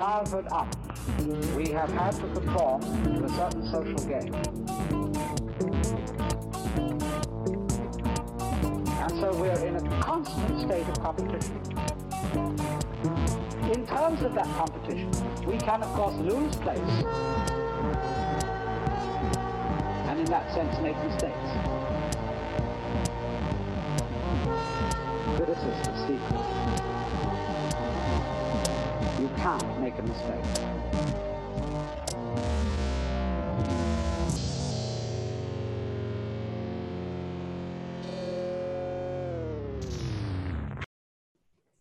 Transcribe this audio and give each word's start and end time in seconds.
childhood 0.00 0.46
up, 0.50 0.66
we 1.54 1.68
have 1.68 1.90
had 1.92 2.12
to 2.12 2.26
conform 2.32 2.80
to 2.80 3.22
a 3.22 3.28
certain 3.28 3.70
social 3.70 3.98
game. 4.08 4.34
And 8.98 9.10
so 9.20 9.34
we're 9.34 9.62
in 9.62 9.76
a 9.76 10.00
constant 10.00 10.58
state 10.62 10.88
of 10.88 10.98
competition. 11.02 11.60
In 13.74 13.86
terms 13.86 14.22
of 14.22 14.32
that 14.32 14.48
competition, 14.56 15.10
we 15.44 15.58
can, 15.58 15.82
of 15.82 15.92
course, 15.92 16.14
lose 16.16 16.56
place, 16.56 16.78
and 20.08 20.18
in 20.18 20.24
that 20.30 20.50
sense, 20.54 20.80
make 20.80 20.96
mistakes. 21.04 21.36
Criticism, 25.36 25.94
secret. 26.08 26.89
You 29.20 29.28
can't 29.36 29.80
make 29.82 29.98
a 29.98 30.02
mistake. 30.02 30.44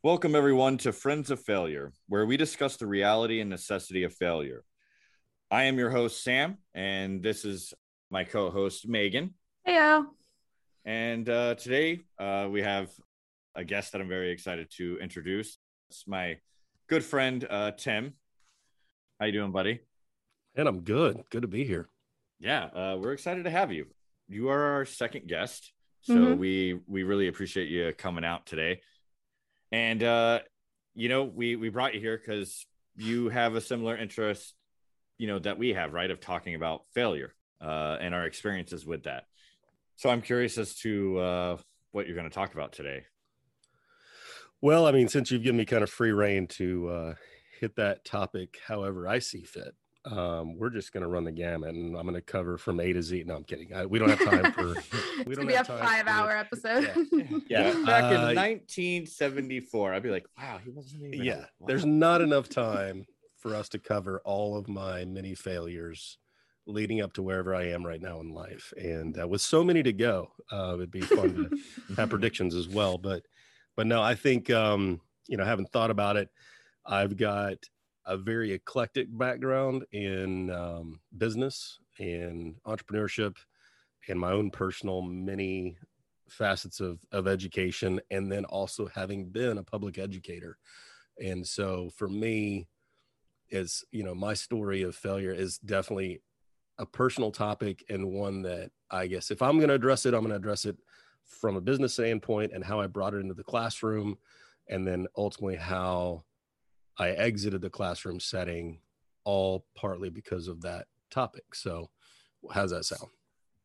Welcome, 0.03 0.35
everyone, 0.35 0.79
to 0.79 0.91
Friends 0.91 1.31
of 1.31 1.39
Failure, 1.41 1.93
where 2.09 2.25
we 2.25 2.35
discuss 2.35 2.75
the 2.75 2.87
reality 2.87 3.39
and 3.39 3.49
necessity 3.49 4.03
of 4.03 4.13
failure. 4.13 4.65
I 5.49 5.63
am 5.63 5.77
your 5.77 5.91
host, 5.91 6.21
Sam, 6.21 6.57
and 6.75 7.23
this 7.23 7.45
is 7.45 7.73
my 8.11 8.25
co 8.25 8.49
host, 8.49 8.85
Megan. 8.85 9.33
Heyo. 9.65 10.07
And 10.83 11.29
uh, 11.29 11.55
today 11.55 12.01
uh, 12.19 12.49
we 12.51 12.63
have 12.63 12.91
a 13.55 13.63
guest 13.63 13.93
that 13.93 14.01
I'm 14.01 14.09
very 14.09 14.31
excited 14.31 14.69
to 14.75 14.99
introduce. 14.99 15.57
It's 15.89 16.05
my 16.05 16.39
good 16.89 17.03
friend, 17.03 17.45
uh, 17.49 17.71
Tim. 17.71 18.13
How 19.19 19.27
you 19.27 19.31
doing, 19.31 19.51
buddy? 19.51 19.79
And 20.55 20.67
I'm 20.67 20.81
good. 20.81 21.21
Good 21.29 21.43
to 21.43 21.47
be 21.47 21.63
here. 21.63 21.87
Yeah, 22.39 22.65
uh, 22.65 22.97
we're 22.99 23.13
excited 23.13 23.43
to 23.43 23.49
have 23.49 23.71
you. 23.71 23.85
You 24.27 24.49
are 24.49 24.61
our 24.61 24.85
second 24.85 25.27
guest, 25.27 25.71
so 26.01 26.13
Mhm. 26.13 26.37
we 26.37 26.79
we 26.87 27.03
really 27.03 27.27
appreciate 27.27 27.69
you 27.69 27.93
coming 27.93 28.25
out 28.25 28.45
today. 28.45 28.81
And 29.71 30.01
uh, 30.03 30.41
you 30.95 31.09
know, 31.09 31.23
we 31.23 31.55
we 31.55 31.69
brought 31.69 31.93
you 31.93 31.99
here 31.99 32.17
because 32.17 32.65
you 32.95 33.29
have 33.29 33.55
a 33.55 33.61
similar 33.61 33.95
interest, 33.95 34.55
you 35.17 35.27
know, 35.27 35.39
that 35.39 35.57
we 35.57 35.73
have, 35.73 35.93
right? 35.93 36.09
Of 36.09 36.19
talking 36.19 36.55
about 36.55 36.85
failure 36.93 37.35
uh, 37.61 37.97
and 38.01 38.13
our 38.15 38.25
experiences 38.25 38.85
with 38.85 39.03
that. 39.03 39.25
So 39.97 40.09
I'm 40.09 40.21
curious 40.21 40.57
as 40.57 40.75
to 40.77 41.17
uh, 41.19 41.57
what 41.91 42.07
you're 42.07 42.15
going 42.15 42.29
to 42.29 42.33
talk 42.33 42.53
about 42.53 42.73
today. 42.73 43.05
Well, 44.61 44.85
I 44.85 44.91
mean, 44.91 45.07
since 45.07 45.31
you've 45.31 45.43
given 45.43 45.57
me 45.57 45.65
kind 45.65 45.83
of 45.83 45.89
free 45.89 46.11
reign 46.11 46.47
to 46.47 46.89
uh, 46.89 47.13
hit 47.59 47.75
that 47.77 48.03
topic 48.03 48.59
however 48.67 49.07
I 49.07 49.19
see 49.19 49.43
fit, 49.43 49.73
um, 50.05 50.57
we're 50.57 50.69
just 50.69 50.91
going 50.91 51.03
to 51.03 51.07
run 51.09 51.23
the 51.23 51.31
gamut 51.31 51.75
and 51.75 51.95
I'm 51.95 52.03
going 52.03 52.15
to 52.15 52.21
cover 52.21 52.57
from 52.57 52.79
A 52.79 52.91
to 52.93 53.01
Z. 53.01 53.23
No, 53.25 53.35
I'm 53.35 53.43
kidding. 53.43 53.73
I, 53.73 53.85
we 53.85 53.99
don't 53.99 54.09
have 54.09 54.19
time 54.23 54.51
for. 54.53 54.75
it's 54.77 54.91
we 55.25 55.35
gonna 55.35 55.35
don't 55.35 55.47
be 55.47 55.53
a 55.53 55.57
have 55.57 55.67
five-hour 55.67 56.31
episode. 56.31 56.91
Yeah, 57.47 57.71
back 57.85 58.11
in 58.11 58.19
Uh, 58.19 58.33
1974, 58.33 59.93
I'd 59.93 60.03
be 60.03 60.09
like, 60.09 60.25
wow, 60.37 60.59
he 60.63 60.69
wasn't 60.69 61.03
even. 61.03 61.23
Yeah, 61.23 61.45
wow. 61.59 61.67
there's 61.67 61.85
not 61.85 62.21
enough 62.21 62.49
time 62.49 63.05
for 63.37 63.55
us 63.55 63.69
to 63.69 63.79
cover 63.79 64.21
all 64.25 64.57
of 64.57 64.67
my 64.67 65.05
many 65.05 65.35
failures 65.35 66.17
leading 66.65 67.01
up 67.01 67.13
to 67.13 67.21
wherever 67.23 67.55
I 67.55 67.69
am 67.69 67.85
right 67.85 68.01
now 68.01 68.19
in 68.19 68.29
life. 68.33 68.73
And 68.77 69.19
uh, 69.19 69.27
with 69.27 69.41
so 69.41 69.63
many 69.63 69.81
to 69.83 69.93
go, 69.93 70.31
uh, 70.51 70.73
it'd 70.75 70.91
be 70.91 71.01
fun 71.01 71.49
to 71.87 71.95
have 71.95 72.09
predictions 72.09 72.53
as 72.53 72.67
well. 72.67 72.97
But 72.97 73.23
but 73.79 73.87
no, 73.87 74.01
I 74.01 74.13
think 74.13 74.49
um, 74.49 74.99
you 75.29 75.37
know, 75.37 75.45
haven't 75.45 75.71
thought 75.71 75.89
about 75.89 76.17
it. 76.17 76.27
I've 76.85 77.15
got 77.15 77.59
a 78.05 78.17
very 78.17 78.51
eclectic 78.51 79.07
background 79.09 79.85
in 79.93 80.49
um, 80.49 80.99
business 81.17 81.79
and 81.97 82.55
entrepreneurship 82.67 83.37
and 84.09 84.19
my 84.19 84.33
own 84.33 84.51
personal 84.51 85.01
many 85.01 85.77
facets 86.27 86.81
of, 86.81 86.99
of 87.13 87.25
education 87.25 88.01
and 88.11 88.29
then 88.29 88.43
also 88.43 88.85
having 88.87 89.29
been 89.29 89.57
a 89.57 89.63
public 89.63 89.97
educator 89.97 90.57
and 91.17 91.47
so 91.47 91.89
for 91.95 92.09
me 92.09 92.67
is 93.49 93.85
you 93.91 94.03
know 94.03 94.13
my 94.13 94.33
story 94.33 94.81
of 94.81 94.93
failure 94.93 95.31
is 95.31 95.57
definitely 95.57 96.21
a 96.79 96.85
personal 96.85 97.31
topic 97.31 97.83
and 97.89 98.11
one 98.11 98.43
that 98.43 98.69
i 98.91 99.07
guess 99.07 99.31
if 99.31 99.41
i'm 99.41 99.57
going 99.57 99.69
to 99.69 99.73
address 99.73 100.05
it 100.05 100.13
i'm 100.13 100.19
going 100.19 100.29
to 100.29 100.35
address 100.35 100.65
it 100.65 100.77
from 101.29 101.55
a 101.55 101.61
business 101.61 101.93
standpoint 101.93 102.51
and 102.53 102.63
how 102.63 102.79
i 102.79 102.87
brought 102.87 103.13
it 103.13 103.19
into 103.19 103.33
the 103.33 103.43
classroom 103.43 104.17
and 104.69 104.87
then 104.87 105.07
ultimately 105.15 105.55
how 105.55 106.23
i 106.97 107.09
exited 107.11 107.61
the 107.61 107.69
classroom 107.69 108.19
setting 108.19 108.79
all 109.23 109.65
partly 109.75 110.09
because 110.09 110.47
of 110.47 110.61
that 110.61 110.87
topic 111.09 111.55
so 111.55 111.89
how's 112.51 112.71
that 112.71 112.83
sound 112.83 113.09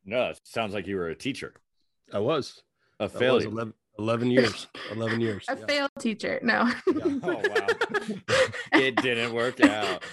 no, 0.07 0.29
it 0.29 0.39
sounds 0.43 0.75
like 0.75 0.85
you 0.85 0.97
were 0.97 1.09
a 1.09 1.15
teacher, 1.15 1.53
i 2.13 2.19
was 2.19 2.61
a 2.99 3.03
I 3.03 3.31
was 3.31 3.45
11, 3.45 3.73
11 3.97 4.31
years 4.31 4.67
11 4.91 5.19
years 5.19 5.45
a 5.49 5.57
yeah. 5.57 5.65
failed 5.65 5.91
teacher. 5.99 6.39
No. 6.41 6.71
Oh 6.87 7.19
wow, 7.23 7.67
it 8.73 8.95
didn't 8.97 9.33
work 9.33 9.61
out. 9.61 10.03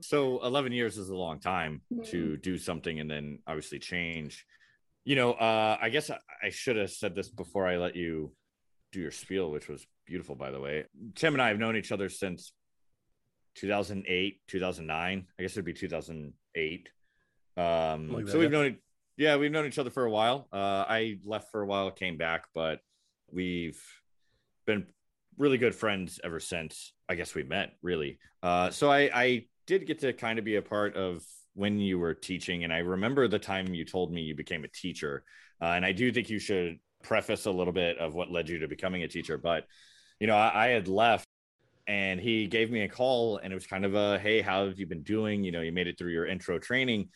so 0.00 0.44
11 0.44 0.72
years 0.72 0.98
is 0.98 1.08
a 1.08 1.16
long 1.16 1.38
time 1.38 1.82
mm-hmm. 1.92 2.02
to 2.10 2.36
do 2.38 2.58
something 2.58 3.00
and 3.00 3.10
then 3.10 3.38
obviously 3.46 3.78
change. 3.78 4.46
You 5.04 5.16
know, 5.16 5.32
uh, 5.32 5.78
I 5.80 5.88
guess 5.88 6.10
I, 6.10 6.18
I 6.42 6.50
should 6.50 6.76
have 6.76 6.90
said 6.90 7.14
this 7.14 7.28
before 7.28 7.66
I 7.66 7.76
let 7.78 7.96
you 7.96 8.32
do 8.92 9.00
your 9.00 9.10
spiel, 9.10 9.50
which 9.50 9.68
was 9.68 9.86
beautiful, 10.06 10.34
by 10.34 10.50
the 10.50 10.60
way. 10.60 10.84
Tim 11.14 11.34
and 11.34 11.42
I 11.42 11.48
have 11.48 11.58
known 11.58 11.76
each 11.76 11.92
other 11.92 12.08
since 12.08 12.52
2008, 13.56 14.40
2009. 14.46 15.26
I 15.38 15.42
guess 15.42 15.52
it'd 15.52 15.64
be 15.64 15.72
2008. 15.72 16.88
Um, 17.56 18.12
Like 18.12 18.26
that, 18.26 18.32
so 18.32 18.38
we've 18.38 18.52
yeah. 18.52 18.58
known, 18.58 18.76
yeah, 19.16 19.36
we've 19.36 19.52
known 19.52 19.66
each 19.66 19.78
other 19.78 19.90
for 19.90 20.04
a 20.04 20.10
while. 20.10 20.48
Uh, 20.52 20.84
I 20.88 21.18
left 21.24 21.50
for 21.50 21.62
a 21.62 21.66
while, 21.66 21.90
came 21.90 22.16
back, 22.16 22.44
but 22.54 22.80
we've 23.30 23.82
been 24.66 24.86
really 25.36 25.58
good 25.58 25.74
friends 25.74 26.20
ever 26.22 26.40
since 26.40 26.92
I 27.08 27.14
guess 27.14 27.34
we 27.34 27.42
met 27.42 27.72
really. 27.82 28.18
Uh, 28.42 28.70
so 28.70 28.90
I, 28.90 29.10
I 29.14 29.46
did 29.66 29.86
get 29.86 30.00
to 30.00 30.12
kind 30.12 30.38
of 30.38 30.44
be 30.44 30.56
a 30.56 30.62
part 30.62 30.96
of 30.96 31.24
when 31.58 31.78
you 31.78 31.98
were 31.98 32.14
teaching. 32.14 32.64
And 32.64 32.72
I 32.72 32.78
remember 32.78 33.26
the 33.26 33.38
time 33.38 33.74
you 33.74 33.84
told 33.84 34.12
me 34.12 34.22
you 34.22 34.34
became 34.34 34.64
a 34.64 34.68
teacher. 34.68 35.24
Uh, 35.60 35.66
and 35.66 35.84
I 35.84 35.92
do 35.92 36.12
think 36.12 36.30
you 36.30 36.38
should 36.38 36.78
preface 37.02 37.46
a 37.46 37.50
little 37.50 37.72
bit 37.72 37.98
of 37.98 38.14
what 38.14 38.30
led 38.30 38.48
you 38.48 38.60
to 38.60 38.68
becoming 38.68 39.02
a 39.02 39.08
teacher. 39.08 39.36
But, 39.36 39.66
you 40.20 40.28
know, 40.28 40.36
I, 40.36 40.66
I 40.66 40.68
had 40.68 40.86
left 40.86 41.26
and 41.88 42.20
he 42.20 42.46
gave 42.46 42.70
me 42.70 42.82
a 42.82 42.88
call 42.88 43.38
and 43.38 43.52
it 43.52 43.56
was 43.56 43.66
kind 43.66 43.84
of 43.84 43.94
a, 43.94 44.18
Hey, 44.18 44.40
how 44.40 44.66
have 44.66 44.78
you 44.78 44.86
been 44.86 45.02
doing? 45.02 45.42
You 45.42 45.50
know, 45.50 45.60
you 45.60 45.72
made 45.72 45.88
it 45.88 45.98
through 45.98 46.12
your 46.12 46.26
intro 46.26 46.58
training 46.58 47.08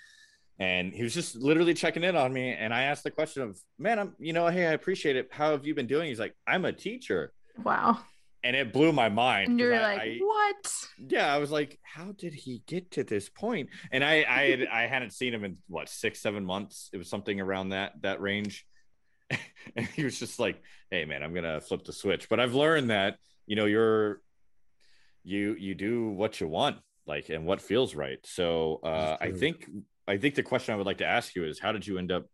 and 0.59 0.92
he 0.92 1.04
was 1.04 1.14
just 1.14 1.36
literally 1.36 1.74
checking 1.74 2.03
in 2.03 2.16
on 2.16 2.32
me. 2.32 2.53
And 2.53 2.74
I 2.74 2.82
asked 2.82 3.04
the 3.04 3.10
question 3.10 3.42
of, 3.42 3.59
man, 3.78 4.00
I'm, 4.00 4.14
you 4.19 4.32
know, 4.32 4.48
Hey, 4.48 4.66
I 4.66 4.72
appreciate 4.72 5.14
it. 5.16 5.28
How 5.30 5.53
have 5.53 5.64
you 5.64 5.74
been 5.74 5.86
doing? 5.86 6.09
He's 6.09 6.20
like, 6.20 6.34
I'm 6.47 6.64
a 6.64 6.72
teacher 6.72 7.32
wow. 7.62 7.98
And 8.44 8.56
it 8.56 8.72
blew 8.72 8.92
my 8.92 9.08
mind. 9.08 9.48
And 9.50 9.58
'cause 9.58 9.64
you're 9.64 9.75
I- 9.75 9.82
like, 9.97 10.00
I- 10.00 10.19
what? 10.20 10.76
yeah, 10.98 11.32
I 11.34 11.38
was 11.38 11.50
like, 11.50 11.78
how 11.82 12.12
did 12.12 12.34
he 12.34 12.62
get 12.66 12.91
to 12.92 13.04
this 13.04 13.28
point? 13.28 13.69
And 13.92 14.03
I, 14.04 14.25
I, 14.28 14.50
had, 14.50 14.66
I 14.66 14.86
hadn't 14.86 15.12
seen 15.12 15.32
him 15.34 15.44
in 15.44 15.58
what 15.69 15.88
six, 15.88 16.20
seven 16.20 16.44
months. 16.44 16.91
It 16.92 16.97
was 16.98 17.08
something 17.08 17.41
around 17.41 17.70
that 17.70 17.92
that 18.03 18.20
range. 18.20 18.66
and 19.76 19.86
he 19.86 20.04
was 20.04 20.19
just 20.19 20.38
like, 20.38 20.60
hey, 20.91 21.04
man, 21.04 21.22
I'm 21.22 21.32
gonna 21.34 21.60
flip 21.60 21.84
the 21.84 21.92
switch. 21.92 22.28
But 22.28 22.41
I've 22.41 22.54
learned 22.54 22.91
that 22.91 23.16
you 23.47 23.56
know 23.56 23.64
you're 23.66 24.20
you 25.24 25.54
you 25.59 25.74
do 25.74 26.09
what 26.09 26.41
you 26.41 26.48
want, 26.48 26.78
like, 27.06 27.28
and 27.30 27.47
what 27.47 27.60
feels 27.60 27.94
right. 27.94 28.19
So 28.24 28.80
uh, 28.82 29.16
I 29.20 29.30
think 29.30 29.69
I 30.09 30.16
think 30.19 30.34
the 30.34 30.42
question 30.42 30.74
I 30.74 30.76
would 30.76 30.86
like 30.86 30.98
to 30.98 31.06
ask 31.06 31.34
you 31.36 31.44
is, 31.44 31.59
how 31.60 31.72
did 31.72 31.86
you 31.86 31.97
end 31.97 32.10
up, 32.12 32.26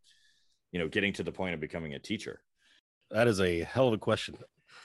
you 0.72 0.78
know, 0.80 0.88
getting 0.88 1.12
to 1.14 1.22
the 1.22 1.32
point 1.32 1.54
of 1.54 1.60
becoming 1.60 1.92
a 1.94 1.98
teacher? 1.98 2.40
That 3.10 3.28
is 3.28 3.40
a 3.40 3.60
hell 3.62 3.88
of 3.88 3.94
a 3.94 3.98
question. 3.98 4.36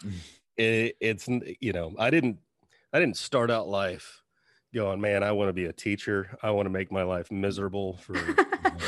it, 0.58 0.96
it's 1.00 1.28
you 1.59 1.73
know 1.73 1.94
I 1.97 2.09
didn't 2.09 2.38
I 2.91 3.00
didn't 3.00 3.17
start 3.17 3.50
out 3.52 3.67
life 3.67 4.22
going 4.73 5.00
man 5.02 5.23
I 5.23 5.32
want 5.32 5.50
to 5.50 5.53
be 5.53 5.66
a 5.66 5.73
teacher 5.73 6.38
I 6.41 6.52
want 6.52 6.66
to 6.66 6.70
make 6.72 6.91
my 6.91 7.03
life 7.03 7.32
miserable 7.32 7.97
for 7.97 8.16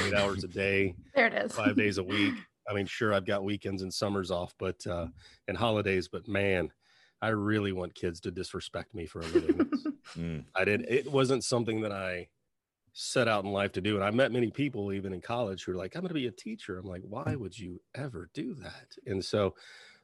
eight 0.05 0.13
hours 0.15 0.43
a 0.43 0.47
day 0.47 0.95
There 1.15 1.27
it 1.27 1.33
is. 1.33 1.53
five 1.53 1.75
days 1.75 1.97
a 1.97 2.03
week. 2.15 2.33
I 2.69 2.73
mean 2.73 2.85
sure 2.87 3.13
I've 3.13 3.25
got 3.25 3.43
weekends 3.43 3.81
and 3.83 3.93
summers 3.93 4.31
off 4.31 4.53
but 4.59 4.85
uh, 4.87 5.07
and 5.47 5.57
holidays 5.57 6.07
but 6.07 6.27
man 6.27 6.71
I 7.21 7.29
really 7.29 7.71
want 7.71 7.95
kids 7.95 8.19
to 8.21 8.31
disrespect 8.31 8.93
me 8.93 9.05
for 9.05 9.21
a 9.21 9.25
living. 9.27 9.69
Mm, 10.15 10.45
I 10.53 10.63
did 10.65 10.81
it 10.87 11.11
wasn't 11.11 11.43
something 11.43 11.81
that 11.81 11.91
I 11.91 12.27
set 12.93 13.27
out 13.27 13.43
in 13.43 13.51
life 13.51 13.71
to 13.73 13.81
do 13.81 13.95
and 13.95 14.03
I 14.03 14.11
met 14.11 14.31
many 14.31 14.51
people 14.51 14.93
even 14.93 15.13
in 15.13 15.19
college 15.19 15.63
who 15.65 15.71
are 15.71 15.75
like 15.75 15.95
I'm 15.95 16.01
going 16.01 16.09
to 16.09 16.13
be 16.13 16.27
a 16.27 16.31
teacher. 16.31 16.77
I'm 16.77 16.85
like 16.85 17.01
why 17.03 17.35
would 17.35 17.57
you 17.57 17.81
ever 17.95 18.29
do 18.35 18.53
that? 18.61 18.95
And 19.07 19.25
so 19.25 19.55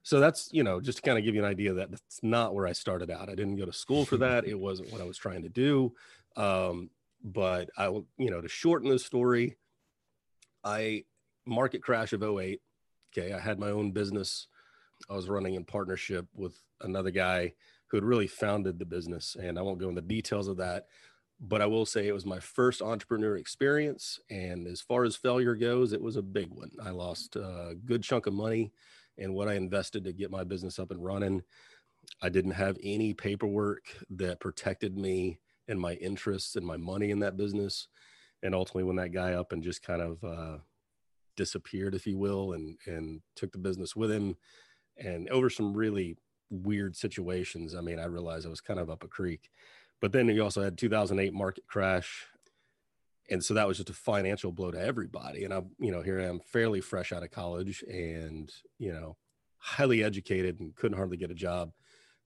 so 0.03 0.19
that's 0.19 0.49
you 0.51 0.63
know 0.63 0.81
just 0.81 0.97
to 0.97 1.01
kind 1.01 1.17
of 1.17 1.23
give 1.23 1.35
you 1.35 1.43
an 1.43 1.49
idea 1.49 1.73
that 1.73 1.91
that's 1.91 2.19
not 2.23 2.53
where 2.53 2.67
I 2.67 2.73
started 2.73 3.09
out. 3.09 3.29
I 3.29 3.35
didn't 3.35 3.57
go 3.57 3.65
to 3.65 3.73
school 3.73 4.05
for 4.05 4.17
that. 4.17 4.47
It 4.47 4.59
wasn't 4.59 4.91
what 4.91 5.01
I 5.01 5.05
was 5.05 5.17
trying 5.17 5.43
to 5.43 5.49
do. 5.49 5.93
Um 6.35 6.89
but 7.23 7.69
I 7.77 7.89
will 7.89 8.07
you 8.17 8.31
know 8.31 8.41
to 8.41 8.47
shorten 8.47 8.89
the 8.89 8.99
story 8.99 9.57
I 10.63 11.03
market 11.45 11.83
crash 11.83 12.13
of 12.13 12.23
08 12.23 12.61
okay 13.11 13.33
I 13.33 13.39
had 13.39 13.59
my 13.59 13.69
own 13.69 13.91
business 13.91 14.47
I 15.09 15.13
was 15.13 15.29
running 15.29 15.55
in 15.55 15.65
partnership 15.65 16.27
with 16.33 16.59
another 16.81 17.11
guy 17.11 17.53
who 17.87 17.97
had 17.97 18.03
really 18.03 18.27
founded 18.27 18.79
the 18.79 18.85
business. 18.85 19.35
And 19.39 19.57
I 19.57 19.61
won't 19.61 19.79
go 19.79 19.89
into 19.89 20.01
details 20.01 20.47
of 20.47 20.57
that, 20.57 20.87
but 21.39 21.61
I 21.61 21.65
will 21.65 21.85
say 21.85 22.07
it 22.07 22.13
was 22.13 22.25
my 22.25 22.39
first 22.39 22.81
entrepreneur 22.81 23.37
experience. 23.37 24.19
And 24.29 24.67
as 24.67 24.81
far 24.81 25.03
as 25.03 25.15
failure 25.15 25.55
goes, 25.55 25.93
it 25.93 26.01
was 26.01 26.15
a 26.15 26.21
big 26.21 26.49
one. 26.49 26.71
I 26.83 26.91
lost 26.91 27.35
a 27.35 27.75
good 27.85 28.03
chunk 28.03 28.27
of 28.27 28.33
money 28.33 28.71
in 29.21 29.33
what 29.33 29.47
I 29.47 29.53
invested 29.53 30.03
to 30.03 30.13
get 30.13 30.31
my 30.31 30.43
business 30.43 30.79
up 30.79 30.91
and 30.91 31.03
running. 31.03 31.43
I 32.21 32.29
didn't 32.29 32.51
have 32.51 32.77
any 32.83 33.13
paperwork 33.13 33.83
that 34.09 34.39
protected 34.39 34.97
me 34.97 35.39
and 35.67 35.79
my 35.79 35.93
interests 35.93 36.55
and 36.55 36.65
my 36.65 36.77
money 36.77 37.11
in 37.11 37.19
that 37.19 37.37
business. 37.37 37.87
And 38.43 38.55
ultimately, 38.55 38.83
when 38.83 38.95
that 38.95 39.13
guy 39.13 39.33
up 39.33 39.51
and 39.51 39.63
just 39.63 39.83
kind 39.83 40.01
of 40.01 40.23
uh, 40.23 40.57
disappeared, 41.37 41.93
if 41.93 42.07
you 42.07 42.17
will, 42.17 42.53
and 42.53 42.77
and 42.87 43.21
took 43.35 43.51
the 43.51 43.59
business 43.59 43.95
with 43.95 44.11
him, 44.11 44.35
and 44.97 45.29
over 45.29 45.49
some 45.49 45.73
really 45.73 46.17
weird 46.49 46.95
situations. 46.95 47.75
I 47.75 47.81
mean, 47.81 47.99
I 47.99 48.05
realized 48.05 48.45
I 48.45 48.49
was 48.49 48.61
kind 48.61 48.79
of 48.79 48.89
up 48.89 49.03
a 49.03 49.07
creek. 49.07 49.49
But 50.01 50.11
then 50.11 50.27
you 50.27 50.43
also 50.43 50.63
had 50.63 50.77
2008 50.77 51.33
market 51.33 51.65
crash. 51.67 52.25
And 53.29 53.43
so 53.43 53.53
that 53.53 53.67
was 53.67 53.77
just 53.77 53.89
a 53.89 53.93
financial 53.93 54.51
blow 54.51 54.71
to 54.71 54.81
everybody. 54.81 55.45
And 55.45 55.53
i'm 55.53 55.71
you 55.79 55.91
know, 55.91 56.01
here 56.01 56.19
I 56.19 56.25
am 56.25 56.39
fairly 56.39 56.81
fresh 56.81 57.11
out 57.11 57.23
of 57.23 57.31
college 57.31 57.83
and, 57.83 58.51
you 58.77 58.91
know, 58.91 59.17
highly 59.57 60.03
educated 60.03 60.59
and 60.59 60.75
couldn't 60.75 60.97
hardly 60.97 61.17
get 61.17 61.31
a 61.31 61.35
job 61.35 61.71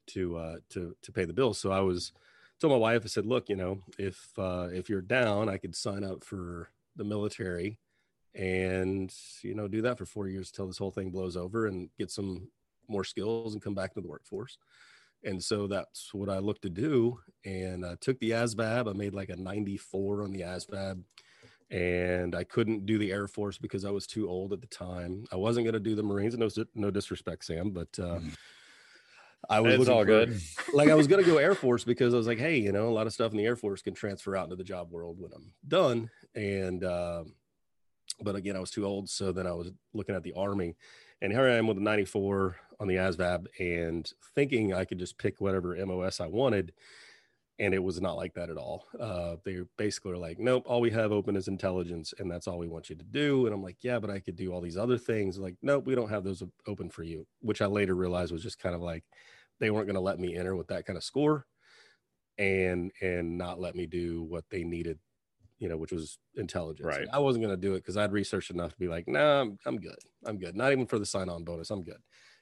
to 0.08 0.38
uh 0.38 0.56
to 0.70 0.96
to 1.02 1.12
pay 1.12 1.26
the 1.26 1.34
bills. 1.34 1.58
So 1.58 1.72
I 1.72 1.82
was 1.82 2.12
told 2.60 2.72
my 2.72 2.78
wife, 2.78 3.02
I 3.04 3.08
said, 3.08 3.26
look, 3.26 3.50
you 3.50 3.56
know, 3.56 3.82
if 4.00 4.32
uh 4.38 4.70
if 4.72 4.90
you're 4.90 5.02
down, 5.02 5.50
I 5.50 5.58
could 5.58 5.76
sign 5.76 6.04
up 6.04 6.24
for 6.24 6.70
the 6.96 7.04
military 7.04 7.78
and 8.36 9.14
you 9.44 9.56
know 9.56 9.68
do 9.68 9.82
that 9.82 9.98
for 9.98 10.06
four 10.06 10.28
years 10.28 10.52
till 10.52 10.68
this 10.68 10.78
whole 10.78 10.92
thing 10.92 11.10
blows 11.10 11.38
over 11.38 11.68
and 11.68 11.90
get 11.98 12.12
some 12.12 12.50
more 12.88 13.04
skills 13.04 13.54
and 13.54 13.64
come 13.64 13.74
back 13.74 13.94
to 13.94 14.02
the 14.02 14.08
workforce. 14.08 14.58
And 15.26 15.44
so 15.44 15.68
that's 15.68 16.14
what 16.14 16.30
I 16.30 16.38
looked 16.38 16.62
to 16.62 16.70
do. 16.70 17.20
And 17.44 17.86
I 17.86 17.96
took 18.00 18.20
the 18.20 18.32
ASVAB. 18.32 18.90
I 18.90 18.94
made 18.94 19.14
like 19.14 19.30
a 19.30 19.36
94 19.36 20.24
on 20.24 20.32
the 20.32 20.42
ASVAB. 20.42 21.04
And 21.72 22.36
I 22.36 22.44
couldn't 22.44 22.86
do 22.86 23.00
the 23.00 23.12
Air 23.12 23.28
Force 23.28 23.58
because 23.58 23.86
I 23.86 23.90
was 23.90 24.06
too 24.06 24.30
old 24.30 24.54
at 24.54 24.62
the 24.62 24.68
time. 24.68 25.26
I 25.34 25.36
wasn't 25.36 25.66
going 25.66 25.74
to 25.74 25.80
do 25.80 25.96
the 25.96 26.04
Marines. 26.04 26.38
No, 26.38 26.48
no 26.76 26.92
disrespect, 26.92 27.44
Sam, 27.44 27.72
but 27.72 27.90
uh, 27.98 28.20
mm-hmm. 28.20 28.30
I 29.50 29.62
was 29.62 29.74
it's 29.74 29.90
all 29.90 30.02
for, 30.02 30.06
good. 30.06 30.40
like 30.74 30.90
I 30.90 30.96
was 30.96 31.08
going 31.08 31.24
to 31.24 31.30
go 31.30 31.38
Air 31.38 31.56
Force 31.56 31.84
because 31.84 32.14
I 32.14 32.18
was 32.18 32.28
like, 32.28 32.38
hey, 32.38 32.58
you 32.58 32.72
know, 32.72 32.88
a 32.88 32.94
lot 32.94 33.08
of 33.08 33.14
stuff 33.14 33.32
in 33.32 33.38
the 33.38 33.46
Air 33.46 33.56
Force 33.56 33.82
can 33.82 33.96
transfer 33.96 34.36
out 34.36 34.46
into 34.46 34.56
the 34.56 34.64
job 34.64 34.92
world 34.92 35.20
when 35.20 35.32
I'm 35.34 35.54
done. 35.68 36.12
And 36.36 36.84
uh, 36.84 37.24
but 38.22 38.36
again, 38.36 38.56
I 38.56 38.60
was 38.60 38.72
too 38.72 38.86
old. 38.86 39.10
So 39.10 39.32
then 39.32 39.48
I 39.48 39.54
was 39.54 39.72
looking 39.94 40.16
at 40.16 40.24
the 40.24 40.34
Army, 40.34 40.76
and 41.22 41.32
here 41.32 41.48
I 41.48 41.56
am 41.56 41.68
with 41.68 41.78
a 41.78 41.82
94 41.82 42.56
on 42.80 42.88
the 42.88 42.96
ASVAB 42.96 43.48
and 43.60 44.12
thinking 44.34 44.74
I 44.74 44.86
could 44.86 45.00
just 45.00 45.18
pick 45.18 45.40
whatever 45.40 45.76
MOS 45.86 46.20
I 46.20 46.28
wanted. 46.28 46.74
And 47.58 47.74
it 47.74 47.82
was 47.82 48.02
not 48.02 48.18
like 48.18 48.34
that 48.34 48.50
at 48.50 48.58
all. 48.58 48.86
Uh, 49.00 49.38
they 49.46 49.62
basically 49.78 50.12
were 50.12 50.18
like, 50.18 50.40
nope, 50.40 50.64
all 50.66 50.82
we 50.82 50.92
have 50.92 51.14
open 51.14 51.38
is 51.38 51.48
intelligence, 51.48 52.14
and 52.20 52.30
that's 52.30 52.48
all 52.48 52.58
we 52.58 52.68
want 52.68 52.90
you 52.90 52.98
to 52.98 53.04
do. 53.06 53.46
And 53.46 53.56
I'm 53.56 53.64
like, 53.64 53.78
yeah, 53.80 53.98
but 53.98 54.10
I 54.10 54.20
could 54.20 54.36
do 54.36 54.52
all 54.52 54.60
these 54.60 54.78
other 54.78 54.98
things. 54.98 55.38
Like, 55.38 55.56
nope, 55.62 55.86
we 55.86 55.96
don't 55.96 56.10
have 56.10 56.26
those 56.26 56.44
open 56.68 56.90
for 56.90 57.04
you, 57.04 57.26
which 57.40 57.62
I 57.62 57.68
later 57.68 57.96
realized 57.96 58.34
was 58.34 58.44
just 58.44 58.60
kind 58.60 58.76
of 58.76 58.82
like 58.82 59.06
they 59.62 59.72
weren't 59.72 59.88
going 59.88 59.96
to 59.96 60.02
let 60.02 60.20
me 60.20 60.36
enter 60.36 60.54
with 60.54 60.68
that 60.68 60.86
kind 60.86 60.98
of 60.98 61.04
score 61.04 61.46
and 62.38 62.92
and 63.02 63.38
not 63.38 63.62
let 63.62 63.74
me 63.74 63.86
do 63.86 64.24
what 64.24 64.44
they 64.50 64.66
needed 64.66 65.00
you 65.60 65.70
know, 65.70 65.78
which 65.78 65.92
was 65.92 66.18
intelligence. 66.36 66.86
Right. 66.86 67.08
I 67.12 67.20
wasn't 67.20 67.44
going 67.44 67.56
to 67.56 67.62
do 67.62 67.74
it 67.74 67.78
because 67.78 67.98
I'd 67.98 68.12
researched 68.12 68.52
enough 68.52 68.74
to 68.74 68.80
be 68.80 68.88
like, 68.88 69.08
nah, 69.08 69.42
I'm, 69.42 69.58
I'm 69.66 69.78
good. 69.78 69.98
I'm 70.26 70.38
good. 70.38 70.56
Not 70.56 70.72
even 70.72 70.86
for 70.86 71.00
the 71.00 71.06
sign 71.06 71.30
on 71.30 71.44
bonus. 71.44 71.72
I'm 71.72 71.84
good. 71.84 72.02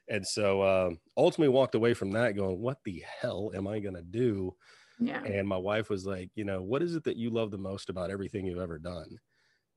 And 0.10 0.26
so 0.26 0.62
uh, 0.62 0.90
ultimately 1.16 1.54
walked 1.54 1.76
away 1.76 1.94
from 1.94 2.12
that 2.12 2.36
going, 2.36 2.60
what 2.60 2.80
the 2.84 3.04
hell 3.22 3.52
am 3.56 3.68
I 3.68 3.80
going 3.80 3.96
to 3.96 4.02
do? 4.02 4.56
Yeah. 5.00 5.24
And 5.24 5.48
my 5.48 5.58
wife 5.58 5.90
was 5.90 6.06
like, 6.06 6.30
you 6.36 6.44
know, 6.44 6.62
what 6.62 6.82
is 6.82 6.96
it 6.96 7.04
that 7.06 7.18
you 7.18 7.30
love 7.30 7.52
the 7.52 7.58
most 7.58 7.90
about 7.90 8.12
everything 8.12 8.46
you've 8.46 8.60
ever 8.60 8.80
done? 8.80 9.20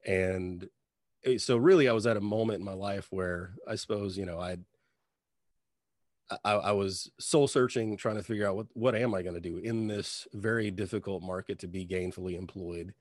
And 0.05 0.69
so 1.39 1.57
really 1.57 1.89
I 1.89 1.93
was 1.93 2.07
at 2.07 2.17
a 2.17 2.21
moment 2.21 2.61
in 2.61 2.65
my 2.65 2.75
life 2.75 3.09
where 3.11 3.55
I 3.67 3.77
suppose, 3.77 4.17
you 4.17 4.27
know, 4.27 4.39
I'd, 4.39 4.65
I, 6.45 6.53
I, 6.55 6.73
was 6.73 7.11
soul 7.21 7.47
searching, 7.47 7.97
trying 7.97 8.17
to 8.17 8.23
figure 8.23 8.49
out 8.49 8.57
what, 8.57 8.67
what 8.73 8.95
am 8.97 9.15
I 9.15 9.23
going 9.23 9.37
to 9.37 9.41
do 9.41 9.59
in 9.59 9.87
this 9.87 10.27
very 10.33 10.73
difficult 10.73 11.23
market 11.23 11.61
to 11.61 11.69
be 11.69 11.87
gainfully 11.87 12.37
employed 12.37 12.95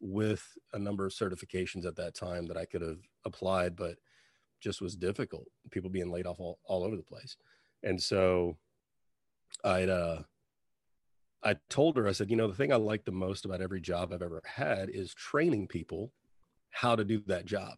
with 0.00 0.44
a 0.72 0.78
number 0.78 1.06
of 1.06 1.12
certifications 1.12 1.86
at 1.86 1.94
that 1.96 2.14
time 2.14 2.46
that 2.48 2.56
I 2.56 2.64
could 2.64 2.82
have 2.82 2.98
applied, 3.24 3.76
but 3.76 3.96
just 4.62 4.80
was 4.80 4.96
difficult. 4.96 5.46
People 5.70 5.90
being 5.90 6.10
laid 6.10 6.26
off 6.26 6.40
all, 6.40 6.58
all 6.64 6.84
over 6.84 6.96
the 6.96 7.02
place. 7.02 7.36
And 7.82 8.00
so 8.00 8.56
I'd, 9.64 9.88
uh, 9.88 10.22
I 11.42 11.56
told 11.68 11.96
her, 11.96 12.06
I 12.06 12.12
said, 12.12 12.30
you 12.30 12.36
know, 12.36 12.46
the 12.46 12.54
thing 12.54 12.72
I 12.72 12.76
like 12.76 13.04
the 13.04 13.10
most 13.10 13.44
about 13.44 13.60
every 13.60 13.80
job 13.80 14.12
I've 14.12 14.22
ever 14.22 14.40
had 14.44 14.88
is 14.88 15.12
training 15.12 15.66
people 15.66 16.12
how 16.70 16.94
to 16.94 17.04
do 17.04 17.22
that 17.26 17.44
job. 17.44 17.74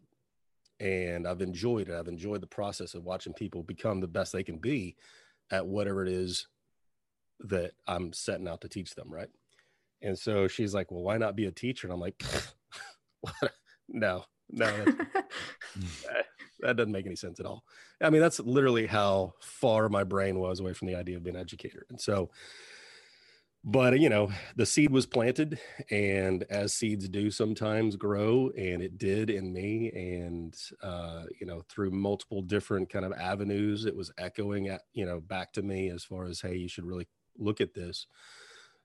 And 0.79 1.27
I've 1.27 1.41
enjoyed 1.41 1.89
it. 1.89 1.95
I've 1.95 2.07
enjoyed 2.07 2.41
the 2.41 2.47
process 2.47 2.93
of 2.93 3.03
watching 3.03 3.33
people 3.33 3.63
become 3.63 3.99
the 3.99 4.07
best 4.07 4.31
they 4.31 4.43
can 4.43 4.57
be 4.57 4.95
at 5.51 5.65
whatever 5.65 6.05
it 6.05 6.11
is 6.11 6.47
that 7.39 7.71
I'm 7.87 8.13
setting 8.13 8.47
out 8.47 8.61
to 8.61 8.69
teach 8.69 8.93
them. 8.93 9.11
Right. 9.11 9.29
And 10.01 10.17
so 10.17 10.47
she's 10.47 10.73
like, 10.73 10.91
well, 10.91 11.01
why 11.01 11.17
not 11.17 11.35
be 11.35 11.45
a 11.45 11.51
teacher? 11.51 11.87
And 11.87 11.93
I'm 11.93 11.99
like, 11.99 12.23
no, 13.89 14.25
no, 14.49 14.67
that 16.59 16.77
doesn't 16.77 16.91
make 16.91 17.05
any 17.05 17.15
sense 17.15 17.39
at 17.39 17.45
all. 17.45 17.63
I 18.01 18.09
mean, 18.09 18.21
that's 18.21 18.39
literally 18.39 18.87
how 18.87 19.33
far 19.41 19.89
my 19.89 20.03
brain 20.03 20.39
was 20.39 20.59
away 20.59 20.73
from 20.73 20.87
the 20.87 20.95
idea 20.95 21.17
of 21.17 21.23
being 21.23 21.35
an 21.35 21.41
educator. 21.41 21.85
And 21.89 21.99
so, 21.99 22.29
but 23.63 23.99
you 23.99 24.09
know, 24.09 24.31
the 24.55 24.65
seed 24.65 24.91
was 24.91 25.07
planted, 25.07 25.59
and 25.89 26.43
as 26.51 26.73
seeds 26.73 27.09
do 27.09 27.31
sometimes 27.31 27.95
grow, 27.95 28.51
and 28.55 28.81
it 28.81 28.99
did 28.99 29.31
in 29.31 29.51
me. 29.51 29.91
And 29.91 30.55
uh, 30.83 31.23
you 31.39 31.47
know, 31.47 31.63
through 31.67 31.91
multiple 31.91 32.43
different 32.43 32.89
kind 32.89 33.05
of 33.05 33.13
avenues, 33.13 33.85
it 33.85 33.95
was 33.95 34.11
echoing 34.19 34.67
at 34.67 34.81
you 34.93 35.05
know 35.05 35.19
back 35.19 35.51
to 35.53 35.63
me 35.63 35.89
as 35.89 36.03
far 36.03 36.25
as, 36.25 36.41
hey, 36.41 36.55
you 36.55 36.67
should 36.67 36.85
really 36.85 37.07
look 37.37 37.59
at 37.59 37.73
this. 37.73 38.05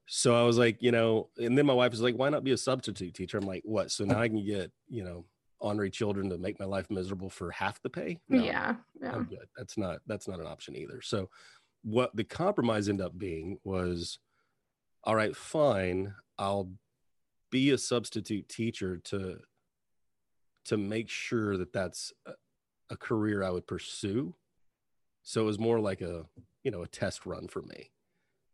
So 0.06 0.34
I 0.34 0.42
was 0.42 0.58
like, 0.58 0.82
you 0.82 0.90
know, 0.90 1.28
and 1.38 1.56
then 1.56 1.66
my 1.66 1.72
wife 1.72 1.92
was 1.92 2.00
like, 2.00 2.16
why 2.16 2.30
not 2.30 2.42
be 2.42 2.50
a 2.50 2.56
substitute 2.56 3.14
teacher? 3.14 3.38
I'm 3.38 3.46
like, 3.46 3.62
what? 3.64 3.92
So 3.92 4.04
now 4.04 4.18
I 4.18 4.26
can 4.26 4.44
get, 4.44 4.72
you 4.88 5.04
know, 5.04 5.24
ornery 5.60 5.90
children 5.90 6.30
to 6.30 6.38
make 6.38 6.58
my 6.58 6.66
life 6.66 6.90
miserable 6.90 7.30
for 7.30 7.50
half 7.50 7.80
the 7.82 7.90
pay? 7.90 8.18
No, 8.28 8.42
yeah, 8.42 8.76
yeah. 9.00 9.12
I'm 9.12 9.24
good. 9.24 9.46
That's 9.56 9.76
not 9.78 10.00
that's 10.06 10.28
not 10.28 10.40
an 10.40 10.46
option 10.46 10.76
either. 10.76 11.00
So 11.02 11.28
what 11.82 12.14
the 12.14 12.24
compromise 12.24 12.88
ended 12.88 13.06
up 13.06 13.18
being 13.18 13.58
was, 13.64 14.18
all 15.04 15.16
right, 15.16 15.34
fine, 15.34 16.14
I'll 16.38 16.70
be 17.50 17.70
a 17.70 17.78
substitute 17.78 18.48
teacher 18.48 18.98
to 19.04 19.38
to 20.66 20.76
make 20.76 21.08
sure 21.08 21.56
that 21.56 21.72
that's 21.72 22.12
a, 22.26 22.32
a 22.90 22.96
career 22.96 23.42
I 23.42 23.50
would 23.50 23.66
pursue. 23.66 24.34
So 25.22 25.42
it 25.42 25.46
was 25.46 25.58
more 25.58 25.80
like 25.80 26.00
a 26.00 26.26
you 26.62 26.70
know 26.70 26.82
a 26.82 26.88
test 26.88 27.26
run 27.26 27.48
for 27.48 27.62
me 27.62 27.90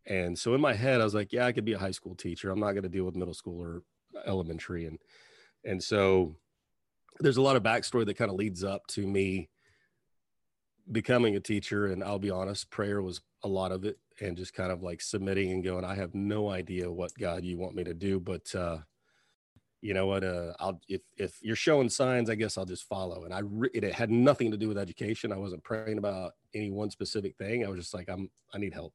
and 0.06 0.38
so 0.38 0.54
in 0.54 0.60
my 0.60 0.74
head, 0.74 1.00
I 1.00 1.04
was 1.04 1.14
like, 1.14 1.32
yeah, 1.32 1.46
I 1.46 1.52
could 1.52 1.64
be 1.64 1.72
a 1.72 1.78
high 1.78 1.90
school 1.90 2.14
teacher. 2.14 2.50
I'm 2.50 2.60
not 2.60 2.72
going 2.72 2.84
to 2.84 2.88
deal 2.88 3.04
with 3.04 3.16
middle 3.16 3.34
school 3.34 3.60
or 3.60 3.82
elementary. 4.24 4.86
And, 4.86 4.98
and 5.64 5.82
so 5.82 6.36
there's 7.20 7.36
a 7.36 7.42
lot 7.42 7.56
of 7.56 7.62
backstory 7.62 8.06
that 8.06 8.16
kind 8.16 8.30
of 8.30 8.36
leads 8.36 8.64
up 8.64 8.86
to 8.88 9.06
me 9.06 9.48
becoming 10.90 11.36
a 11.36 11.40
teacher. 11.40 11.86
And 11.86 12.02
I'll 12.02 12.18
be 12.18 12.30
honest, 12.30 12.70
prayer 12.70 13.02
was 13.02 13.20
a 13.42 13.48
lot 13.48 13.72
of 13.72 13.84
it 13.84 13.98
and 14.20 14.36
just 14.36 14.54
kind 14.54 14.72
of 14.72 14.82
like 14.82 15.00
submitting 15.00 15.50
and 15.50 15.64
going, 15.64 15.84
I 15.84 15.94
have 15.94 16.14
no 16.14 16.50
idea 16.50 16.90
what 16.90 17.14
God 17.18 17.44
you 17.44 17.58
want 17.58 17.74
me 17.74 17.84
to 17.84 17.94
do, 17.94 18.20
but, 18.20 18.54
uh, 18.54 18.78
you 19.82 19.92
know 19.92 20.06
what 20.06 20.24
uh 20.24 20.54
i'll 20.58 20.80
if 20.88 21.02
if 21.18 21.38
you're 21.42 21.54
showing 21.54 21.88
signs 21.88 22.30
i 22.30 22.34
guess 22.34 22.56
i'll 22.56 22.64
just 22.64 22.88
follow. 22.88 23.24
And 23.24 23.32
i 23.32 23.40
re- 23.44 23.70
it 23.74 23.84
had 23.92 24.10
nothing 24.10 24.50
to 24.50 24.56
do 24.56 24.68
with 24.68 24.78
education. 24.78 25.32
I 25.32 25.36
wasn't 25.36 25.62
praying 25.62 25.98
about 25.98 26.32
any 26.54 26.70
one 26.70 26.90
specific 26.90 27.36
thing. 27.36 27.64
I 27.64 27.68
was 27.68 27.78
just 27.78 27.94
like 27.94 28.08
i'm 28.08 28.30
i 28.54 28.58
need 28.58 28.72
help. 28.72 28.94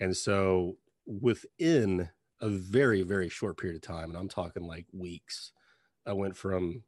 And 0.00 0.16
so 0.16 0.78
within 1.06 2.08
a 2.40 2.48
very, 2.48 3.02
very 3.02 3.28
short 3.28 3.56
period 3.56 3.76
of 3.76 3.82
time, 3.82 4.10
and 4.10 4.18
I'm 4.18 4.28
talking 4.28 4.64
like 4.64 4.86
weeks, 4.92 5.52
I 6.06 6.12
went 6.12 6.36
from 6.36 6.82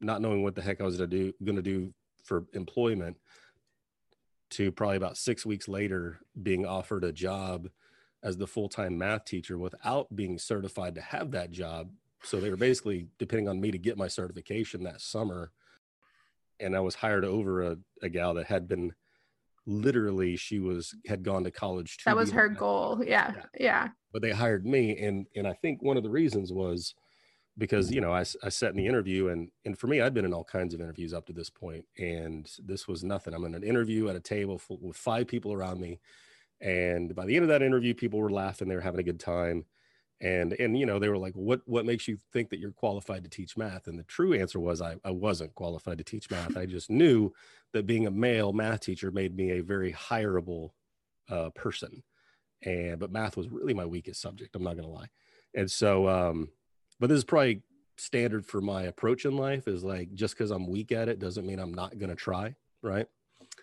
not 0.00 0.20
knowing 0.20 0.42
what 0.42 0.54
the 0.54 0.62
heck 0.62 0.80
I 0.80 0.84
was 0.84 0.96
gonna 0.96 1.08
do 1.08 1.32
gonna 1.44 1.62
do 1.62 1.92
for 2.24 2.44
employment 2.52 3.16
to 4.50 4.72
probably 4.72 4.96
about 4.96 5.16
six 5.16 5.44
weeks 5.44 5.68
later 5.68 6.20
being 6.42 6.64
offered 6.64 7.04
a 7.04 7.12
job 7.12 7.68
as 8.22 8.36
the 8.36 8.46
full-time 8.46 8.96
math 8.98 9.24
teacher 9.24 9.58
without 9.58 10.14
being 10.14 10.38
certified 10.38 10.94
to 10.94 11.00
have 11.00 11.30
that 11.30 11.50
job. 11.50 11.90
So 12.22 12.40
they 12.40 12.50
were 12.50 12.56
basically 12.56 13.06
depending 13.18 13.48
on 13.48 13.60
me 13.60 13.70
to 13.70 13.78
get 13.78 13.96
my 13.96 14.08
certification 14.08 14.82
that 14.84 15.00
summer. 15.00 15.52
And 16.58 16.74
I 16.74 16.80
was 16.80 16.96
hired 16.96 17.24
over 17.24 17.62
a, 17.62 17.76
a 18.02 18.08
gal 18.08 18.34
that 18.34 18.46
had 18.46 18.66
been 18.66 18.92
literally 19.68 20.34
she 20.34 20.58
was 20.58 20.94
had 21.06 21.22
gone 21.22 21.44
to 21.44 21.50
college 21.50 21.98
that 22.06 22.16
was 22.16 22.30
her 22.30 22.48
goal 22.48 23.02
yeah. 23.06 23.32
yeah. 23.34 23.42
yeah 23.60 23.88
but 24.14 24.22
they 24.22 24.30
hired 24.30 24.64
me 24.64 24.96
and 24.96 25.26
and 25.36 25.46
i 25.46 25.52
think 25.52 25.82
one 25.82 25.98
of 25.98 26.02
the 26.02 26.08
reasons 26.08 26.54
was 26.54 26.94
because 27.58 27.90
you 27.92 28.00
know 28.00 28.12
I, 28.12 28.20
I 28.42 28.50
sat 28.50 28.70
in 28.70 28.76
the 28.78 28.86
interview 28.86 29.28
and 29.28 29.50
and 29.64 29.78
for 29.78 29.88
me 29.88 30.00
i'd 30.00 30.14
been 30.14 30.24
in 30.24 30.34
all 30.34 30.44
kinds 30.44 30.74
of 30.74 30.80
interviews 30.80 31.14
up 31.14 31.26
to 31.26 31.34
this 31.34 31.50
point 31.50 31.86
and 31.98 32.50
this 32.64 32.88
was 32.88 33.04
nothing 33.04 33.34
i'm 33.34 33.44
in 33.44 33.54
an 33.54 33.64
interview 33.64 34.08
at 34.08 34.16
a 34.16 34.20
table 34.20 34.58
full, 34.58 34.78
with 34.80 34.96
five 34.96 35.26
people 35.28 35.52
around 35.52 35.80
me 35.80 36.00
And 36.60 37.14
by 37.14 37.26
the 37.26 37.36
end 37.36 37.44
of 37.44 37.48
that 37.50 37.62
interview, 37.62 37.94
people 37.94 38.18
were 38.20 38.30
laughing, 38.32 38.68
they 38.68 38.74
were 38.74 38.80
having 38.80 39.00
a 39.00 39.04
good 39.04 39.20
time. 39.20 39.66
And 40.20 40.52
and 40.54 40.78
you 40.78 40.86
know, 40.86 40.98
they 40.98 41.08
were 41.08 41.18
like, 41.18 41.34
What 41.34 41.62
what 41.66 41.86
makes 41.86 42.08
you 42.08 42.18
think 42.32 42.50
that 42.50 42.58
you're 42.58 42.72
qualified 42.72 43.24
to 43.24 43.30
teach 43.30 43.56
math? 43.56 43.86
And 43.86 43.98
the 43.98 44.04
true 44.04 44.34
answer 44.34 44.60
was 44.60 44.82
I, 44.82 44.96
I 45.04 45.12
wasn't 45.12 45.54
qualified 45.54 45.98
to 45.98 46.04
teach 46.04 46.30
math. 46.30 46.56
I 46.56 46.66
just 46.66 46.90
knew 46.90 47.32
that 47.72 47.86
being 47.86 48.06
a 48.06 48.10
male 48.10 48.52
math 48.52 48.80
teacher 48.80 49.12
made 49.12 49.36
me 49.36 49.50
a 49.52 49.62
very 49.62 49.92
hireable 49.92 50.70
uh, 51.30 51.50
person. 51.50 52.02
And 52.62 52.98
but 52.98 53.12
math 53.12 53.36
was 53.36 53.48
really 53.48 53.74
my 53.74 53.86
weakest 53.86 54.20
subject, 54.20 54.56
I'm 54.56 54.64
not 54.64 54.76
gonna 54.76 54.88
lie. 54.88 55.10
And 55.54 55.70
so 55.70 56.08
um, 56.08 56.48
but 57.00 57.08
this 57.08 57.18
is 57.18 57.24
probably 57.24 57.62
standard 57.96 58.46
for 58.46 58.60
my 58.60 58.82
approach 58.84 59.24
in 59.24 59.36
life 59.36 59.66
is 59.66 59.82
like 59.82 60.12
just 60.14 60.34
because 60.36 60.50
I'm 60.50 60.68
weak 60.68 60.92
at 60.92 61.08
it 61.08 61.18
doesn't 61.18 61.46
mean 61.46 61.58
I'm 61.58 61.74
not 61.74 61.98
gonna 61.98 62.14
try, 62.14 62.54
right? 62.82 63.06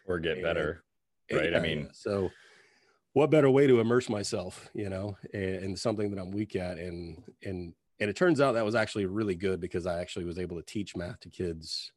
Or 0.07 0.19
get 0.19 0.33
And- 0.33 0.43
better. 0.43 0.83
Right, 1.31 1.55
I 1.55 1.59
mean- 1.59 1.89
so 1.93 2.29
what 3.13 3.31
better 3.31 3.49
way 3.49 3.65
to 3.65 3.79
immerse 3.79 4.09
myself, 4.09 4.69
you 4.73 4.89
know, 4.89 5.17
in, 5.33 5.39
in 5.63 5.75
something 5.75 6.11
that 6.11 6.19
I'm 6.21 6.31
weak 6.31 6.55
at, 6.55 6.77
and 6.77 7.23
and 7.43 7.73
and 7.99 8.09
it 8.09 8.15
turns 8.17 8.41
out 8.41 8.51
that 8.53 8.65
was 8.65 8.75
actually 8.75 9.05
really 9.05 9.35
good 9.35 9.59
because 9.61 9.87
I 9.87 9.99
actually 10.01 10.25
was 10.25 10.37
able 10.37 10.57
to 10.57 10.63
teach 10.63 10.95
math 10.97 11.21
to 11.21 11.29
kids 11.29 11.91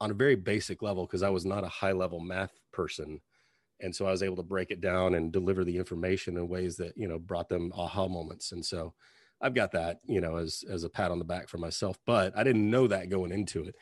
on 0.00 0.10
a 0.10 0.14
very 0.14 0.34
basic 0.36 0.82
level 0.82 1.06
because 1.06 1.22
I 1.22 1.30
was 1.30 1.46
not 1.46 1.64
a 1.64 1.68
high 1.68 1.92
level 1.92 2.20
math 2.20 2.52
person, 2.72 3.20
and 3.80 3.96
so 3.96 4.06
I 4.06 4.10
was 4.10 4.22
able 4.22 4.36
to 4.36 4.42
break 4.42 4.70
it 4.70 4.82
down 4.82 5.14
and 5.14 5.32
deliver 5.32 5.64
the 5.64 5.78
information 5.78 6.36
in 6.36 6.46
ways 6.46 6.76
that 6.76 6.94
you 6.96 7.08
know 7.08 7.18
brought 7.18 7.48
them 7.48 7.72
aha 7.74 8.06
moments, 8.06 8.52
and 8.52 8.64
so 8.64 8.92
I've 9.40 9.54
got 9.54 9.72
that 9.72 9.98
you 10.06 10.20
know 10.20 10.36
as 10.36 10.64
as 10.70 10.84
a 10.84 10.88
pat 10.88 11.10
on 11.10 11.18
the 11.18 11.24
back 11.24 11.48
for 11.48 11.58
myself, 11.58 11.98
but 12.06 12.36
I 12.36 12.42
didn't 12.44 12.70
know 12.70 12.86
that 12.88 13.08
going 13.08 13.32
into 13.32 13.64
it, 13.64 13.74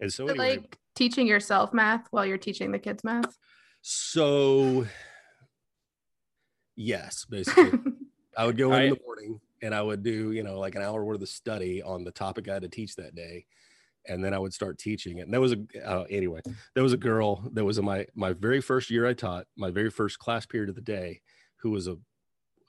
and 0.00 0.12
so 0.12 0.24
Is 0.26 0.30
anyway, 0.30 0.56
like 0.58 0.78
teaching 0.94 1.26
yourself 1.26 1.72
math 1.72 2.06
while 2.10 2.26
you're 2.26 2.38
teaching 2.38 2.72
the 2.72 2.78
kids 2.78 3.04
math. 3.04 3.38
so 3.82 4.86
yes, 6.76 7.24
basically. 7.24 7.72
I 8.36 8.46
would 8.46 8.56
go 8.56 8.72
in, 8.72 8.78
I- 8.78 8.84
in 8.84 8.90
the 8.90 9.00
morning 9.04 9.40
and 9.62 9.74
I 9.74 9.82
would 9.82 10.02
do, 10.02 10.30
you 10.32 10.42
know, 10.44 10.58
like 10.60 10.76
an 10.76 10.82
hour 10.82 11.04
worth 11.04 11.20
of 11.22 11.28
study 11.28 11.82
on 11.82 12.04
the 12.04 12.12
topic 12.12 12.48
I 12.48 12.54
had 12.54 12.62
to 12.62 12.68
teach 12.68 12.94
that 12.96 13.14
day. 13.14 13.46
And 14.06 14.24
then 14.24 14.32
I 14.32 14.38
would 14.38 14.54
start 14.54 14.78
teaching 14.78 15.18
it. 15.18 15.22
And 15.22 15.32
there 15.34 15.40
was 15.40 15.52
a, 15.52 15.58
uh, 15.84 16.04
anyway, 16.08 16.40
there 16.74 16.84
was 16.84 16.92
a 16.92 16.96
girl 16.98 17.42
that 17.52 17.64
was 17.64 17.78
in 17.78 17.84
my, 17.84 18.06
my 18.14 18.32
very 18.32 18.60
first 18.60 18.90
year 18.90 19.06
I 19.06 19.12
taught, 19.12 19.46
my 19.56 19.70
very 19.70 19.90
first 19.90 20.18
class 20.20 20.46
period 20.46 20.68
of 20.68 20.76
the 20.76 20.80
day, 20.80 21.20
who 21.56 21.70
was 21.70 21.88
a, 21.88 21.96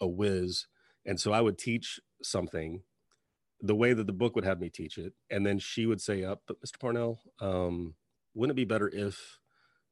a 0.02 0.08
whiz. 0.08 0.66
And 1.06 1.20
so 1.20 1.32
I 1.32 1.40
would 1.42 1.58
teach 1.60 2.00
something 2.22 2.84
the 3.62 3.76
way 3.76 3.94
that 3.94 4.08
the 4.08 4.14
book 4.14 4.36
would 4.36 4.46
have 4.46 4.60
me 4.60 4.70
teach 4.70 4.98
it. 4.98 5.14
And 5.30 5.46
then 5.46 5.60
she 5.60 5.86
would 5.86 6.02
say, 6.02 6.24
up, 6.24 6.42
but 6.48 6.62
Mr. 6.62 6.80
Parnell, 6.80 7.20
um, 7.42 7.96
wouldn't 8.34 8.58
it 8.58 8.62
be 8.62 8.66
better 8.66 8.90
if, 8.94 9.40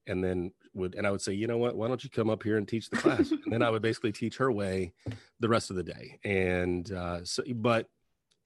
and 0.07 0.23
then 0.23 0.53
would, 0.73 0.95
and 0.95 1.05
I 1.05 1.11
would 1.11 1.21
say, 1.21 1.33
you 1.33 1.47
know 1.47 1.57
what, 1.57 1.75
why 1.75 1.89
don't 1.89 2.03
you 2.03 2.09
come 2.09 2.29
up 2.29 2.43
here 2.43 2.57
and 2.57 2.67
teach 2.67 2.89
the 2.89 2.95
class? 2.95 3.31
and 3.31 3.51
then 3.51 3.61
I 3.61 3.69
would 3.69 3.81
basically 3.81 4.13
teach 4.13 4.37
her 4.37 4.51
way 4.51 4.93
the 5.39 5.49
rest 5.49 5.69
of 5.69 5.75
the 5.75 5.83
day. 5.83 6.19
And 6.23 6.89
uh, 6.91 7.25
so, 7.25 7.43
but 7.55 7.89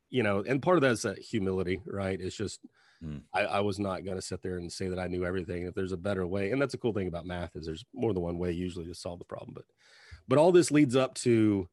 you 0.10 0.24
know, 0.24 0.44
and 0.46 0.62
part 0.62 0.78
of 0.78 0.82
that 0.82 0.92
is 0.92 1.04
that 1.04 1.20
humility, 1.20 1.82
right? 1.86 2.20
It's 2.20 2.36
just 2.36 2.60
Mm. 3.04 3.22
I, 3.34 3.42
I 3.42 3.60
was 3.62 3.80
not 3.80 4.04
going 4.04 4.18
to 4.18 4.22
sit 4.22 4.42
there 4.42 4.58
and 4.58 4.72
say 4.72 4.88
that 4.88 5.00
I 5.00 5.08
knew 5.08 5.26
everything. 5.26 5.64
If 5.64 5.74
there's 5.74 5.92
a 5.92 5.98
better 5.98 6.26
way, 6.28 6.52
and 6.52 6.62
that's 6.62 6.74
a 6.74 6.78
cool 6.78 6.94
thing 6.94 7.08
about 7.08 7.26
math 7.26 7.56
is 7.56 7.66
there's 7.66 7.86
more 7.94 8.14
than 8.14 8.24
one 8.24 8.38
way 8.38 8.52
usually 8.52 8.86
to 8.86 8.94
solve 8.94 9.20
the 9.20 9.26
problem. 9.26 9.54
But 9.54 9.66
but 10.28 10.38
all 10.38 10.52
this 10.52 10.72
leads 10.72 10.96
up 10.96 11.16
to 11.16 11.68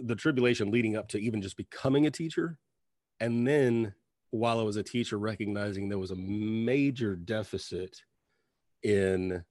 the 0.00 0.16
tribulation 0.16 0.70
leading 0.70 0.96
up 0.96 1.08
to 1.08 1.18
even 1.18 1.42
just 1.42 1.56
becoming 1.56 2.06
a 2.06 2.10
teacher, 2.10 2.58
and 3.20 3.46
then 3.46 3.94
while 4.30 4.58
I 4.58 4.62
was 4.62 4.76
a 4.76 4.82
teacher, 4.82 5.18
recognizing 5.18 5.88
there 5.88 5.98
was 5.98 6.10
a 6.10 6.16
major 6.16 7.16
deficit 7.16 8.02
in 8.82 9.44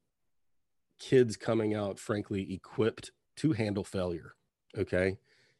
kids 0.99 1.35
coming 1.37 1.73
out, 1.73 1.99
frankly, 1.99 2.53
equipped 2.53 3.11
to 3.37 3.53
handle 3.53 3.83
failure. 3.83 4.35
Okay. 4.77 5.17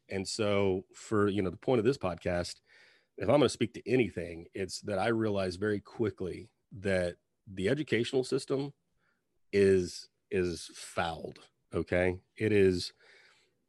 And 0.10 0.28
so, 0.28 0.86
for 0.94 1.28
you 1.28 1.42
know, 1.42 1.50
the 1.50 1.58
point 1.58 1.80
of 1.80 1.86
this 1.86 1.98
podcast, 1.98 2.56
if 3.18 3.24
I'm 3.24 3.38
going 3.38 3.42
to 3.42 3.50
speak 3.50 3.74
to 3.74 3.92
anything, 3.92 4.46
it's 4.54 4.82
that 4.82 5.00
I 5.00 5.08
realized 5.08 5.60
very 5.60 5.80
quickly 5.80 6.50
that 6.80 7.16
the 7.52 7.70
educational 7.70 8.24
system 8.24 8.74
is 9.52 10.10
is 10.32 10.70
fouled. 10.74 11.40
Okay. 11.74 12.18
It 12.38 12.52
is 12.52 12.94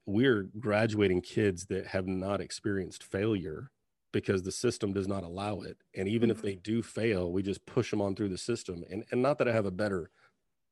we're 0.06 0.48
graduating 0.58 1.20
kids 1.20 1.66
that 1.66 1.88
have 1.88 2.06
not 2.06 2.40
experienced 2.40 3.02
failure 3.02 3.70
because 4.12 4.42
the 4.42 4.52
system 4.52 4.92
does 4.92 5.08
not 5.08 5.24
allow 5.24 5.60
it. 5.60 5.76
And 5.94 6.08
even 6.08 6.30
if 6.30 6.40
they 6.40 6.52
mm-hmm. 6.52 6.62
do 6.62 6.82
fail, 6.82 7.32
we 7.32 7.42
just 7.42 7.66
push 7.66 7.90
them 7.90 8.00
on 8.00 8.14
through 8.14 8.30
the 8.30 8.38
system. 8.38 8.84
And 8.90 9.04
and 9.10 9.20
not 9.20 9.38
that 9.38 9.48
I 9.48 9.52
have 9.52 9.66
a 9.66 9.70
better 9.70 10.10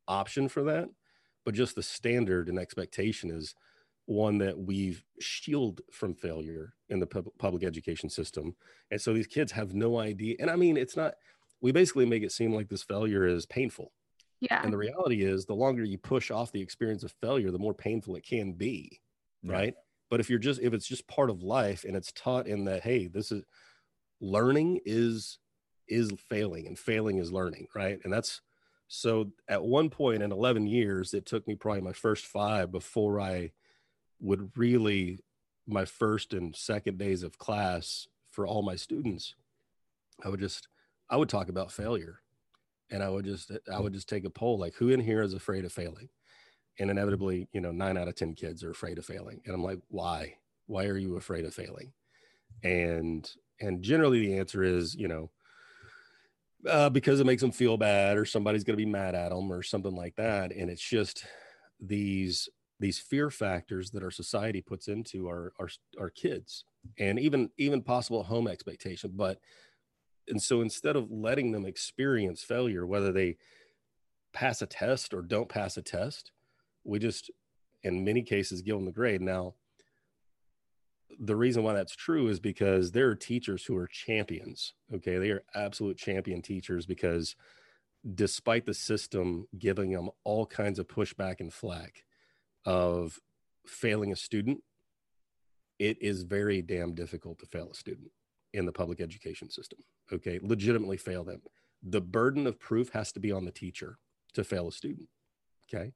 option 0.07 0.49
for 0.49 0.62
that, 0.64 0.88
but 1.45 1.55
just 1.55 1.75
the 1.75 1.83
standard 1.83 2.49
and 2.49 2.59
expectation 2.59 3.31
is 3.31 3.55
one 4.07 4.38
that 4.38 4.59
we've 4.59 5.03
shielded 5.19 5.85
from 5.91 6.14
failure 6.14 6.75
in 6.88 7.00
the 7.00 7.07
pub- 7.07 7.29
public 7.38 7.64
education 7.64 8.11
system. 8.11 8.55
And 8.91 9.00
so 9.00 9.12
these 9.12 9.26
kids 9.26 9.53
have 9.53 9.75
no 9.75 9.99
idea. 9.99 10.37
And 10.41 10.50
I 10.50 10.57
mean, 10.57 10.76
it's 10.76 10.97
not, 10.97 11.14
we 11.61 11.73
basically 11.73 12.05
make 12.05 12.23
it 12.23 12.33
seem 12.33 12.55
like 12.55 12.69
this 12.69 12.83
failure 12.83 13.26
is 13.26 13.47
painful. 13.47 13.93
Yeah. 14.41 14.61
And 14.62 14.73
the 14.73 14.76
reality 14.76 15.23
is, 15.23 15.47
the 15.47 15.55
longer 15.55 15.85
you 15.85 15.97
push 15.97 16.31
off 16.31 16.53
the 16.53 16.61
experience 16.61 17.03
of 17.03 17.14
failure, 17.23 17.50
the 17.50 17.59
more 17.59 17.73
painful 17.73 18.14
it 18.17 18.26
can 18.26 18.53
be. 18.53 19.00
Right. 19.52 19.74
But 20.10 20.20
if 20.20 20.30
you're 20.30 20.38
just, 20.38 20.60
if 20.60 20.72
it's 20.72 20.86
just 20.86 21.06
part 21.06 21.30
of 21.30 21.42
life 21.42 21.84
and 21.84 21.96
it's 21.96 22.12
taught 22.12 22.46
in 22.46 22.64
that, 22.64 22.82
hey, 22.82 23.08
this 23.08 23.32
is 23.32 23.44
learning 24.20 24.80
is, 24.84 25.38
is 25.88 26.10
failing 26.28 26.66
and 26.66 26.78
failing 26.78 27.18
is 27.18 27.32
learning. 27.32 27.66
Right. 27.74 27.98
And 28.04 28.12
that's, 28.12 28.40
so 28.86 29.32
at 29.48 29.64
one 29.64 29.90
point 29.90 30.22
in 30.22 30.30
11 30.30 30.66
years, 30.66 31.14
it 31.14 31.26
took 31.26 31.48
me 31.48 31.54
probably 31.54 31.80
my 31.80 31.92
first 31.92 32.26
five 32.26 32.70
before 32.70 33.20
I 33.20 33.52
would 34.20 34.50
really 34.56 35.20
my 35.66 35.84
first 35.84 36.34
and 36.34 36.54
second 36.54 36.98
days 36.98 37.22
of 37.22 37.38
class 37.38 38.06
for 38.30 38.46
all 38.46 38.62
my 38.62 38.76
students 38.76 39.34
i 40.24 40.28
would 40.28 40.40
just 40.40 40.68
i 41.10 41.16
would 41.16 41.28
talk 41.28 41.48
about 41.48 41.72
failure 41.72 42.20
and 42.90 43.02
i 43.02 43.08
would 43.08 43.24
just 43.24 43.50
i 43.72 43.78
would 43.78 43.92
just 43.92 44.08
take 44.08 44.24
a 44.24 44.30
poll 44.30 44.58
like 44.58 44.74
who 44.74 44.90
in 44.90 45.00
here 45.00 45.22
is 45.22 45.32
afraid 45.32 45.64
of 45.64 45.72
failing 45.72 46.08
and 46.78 46.90
inevitably 46.90 47.49
you 47.52 47.61
know 47.61 47.73
nine 47.73 47.97
out 47.97 48.09
of 48.09 48.14
ten 48.14 48.35
kids 48.35 48.64
are 48.64 48.71
afraid 48.71 48.99
of 48.99 49.07
failing. 49.07 49.40
And 49.47 49.54
i'm 49.54 49.62
like 49.62 49.81
why? 49.88 50.37
Why 50.66 50.87
are 50.87 50.97
you 50.97 51.16
afraid 51.16 51.45
of 51.45 51.54
failing? 51.54 51.93
And 52.62 53.28
and 53.61 53.83
generally 53.83 54.21
the 54.21 54.38
answer 54.38 54.62
is 54.62 54.95
you 54.95 55.09
know 55.09 55.31
uh, 56.69 56.88
because 56.88 57.21
it 57.21 57.26
makes 57.26 57.43
them 57.43 57.52
feel 57.52 57.76
bad 57.76 58.16
or 58.16 58.25
somebody's 58.25 58.64
going 58.64 58.78
to 58.78 58.85
be 58.85 58.90
mad 58.90 59.14
at 59.14 59.31
them 59.31 59.52
or 59.52 59.62
something 59.62 59.95
like 59.95 60.16
that. 60.16 60.52
And 60.52 60.71
it's 60.71 60.87
just 60.87 61.25
these 61.81 62.49
these 62.81 62.99
fear 62.99 63.31
factors 63.31 63.90
that 63.90 64.02
our 64.02 64.11
society 64.11 64.61
puts 64.61 64.88
into 64.88 65.28
our 65.28 65.52
our, 65.59 65.69
our 65.99 66.11
kids 66.11 66.64
and 66.99 67.19
even 67.19 67.50
even 67.59 67.83
possible 67.83 68.23
home 68.23 68.49
expectation. 68.49 69.12
But 69.14 69.38
and 70.28 70.43
so 70.43 70.62
instead 70.62 70.97
of 70.97 71.11
letting 71.11 71.52
them 71.52 71.66
experience 71.66 72.43
failure 72.43 72.87
whether 72.87 73.12
they 73.12 73.37
pass 74.33 74.62
a 74.62 74.66
test 74.66 75.14
or 75.14 75.23
don't 75.23 75.49
pass 75.49 75.76
a 75.76 75.83
test 75.83 76.33
we 76.85 76.99
just 76.99 77.31
in 77.83 78.05
many 78.05 78.23
cases 78.23 78.62
give 78.62 78.76
them 78.76 78.85
the 78.85 78.93
grade 78.93 79.21
now 79.21 79.55
the 81.21 81.37
reason 81.37 81.62
why 81.62 81.73
that's 81.73 81.95
true 81.95 82.29
is 82.29 82.41
because 82.41 82.91
there 82.91 83.09
are 83.09 83.14
teachers 83.14 83.64
who 83.64 83.76
are 83.76 83.87
champions 83.87 84.75
okay 84.93 85.19
they 85.19 85.31
are 85.31 85.45
absolute 85.55 85.97
champion 85.97 86.43
teachers 86.43 86.87
because 86.87 87.37
despite 88.14 88.67
the 88.67 88.75
system 88.75 89.47
giving 89.59 89.93
them 89.93 90.11
all 90.25 90.45
kinds 90.45 90.79
of 90.79 90.87
pushback 90.87 91.41
and 91.41 91.53
flack 91.53 92.05
of 92.67 93.19
failing 93.67 94.12
a 94.12 94.17
student, 94.17 94.62
it 95.79 95.97
is 96.00 96.23
very 96.23 96.61
damn 96.61 96.95
difficult 96.95 97.38
to 97.38 97.47
fail 97.47 97.71
a 97.71 97.75
student 97.75 98.11
in 98.53 98.67
the 98.67 98.73
public 98.73 99.00
education 99.00 99.50
system. 99.50 99.79
Okay, 100.12 100.38
legitimately 100.43 100.97
fail 100.97 101.25
them. 101.25 101.41
The 101.83 102.00
burden 102.00 102.47
of 102.47 102.61
proof 102.61 102.91
has 102.91 103.11
to 103.12 103.21
be 103.21 103.33
on 103.33 103.45
the 103.45 103.50
teacher 103.50 103.99
to 104.35 104.45
fail 104.45 104.69
a 104.69 104.73
student. 104.73 105.09
Okay, 105.73 105.93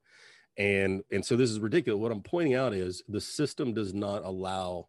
and 0.58 1.02
and 1.10 1.24
so 1.24 1.36
this 1.36 1.50
is 1.50 1.60
ridiculous. 1.60 1.98
What 2.00 2.12
I'm 2.12 2.22
pointing 2.22 2.54
out 2.54 2.74
is 2.74 3.02
the 3.08 3.20
system 3.20 3.72
does 3.72 3.94
not 3.94 4.24
allow 4.24 4.88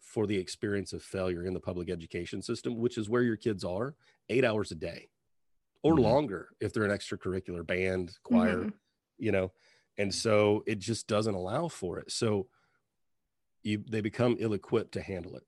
for 0.00 0.26
the 0.26 0.36
experience 0.36 0.92
of 0.92 1.02
failure 1.02 1.44
in 1.44 1.52
the 1.54 1.60
public 1.60 1.90
education 1.90 2.40
system, 2.42 2.76
which 2.76 2.96
is 2.96 3.08
where 3.08 3.22
your 3.22 3.36
kids 3.36 3.64
are 3.64 3.96
eight 4.28 4.44
hours 4.44 4.70
a 4.70 4.74
day 4.76 5.08
or 5.82 5.96
Mhm. 5.96 6.02
longer 6.02 6.50
if 6.60 6.72
they're 6.72 6.84
an 6.84 6.96
extracurricular 6.96 7.66
band, 7.66 8.16
choir, 8.22 8.64
Mhm. 8.66 8.72
you 9.18 9.32
know 9.32 9.52
and 9.98 10.14
so 10.14 10.62
it 10.66 10.78
just 10.78 11.06
doesn't 11.06 11.34
allow 11.34 11.68
for 11.68 11.98
it 11.98 12.10
so 12.12 12.50
you 13.62 13.78
they 13.88 14.02
become 14.02 14.36
ill-equipped 14.38 14.92
to 14.92 15.00
handle 15.00 15.36
it 15.36 15.46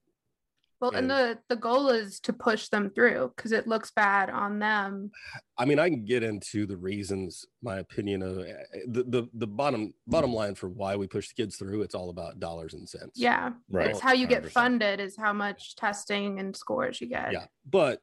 Well, 0.80 0.90
and 0.92 1.10
and- 1.10 1.10
the 1.10 1.38
the 1.48 1.56
goal 1.56 1.88
is 1.88 2.20
to 2.20 2.32
push 2.32 2.68
them 2.68 2.90
through 2.90 3.32
because 3.36 3.52
it 3.52 3.66
looks 3.66 3.90
bad 3.90 4.30
on 4.30 4.58
them. 4.60 5.10
i 5.58 5.64
mean 5.64 5.78
i 5.78 5.88
can 5.88 6.04
get 6.04 6.22
into 6.22 6.66
the 6.66 6.76
reasons 6.76 7.44
my 7.62 7.78
opinion 7.78 8.22
of 8.22 8.38
eh, 8.38 8.52
the 8.86 9.02
the, 9.04 9.28
the 9.34 9.46
bottom 9.46 9.92
bottom 10.06 10.32
line 10.32 10.54
for 10.54 10.68
why 10.68 10.94
we 10.94 11.06
push 11.08 11.28
the 11.28 11.34
kids 11.34 11.56
through 11.56 11.82
it's 11.82 11.94
all 11.96 12.10
about 12.10 12.38
dollars 12.38 12.74
and 12.74 12.88
cents 12.88 13.12
Yeah. 13.16 13.52
Right. 13.70 13.90
It's 13.90 14.00
how 14.00 14.12
you 14.12 14.26
get 14.28 14.44
100%. 14.44 14.50
funded 14.52 15.00
is 15.00 15.16
how 15.16 15.32
much 15.32 15.74
testing 15.74 16.38
and 16.38 16.54
scores 16.56 17.00
you 17.00 17.08
get. 17.08 17.32
yeah 17.32 17.46
but 17.68 18.00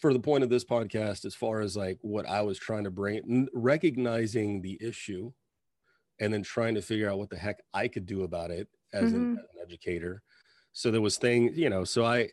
for 0.00 0.12
the 0.12 0.20
point 0.20 0.42
of 0.44 0.50
this 0.50 0.64
podcast 0.64 1.24
as 1.26 1.34
far 1.34 1.60
as 1.60 1.76
like 1.76 1.98
what 2.00 2.26
i 2.26 2.40
was 2.40 2.58
trying 2.58 2.84
to 2.84 2.90
bring 2.90 3.46
recognizing 3.52 4.62
the 4.62 4.78
issue 4.80 5.32
and 6.18 6.32
then 6.32 6.42
trying 6.42 6.74
to 6.74 6.80
figure 6.82 7.10
out 7.10 7.18
what 7.18 7.28
the 7.28 7.36
heck 7.36 7.58
I 7.74 7.88
could 7.88 8.06
do 8.06 8.22
about 8.22 8.50
it 8.50 8.68
as, 8.94 9.12
an, 9.12 9.36
Mhm. 9.36 9.38
as 9.38 9.44
an 9.54 9.60
educator. 9.62 10.22
So 10.76 10.90
there 10.90 11.00
was 11.00 11.16
things, 11.16 11.56
you 11.56 11.70
know, 11.70 11.84
so 11.84 12.04
I 12.04 12.28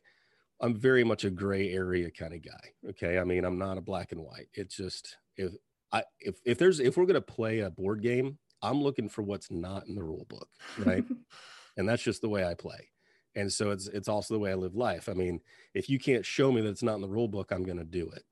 I'm 0.59 0.75
very 0.75 1.05
much 1.05 1.23
a 1.23 1.29
gray 1.29 1.71
area 1.71 2.11
kind 2.11 2.33
of 2.33 2.43
guy. 2.43 2.89
Okay. 2.89 3.17
I 3.17 3.23
mean, 3.23 3.45
I'm 3.45 3.57
not 3.57 3.77
a 3.77 3.81
black 3.81 4.11
and 4.11 4.19
white. 4.19 4.49
It's 4.53 4.75
just 4.75 5.15
if 5.37 5.53
I 5.93 6.03
if 6.19 6.35
if 6.45 6.57
there's 6.57 6.81
if 6.81 6.97
we're 6.97 7.05
gonna 7.05 7.21
play 7.21 7.59
a 7.59 7.69
board 7.69 8.01
game, 8.01 8.37
I'm 8.61 8.83
looking 8.83 9.07
for 9.07 9.21
what's 9.21 9.49
not 9.49 9.87
in 9.87 9.95
the 9.95 10.03
rule 10.03 10.25
book, 10.27 10.49
right? 10.77 11.05
and 11.77 11.87
that's 11.87 12.03
just 12.03 12.21
the 12.21 12.27
way 12.27 12.45
I 12.45 12.53
play. 12.53 12.89
And 13.33 13.51
so 13.51 13.71
it's 13.71 13.87
it's 13.87 14.09
also 14.09 14.33
the 14.33 14.41
way 14.41 14.51
I 14.51 14.55
live 14.55 14.75
life. 14.75 15.07
I 15.07 15.13
mean, 15.13 15.39
if 15.73 15.89
you 15.89 15.97
can't 15.97 16.25
show 16.25 16.51
me 16.51 16.59
that 16.59 16.69
it's 16.69 16.83
not 16.83 16.95
in 16.95 17.01
the 17.01 17.07
rule 17.07 17.29
book, 17.29 17.53
I'm 17.53 17.63
going 17.63 17.77
to 17.77 17.85
do 17.85 18.09
it, 18.09 18.23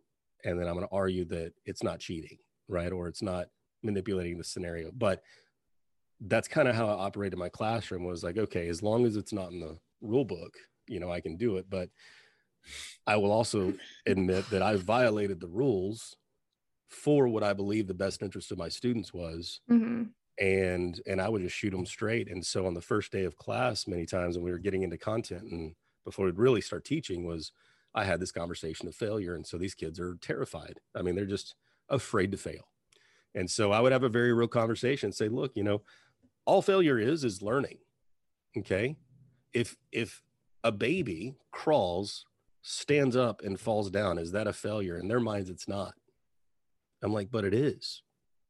and 0.43 0.59
then 0.59 0.67
I'm 0.67 0.75
going 0.75 0.87
to 0.87 0.93
argue 0.93 1.23
that 1.25 1.53
it's 1.65 1.83
not 1.83 2.01
cheating, 2.01 2.37
right, 2.67 2.91
or 2.91 3.07
it's 3.07 3.21
not 3.21 3.47
manipulating 3.81 4.37
the 4.37 4.43
scenario. 4.43 4.91
But 4.91 5.23
that's 6.19 6.49
kind 6.49 6.67
of 6.67 6.75
how 6.75 6.87
I 6.87 7.05
operated 7.05 7.39
my 7.39 7.49
classroom. 7.49 8.03
Was 8.03 8.25
like, 8.25 8.37
okay, 8.37 8.67
as 8.67 8.83
long 8.83 9.05
as 9.05 9.15
it's 9.15 9.31
not 9.31 9.51
in 9.51 9.61
the 9.61 9.77
rule 10.01 10.25
book, 10.25 10.55
you 10.87 10.99
know, 10.99 11.11
I 11.11 11.21
can 11.21 11.37
do 11.37 11.57
it. 11.57 11.69
But 11.69 11.89
I 13.07 13.17
will 13.17 13.31
also 13.31 13.73
admit 14.05 14.49
that 14.49 14.61
I 14.61 14.75
violated 14.75 15.39
the 15.39 15.47
rules 15.47 16.15
for 16.89 17.27
what 17.27 17.43
I 17.43 17.53
believe 17.53 17.87
the 17.87 17.93
best 17.93 18.21
interest 18.21 18.51
of 18.51 18.57
my 18.57 18.69
students 18.69 19.13
was 19.13 19.61
Mhm. 19.69 20.13
and 20.37 21.01
and 21.05 21.21
I 21.21 21.29
would 21.29 21.41
just 21.41 21.55
shoot 21.55 21.71
them 21.71 21.85
straight. 21.85 22.29
And 22.29 22.45
so 22.45 22.65
on 22.65 22.73
the 22.73 22.81
first 22.81 23.11
day 23.11 23.23
of 23.25 23.37
class, 23.37 23.87
many 23.87 24.05
times 24.05 24.35
when 24.37 24.43
we 24.45 24.51
were 24.51 24.59
getting 24.59 24.83
into 24.83 24.97
content 24.97 25.51
and 25.51 25.75
before 26.03 26.25
we'd 26.25 26.37
really 26.37 26.61
start 26.61 26.83
teaching, 26.83 27.25
was 27.25 27.51
I 27.93 28.05
had 28.05 28.19
this 28.19 28.31
conversation 28.31 28.87
of 28.87 28.95
failure, 28.95 29.35
and 29.35 29.45
so 29.45 29.57
these 29.57 29.75
kids 29.75 29.99
are 29.99 30.15
terrified. 30.15 30.79
I 30.95 31.01
mean, 31.01 31.15
they're 31.15 31.25
just 31.25 31.55
afraid 31.89 32.31
to 32.31 32.37
fail. 32.37 32.69
And 33.35 33.49
so 33.51 33.71
I 33.71 33.79
would 33.81 33.91
have 33.91 34.03
a 34.03 34.09
very 34.09 34.33
real 34.33 34.47
conversation, 34.47 35.11
say, 35.11 35.29
look, 35.29 35.55
you 35.55 35.63
know, 35.63 35.83
all 36.45 36.61
failure 36.61 36.97
is 36.99 37.23
is 37.23 37.41
learning. 37.41 37.79
Okay, 38.57 38.97
if 39.53 39.75
if 39.91 40.21
a 40.63 40.71
baby 40.71 41.35
crawls, 41.51 42.25
stands 42.61 43.15
up, 43.15 43.41
and 43.43 43.59
falls 43.59 43.89
down, 43.89 44.17
is 44.17 44.31
that 44.31 44.47
a 44.47 44.53
failure? 44.53 44.97
In 44.97 45.07
their 45.07 45.19
minds, 45.19 45.49
it's 45.49 45.67
not. 45.67 45.93
I'm 47.01 47.13
like, 47.13 47.31
but 47.31 47.45
it 47.45 47.53
is. 47.53 48.03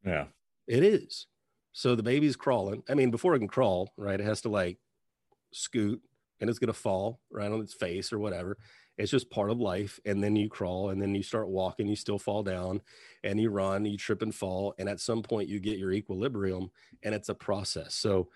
Yeah. 0.06 0.26
It 0.68 0.84
is. 0.84 1.28
So 1.74 1.96
the 1.96 2.04
baby's 2.04 2.36
crawling. 2.36 2.84
I 2.90 2.96
mean, 2.96 3.12
before 3.12 3.34
it 3.36 3.40
can 3.40 3.48
crawl, 3.48 3.94
right, 3.98 4.20
it 4.20 4.26
has 4.26 4.42
to 4.42 4.50
like 4.50 4.78
scoot 5.54 6.02
and 6.40 6.50
it's 6.50 6.60
going 6.60 6.68
to 6.68 6.74
fall 6.74 7.22
right 7.32 7.52
on 7.52 7.62
its 7.62 7.74
face 7.74 8.12
or 8.12 8.20
whatever. 8.20 8.58
It's 8.98 9.12
just 9.12 9.30
part 9.30 9.50
of 9.50 9.60
life. 9.60 10.00
And 10.06 10.22
then 10.22 10.36
you 10.36 10.50
crawl 10.50 10.90
and 10.90 11.02
then 11.02 11.16
you 11.16 11.24
start 11.24 11.48
walking, 11.48 11.88
you 11.88 11.96
still 11.96 12.20
fall 12.20 12.44
down 12.44 12.82
and 13.24 13.40
you 13.40 13.50
run, 13.50 13.86
you 13.86 13.98
trip 13.98 14.22
and 14.22 14.36
fall. 14.36 14.74
And 14.78 14.90
at 14.90 15.00
some 15.00 15.24
point, 15.24 15.48
you 15.48 15.60
get 15.60 15.80
your 15.80 15.94
equilibrium 15.94 16.72
and 17.04 17.16
it's 17.16 17.30
a 17.30 17.36
process. 17.36 17.96
So, 17.96 18.28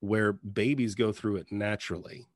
where 0.00 0.32
babies 0.32 0.94
go 0.94 1.12
through 1.12 1.36
it 1.36 1.52
naturally, 1.52 2.26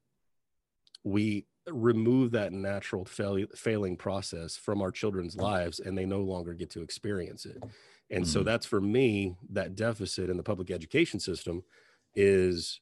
we 1.02 1.46
remove 1.66 2.30
that 2.32 2.52
natural 2.52 3.04
fail- 3.04 3.46
failing 3.54 3.96
process 3.96 4.56
from 4.56 4.82
our 4.82 4.90
children's 4.90 5.36
lives 5.36 5.80
and 5.80 5.96
they 5.96 6.04
no 6.04 6.20
longer 6.20 6.52
get 6.52 6.70
to 6.70 6.82
experience 6.82 7.46
it. 7.46 7.62
And 8.10 8.26
so 8.26 8.40
Mhm. 8.40 8.44
that's 8.44 8.66
for 8.66 8.80
me 8.80 9.36
that 9.50 9.74
deficit 9.74 10.28
in 10.28 10.36
the 10.36 10.42
public 10.42 10.70
education 10.70 11.20
system 11.20 11.64
is 12.14 12.80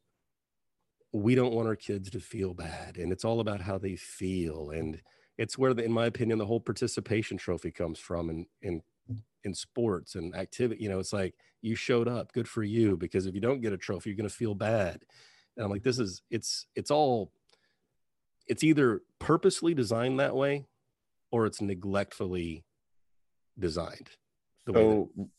we 1.13 1.35
don't 1.35 1.55
want 1.55 1.69
our 1.69 1.77
kids 1.77 2.11
to 2.11 2.21
feel 2.21 2.55
bad 2.55 2.97
and 2.97 3.13
it's 3.13 3.25
all 3.25 3.41
about 3.41 3.61
how 3.61 3.79
they 3.79 3.97
feel 3.97 4.71
and 4.71 5.01
it's 5.39 5.59
where 5.59 5.75
the, 5.75 5.85
in 5.85 5.93
my 5.93 6.07
opinion 6.07 6.39
the 6.39 6.47
whole 6.47 6.61
participation 6.61 7.37
trophy 7.37 7.71
comes 7.71 7.99
from 7.99 8.31
in 8.31 8.47
in 8.63 8.83
in 9.45 9.55
sports 9.55 10.15
and 10.15 10.35
activity 10.37 10.83
you 10.83 10.89
know 10.89 10.99
it's 10.99 11.13
like 11.13 11.35
you 11.63 11.75
showed 11.75 12.09
up 12.09 12.33
good 12.33 12.49
for 12.49 12.63
you 12.63 12.97
because 12.97 13.27
if 13.27 13.35
you 13.35 13.41
don't 13.41 13.61
get 13.61 13.73
a 13.73 13.77
trophy 13.77 14.11
you're 14.11 14.17
going 14.17 14.29
to 14.29 14.35
feel 14.35 14.55
bad 14.55 15.03
and 15.57 15.65
i'm 15.65 15.71
like 15.71 15.83
this 15.83 15.99
is 15.99 16.23
it's 16.31 16.67
it's 16.75 16.91
all 16.91 17.33
it's 18.47 18.63
either 18.65 19.03
purposely 19.19 19.75
designed 19.75 20.19
that 20.21 20.35
way 20.35 20.67
or 21.31 21.47
it's 21.47 21.61
neglectfully 21.61 22.65
designed 23.59 24.11
way 24.67 24.73
that- 24.75 25.09
So 25.19 25.31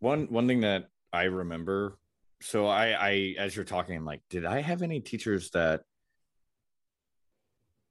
one 0.00 0.26
one 0.26 0.46
thing 0.48 0.60
that 0.60 0.88
I 1.12 1.24
remember, 1.24 1.98
so 2.40 2.66
I 2.66 2.86
I 2.92 3.34
as 3.38 3.54
you're 3.54 3.64
talking, 3.64 3.94
I'm 3.96 4.04
like, 4.04 4.22
did 4.30 4.44
I 4.44 4.60
have 4.62 4.82
any 4.82 4.98
teachers 5.00 5.50
that 5.50 5.84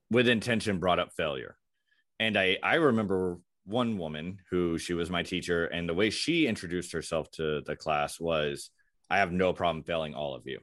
with 0.10 0.28
intention 0.28 0.80
brought 0.80 1.00
up 1.00 1.13
failure? 1.13 1.58
And 2.19 2.38
I 2.38 2.58
I 2.63 2.76
remember 2.76 3.39
one 3.65 3.97
woman 3.97 4.39
who 4.50 4.78
she 4.78 4.93
was 4.93 5.10
my 5.10 5.24
teacher, 5.24 5.65
and 5.65 5.88
the 5.88 5.93
way 5.93 6.10
she 6.10 6.47
introduced 6.47 6.91
herself 6.91 7.30
to 7.32 7.62
the 7.62 7.76
class 7.76 8.19
was, 8.19 8.69
I 9.10 9.17
have 9.17 9.32
no 9.32 9.54
problem 9.54 9.84
failing 9.84 10.13
all 10.13 10.36
of 10.36 10.43
you. 10.45 10.60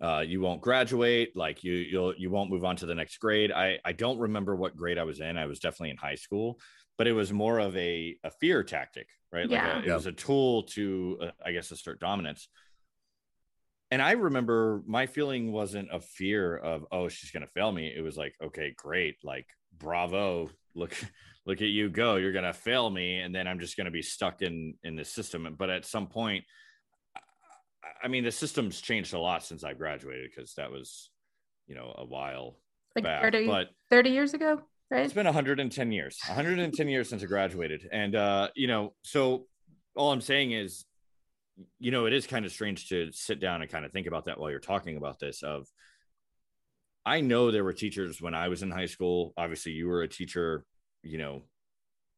Uh, 0.00 0.24
you 0.26 0.40
won't 0.40 0.60
graduate, 0.60 1.36
like 1.36 1.62
you 1.62 1.74
you'll 1.74 2.14
you 2.16 2.28
won't 2.28 2.50
move 2.50 2.64
on 2.64 2.74
to 2.76 2.86
the 2.86 2.94
next 2.94 3.18
grade. 3.18 3.52
I 3.52 3.78
I 3.84 3.92
don't 3.92 4.18
remember 4.18 4.56
what 4.56 4.76
grade 4.76 4.98
I 4.98 5.04
was 5.04 5.20
in. 5.20 5.36
I 5.36 5.46
was 5.46 5.60
definitely 5.60 5.90
in 5.90 5.96
high 5.96 6.16
school, 6.16 6.58
but 6.98 7.06
it 7.06 7.12
was 7.12 7.32
more 7.32 7.60
of 7.60 7.76
a 7.76 8.16
a 8.24 8.30
fear 8.30 8.64
tactic, 8.64 9.06
right? 9.32 9.48
Like 9.48 9.60
Yeah. 9.60 9.78
a, 9.78 9.88
it 9.88 9.92
was 9.92 10.06
a 10.06 10.12
tool 10.12 10.64
to 10.74 11.18
uh, 11.22 11.30
I 11.44 11.52
guess 11.52 11.70
assert 11.70 12.00
dominance. 12.00 12.48
And 13.92 14.00
I 14.02 14.12
remember 14.12 14.82
my 14.86 15.06
feeling 15.06 15.52
wasn't 15.52 15.88
a 15.92 16.00
fear 16.00 16.56
of 16.56 16.84
oh 16.90 17.08
she's 17.08 17.30
gonna 17.30 17.46
fail 17.46 17.70
me. 17.70 17.92
It 17.94 18.00
was 18.00 18.16
like 18.16 18.34
okay 18.42 18.74
great 18.76 19.16
like 19.22 19.46
bravo 19.78 20.50
look 20.74 20.94
look 21.46 21.60
at 21.60 21.68
you 21.68 21.88
go 21.90 22.16
you're 22.16 22.32
gonna 22.32 22.52
fail 22.52 22.88
me 22.88 23.18
and 23.18 23.34
then 23.34 23.46
I'm 23.48 23.58
just 23.60 23.76
gonna 23.76 23.90
be 23.90 24.02
stuck 24.02 24.42
in 24.42 24.74
in 24.84 24.96
the 24.96 25.04
system. 25.04 25.54
But 25.58 25.70
at 25.70 25.84
some 25.84 26.06
point 26.08 26.44
I- 27.84 28.04
I 28.04 28.08
mean, 28.08 28.24
the 28.24 28.32
system's 28.32 28.80
changed 28.80 29.12
a 29.14 29.18
lot 29.18 29.44
since 29.44 29.64
I 29.64 29.74
graduated 29.74 30.30
because 30.34 30.54
that 30.54 30.70
was, 30.70 31.10
you 31.66 31.74
know, 31.74 31.94
a 31.96 32.04
while 32.04 32.58
Like 32.96 33.04
back. 33.04 33.22
30, 33.22 33.46
But 33.46 33.68
30 33.90 34.10
years 34.10 34.34
ago, 34.34 34.60
right? 34.90 35.04
it's 35.04 35.14
been 35.14 35.26
110 35.26 35.92
years, 35.92 36.18
110 36.28 36.88
years 36.88 37.08
since 37.08 37.22
I 37.22 37.26
graduated, 37.26 37.88
and 37.92 38.14
uh, 38.14 38.48
you 38.54 38.66
know, 38.68 38.94
so 39.02 39.46
all 39.96 40.12
I'm 40.12 40.20
saying 40.20 40.52
is, 40.52 40.84
you 41.78 41.90
know, 41.90 42.06
it 42.06 42.12
is 42.12 42.26
kind 42.26 42.44
of 42.46 42.50
strange 42.52 42.88
to 42.88 43.10
sit 43.12 43.38
down 43.40 43.62
and 43.62 43.70
kind 43.70 43.84
of 43.84 43.92
think 43.92 44.06
about 44.06 44.24
that 44.26 44.38
while 44.38 44.50
you're 44.50 44.58
talking 44.60 44.96
about 44.96 45.18
this. 45.18 45.42
Of, 45.42 45.68
I 47.04 47.20
know 47.20 47.50
there 47.50 47.64
were 47.64 47.72
teachers 47.72 48.20
when 48.20 48.34
I 48.34 48.48
was 48.48 48.62
in 48.62 48.70
high 48.70 48.86
school. 48.86 49.32
Obviously, 49.36 49.72
you 49.72 49.88
were 49.88 50.02
a 50.02 50.08
teacher, 50.08 50.64
you 51.02 51.18
know, 51.18 51.42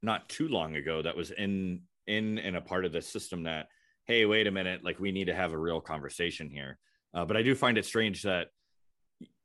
not 0.03 0.29
too 0.29 0.49
long 0.49 0.77
ago 0.77 1.03
that 1.03 1.17
was 1.17 1.31
in 1.31 1.83
in 2.07 2.39
and 2.39 2.57
a 2.57 2.61
part 2.61 2.85
of 2.85 2.93
the 2.93 3.01
system 3.01 3.45
that 3.45 3.69
hey 4.05 4.27
wait 4.27 4.47
a 4.47 4.51
minute 4.51 4.85
like 4.85 5.01
we 5.01 5.11
need 5.11 5.27
to 5.27 5.35
have 5.35 5.53
a 5.53 5.59
real 5.59 5.81
conversation 5.81 6.51
here. 6.51 6.79
Uh, 7.15 7.25
but 7.25 7.37
i 7.37 7.43
do 7.43 7.55
find 7.55 7.79
it 7.79 7.87
strange 7.87 8.23
that 8.23 8.49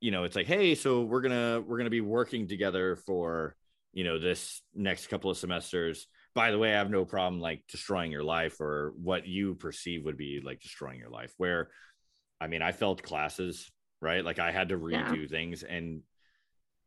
you 0.02 0.12
know 0.12 0.24
it's 0.24 0.36
like 0.36 0.48
hey 0.48 0.76
so 0.76 1.04
we're 1.04 1.22
gonna 1.22 1.62
we're 1.66 1.78
gonna 1.78 1.90
be 1.90 2.02
working 2.02 2.48
together 2.48 2.96
for 2.96 3.56
you 3.94 4.04
know 4.04 4.20
this 4.20 4.62
next 4.76 5.08
couple 5.08 5.32
of 5.32 5.38
semesters. 5.38 6.08
By 6.36 6.52
the 6.52 6.58
way 6.58 6.74
i 6.74 6.78
have 6.78 6.90
no 6.90 7.06
problem 7.06 7.42
like 7.42 7.64
destroying 7.72 8.12
your 8.12 8.24
life 8.24 8.60
or 8.60 8.94
what 9.02 9.26
you 9.26 9.56
perceive 9.56 10.04
would 10.06 10.18
be 10.18 10.42
like 10.44 10.60
destroying 10.60 11.00
your 11.00 11.10
life. 11.10 11.34
Where 11.38 11.70
i 12.42 12.48
mean 12.48 12.62
i 12.62 12.74
felt 12.74 13.04
classes 13.04 13.72
right? 14.02 14.24
Like 14.24 14.40
i 14.40 14.52
had 14.52 14.70
to 14.70 14.76
Yeah. 14.78 15.12
redo 15.12 15.30
things 15.30 15.64
and 15.64 16.02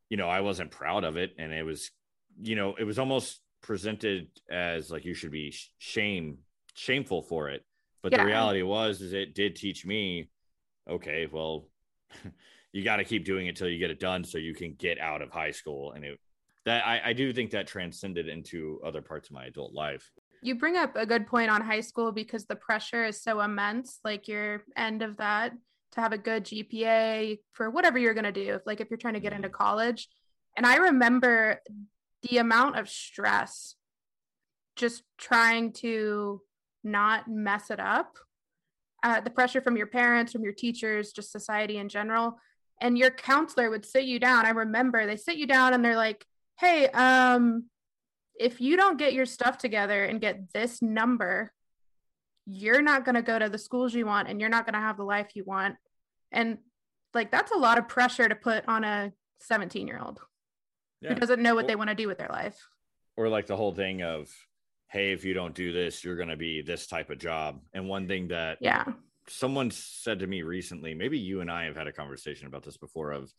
you 0.08 0.16
know 0.16 0.28
i 0.28 0.40
wasn't 0.40 0.70
proud 0.70 1.04
of 1.04 1.16
it. 1.16 1.34
And 1.38 1.52
it 1.52 1.62
was 1.64 1.90
you 2.40 2.56
know 2.56 2.74
it 2.78 2.84
was 2.84 2.98
almost 2.98 3.40
presented 3.62 4.28
as 4.50 4.90
like 4.90 5.04
you 5.04 5.14
should 5.14 5.30
be 5.30 5.54
shame 5.78 6.38
shameful 6.74 7.22
for 7.22 7.48
it. 7.50 7.64
But 8.02 8.12
Yeah. 8.12 8.18
the 8.18 8.24
reality 8.24 8.62
was 8.62 9.00
is 9.00 9.12
it 9.12 9.34
did 9.34 9.56
teach 9.56 9.84
me 9.86 10.30
okay 10.88 11.26
well 11.30 11.68
you 12.72 12.82
got 12.82 12.96
to 12.96 13.04
keep 13.04 13.24
doing 13.24 13.46
it 13.46 13.56
till 13.56 13.68
you 13.68 13.78
get 13.78 13.90
it 13.90 14.00
done 14.00 14.24
so 14.24 14.38
you 14.38 14.54
can 14.54 14.74
get 14.74 14.98
out 14.98 15.22
of 15.22 15.30
high 15.30 15.50
school. 15.50 15.92
And 15.92 16.04
it 16.04 16.18
that 16.64 16.86
I, 16.86 17.10
I 17.10 17.12
do 17.12 17.32
think 17.32 17.50
that 17.50 17.66
transcended 17.66 18.28
into 18.28 18.80
other 18.84 19.02
parts 19.02 19.28
of 19.28 19.34
my 19.34 19.46
adult 19.46 19.74
life. 19.74 20.10
You 20.42 20.54
bring 20.56 20.76
up 20.76 20.94
a 20.96 21.06
good 21.06 21.26
point 21.26 21.50
on 21.50 21.60
high 21.60 21.80
school 21.80 22.12
because 22.12 22.46
the 22.46 22.56
pressure 22.56 23.04
is 23.04 23.22
so 23.22 23.40
immense, 23.40 23.98
like 24.04 24.26
your 24.28 24.64
end 24.76 25.02
of 25.02 25.16
that 25.18 25.52
to 25.92 26.00
have 26.00 26.12
a 26.12 26.18
good 26.18 26.44
GPA 26.44 27.38
for 27.52 27.70
whatever 27.70 27.98
you're 27.98 28.14
going 28.14 28.24
to 28.24 28.32
do, 28.32 28.58
like 28.66 28.80
if 28.80 28.90
you're 28.90 28.96
trying 28.96 29.14
to 29.14 29.20
get 29.20 29.32
into 29.32 29.48
college. 29.48 30.08
And 30.56 30.66
I 30.66 30.76
remember 30.76 31.60
the 32.28 32.38
amount 32.38 32.78
of 32.78 32.88
stress 32.88 33.74
just 34.76 35.02
trying 35.18 35.72
to 35.72 36.40
not 36.82 37.28
mess 37.28 37.70
it 37.70 37.80
up. 37.80 38.18
Uh, 39.02 39.20
the 39.20 39.30
pressure 39.30 39.60
from 39.60 39.76
your 39.76 39.86
parents, 39.86 40.32
from 40.32 40.44
your 40.44 40.52
teachers, 40.52 41.12
just 41.12 41.32
society 41.32 41.78
in 41.78 41.88
general. 41.88 42.38
And 42.80 42.96
your 42.96 43.10
counselor 43.10 43.70
would 43.70 43.84
sit 43.84 44.04
you 44.04 44.18
down. 44.18 44.46
I 44.46 44.50
remember 44.50 45.06
they 45.06 45.16
sit 45.16 45.36
you 45.36 45.46
down 45.46 45.72
and 45.72 45.84
they're 45.84 45.96
like, 45.96 46.24
hey, 46.58 46.88
um, 46.88 47.64
if 48.38 48.60
you 48.60 48.76
don't 48.76 48.98
get 48.98 49.12
your 49.12 49.26
stuff 49.26 49.58
together 49.58 50.04
and 50.04 50.20
get 50.20 50.52
this 50.52 50.80
number, 50.80 51.52
you're 52.46 52.82
not 52.82 53.04
going 53.04 53.14
to 53.14 53.22
go 53.22 53.38
to 53.38 53.48
the 53.48 53.58
schools 53.58 53.94
you 53.94 54.06
want 54.06 54.28
and 54.28 54.40
you're 54.40 54.50
not 54.50 54.64
going 54.64 54.74
to 54.74 54.80
have 54.80 54.96
the 54.96 55.04
life 55.04 55.30
you 55.34 55.44
want. 55.44 55.76
And 56.32 56.58
like, 57.14 57.30
that's 57.30 57.52
a 57.52 57.56
lot 57.58 57.78
of 57.78 57.88
pressure 57.88 58.28
to 58.28 58.34
put 58.34 58.66
on 58.68 58.84
a 58.84 59.12
17 59.40 59.86
year 59.86 60.00
old 60.02 60.20
who 61.02 61.14
doesn't 61.14 61.42
know 61.42 61.54
what 61.54 61.66
they 61.66 61.74
want 61.76 61.90
to 61.90 61.96
do 61.96 62.06
with 62.08 62.18
their 62.18 62.28
life. 62.28 62.56
or 63.16 63.28
like 63.28 63.46
the 63.46 63.56
whole 63.56 63.72
thing 63.74 64.02
of 64.02 64.30
hey 64.88 65.12
if 65.12 65.24
you 65.24 65.34
don't 65.34 65.54
do 65.54 65.72
this 65.72 66.04
you're 66.04 66.16
going 66.16 66.28
to 66.28 66.36
be 66.36 66.62
this 66.62 66.86
type 66.86 67.10
of 67.10 67.18
job 67.18 67.60
and 67.74 67.88
one 67.88 68.06
thing 68.06 68.28
that 68.28 68.58
Yeah. 68.60 68.84
someone 69.28 69.70
said 69.72 70.20
to 70.20 70.26
me 70.26 70.42
recently, 70.42 70.94
maybe 70.94 71.18
you 71.18 71.40
and 71.40 71.50
I 71.50 71.64
have 71.64 71.76
had 71.76 71.86
a 71.88 71.92
conversation 71.92 72.46
about 72.46 72.62
this 72.62 72.76
before 72.76 73.10
of, 73.12 73.32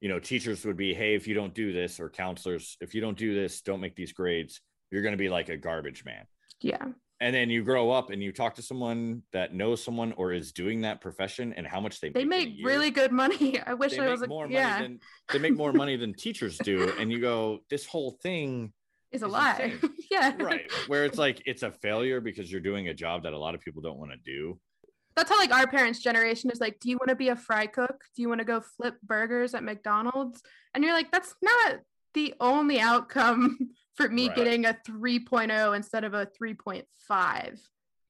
you 0.00 0.08
know, 0.08 0.18
teachers 0.18 0.64
would 0.64 0.76
be, 0.76 0.94
hey, 0.94 1.14
if 1.14 1.26
you 1.28 1.34
don't 1.34 1.54
do 1.54 1.72
this, 1.72 1.98
or 2.00 2.08
counselors, 2.10 2.76
if 2.80 2.94
you 2.94 3.00
don't 3.00 3.16
do 3.18 3.34
this, 3.34 3.60
don't 3.62 3.80
make 3.80 3.96
these 3.96 4.12
grades, 4.12 4.60
you're 4.90 5.02
going 5.02 5.12
to 5.12 5.18
be 5.18 5.28
like 5.28 5.48
a 5.48 5.56
garbage 5.56 6.04
man. 6.04 6.26
Yeah. 6.60 6.86
And 7.20 7.34
then 7.34 7.50
you 7.50 7.64
grow 7.64 7.90
up 7.90 8.10
and 8.10 8.22
you 8.22 8.30
talk 8.30 8.54
to 8.56 8.62
someone 8.62 9.22
that 9.32 9.52
knows 9.52 9.82
someone 9.82 10.12
or 10.12 10.32
is 10.32 10.52
doing 10.52 10.82
that 10.82 11.00
profession 11.00 11.52
and 11.54 11.66
how 11.66 11.80
much 11.80 12.00
they 12.00 12.10
They 12.10 12.24
make, 12.24 12.56
make 12.56 12.66
really 12.66 12.90
good 12.90 13.10
money. 13.10 13.60
I 13.66 13.74
wish 13.74 13.96
they 13.96 14.06
I 14.06 14.08
was 14.08 14.22
a 14.22 14.28
more 14.28 14.44
money 14.44 14.54
yeah. 14.54 14.82
than 14.82 15.00
they 15.32 15.38
make 15.40 15.56
more 15.56 15.72
money 15.72 15.96
than 15.96 16.14
teachers 16.18 16.58
do. 16.58 16.92
And 16.98 17.10
you 17.10 17.20
go, 17.20 17.60
this 17.70 17.86
whole 17.86 18.12
thing 18.22 18.72
Is 19.10 19.22
a 19.22 19.28
lie. 19.28 19.74
yeah. 20.10 20.34
right 20.38 20.70
where 20.86 21.04
it's 21.04 21.18
like 21.18 21.42
it's 21.44 21.64
a 21.64 21.72
failure 21.72 22.20
because 22.20 22.50
you're 22.52 22.60
doing 22.60 22.88
a 22.88 22.94
job 22.94 23.24
that 23.24 23.32
a 23.32 23.38
lot 23.38 23.54
of 23.54 23.60
people 23.60 23.82
don't 23.82 23.98
want 23.98 24.12
to 24.12 24.18
do 24.24 24.58
That's 25.16 25.28
how 25.28 25.38
like 25.38 25.52
our 25.52 25.66
parents' 25.66 25.98
generation 25.98 26.50
is 26.50 26.60
like, 26.60 26.78
do 26.78 26.88
you 26.88 26.98
want 26.98 27.08
to 27.08 27.16
be 27.16 27.30
a 27.30 27.36
fry 27.36 27.66
cook? 27.66 28.04
Do 28.14 28.22
you 28.22 28.28
want 28.28 28.38
to 28.40 28.44
go 28.44 28.60
flip 28.60 28.94
burgers 29.02 29.54
at 29.54 29.64
McDonald's? 29.64 30.40
And 30.72 30.84
you're 30.84 30.94
like, 30.94 31.10
that's 31.10 31.34
not 31.42 31.80
the 32.14 32.34
only 32.40 32.78
outcome 32.78 33.58
for 33.98 34.08
me 34.08 34.28
Right. 34.28 34.36
getting 34.36 34.64
a 34.64 34.74
3.0 34.86 35.76
instead 35.76 36.04
of 36.04 36.14
a 36.14 36.24
3.5. 36.26 37.58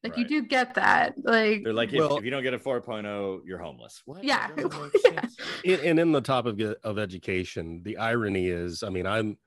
Like 0.05 0.16
you 0.16 0.29
do 0.29 0.42
get 0.42 0.74
that. 0.74 1.14
Like 1.24 1.64
they're 1.64 1.72
like 1.72 1.92
if, 1.92 1.98
Well- 1.98 2.18
if 2.18 2.24
you 2.24 2.31
don't 2.31 2.42
get 2.44 2.55
a 2.55 2.59
4.0 2.59 3.40
you're 3.44 3.59
homeless 3.59 4.03
what 4.05 4.22
Yeah. 4.22 4.48
That 4.55 4.70
doesn't 4.70 4.83
make 4.94 5.03
Yeah. 5.12 5.20
sense. 5.22 5.37
and, 5.64 5.81
and 5.81 5.98
in 5.98 6.12
the 6.12 6.20
top 6.20 6.46
of- 6.46 6.61
of 6.61 6.98
education, 6.98 7.83
the 7.83 7.96
irony 7.96 8.46
is, 8.48 8.83
I 8.85 8.90
mean, 8.90 9.07
I'm, 9.07 9.38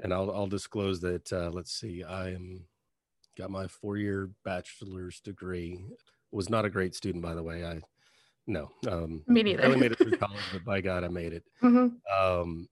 and 0.00 0.12
I'll, 0.12 0.30
I'll 0.30 0.46
disclose 0.48 1.00
that. 1.00 1.32
Uh, 1.32 1.50
let's 1.50 1.72
see, 1.72 2.04
I 2.04 2.30
am 2.32 2.66
got 3.38 3.50
my 3.50 3.66
four 3.68 3.96
year 3.96 4.30
bachelor's 4.44 5.20
degree. 5.20 5.86
Was 6.32 6.50
not 6.50 6.64
a 6.66 6.70
great 6.70 6.94
student, 6.94 7.22
by 7.22 7.34
the 7.34 7.42
way. 7.42 7.64
I 7.64 7.80
no, 8.48 8.70
um, 8.88 9.22
me 9.26 9.42
neither. 9.42 9.62
barely 9.62 9.80
made 9.80 9.92
it 9.92 9.98
through 9.98 10.16
college, 10.18 10.42
but 10.52 10.64
by 10.64 10.80
God, 10.82 11.02
I 11.04 11.08
made 11.08 11.32
it. 11.32 11.44
Mhm. 11.62 11.92
Um, 12.20 12.68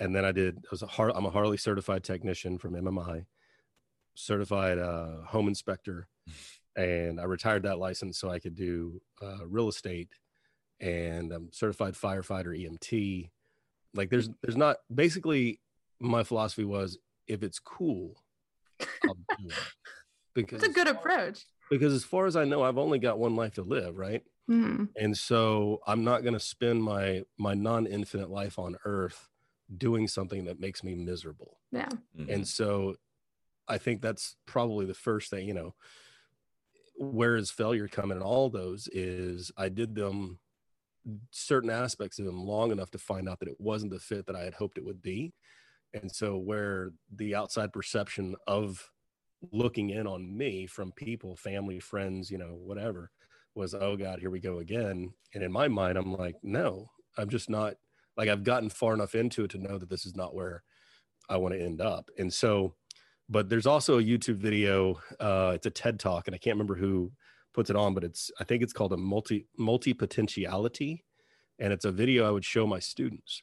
and 0.00 0.14
then 0.14 0.24
I 0.24 0.32
did. 0.32 0.58
I 0.58 0.68
was 0.70 0.82
a 0.82 0.86
Har- 0.86 1.16
I'm 1.16 1.26
a 1.26 1.30
Harley 1.30 1.56
certified 1.56 2.04
technician 2.04 2.58
from 2.58 2.74
MMI, 2.74 3.26
certified 4.14 4.78
uh, 4.78 5.22
home 5.26 5.48
inspector, 5.48 6.08
and 6.76 7.20
I 7.20 7.24
retired 7.24 7.62
that 7.64 7.78
license 7.78 8.18
so 8.18 8.30
I 8.30 8.38
could 8.38 8.54
do 8.54 9.00
uh, 9.22 9.46
real 9.46 9.68
estate, 9.68 10.08
and 10.80 11.32
I'm 11.32 11.50
certified 11.52 11.94
firefighter 11.94 12.56
EMT. 12.58 13.30
Like 13.94 14.10
there's 14.10 14.28
there's 14.42 14.56
not 14.56 14.76
basically 14.94 15.60
my 16.00 16.22
philosophy 16.24 16.64
was 16.64 16.98
if 17.26 17.42
it's 17.42 17.58
cool, 17.58 18.22
I'll 19.06 19.16
do 19.38 19.48
it. 19.48 19.54
Because 20.34 20.62
It's 20.62 20.70
a 20.70 20.72
good 20.84 20.86
approach. 20.88 21.46
because 21.68 21.92
as 21.92 22.04
far 22.04 22.26
as 22.26 22.36
I 22.36 22.44
know, 22.44 22.62
I've 22.62 22.78
only 22.78 23.00
got 23.00 23.18
one 23.18 23.34
life 23.34 23.54
to 23.54 23.62
live, 23.62 23.96
right? 23.98 24.22
Mhm. 24.48 24.88
and 24.96 25.16
so 25.16 25.80
i'm 25.86 26.04
not 26.04 26.22
going 26.22 26.32
to 26.32 26.40
spend 26.40 26.82
my 26.82 27.22
my 27.38 27.52
non-infinite 27.52 28.30
life 28.30 28.58
on 28.58 28.76
earth 28.86 29.28
doing 29.76 30.08
something 30.08 30.44
that 30.46 30.58
makes 30.60 30.82
me 30.82 30.94
miserable 30.94 31.58
Yeah. 31.72 31.88
Mhm. 32.16 32.32
and 32.32 32.48
so 32.48 32.96
i 33.68 33.76
think 33.78 34.00
that's 34.00 34.36
probably 34.46 34.86
the 34.86 34.94
first 34.94 35.28
thing 35.30 35.46
you 35.46 35.54
know 35.54 35.74
where 36.96 37.36
is 37.36 37.50
failure 37.50 37.86
coming 37.88 38.16
in 38.16 38.22
all 38.22 38.50
those 38.50 38.88
is 38.92 39.52
i 39.56 39.68
did 39.68 39.94
them 39.94 40.38
certain 41.30 41.70
aspects 41.70 42.18
of 42.18 42.24
them 42.26 42.38
long 42.44 42.70
enough 42.72 42.90
to 42.90 42.98
find 42.98 43.28
out 43.28 43.38
that 43.40 43.48
it 43.48 43.60
wasn't 43.60 43.90
the 43.92 44.00
fit 44.00 44.26
that 44.26 44.36
i 44.36 44.42
had 44.42 44.54
hoped 44.54 44.78
it 44.78 44.84
would 44.84 45.02
be 45.02 45.32
and 45.94 46.10
so 46.10 46.36
where 46.36 46.90
the 47.14 47.34
outside 47.34 47.72
perception 47.72 48.34
of 48.46 48.90
looking 49.52 49.90
in 49.90 50.06
on 50.06 50.36
me 50.36 50.66
from 50.66 50.92
people 50.92 51.36
family 51.36 51.78
friends 51.78 52.30
you 52.30 52.38
know 52.38 52.54
whatever 52.54 53.10
was 53.54 53.74
oh 53.74 53.96
god 53.96 54.18
here 54.18 54.30
we 54.30 54.40
go 54.40 54.58
again 54.58 55.12
and 55.34 55.42
in 55.44 55.52
my 55.52 55.68
mind 55.68 55.96
i'm 55.96 56.12
like 56.12 56.34
no 56.42 56.90
i'm 57.16 57.28
just 57.28 57.48
not 57.48 57.74
like 58.18 58.28
i've 58.28 58.44
gotten 58.44 58.68
far 58.68 58.92
enough 58.92 59.14
into 59.14 59.44
it 59.44 59.50
to 59.50 59.58
know 59.58 59.78
that 59.78 59.88
this 59.88 60.04
is 60.04 60.14
not 60.14 60.34
where 60.34 60.62
i 61.30 61.36
want 61.36 61.54
to 61.54 61.62
end 61.62 61.80
up. 61.80 62.10
And 62.18 62.32
so 62.32 62.74
but 63.30 63.48
there's 63.48 63.66
also 63.66 63.98
a 63.98 64.02
youtube 64.02 64.36
video 64.36 65.00
uh 65.20 65.52
it's 65.54 65.66
a 65.66 65.70
ted 65.70 65.98
talk 65.98 66.26
and 66.26 66.34
i 66.34 66.38
can't 66.38 66.56
remember 66.56 66.74
who 66.74 67.10
puts 67.54 67.70
it 67.70 67.76
on 67.76 67.94
but 67.94 68.04
it's 68.04 68.30
i 68.40 68.44
think 68.44 68.62
it's 68.62 68.72
called 68.72 68.92
a 68.92 68.96
multi 68.96 69.46
multi 69.56 69.94
potentiality 69.94 71.04
and 71.58 71.72
it's 71.72 71.84
a 71.84 71.92
video 71.92 72.26
i 72.26 72.30
would 72.30 72.44
show 72.44 72.66
my 72.66 72.78
students. 72.78 73.42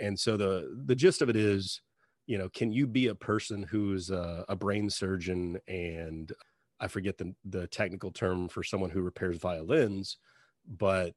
And 0.00 0.18
so 0.18 0.36
the 0.36 0.82
the 0.86 0.94
gist 0.94 1.22
of 1.22 1.28
it 1.28 1.36
is 1.36 1.80
you 2.26 2.38
know 2.38 2.48
can 2.48 2.72
you 2.72 2.86
be 2.86 3.08
a 3.08 3.14
person 3.14 3.62
who's 3.62 4.10
a, 4.10 4.44
a 4.48 4.56
brain 4.56 4.88
surgeon 4.90 5.58
and 5.66 6.32
I 6.80 6.88
forget 6.88 7.18
the 7.18 7.34
the 7.44 7.66
technical 7.66 8.12
term 8.12 8.48
for 8.48 8.62
someone 8.62 8.90
who 8.90 9.02
repairs 9.02 9.38
violins, 9.38 10.18
but 10.66 11.14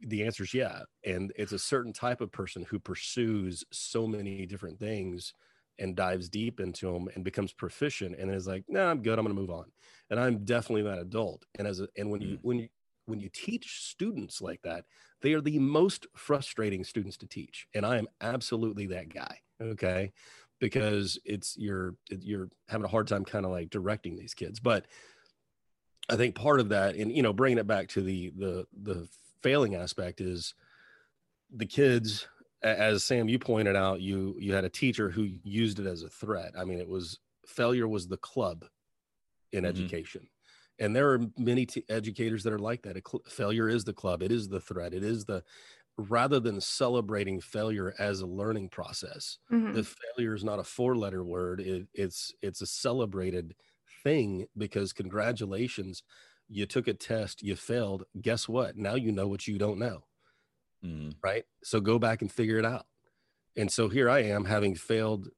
the 0.00 0.24
answer 0.24 0.44
is 0.44 0.54
yeah. 0.54 0.80
And 1.04 1.32
it's 1.36 1.52
a 1.52 1.58
certain 1.58 1.92
type 1.92 2.20
of 2.20 2.32
person 2.32 2.64
who 2.68 2.78
pursues 2.78 3.64
so 3.70 4.06
many 4.06 4.46
different 4.46 4.78
things 4.78 5.32
and 5.78 5.94
dives 5.94 6.28
deep 6.28 6.60
into 6.60 6.92
them 6.92 7.08
and 7.14 7.24
becomes 7.24 7.52
proficient 7.52 8.16
and 8.18 8.30
is 8.34 8.46
like, 8.46 8.64
no, 8.68 8.84
nah, 8.84 8.90
I'm 8.90 9.02
good. 9.02 9.18
I'm 9.18 9.24
going 9.24 9.34
to 9.34 9.40
move 9.40 9.50
on. 9.50 9.66
And 10.10 10.18
I'm 10.18 10.44
definitely 10.44 10.82
that 10.82 10.98
adult. 10.98 11.46
And 11.56 11.66
as 11.66 11.80
a, 11.80 11.88
and 11.96 12.10
when 12.10 12.20
you 12.20 12.36
mm. 12.36 12.40
when 12.42 12.58
you 12.58 12.68
when 13.06 13.20
you 13.20 13.30
teach 13.32 13.82
students 13.82 14.42
like 14.42 14.60
that, 14.62 14.84
they 15.22 15.32
are 15.34 15.40
the 15.40 15.58
most 15.58 16.06
frustrating 16.16 16.84
students 16.84 17.16
to 17.18 17.26
teach. 17.26 17.66
And 17.74 17.86
I 17.86 17.98
am 17.98 18.08
absolutely 18.20 18.86
that 18.86 19.12
guy. 19.12 19.40
Okay 19.60 20.12
because 20.60 21.18
it's 21.24 21.56
you're 21.56 21.94
you're 22.10 22.48
having 22.68 22.84
a 22.84 22.88
hard 22.88 23.06
time 23.06 23.24
kind 23.24 23.44
of 23.44 23.50
like 23.50 23.70
directing 23.70 24.16
these 24.16 24.34
kids 24.34 24.60
but 24.60 24.86
i 26.08 26.16
think 26.16 26.34
part 26.34 26.60
of 26.60 26.70
that 26.70 26.96
and 26.96 27.12
you 27.12 27.22
know 27.22 27.32
bringing 27.32 27.58
it 27.58 27.66
back 27.66 27.88
to 27.88 28.02
the 28.02 28.32
the 28.36 28.66
the 28.82 29.08
failing 29.42 29.74
aspect 29.74 30.20
is 30.20 30.54
the 31.50 31.66
kids 31.66 32.28
as 32.62 33.04
sam 33.04 33.28
you 33.28 33.38
pointed 33.38 33.76
out 33.76 34.00
you 34.00 34.36
you 34.38 34.52
had 34.52 34.64
a 34.64 34.70
teacher 34.70 35.10
who 35.10 35.22
used 35.42 35.78
it 35.78 35.86
as 35.86 36.02
a 36.02 36.08
threat. 36.08 36.52
I 36.58 36.64
mean 36.64 36.78
it 36.80 36.88
was 36.88 37.20
failure 37.46 37.88
was 37.88 38.08
the 38.08 38.16
club 38.18 38.64
in 39.52 39.64
Mhm. 39.64 39.92
education. 39.92 40.28
And 40.78 40.94
there 40.96 41.12
are 41.12 41.20
many 41.38 41.66
t- 41.66 41.84
educators 41.88 42.44
that 42.44 42.52
are 42.52 42.58
like 42.58 42.82
that. 42.82 42.96
A 42.96 43.02
cl- 43.06 43.22
failure 43.28 43.68
is 43.68 43.84
the 43.84 43.94
club. 43.94 44.22
It 44.22 44.32
is 44.32 44.48
the 44.48 44.60
threat. 44.60 44.94
It 44.94 45.04
is 45.04 45.24
the 45.26 45.44
rather 45.98 46.40
than 46.40 46.60
celebrating 46.60 47.40
failure 47.40 47.94
as 47.98 48.20
a 48.20 48.26
learning 48.26 48.70
process 48.70 49.38
Mhm. 49.50 49.74
the 49.74 49.84
failure 49.84 50.34
is 50.34 50.44
not 50.44 50.58
a 50.60 50.64
four 50.64 50.96
letter 50.96 51.24
word. 51.24 51.60
It, 51.60 51.88
it's 51.94 52.32
it's 52.42 52.62
a 52.62 52.66
celebrated 52.66 53.56
thing 54.04 54.46
because 54.56 54.92
congratulations 54.92 56.02
you 56.48 56.66
took 56.66 56.88
a 56.88 56.94
test 56.94 57.42
you 57.42 57.56
failed 57.56 58.04
guess 58.20 58.48
what? 58.48 58.76
Now 58.76 58.94
you 58.94 59.12
know 59.12 59.28
what 59.28 59.46
you 59.46 59.58
don't 59.58 59.78
know. 59.78 60.04
Mhm. 60.84 61.14
right? 61.22 61.44
So 61.64 61.80
go 61.80 61.98
back 61.98 62.22
and 62.22 62.30
figure 62.30 62.56
it 62.58 62.64
out. 62.64 62.86
And 63.56 63.70
so 63.72 63.88
here 63.88 64.08
i 64.08 64.20
am 64.20 64.44
having 64.44 64.76
failed 64.76 65.28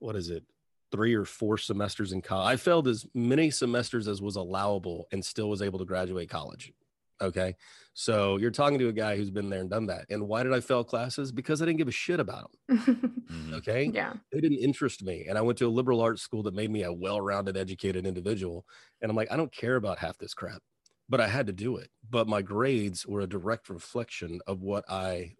what 0.00 0.16
is 0.16 0.28
it 0.30 0.44
three 0.90 1.14
or 1.14 1.24
four 1.24 1.56
semesters 1.56 2.10
in 2.10 2.20
college 2.20 2.52
i 2.52 2.56
failed 2.56 2.88
as 2.88 3.06
many 3.14 3.48
semesters 3.50 4.08
as 4.08 4.20
was 4.20 4.34
allowable 4.34 5.06
and 5.12 5.24
still 5.24 5.48
was 5.48 5.62
able 5.62 5.78
to 5.78 5.84
graduate 5.84 6.28
college 6.28 6.72
okay? 7.20 7.54
So 7.94 8.36
you're 8.38 8.50
talking 8.50 8.78
to 8.78 8.88
a 8.88 8.92
guy 8.92 9.16
who's 9.16 9.30
been 9.30 9.50
there 9.50 9.60
and 9.60 9.68
done 9.70 9.86
that 9.86 10.06
and 10.10 10.26
why 10.28 10.42
did 10.42 10.52
i 10.52 10.60
fail 10.60 10.84
classes? 10.84 11.32
Because 11.32 11.60
i 11.60 11.64
didn't 11.66 11.78
give 11.78 11.88
a 11.88 11.92
shit 11.92 12.20
about 12.20 12.50
them 12.68 13.24
Mhm. 13.30 13.54
okay? 13.54 13.90
Yeah. 13.92 14.14
they 14.32 14.40
didn't 14.40 14.58
interest 14.58 15.02
me 15.02 15.26
and 15.28 15.36
i 15.36 15.40
went 15.42 15.58
to 15.58 15.66
a 15.66 15.68
liberal 15.68 16.00
arts 16.00 16.22
school 16.22 16.42
that 16.44 16.54
made 16.54 16.70
me 16.70 16.82
a 16.84 16.92
well-rounded 16.92 17.56
educated 17.56 18.06
individual 18.06 18.64
and 19.00 19.10
i'm 19.10 19.16
like 19.16 19.30
i 19.30 19.36
don't 19.36 19.52
care 19.52 19.76
about 19.76 19.98
half 19.98 20.16
this 20.18 20.34
crap 20.34 20.62
but 21.08 21.20
i 21.20 21.26
had 21.26 21.46
to 21.48 21.52
do 21.52 21.76
it. 21.76 21.90
But 22.08 22.28
my 22.28 22.40
grades 22.42 23.06
were 23.06 23.20
a 23.20 23.26
direct 23.26 23.68
reflection 23.68 24.40
of 24.46 24.62
what 24.62 24.84
i 24.88 25.34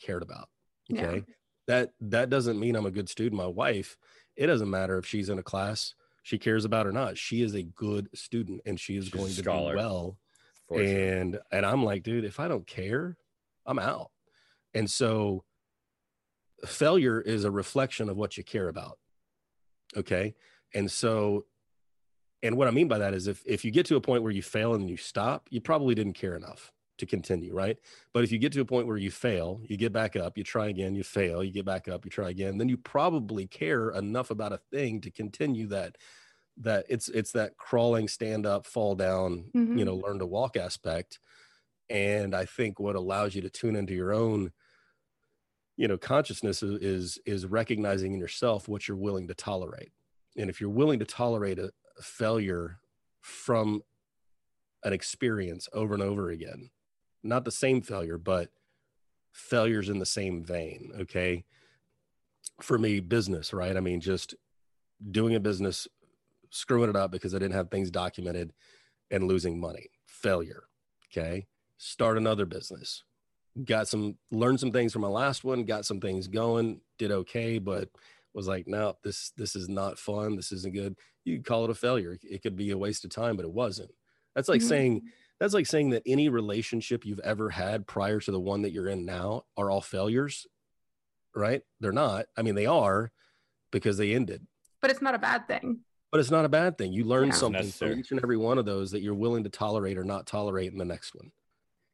cared 0.00 0.22
about 0.22 0.48
Yeah. 0.88 1.06
okay? 1.06 1.24
That 1.66 1.90
that 2.00 2.30
doesn't 2.30 2.58
mean 2.58 2.74
i'm 2.76 2.86
a 2.86 2.90
good 2.90 3.08
student. 3.08 3.36
My 3.40 3.46
wife 3.46 3.96
it 4.36 4.46
doesn't 4.46 4.70
matter 4.70 4.96
if 4.98 5.06
she's 5.06 5.28
in 5.28 5.38
a 5.38 5.42
class 5.42 5.94
she 6.24 6.38
cares 6.38 6.64
about 6.64 6.86
or 6.86 6.92
not. 6.92 7.18
She 7.18 7.42
is 7.42 7.54
a 7.56 7.64
good 7.64 8.08
student 8.14 8.60
and 8.64 8.78
she 8.78 8.96
is 8.96 9.06
She's 9.06 9.12
going 9.12 9.32
to 9.32 9.42
do 9.42 9.50
well 9.76 10.16
Sure. 10.74 10.82
and 10.82 11.38
and 11.50 11.66
i'm 11.66 11.84
like 11.84 12.02
dude 12.02 12.24
if 12.24 12.40
i 12.40 12.48
don't 12.48 12.66
care 12.66 13.16
i'm 13.66 13.78
out. 13.78 14.10
And 14.74 14.90
so 14.90 15.44
failure 16.64 17.20
is 17.20 17.44
a 17.44 17.50
reflection 17.50 18.08
of 18.08 18.16
what 18.16 18.36
you 18.36 18.44
care 18.44 18.68
about 18.68 18.98
okay? 19.96 20.34
And 20.74 20.90
so 20.90 21.44
and 22.42 22.56
what 22.56 22.66
i 22.66 22.70
mean 22.70 22.88
by 22.88 22.98
that 22.98 23.14
is 23.14 23.28
if 23.28 23.42
if 23.46 23.64
you 23.64 23.70
get 23.70 23.86
to 23.86 23.96
a 23.96 24.00
point 24.00 24.22
where 24.22 24.32
you 24.32 24.42
fail 24.42 24.74
and 24.74 24.88
you 24.88 24.96
stop 24.96 25.48
you 25.50 25.60
probably 25.60 25.94
didn't 25.94 26.14
care 26.14 26.34
enough 26.34 26.72
to 26.98 27.06
continue 27.06 27.52
right? 27.52 27.78
But 28.12 28.24
if 28.24 28.32
you 28.32 28.38
get 28.38 28.52
to 28.52 28.60
a 28.60 28.64
point 28.64 28.86
where 28.86 28.96
you 28.96 29.10
fail 29.10 29.60
you 29.68 29.76
get 29.76 29.92
back 29.92 30.16
up 30.16 30.38
you 30.38 30.44
try 30.44 30.68
again 30.68 30.94
you 30.94 31.02
fail 31.04 31.44
you 31.44 31.52
get 31.52 31.64
back 31.64 31.88
up 31.88 32.04
you 32.04 32.10
try 32.10 32.30
again 32.30 32.58
then 32.58 32.68
you 32.68 32.76
probably 32.76 33.46
care 33.46 33.90
enough 33.90 34.30
about 34.30 34.52
a 34.52 34.60
thing 34.70 35.00
to 35.02 35.10
continue 35.10 35.66
that 35.68 35.96
that 36.62 36.84
it's 36.88 37.08
it's 37.08 37.32
that 37.32 37.56
crawling 37.56 38.08
stand 38.08 38.46
up 38.46 38.66
fall 38.66 38.94
down 38.94 39.50
you 39.54 39.60
Mhm. 39.60 39.84
know 39.86 39.96
learn 39.96 40.18
to 40.18 40.26
walk 40.26 40.56
aspect 40.56 41.18
and 41.90 42.34
i 42.34 42.44
think 42.44 42.78
what 42.78 42.96
allows 42.96 43.34
you 43.34 43.42
to 43.42 43.50
tune 43.50 43.76
into 43.76 43.94
your 43.94 44.12
own 44.12 44.52
you 45.76 45.88
know 45.88 45.96
consciousness 45.98 46.62
is 46.62 46.80
is, 46.82 47.18
is 47.26 47.46
recognizing 47.46 48.12
in 48.14 48.20
yourself 48.20 48.68
what 48.68 48.86
you're 48.86 48.96
willing 48.96 49.28
to 49.28 49.34
tolerate 49.34 49.92
and 50.36 50.48
if 50.50 50.60
you're 50.60 50.70
willing 50.70 50.98
to 50.98 51.04
tolerate 51.04 51.58
a, 51.58 51.70
a 51.98 52.02
failure 52.02 52.78
from 53.20 53.82
an 54.84 54.92
experience 54.92 55.68
over 55.72 55.94
and 55.94 56.02
over 56.02 56.30
again. 56.30 56.70
Not 57.22 57.44
the 57.44 57.52
same 57.52 57.82
failure, 57.82 58.18
but 58.18 58.50
failures 59.32 59.88
in 59.88 60.00
the 60.00 60.06
same 60.06 60.42
vein. 60.44 60.90
Okay. 61.02 61.44
For 62.60 62.78
me, 62.78 62.98
business, 63.00 63.52
right? 63.52 63.76
I 63.76 63.80
mean, 63.80 64.00
just 64.00 64.34
doing 65.10 65.34
a 65.36 65.40
business, 65.40 65.86
screwing 66.52 66.90
it 66.90 66.96
up 66.96 67.10
because 67.10 67.34
I 67.34 67.38
didn't 67.38 67.54
have 67.54 67.70
things 67.70 67.90
documented 67.90 68.52
and 69.10 69.24
losing 69.24 69.58
money, 69.58 69.88
failure. 70.06 70.64
Okay. 71.10 71.46
Start 71.78 72.16
another 72.16 72.46
business. 72.46 73.02
Got 73.64 73.88
some, 73.88 74.16
learned 74.30 74.60
some 74.60 74.70
things 74.70 74.92
from 74.92 75.02
my 75.02 75.08
last 75.08 75.44
one, 75.44 75.64
got 75.64 75.84
some 75.84 76.00
things 76.00 76.28
going, 76.28 76.80
did 76.98 77.10
okay, 77.10 77.58
but 77.58 77.88
was 78.34 78.46
like, 78.46 78.66
no, 78.66 78.96
this, 79.02 79.32
this 79.36 79.56
is 79.56 79.68
not 79.68 79.98
fun. 79.98 80.36
This 80.36 80.52
isn't 80.52 80.74
good. 80.74 80.96
You 81.24 81.36
could 81.36 81.46
call 81.46 81.64
it 81.64 81.70
a 81.70 81.74
failure. 81.74 82.18
It 82.22 82.42
could 82.42 82.56
be 82.56 82.70
a 82.70 82.78
waste 82.78 83.04
of 83.04 83.10
time, 83.10 83.36
but 83.36 83.44
it 83.44 83.52
wasn't. 83.52 83.90
That's 84.34 84.48
like 84.48 84.60
mm-hmm. 84.60 84.68
saying, 84.68 85.02
that's 85.38 85.54
like 85.54 85.66
saying 85.66 85.90
that 85.90 86.02
any 86.06 86.28
relationship 86.28 87.04
you've 87.04 87.20
ever 87.20 87.50
had 87.50 87.86
prior 87.86 88.20
to 88.20 88.30
the 88.30 88.40
one 88.40 88.62
that 88.62 88.72
you're 88.72 88.88
in 88.88 89.04
now 89.04 89.44
are 89.56 89.70
all 89.70 89.80
failures, 89.80 90.46
right? 91.34 91.62
They're 91.80 91.92
not. 91.92 92.26
I 92.36 92.42
mean, 92.42 92.54
they 92.54 92.66
are 92.66 93.10
because 93.70 93.98
they 93.98 94.14
ended. 94.14 94.46
But 94.80 94.90
it's 94.90 95.02
not 95.02 95.14
a 95.14 95.18
bad 95.18 95.46
thing. 95.46 95.80
But 96.12 96.20
it's 96.20 96.30
not 96.30 96.44
a 96.44 96.50
bad 96.50 96.76
thing. 96.76 96.92
You 96.92 97.04
learn 97.04 97.28
yeah. 97.28 97.34
something 97.34 97.68
from 97.70 97.98
each 97.98 98.10
and 98.10 98.20
every 98.22 98.36
one 98.36 98.58
of 98.58 98.66
those 98.66 98.90
that 98.90 99.00
you're 99.00 99.14
willing 99.14 99.44
to 99.44 99.50
tolerate 99.50 99.96
or 99.96 100.04
not 100.04 100.26
tolerate 100.26 100.70
in 100.70 100.78
the 100.78 100.84
next 100.84 101.14
one. 101.14 101.32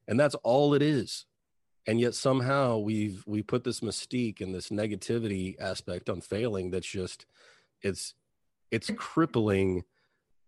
And 0.09 0.19
that's 0.19 0.35
all 0.43 0.75
it 0.75 0.83
is. 0.83 1.25
And 1.87 2.01
yet 2.01 2.15
somehow 2.15 2.79
we've 2.79 3.23
we 3.27 3.43
put 3.43 3.63
this 3.63 3.81
mystique 3.81 4.41
and 4.41 4.53
this 4.53 4.71
negativity 4.71 5.55
aspect 5.61 6.11
on 6.11 6.21
failing 6.21 6.71
that's 6.71 6.87
just 6.87 7.25
it's 7.81 8.15
it's 8.71 8.91
crippling 8.97 9.85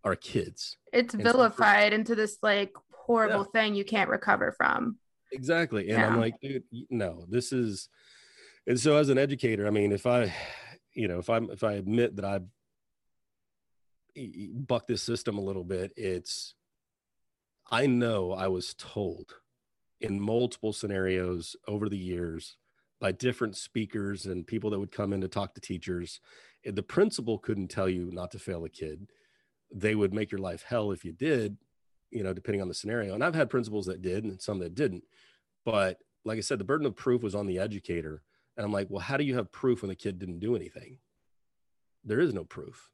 our 0.03 0.15
kids. 0.15 0.77
It's 0.91 1.15
vilified 1.15 1.93
into 1.93 2.13
this 2.13 2.37
like 2.43 2.73
horrible 2.93 3.47
yeah. 3.53 3.61
thing 3.61 3.75
you 3.75 3.85
can't 3.85 4.09
recover 4.09 4.51
from. 4.51 4.97
Exactly. 5.31 5.89
And 5.89 5.99
yeah. 5.99 6.07
I'm 6.07 6.19
like, 6.19 6.39
dude, 6.41 6.63
no, 6.89 7.25
this 7.29 7.53
is 7.53 7.87
and 8.67 8.79
so 8.79 8.97
as 8.97 9.09
an 9.09 9.17
educator, 9.17 9.65
I 9.65 9.69
mean, 9.69 9.91
if 9.91 10.05
I, 10.05 10.33
you 10.93 11.07
know, 11.07 11.19
if 11.19 11.29
I'm 11.29 11.49
if 11.49 11.63
I 11.63 11.73
admit 11.73 12.17
that 12.17 12.25
I 12.25 12.41
buck 14.53 14.87
this 14.87 15.03
system 15.03 15.37
a 15.37 15.43
little 15.43 15.63
bit, 15.63 15.93
it's 15.95 16.55
I 17.69 17.87
know 17.87 18.33
I 18.33 18.47
was 18.47 18.73
told 18.73 19.35
in 20.01 20.19
multiple 20.19 20.73
scenarios 20.73 21.55
over 21.67 21.87
the 21.87 21.97
years 21.97 22.57
by 22.99 23.11
different 23.11 23.55
speakers 23.55 24.25
and 24.25 24.45
people 24.45 24.69
that 24.69 24.79
would 24.79 24.91
come 24.91 25.13
in 25.13 25.21
to 25.21 25.27
talk 25.27 25.53
to 25.55 25.61
teachers. 25.61 26.19
The 26.65 26.83
principal 26.83 27.37
couldn't 27.37 27.69
tell 27.69 27.87
you 27.87 28.11
not 28.11 28.31
to 28.31 28.39
fail 28.39 28.65
a 28.65 28.69
kid. 28.69 29.07
They 29.73 29.95
would 29.95 30.13
make 30.13 30.31
your 30.31 30.39
life 30.41 30.63
hell 30.67 30.91
if 30.91 31.05
you 31.05 31.13
did, 31.13 31.57
you 32.09 32.23
know, 32.23 32.33
depending 32.33 32.61
on 32.61 32.67
the 32.67 32.73
scenario. 32.73 33.13
And 33.13 33.23
I've 33.23 33.35
had 33.35 33.49
principals 33.49 33.85
that 33.85 34.01
did 34.01 34.23
and 34.23 34.41
some 34.41 34.59
that 34.59 34.75
didn't. 34.75 35.03
But 35.65 35.99
like 36.25 36.37
I 36.37 36.41
said, 36.41 36.59
the 36.59 36.65
burden 36.65 36.85
of 36.85 36.95
proof 36.95 37.23
was 37.23 37.35
on 37.35 37.47
the 37.47 37.57
educator. 37.57 38.21
And 38.57 38.65
I'm 38.65 38.73
like, 38.73 38.87
well, 38.89 38.99
how 39.01 39.17
do 39.17 39.23
you 39.23 39.35
have 39.35 39.51
proof 39.51 39.81
when 39.81 39.89
the 39.89 39.95
kid 39.95 40.19
didn't 40.19 40.39
do 40.39 40.55
anything? 40.55 40.97
There 42.03 42.19
is 42.19 42.33
no 42.33 42.43
proof 42.43 42.91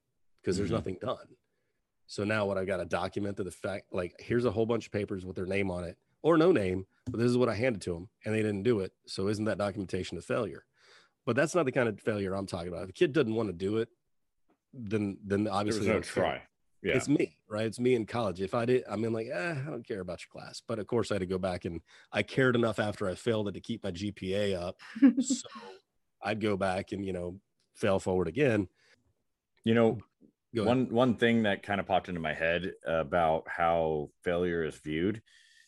because 0.47 0.55
mm-hmm. 0.55 0.63
there's 0.63 0.71
nothing 0.71 0.97
done. 1.01 1.35
So 2.05 2.23
now 2.23 2.45
what 2.45 2.57
I've 2.57 2.67
got 2.67 2.77
to 2.77 2.85
document 2.85 3.37
to 3.37 3.43
the 3.43 3.51
fact, 3.51 3.87
like, 3.91 4.15
here's 4.19 4.45
a 4.45 4.51
whole 4.51 4.65
bunch 4.65 4.85
of 4.85 4.91
papers 4.93 5.25
with 5.25 5.35
their 5.35 5.45
name 5.45 5.69
on 5.69 5.83
it 5.83 5.97
or 6.21 6.37
no 6.37 6.51
name, 6.51 6.85
but 7.05 7.17
this 7.17 7.29
is 7.29 7.37
what 7.37 7.49
I 7.49 7.55
handed 7.55 7.81
to 7.83 7.93
them 7.93 8.09
and 8.25 8.33
they 8.33 8.41
didn't 8.41 8.63
do 8.63 8.79
it. 8.79 8.93
So 9.07 9.27
isn't 9.27 9.45
that 9.45 9.57
documentation 9.57 10.17
a 10.17 10.21
failure? 10.21 10.63
But 11.25 11.35
that's 11.35 11.53
not 11.53 11.65
the 11.65 11.71
kind 11.73 11.89
of 11.89 11.99
failure 11.99 12.33
I'm 12.33 12.47
talking 12.47 12.69
about. 12.69 12.83
If 12.83 12.89
a 12.91 12.93
kid 12.93 13.11
doesn't 13.11 13.35
want 13.35 13.49
to 13.49 13.53
do 13.53 13.77
it, 13.77 13.89
then 14.73 15.17
then 15.25 15.47
obviously 15.47 15.85
there's 15.85 15.95
no 15.95 16.01
try 16.01 16.41
yeah. 16.83 16.95
it's 16.95 17.09
me, 17.09 17.37
right? 17.49 17.65
It's 17.65 17.79
me 17.79 17.95
in 17.95 18.05
college. 18.05 18.41
If 18.41 18.53
I 18.53 18.65
did, 18.65 18.83
I 18.89 18.95
mean, 18.95 19.11
like, 19.11 19.27
eh, 19.31 19.55
I 19.65 19.69
don't 19.69 19.87
care 19.87 20.01
about 20.01 20.21
your 20.21 20.29
class. 20.41 20.61
But 20.65 20.79
of 20.79 20.87
course, 20.87 21.11
I 21.11 21.15
had 21.15 21.21
to 21.21 21.25
go 21.25 21.37
back 21.37 21.65
and 21.65 21.81
I 22.11 22.23
cared 22.23 22.55
enough 22.55 22.79
after 22.79 23.09
I 23.09 23.15
failed 23.15 23.47
it 23.47 23.53
to 23.53 23.59
keep 23.59 23.83
my 23.83 23.91
GPA 23.91 24.55
up. 24.55 24.79
so 25.19 25.47
I'd 26.21 26.41
go 26.41 26.55
back 26.55 26.91
and, 26.91 27.05
you 27.05 27.13
know, 27.13 27.39
fail 27.75 27.99
forward 27.99 28.27
again. 28.27 28.67
You 29.63 29.73
know, 29.73 29.97
one 30.65 30.89
one 30.89 31.15
thing 31.15 31.43
that 31.43 31.63
kind 31.63 31.79
of 31.79 31.87
popped 31.87 32.09
into 32.09 32.21
my 32.21 32.33
head 32.33 32.71
about 32.85 33.43
how 33.47 34.09
failure 34.23 34.63
is 34.63 34.75
viewed, 34.75 35.21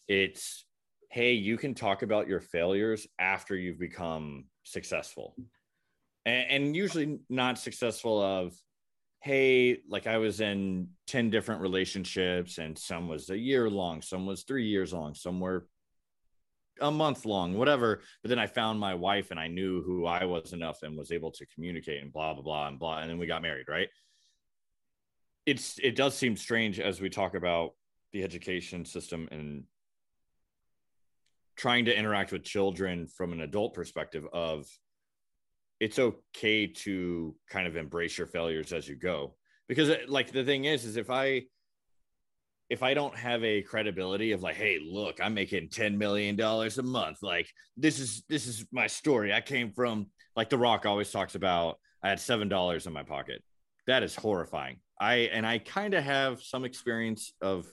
it's 0.08 0.66
hey, 1.12 1.34
you 1.34 1.58
can 1.58 1.74
talk 1.74 2.02
about 2.02 2.28
your 2.28 2.40
failures 2.40 3.08
after 3.18 3.56
you've 3.56 3.80
become 3.80 4.46
successful. 4.64 5.36
And, 6.26 6.46
and 6.50 6.76
usually 6.76 7.20
not 7.30 7.58
successful 7.58 8.22
of 8.22 8.54
hey, 9.22 9.80
like 9.90 10.08
I 10.08 10.18
was 10.18 10.40
in 10.40 10.88
10 11.08 11.30
different 11.30 11.62
relationships 11.62 12.58
and 12.58 12.78
some 12.78 13.10
was 13.10 13.30
a 13.30 13.38
year 13.38 13.70
long, 13.70 14.02
some 14.02 14.26
was 14.26 14.44
three 14.44 14.68
years 14.68 14.94
long, 14.94 15.14
some 15.14 15.40
were 15.42 15.68
a 16.80 16.90
month 16.90 17.26
long, 17.26 17.58
whatever. 17.58 18.02
But 18.22 18.30
then 18.30 18.40
I 18.40 18.48
found 18.48 18.80
my 18.80 18.94
wife 18.94 19.32
and 19.32 19.40
I 19.40 19.48
knew 19.48 19.82
who 19.82 20.06
I 20.06 20.24
was 20.24 20.54
enough 20.54 20.84
and 20.84 20.98
was 20.98 21.12
able 21.12 21.32
to 21.32 21.46
communicate 21.48 22.02
and 22.02 22.14
blah, 22.14 22.34
blah, 22.34 22.44
blah, 22.44 22.68
and 22.68 22.80
blah. 22.80 23.00
And 23.00 23.10
then 23.10 23.18
we 23.18 23.28
got 23.28 23.42
married, 23.42 23.68
right? 23.68 23.90
It's, 25.50 25.80
it 25.80 25.96
does 25.96 26.16
seem 26.16 26.38
strange 26.38 26.80
as 26.80 27.02
we 27.02 27.10
talk 27.10 27.34
about 27.34 27.72
the 28.14 28.24
education 28.24 28.86
system 28.86 29.28
and 29.32 29.64
trying 31.58 31.86
to 31.86 31.98
interact 31.98 32.32
with 32.32 32.44
children 32.44 33.08
from 33.08 33.34
an 33.34 33.42
adult 33.42 33.74
perspective 33.74 34.26
of 34.32 34.68
it's 35.80 35.98
okay 35.98 36.68
to 36.68 37.36
kind 37.50 37.68
of 37.68 37.76
embrace 37.76 38.16
your 38.16 38.28
failures 38.28 38.72
as 38.74 38.88
you 38.88 38.96
go. 38.96 39.36
Because 39.68 39.90
uh, 39.90 39.98
like 40.08 40.32
the 40.32 40.44
thing 40.44 40.66
is 40.66 40.86
is 40.86 40.98
if 40.98 41.10
i 41.10 41.44
if 42.70 42.84
i 42.84 42.94
don't 42.94 43.16
have 43.16 43.44
a 43.44 43.64
credibility 43.64 44.32
of 44.32 44.44
like 44.44 44.56
hey 44.56 44.80
look 44.84 45.20
i'm 45.22 45.34
making 45.34 45.70
10 45.70 45.98
million 45.98 46.36
dollars 46.36 46.78
a 46.78 46.84
month. 46.84 47.24
Like 47.24 47.50
this 47.76 48.00
is 48.00 48.24
this 48.30 48.46
is 48.46 48.66
my 48.72 48.88
story. 48.88 49.34
I 49.34 49.42
came 49.42 49.72
from 49.72 50.08
like 50.36 50.50
the 50.50 50.58
rock 50.58 50.86
always 50.86 51.12
talks 51.12 51.36
about 51.36 51.80
i 52.04 52.10
had 52.10 52.20
seven 52.20 52.48
dollars 52.50 52.88
in 52.88 52.94
my 52.94 53.04
pocket. 53.04 53.44
That 53.88 54.04
is 54.04 54.16
horrifying 54.16 54.78
i 55.00 55.16
and 55.16 55.46
i 55.46 55.58
kind 55.58 55.94
of 55.94 56.04
have 56.04 56.42
some 56.42 56.66
experience 56.66 57.34
of 57.42 57.68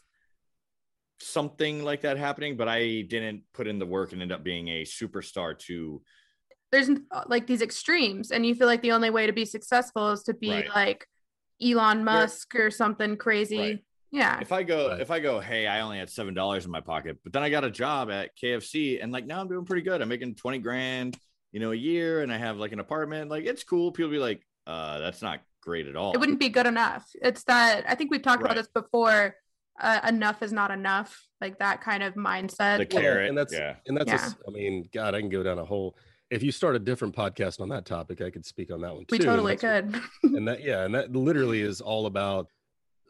something 1.18 1.82
like 1.82 2.02
that 2.02 2.18
happening 2.18 2.56
but 2.56 2.68
i 2.68 3.02
didn't 3.02 3.42
put 3.54 3.66
in 3.66 3.78
the 3.78 3.86
work 3.86 4.12
and 4.12 4.22
end 4.22 4.32
up 4.32 4.44
being 4.44 4.68
a 4.68 4.82
superstar 4.82 5.58
to 5.58 6.00
there's 6.72 6.90
uh, 7.10 7.22
like 7.26 7.46
these 7.46 7.62
extremes 7.62 8.30
and 8.30 8.44
you 8.44 8.54
feel 8.54 8.66
like 8.66 8.82
the 8.82 8.92
only 8.92 9.10
way 9.10 9.26
to 9.26 9.32
be 9.32 9.44
successful 9.44 10.10
is 10.10 10.22
to 10.24 10.34
be 10.34 10.50
right. 10.50 10.68
like 10.74 11.06
Elon 11.62 12.04
Musk 12.04 12.54
or 12.54 12.70
something 12.70 13.16
crazy. 13.16 13.58
Right. 13.58 13.84
Yeah. 14.10 14.40
If 14.40 14.52
I 14.52 14.62
go, 14.62 14.90
right. 14.90 15.00
if 15.00 15.10
I 15.10 15.20
go, 15.20 15.40
hey, 15.40 15.66
I 15.66 15.80
only 15.80 15.98
had 15.98 16.10
seven 16.10 16.34
dollars 16.34 16.64
in 16.64 16.70
my 16.70 16.80
pocket, 16.80 17.18
but 17.24 17.32
then 17.32 17.42
I 17.42 17.50
got 17.50 17.64
a 17.64 17.70
job 17.70 18.10
at 18.10 18.36
KFC 18.36 19.02
and 19.02 19.12
like 19.12 19.26
now 19.26 19.40
I'm 19.40 19.48
doing 19.48 19.64
pretty 19.64 19.82
good. 19.82 20.00
I'm 20.00 20.08
making 20.08 20.36
20 20.36 20.58
grand, 20.58 21.16
you 21.52 21.60
know, 21.60 21.72
a 21.72 21.76
year 21.76 22.22
and 22.22 22.32
I 22.32 22.38
have 22.38 22.56
like 22.56 22.72
an 22.72 22.80
apartment. 22.80 23.30
Like 23.30 23.44
it's 23.44 23.64
cool. 23.64 23.92
People 23.92 24.10
be 24.10 24.18
like, 24.18 24.42
uh, 24.66 24.98
that's 24.98 25.22
not 25.22 25.40
great 25.66 25.86
at 25.86 25.96
all. 25.96 26.12
It 26.12 26.20
wouldn't 26.20 26.40
be 26.40 26.48
good 26.48 26.66
enough. 26.66 27.06
It's 27.20 27.44
that 27.44 27.84
I 27.88 27.94
think 27.94 28.10
we've 28.10 28.22
talked 28.22 28.42
about 28.42 28.56
this 28.56 28.68
before. 28.68 29.36
Uh, 29.78 30.00
enough 30.08 30.42
is 30.42 30.54
not 30.54 30.70
enough, 30.70 31.26
like 31.42 31.58
that 31.58 31.82
kind 31.82 32.02
of 32.02 32.14
mindset. 32.14 32.78
The 32.78 32.86
carrot, 32.86 33.28
and 33.28 33.36
that's 33.36 33.52
yeah, 33.52 33.74
and 33.86 33.94
that's. 33.94 34.08
Yeah. 34.08 34.30
A, 34.46 34.50
I 34.50 34.52
mean, 34.52 34.88
God, 34.94 35.14
I 35.14 35.20
can 35.20 35.28
go 35.28 35.42
down 35.42 35.58
a 35.58 35.64
whole 35.66 35.96
if 36.30 36.42
you 36.42 36.50
start 36.50 36.74
a 36.74 36.78
different 36.78 37.14
podcast 37.14 37.60
on 37.60 37.68
that 37.68 37.86
topic, 37.86 38.20
I 38.20 38.30
could 38.30 38.44
speak 38.44 38.72
on 38.72 38.80
that 38.80 38.94
one 38.94 39.04
too. 39.04 39.12
We 39.12 39.18
totally 39.18 39.52
and 39.52 39.60
could. 39.60 40.02
and 40.22 40.48
that, 40.48 40.62
yeah, 40.62 40.84
and 40.84 40.94
that 40.94 41.14
literally 41.14 41.60
is 41.60 41.80
all 41.80 42.06
about 42.06 42.50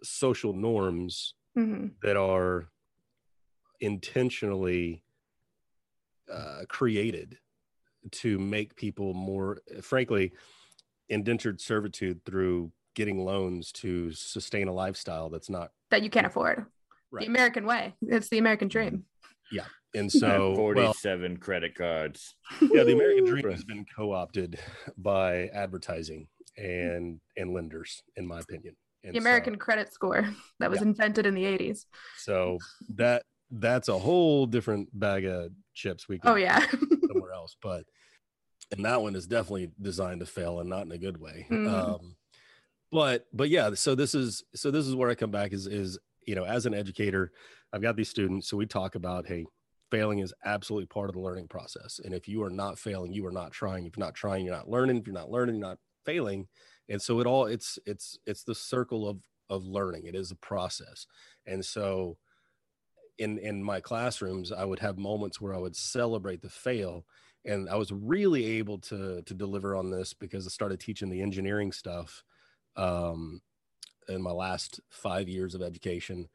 social 0.02 0.52
norms 0.52 1.34
mm-hmm. 1.56 1.88
that 2.02 2.16
are 2.16 2.68
intentionally 3.80 5.02
uh, 6.32 6.62
created 6.68 7.38
to 8.10 8.38
make 8.38 8.76
people 8.76 9.14
more, 9.14 9.58
frankly, 9.80 10.32
indentured 11.08 11.60
servitude 11.60 12.24
through 12.24 12.72
getting 12.94 13.24
loans 13.24 13.70
to 13.70 14.10
sustain 14.12 14.68
a 14.68 14.72
lifestyle 14.72 15.28
that's 15.28 15.50
not 15.50 15.70
that 15.90 16.02
you 16.02 16.10
can't 16.10 16.26
afford. 16.26 16.66
Right. 17.12 17.22
The 17.22 17.28
American 17.28 17.66
way. 17.66 17.94
It's 18.02 18.28
the 18.28 18.38
American 18.38 18.68
dream. 18.68 19.04
Yeah. 19.52 19.66
And 19.94 20.10
so 20.12 20.54
47 20.56 21.32
well, 21.32 21.40
credit 21.40 21.74
cards. 21.74 22.34
Yeah, 22.60 22.82
the 22.82 22.94
American 22.94 23.24
dream 23.24 23.50
has 23.50 23.64
been 23.64 23.86
co-opted 23.94 24.58
by 24.98 25.46
advertising 25.48 26.26
and 26.56 27.20
and 27.36 27.52
lenders, 27.52 28.02
in 28.16 28.26
my 28.26 28.40
opinion. 28.40 28.76
And 29.04 29.14
the 29.14 29.18
American 29.18 29.54
so, 29.54 29.58
credit 29.58 29.92
score 29.92 30.28
that 30.58 30.70
was 30.70 30.80
yeah. 30.80 30.88
invented 30.88 31.26
in 31.26 31.34
the 31.34 31.44
80s. 31.44 31.84
So 32.18 32.58
that 32.94 33.22
that's 33.50 33.88
a 33.88 33.98
whole 33.98 34.46
different 34.46 34.88
bag 34.98 35.24
of 35.24 35.52
chips 35.74 36.08
we 36.08 36.18
can 36.18 36.30
oh 36.30 36.34
yeah 36.34 36.66
somewhere 37.06 37.32
else. 37.34 37.56
But 37.62 37.84
and 38.72 38.84
that 38.84 39.02
one 39.02 39.14
is 39.14 39.26
definitely 39.26 39.70
designed 39.80 40.20
to 40.20 40.26
fail 40.26 40.60
and 40.60 40.68
not 40.68 40.86
in 40.86 40.92
a 40.92 40.98
good 40.98 41.20
way. 41.20 41.46
Mm. 41.50 41.72
Um 41.72 42.16
but 42.92 43.26
but 43.32 43.48
yeah, 43.48 43.74
so 43.74 43.94
this 43.94 44.14
is 44.14 44.44
so 44.54 44.70
this 44.70 44.86
is 44.86 44.94
where 44.94 45.10
I 45.10 45.14
come 45.14 45.30
back 45.30 45.52
is 45.52 45.66
is 45.66 45.98
you 46.26 46.34
know, 46.34 46.44
as 46.44 46.66
an 46.66 46.74
educator, 46.74 47.32
I've 47.72 47.82
got 47.82 47.96
these 47.96 48.08
students. 48.08 48.48
So 48.48 48.56
we 48.56 48.66
talk 48.66 48.96
about, 48.96 49.26
hey, 49.26 49.46
failing 49.90 50.18
is 50.18 50.34
absolutely 50.44 50.86
part 50.86 51.08
of 51.08 51.14
the 51.14 51.20
learning 51.20 51.48
process. 51.48 52.00
And 52.04 52.12
if 52.12 52.26
you 52.26 52.42
are 52.42 52.50
not 52.50 52.78
failing, 52.78 53.12
you 53.12 53.24
are 53.26 53.32
not 53.32 53.52
trying. 53.52 53.86
If 53.86 53.96
you're 53.96 54.04
not 54.04 54.14
trying, 54.14 54.44
you're 54.44 54.54
not 54.54 54.68
learning. 54.68 54.96
If 54.98 55.06
you're 55.06 55.14
not 55.14 55.30
learning, 55.30 55.56
you're 55.56 55.68
not 55.68 55.78
failing. 56.04 56.48
And 56.88 57.00
so 57.00 57.20
it 57.20 57.26
all 57.26 57.46
it's 57.46 57.78
it's 57.86 58.18
it's 58.26 58.42
the 58.42 58.54
circle 58.54 59.08
of 59.08 59.20
of 59.48 59.64
learning. 59.64 60.06
It 60.06 60.16
is 60.16 60.32
a 60.32 60.36
process. 60.36 61.06
And 61.46 61.64
so 61.64 62.18
in 63.18 63.38
in 63.38 63.62
my 63.62 63.80
classrooms 63.80 64.52
i 64.52 64.64
would 64.64 64.78
have 64.78 64.98
moments 64.98 65.40
where 65.40 65.54
i 65.54 65.58
would 65.58 65.74
celebrate 65.74 66.42
the 66.42 66.50
fail 66.50 67.06
and 67.46 67.68
i 67.70 67.76
was 67.76 67.92
really 67.92 68.44
able 68.44 68.78
to 68.78 69.22
to 69.22 69.34
deliver 69.34 69.74
on 69.74 69.90
this 69.90 70.12
because 70.12 70.46
i 70.46 70.50
started 70.50 70.78
teaching 70.80 71.08
the 71.08 71.22
engineering 71.22 71.72
stuff 71.72 72.22
um, 72.76 73.40
in 74.08 74.22
my 74.22 74.30
last 74.30 74.80
five 74.90 75.28
years 75.28 75.54
of 75.54 75.62
education. 75.62 76.28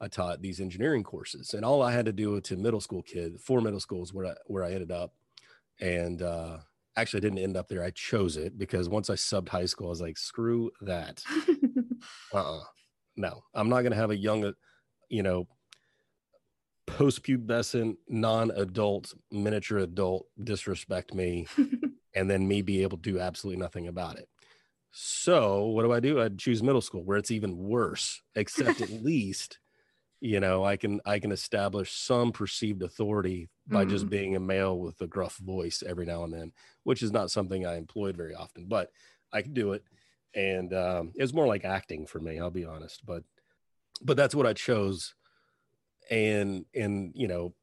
I 0.00 0.06
taught 0.06 0.40
these 0.40 0.60
engineering 0.60 1.02
courses 1.02 1.54
and 1.54 1.64
all 1.64 1.82
i 1.82 1.90
had 1.90 2.06
to 2.06 2.12
do 2.12 2.40
to 2.40 2.56
middle 2.56 2.80
school 2.80 3.02
kid 3.02 3.40
four 3.40 3.60
middle 3.60 3.80
schools 3.80 4.14
where 4.14 4.26
i 4.26 4.34
where 4.46 4.62
i 4.62 4.70
ended 4.70 4.92
up 4.92 5.12
and 5.80 6.22
uh 6.22 6.58
actually 6.96 7.18
I 7.18 7.22
didn't 7.22 7.38
end 7.40 7.56
up 7.56 7.68
there. 7.68 7.82
I 7.82 7.90
chose 7.90 8.36
it 8.36 8.56
because 8.56 8.88
once 8.88 9.10
i 9.10 9.14
subbed 9.14 9.48
high 9.48 9.64
school 9.66 9.88
i 9.88 9.90
was 9.90 10.00
like 10.00 10.16
screw 10.16 10.70
that. 10.82 11.24
Uh-uh. 12.32 12.60
No 13.16 13.42
i'm 13.54 13.68
not 13.68 13.80
going 13.80 13.90
to 13.90 13.98
have 13.98 14.12
a 14.12 14.16
young 14.16 14.44
uh, 14.44 14.52
you 15.08 15.24
know 15.24 15.48
post-pubescent 16.88 17.96
non-adult 18.08 19.14
miniature 19.30 19.78
adult 19.78 20.26
disrespect 20.42 21.14
me 21.14 21.46
and 22.14 22.30
then 22.30 22.46
me 22.46 22.62
be 22.62 22.82
able 22.82 22.98
to 22.98 23.12
do 23.12 23.18
absolutely 23.18 23.60
nothing 23.60 23.88
about 23.88 24.18
it. 24.18 24.28
So 24.90 25.66
what 25.66 25.82
do 25.82 25.92
i 25.92 26.00
do? 26.00 26.20
I 26.20 26.28
choose 26.28 26.62
middle 26.62 26.80
school 26.80 27.04
where 27.04 27.18
it's 27.18 27.30
even 27.30 27.56
worse 27.56 28.22
except 28.34 28.80
at 28.80 28.90
least 29.02 29.58
you 30.20 30.40
know 30.40 30.64
i 30.64 30.76
can 30.76 31.00
i 31.06 31.18
can 31.18 31.30
establish 31.30 31.92
some 31.92 32.32
perceived 32.32 32.82
authority 32.82 33.48
by 33.66 33.84
mm. 33.84 33.90
just 33.90 34.08
being 34.08 34.34
a 34.36 34.40
male 34.40 34.78
with 34.78 35.00
a 35.00 35.06
gruff 35.06 35.36
voice 35.36 35.82
every 35.86 36.04
now 36.04 36.24
and 36.24 36.32
then 36.32 36.52
which 36.82 37.02
is 37.02 37.12
not 37.12 37.30
something 37.30 37.64
i 37.64 37.76
employed 37.76 38.16
very 38.16 38.34
often 38.34 38.66
but 38.66 38.90
i 39.32 39.42
can 39.42 39.52
do 39.52 39.72
it. 39.72 39.82
And 40.34 40.74
um, 40.74 41.12
it 41.16 41.22
was 41.22 41.32
more 41.32 41.46
like 41.46 41.64
acting 41.64 42.06
for 42.06 42.20
me 42.20 42.38
i'll 42.38 42.50
be 42.50 42.64
honest 42.64 43.04
but 43.06 43.22
but 44.02 44.16
that's 44.16 44.34
what 44.34 44.46
i 44.46 44.52
chose 44.52 45.14
and 46.10 46.64
and 46.74 47.12
you 47.14 47.28
know 47.28 47.54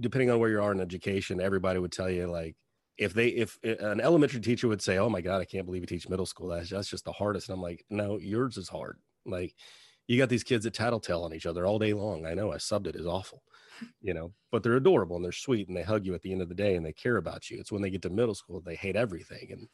depending 0.00 0.30
on 0.30 0.38
where 0.38 0.50
you 0.50 0.62
are 0.62 0.72
in 0.72 0.80
education 0.80 1.40
everybody 1.40 1.78
would 1.78 1.92
tell 1.92 2.10
you 2.10 2.26
like 2.26 2.56
if 2.98 3.12
they 3.12 3.28
if 3.28 3.58
an 3.62 4.00
elementary 4.00 4.40
teacher 4.40 4.68
would 4.68 4.82
say 4.82 4.98
oh 4.98 5.08
my 5.08 5.20
god 5.20 5.40
i 5.40 5.44
can't 5.44 5.66
believe 5.66 5.82
you 5.82 5.86
teach 5.86 6.08
middle 6.08 6.26
school. 6.26 6.48
That's, 6.48 6.70
that's 6.70 6.88
just 6.88 7.04
the 7.04 7.12
hardest. 7.12 7.48
And 7.48 7.56
i'm 7.56 7.62
like 7.62 7.84
no 7.90 8.18
yours 8.18 8.56
is 8.56 8.68
hard. 8.68 8.98
Like 9.24 9.54
you 10.06 10.18
got 10.18 10.28
these 10.28 10.44
kids 10.44 10.64
that 10.64 10.74
tattletale 10.74 11.24
on 11.24 11.34
each 11.34 11.46
other 11.46 11.66
all 11.66 11.78
day 11.78 11.92
long. 11.92 12.26
I 12.26 12.34
know 12.34 12.52
i 12.52 12.56
subbed 12.56 12.86
it 12.86 12.96
is 12.96 13.06
awful 13.06 13.42
you 14.00 14.14
know 14.14 14.32
but 14.50 14.62
they're 14.62 14.76
adorable 14.76 15.16
and 15.16 15.24
they're 15.24 15.32
sweet 15.32 15.68
and 15.68 15.76
they 15.76 15.82
hug 15.82 16.06
you 16.06 16.14
at 16.14 16.22
the 16.22 16.32
end 16.32 16.40
of 16.40 16.48
the 16.48 16.54
day 16.54 16.76
and 16.76 16.84
they 16.84 16.92
care 16.92 17.16
about 17.16 17.50
you. 17.50 17.58
It's 17.60 17.72
when 17.72 17.82
they 17.82 17.90
get 17.90 18.02
to 18.02 18.10
middle 18.10 18.34
school 18.34 18.60
they 18.60 18.76
hate 18.76 18.96
everything 18.96 19.48
and 19.52 19.68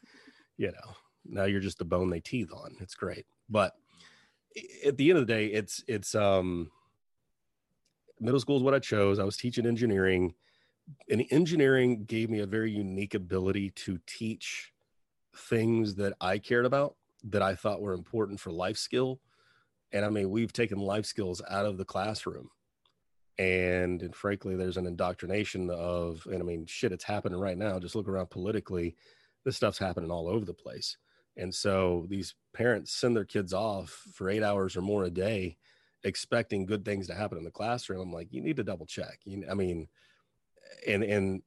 you 0.56 0.68
know 0.68 0.94
now 1.24 1.44
you're 1.44 1.60
just 1.60 1.78
the 1.78 1.84
bone 1.84 2.10
they 2.10 2.20
teeth 2.20 2.50
on. 2.52 2.74
It's 2.80 2.96
great. 2.96 3.26
But 3.48 3.74
at 4.84 4.96
the 4.96 5.10
end 5.10 5.18
of 5.18 5.26
the 5.26 5.32
day 5.32 5.46
it's 5.46 5.84
it's 5.86 6.14
um 6.14 6.70
middle 8.22 8.40
school 8.40 8.56
is 8.56 8.62
what 8.62 8.74
I 8.74 8.78
chose. 8.78 9.18
I 9.18 9.24
was 9.24 9.36
teaching 9.36 9.66
engineering, 9.66 10.34
and 11.10 11.24
engineering 11.30 12.04
gave 12.04 12.30
me 12.30 12.40
a 12.40 12.46
very 12.46 12.70
unique 12.70 13.14
ability 13.14 13.70
to 13.70 13.98
teach 14.06 14.72
things 15.34 15.96
that 15.96 16.14
I 16.20 16.38
cared 16.38 16.66
about 16.66 16.96
that 17.24 17.42
I 17.42 17.54
thought 17.54 17.80
were 17.80 17.94
important 17.94 18.40
for 18.40 18.50
life 18.50 18.76
skill. 18.76 19.20
And 19.92 20.04
I 20.04 20.08
mean, 20.08 20.30
we've 20.30 20.52
taken 20.52 20.78
life 20.78 21.06
skills 21.06 21.42
out 21.50 21.66
of 21.66 21.78
the 21.78 21.84
classroom. 21.84 22.48
And, 23.38 24.02
and 24.02 24.14
frankly, 24.14 24.56
there's 24.56 24.76
an 24.76 24.86
indoctrination 24.86 25.70
of, 25.70 26.26
and 26.26 26.40
I 26.40 26.44
mean, 26.44 26.66
shit, 26.66 26.92
it's 26.92 27.04
happening 27.04 27.38
right 27.38 27.56
now. 27.56 27.78
Just 27.78 27.94
look 27.94 28.08
around 28.08 28.30
politically, 28.30 28.96
this 29.44 29.56
stuff's 29.56 29.78
happening 29.78 30.10
all 30.10 30.28
over 30.28 30.44
the 30.44 30.54
place. 30.54 30.96
And 31.36 31.54
so 31.54 32.06
these 32.08 32.34
parents 32.52 32.92
send 32.92 33.16
their 33.16 33.24
kids 33.24 33.52
off 33.52 33.90
for 34.12 34.28
eight 34.28 34.42
hours 34.42 34.76
or 34.76 34.82
more 34.82 35.04
a 35.04 35.10
day 35.10 35.56
expecting 36.04 36.66
good 36.66 36.84
things 36.84 37.06
to 37.06 37.14
happen 37.14 37.38
in 37.38 37.44
the 37.44 37.50
classroom 37.50 38.00
i'm 38.00 38.12
like 38.12 38.28
you 38.32 38.40
need 38.40 38.56
to 38.56 38.64
double 38.64 38.86
check. 38.86 39.18
You, 39.24 39.44
i 39.50 39.54
mean 39.54 39.88
and 40.86 41.02
and 41.02 41.42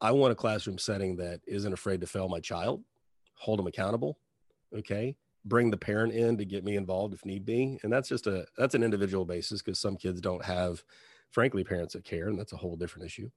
i 0.00 0.10
want 0.10 0.32
a 0.32 0.36
classroom 0.36 0.78
setting 0.78 1.16
that 1.16 1.40
isn't 1.46 1.72
afraid 1.72 2.00
to 2.00 2.06
fail 2.06 2.28
my 2.28 2.40
child 2.40 2.82
hold 3.34 3.58
them 3.58 3.66
accountable 3.66 4.18
okay? 4.76 5.16
Bring 5.44 5.70
the 5.70 5.76
parent 5.76 6.12
in 6.12 6.36
to 6.38 6.44
get 6.44 6.64
me 6.64 6.76
involved 6.76 7.14
if 7.14 7.24
need 7.24 7.46
be 7.46 7.78
and 7.82 7.90
that's 7.90 8.10
just 8.10 8.26
a 8.26 8.46
that's 8.58 8.74
an 8.74 8.82
individual 8.82 9.24
basis 9.24 9.62
because 9.62 9.78
some 9.78 9.96
kids 9.96 10.20
don't 10.20 10.44
have 10.44 10.84
frankly 11.30 11.64
parents 11.64 11.94
that 11.94 12.04
care 12.04 12.28
and 12.28 12.38
that's 12.38 12.52
a 12.52 12.58
whole 12.58 12.76
different 12.76 13.06
issue 13.06 13.30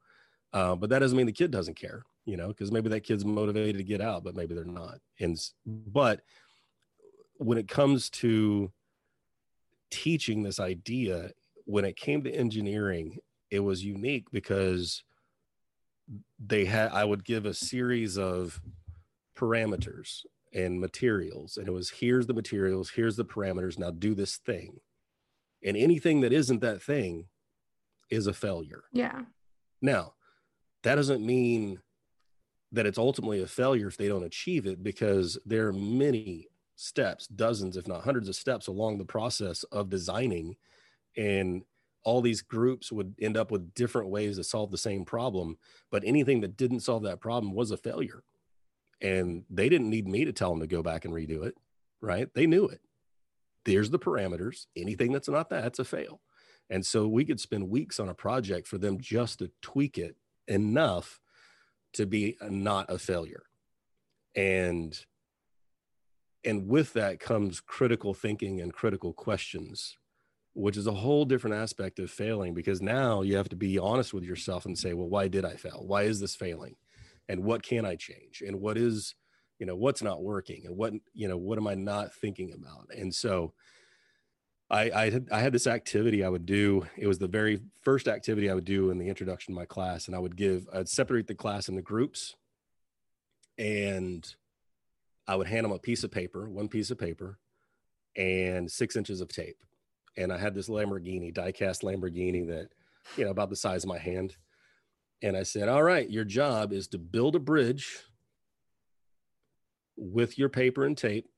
uh, 0.51 0.75
but 0.75 0.89
that 0.89 0.99
doesn't 0.99 1.15
mean 1.15 1.25
the 1.25 1.31
kid 1.31 1.49
doesn't 1.49 1.75
care 1.75 2.03
you 2.25 2.35
know 2.35 2.49
because 2.49 2.73
maybe 2.73 2.89
that 2.89 3.05
kid's 3.05 3.23
motivated 3.23 3.77
to 3.77 3.85
get 3.85 4.01
out 4.01 4.21
but 4.21 4.35
maybe 4.35 4.53
they're 4.53 4.65
not 4.65 4.97
and 5.21 5.39
but 5.65 6.19
when 7.37 7.57
it 7.57 7.69
comes 7.69 8.09
to 8.09 8.69
teaching 9.93 10.43
this 10.43 10.59
idea 10.59 11.31
when 11.65 11.85
it 11.85 11.95
came 11.95 12.23
to 12.23 12.31
engineering 12.31 13.17
it 13.51 13.59
was 13.59 13.83
unique 13.83 14.25
because 14.31 15.03
they 16.43 16.65
had 16.65 16.91
i 16.91 17.03
would 17.03 17.23
give 17.23 17.45
a 17.45 17.53
series 17.53 18.17
of 18.17 18.61
parameters 19.37 20.25
and 20.53 20.79
materials 20.79 21.57
and 21.57 21.67
it 21.67 21.71
was 21.71 21.89
here's 21.89 22.27
the 22.27 22.33
materials 22.33 22.91
here's 22.91 23.15
the 23.15 23.25
parameters 23.25 23.77
now 23.79 23.91
do 23.91 24.13
this 24.13 24.37
thing. 24.37 24.79
And 25.65 25.77
anything 25.77 26.21
that 26.21 26.33
isn't 26.33 26.59
that 26.59 26.81
thing 26.81 27.27
is 28.09 28.27
a 28.27 28.33
failure. 28.33 28.83
Yeah. 28.91 29.21
Now 29.81 30.13
that 30.83 30.95
doesn't 30.95 31.25
mean 31.25 31.79
that 32.71 32.85
it's 32.85 32.97
ultimately 32.97 33.41
a 33.41 33.47
failure 33.47 33.87
if 33.87 33.97
they 33.97 34.07
don't 34.07 34.25
achieve 34.25 34.65
it 34.65 34.83
because 34.83 35.37
there 35.45 35.67
are 35.67 35.73
many 35.73 36.47
steps, 36.75 37.27
dozens, 37.27 37.77
if 37.77 37.87
not 37.87 38.03
hundreds 38.03 38.29
of 38.29 38.35
steps 38.35 38.67
along 38.67 38.97
the 38.97 39.05
process 39.05 39.63
of 39.65 39.89
designing. 39.89 40.55
And 41.15 41.63
all 42.03 42.21
these 42.21 42.41
groups 42.41 42.91
would 42.91 43.15
end 43.21 43.37
up 43.37 43.51
with 43.51 43.73
different 43.73 44.09
ways 44.09 44.37
to 44.37 44.43
solve 44.43 44.71
the 44.71 44.77
same 44.77 45.05
problem. 45.05 45.57
But 45.91 46.03
anything 46.05 46.41
that 46.41 46.57
didn't 46.57 46.81
solve 46.81 47.03
that 47.03 47.21
problem 47.21 47.53
was 47.53 47.71
a 47.71 47.77
failure. 47.77 48.23
And 49.01 49.43
they 49.49 49.69
didn't 49.69 49.89
need 49.89 50.07
me 50.07 50.25
to 50.25 50.33
tell 50.33 50.49
them 50.49 50.61
to 50.61 50.67
go 50.67 50.81
back 50.81 51.05
and 51.05 51.13
redo 51.13 51.45
it, 51.45 51.55
right? 52.01 52.27
They 52.33 52.47
knew 52.47 52.65
it. 52.67 52.81
There's 53.65 53.89
the 53.89 53.99
parameters. 53.99 54.65
Anything 54.75 55.11
that's 55.11 55.29
not 55.29 55.49
that, 55.49 55.65
it's 55.65 55.79
a 55.79 55.85
fail. 55.85 56.21
And 56.69 56.85
so 56.85 57.07
we 57.07 57.25
could 57.25 57.39
spend 57.39 57.69
weeks 57.69 57.99
on 57.99 58.09
a 58.09 58.13
project 58.13 58.67
for 58.67 58.77
them 58.77 58.99
just 58.99 59.39
to 59.39 59.51
tweak 59.61 59.97
it 59.97 60.15
enough 60.47 61.19
to 61.93 62.05
be 62.05 62.37
not 62.41 62.89
a 62.89 62.97
failure. 62.97 63.43
And 64.35 64.97
and 66.45 66.67
with 66.67 66.93
that 66.93 67.19
comes 67.19 67.59
critical 67.59 68.13
thinking 68.13 68.61
and 68.61 68.73
critical 68.73 69.13
questions 69.13 69.97
which 70.53 70.77
is 70.77 70.85
a 70.85 70.93
whole 70.93 71.25
different 71.25 71.55
aspect 71.55 71.99
of 71.99 72.11
failing 72.11 72.53
because 72.53 72.81
now 72.81 73.21
you 73.21 73.35
have 73.35 73.49
to 73.49 73.55
be 73.55 73.79
honest 73.79 74.13
with 74.13 74.23
yourself 74.23 74.65
and 74.65 74.77
say 74.77 74.93
well 74.93 75.09
why 75.09 75.27
did 75.27 75.45
i 75.45 75.55
fail? 75.55 75.83
Why 75.85 76.03
is 76.03 76.19
this 76.19 76.35
failing? 76.35 76.75
And 77.27 77.43
what 77.43 77.63
can 77.63 77.85
i 77.85 77.95
change? 77.95 78.43
And 78.45 78.61
what 78.61 78.77
is 78.77 79.15
you 79.59 79.65
know 79.65 79.75
what's 79.75 80.03
not 80.03 80.23
working? 80.23 80.63
And 80.65 80.77
what 80.77 80.93
you 81.13 81.27
know 81.27 81.37
what 81.37 81.57
am 81.57 81.67
i 81.67 81.75
not 81.75 82.13
thinking 82.13 82.53
about? 82.53 82.89
And 82.95 83.13
so 83.13 83.53
I, 84.69 84.91
I 84.91 85.09
had, 85.11 85.27
I 85.31 85.39
had 85.39 85.53
this 85.53 85.67
activity 85.67 86.23
I 86.23 86.29
would 86.29 86.47
do. 86.47 86.87
It 86.97 87.05
was 87.05 87.19
the 87.19 87.27
very 87.27 87.59
first 87.81 88.07
activity 88.07 88.49
I 88.49 88.55
would 88.55 88.65
do 88.65 88.89
in 88.89 88.97
the 88.97 89.07
introduction 89.07 89.53
to 89.53 89.59
my 89.59 89.65
class, 89.65 90.07
and 90.07 90.15
I 90.15 90.19
would 90.19 90.35
give. 90.35 90.67
I'd 90.73 90.89
separate 90.89 91.27
the 91.27 91.35
class 91.35 91.69
into 91.69 91.83
groups, 91.83 92.35
and 93.59 94.25
I 95.27 95.35
would 95.35 95.47
hand 95.47 95.65
them 95.65 95.71
a 95.71 95.79
piece 95.79 96.03
of 96.03 96.11
paper, 96.11 96.49
one 96.49 96.67
piece 96.67 96.91
of 96.91 96.97
paper, 96.97 97.39
and 98.15 98.69
six 98.69 98.95
inches 98.95 99.21
of 99.21 99.29
tape. 99.29 99.57
And 100.17 100.31
I 100.31 100.37
had 100.37 100.53
this 100.53 100.69
Lamborghini, 100.69 101.33
die-cast 101.33 101.81
Lamborghini 101.81 102.47
that, 102.47 102.69
you 103.17 103.25
know, 103.25 103.31
about 103.31 103.49
the 103.49 103.55
size 103.55 103.83
of 103.83 103.89
my 103.89 103.97
hand. 103.97 104.35
And 105.21 105.35
I 105.35 105.43
said, 105.43 105.69
All 105.69 105.83
right, 105.83 106.09
your 106.09 106.25
job 106.25 106.73
is 106.73 106.87
to 106.89 106.97
build 106.97 107.35
a 107.35 107.39
bridge 107.39 107.97
with 109.95 110.37
your 110.37 110.49
paper 110.49 110.85
and 110.85 110.97
tape 110.97 111.29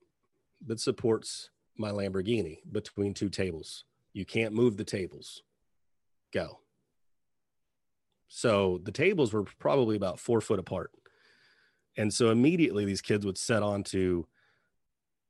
that 0.65 0.79
supports 0.79 1.49
my 1.77 1.91
Lamborghini 1.91 2.59
between 2.71 3.13
two 3.13 3.29
tables. 3.29 3.86
You 4.13 4.25
can't 4.25 4.53
move 4.53 4.77
the 4.77 4.83
tables. 4.83 5.43
Go. 6.33 6.59
So 8.27 8.79
the 8.83 8.91
tables 8.91 9.33
were 9.33 9.43
probably 9.59 9.95
about 9.95 10.19
four 10.19 10.41
foot 10.41 10.59
apart. 10.59 10.91
And 11.97 12.13
so 12.13 12.29
immediately 12.29 12.85
these 12.85 13.01
kids 13.01 13.25
would 13.25 13.37
set 13.37 13.63
on 13.63 13.83
to 13.85 14.27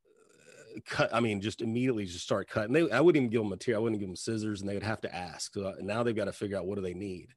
uh, 0.08 0.80
cut. 0.86 1.14
I 1.14 1.20
mean, 1.20 1.42
just 1.42 1.62
immediately 1.62 2.06
just 2.06 2.24
start 2.24 2.50
cutting. 2.50 2.74
They, 2.74 2.90
I 2.92 3.02
wouldn't 3.02 3.22
even 3.22 3.30
give 3.30 3.42
them 3.42 3.50
material. 3.50 3.82
I 3.82 3.84
wouldn't 3.84 4.00
give 4.00 4.10
them 4.10 4.16
scissors, 4.16 4.62
and 4.62 4.70
they 4.70 4.74
would 4.74 4.84
have 4.84 5.02
to 5.02 5.16
ask. 5.16 5.54
So 5.54 5.68
uh, 5.68 5.74
now 5.82 6.04
they've 6.04 6.16
got 6.16 6.26
to 6.26 6.34
figure 6.34 6.58
out 6.58 6.66
what 6.66 6.76
do 6.76 6.82
they 6.82 6.94
need, 6.94 7.30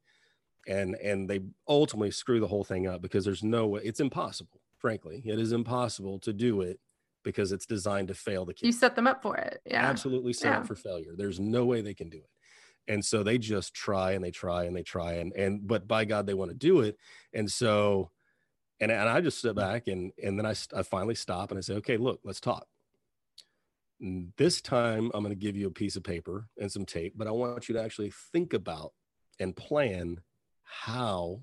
and 0.67 0.95
and 0.97 1.29
they 1.29 1.41
ultimately 1.67 2.11
screw 2.11 2.41
the 2.41 2.49
whole 2.49 2.65
thing 2.65 2.87
up 2.87 3.03
because 3.03 3.25
there's 3.25 3.43
no 3.43 3.67
way. 3.67 3.81
It's 3.85 4.01
impossible. 4.01 4.61
Frankly, 4.79 5.23
it 5.25 5.39
is 5.39 5.53
impossible 5.53 6.21
to 6.21 6.33
do 6.33 6.61
it 6.63 6.79
because 7.25 7.53
it's 7.53 7.67
designed 7.67 8.09
to 8.09 8.15
fail 8.15 8.45
the 8.45 8.55
kids. 8.55 8.67
You 8.67 8.73
set 8.73 8.95
them 8.95 9.07
up 9.07 9.23
for 9.23 9.37
it. 9.37 9.61
Yeah, 9.67 9.85
absolutely 9.85 10.33
set 10.33 10.51
yeah. 10.51 10.59
up 10.59 10.67
for 10.67 10.77
failure. 10.77 11.15
There's 11.17 11.41
no 11.41 11.65
way 11.65 11.81
they 11.83 11.95
can 11.95 12.09
do 12.09 12.19
it 12.19 12.31
and 12.89 13.05
so 13.05 13.23
they 13.23 13.39
just 13.39 13.75
try 13.75 14.13
and 14.13 14.25
they 14.25 14.31
try 14.31 14.65
and 14.65 14.75
they 14.75 14.83
try 14.83 15.15
and 15.15 15.33
and 15.35 15.67
but 15.67 15.87
by 15.87 16.05
god 16.05 16.27
they 16.27 16.35
want 16.35 16.51
to 16.51 16.57
do 16.57 16.81
it 16.81 16.97
and 17.33 17.51
so 17.51 18.11
and, 18.81 18.91
and 18.91 19.09
I 19.09 19.21
just 19.21 19.41
sit 19.41 19.53
mm. 19.53 19.57
back 19.57 19.89
and 19.89 20.13
and 20.23 20.39
then 20.39 20.47
I, 20.47 20.55
I 20.75 20.83
finally 20.83 21.15
stop 21.15 21.51
and 21.51 21.59
I 21.59 21.61
say, 21.61 21.75
okay, 21.75 21.97
look, 21.97 22.21
let's 22.25 22.41
talk. 22.41 22.67
this 24.01 24.61
time 24.61 25.11
I'm 25.15 25.23
going 25.25 25.35
to 25.35 25.47
give 25.47 25.57
you 25.57 25.67
a 25.67 25.73
piece 25.73 25.97
of 25.97 26.05
paper 26.05 26.49
and 26.61 26.71
some 26.71 26.85
tape, 26.85 27.15
but 27.17 27.27
I 27.27 27.33
want 27.33 27.69
you 27.69 27.75
to 27.75 27.83
actually 27.83 28.13
think 28.33 28.53
about 28.53 28.93
and 29.41 29.57
plan 29.57 30.21
how 30.63 31.43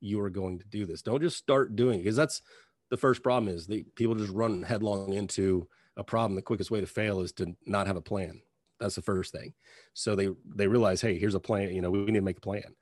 you 0.00 0.20
are 0.20 0.30
going 0.30 0.58
to 0.58 0.66
do 0.66 0.84
this. 0.84 1.02
Don't 1.02 1.22
just 1.22 1.36
start 1.36 1.76
doing 1.76 2.00
it 2.00 2.02
because 2.02 2.16
that's 2.16 2.42
the 2.90 2.96
first 2.96 3.22
problem 3.22 3.54
is 3.54 3.66
the 3.66 3.84
people 3.94 4.14
just 4.14 4.32
run 4.32 4.62
headlong 4.62 5.12
into 5.12 5.68
a 5.96 6.04
problem. 6.04 6.34
The 6.34 6.42
quickest 6.42 6.70
way 6.70 6.80
to 6.80 6.86
fail 6.86 7.20
is 7.20 7.32
to 7.32 7.54
not 7.66 7.86
have 7.86 7.96
a 7.96 8.02
plan. 8.02 8.42
That's 8.80 8.96
the 8.96 9.02
first 9.02 9.32
thing. 9.32 9.54
So 9.94 10.16
they 10.16 10.28
they 10.56 10.66
realize, 10.66 11.00
hey, 11.00 11.18
here's 11.18 11.36
a 11.36 11.40
plan. 11.40 11.74
You 11.74 11.82
know, 11.82 11.90
we 11.90 12.04
need 12.04 12.14
to 12.14 12.20
make 12.20 12.38
a 12.38 12.40
plan. 12.40 12.74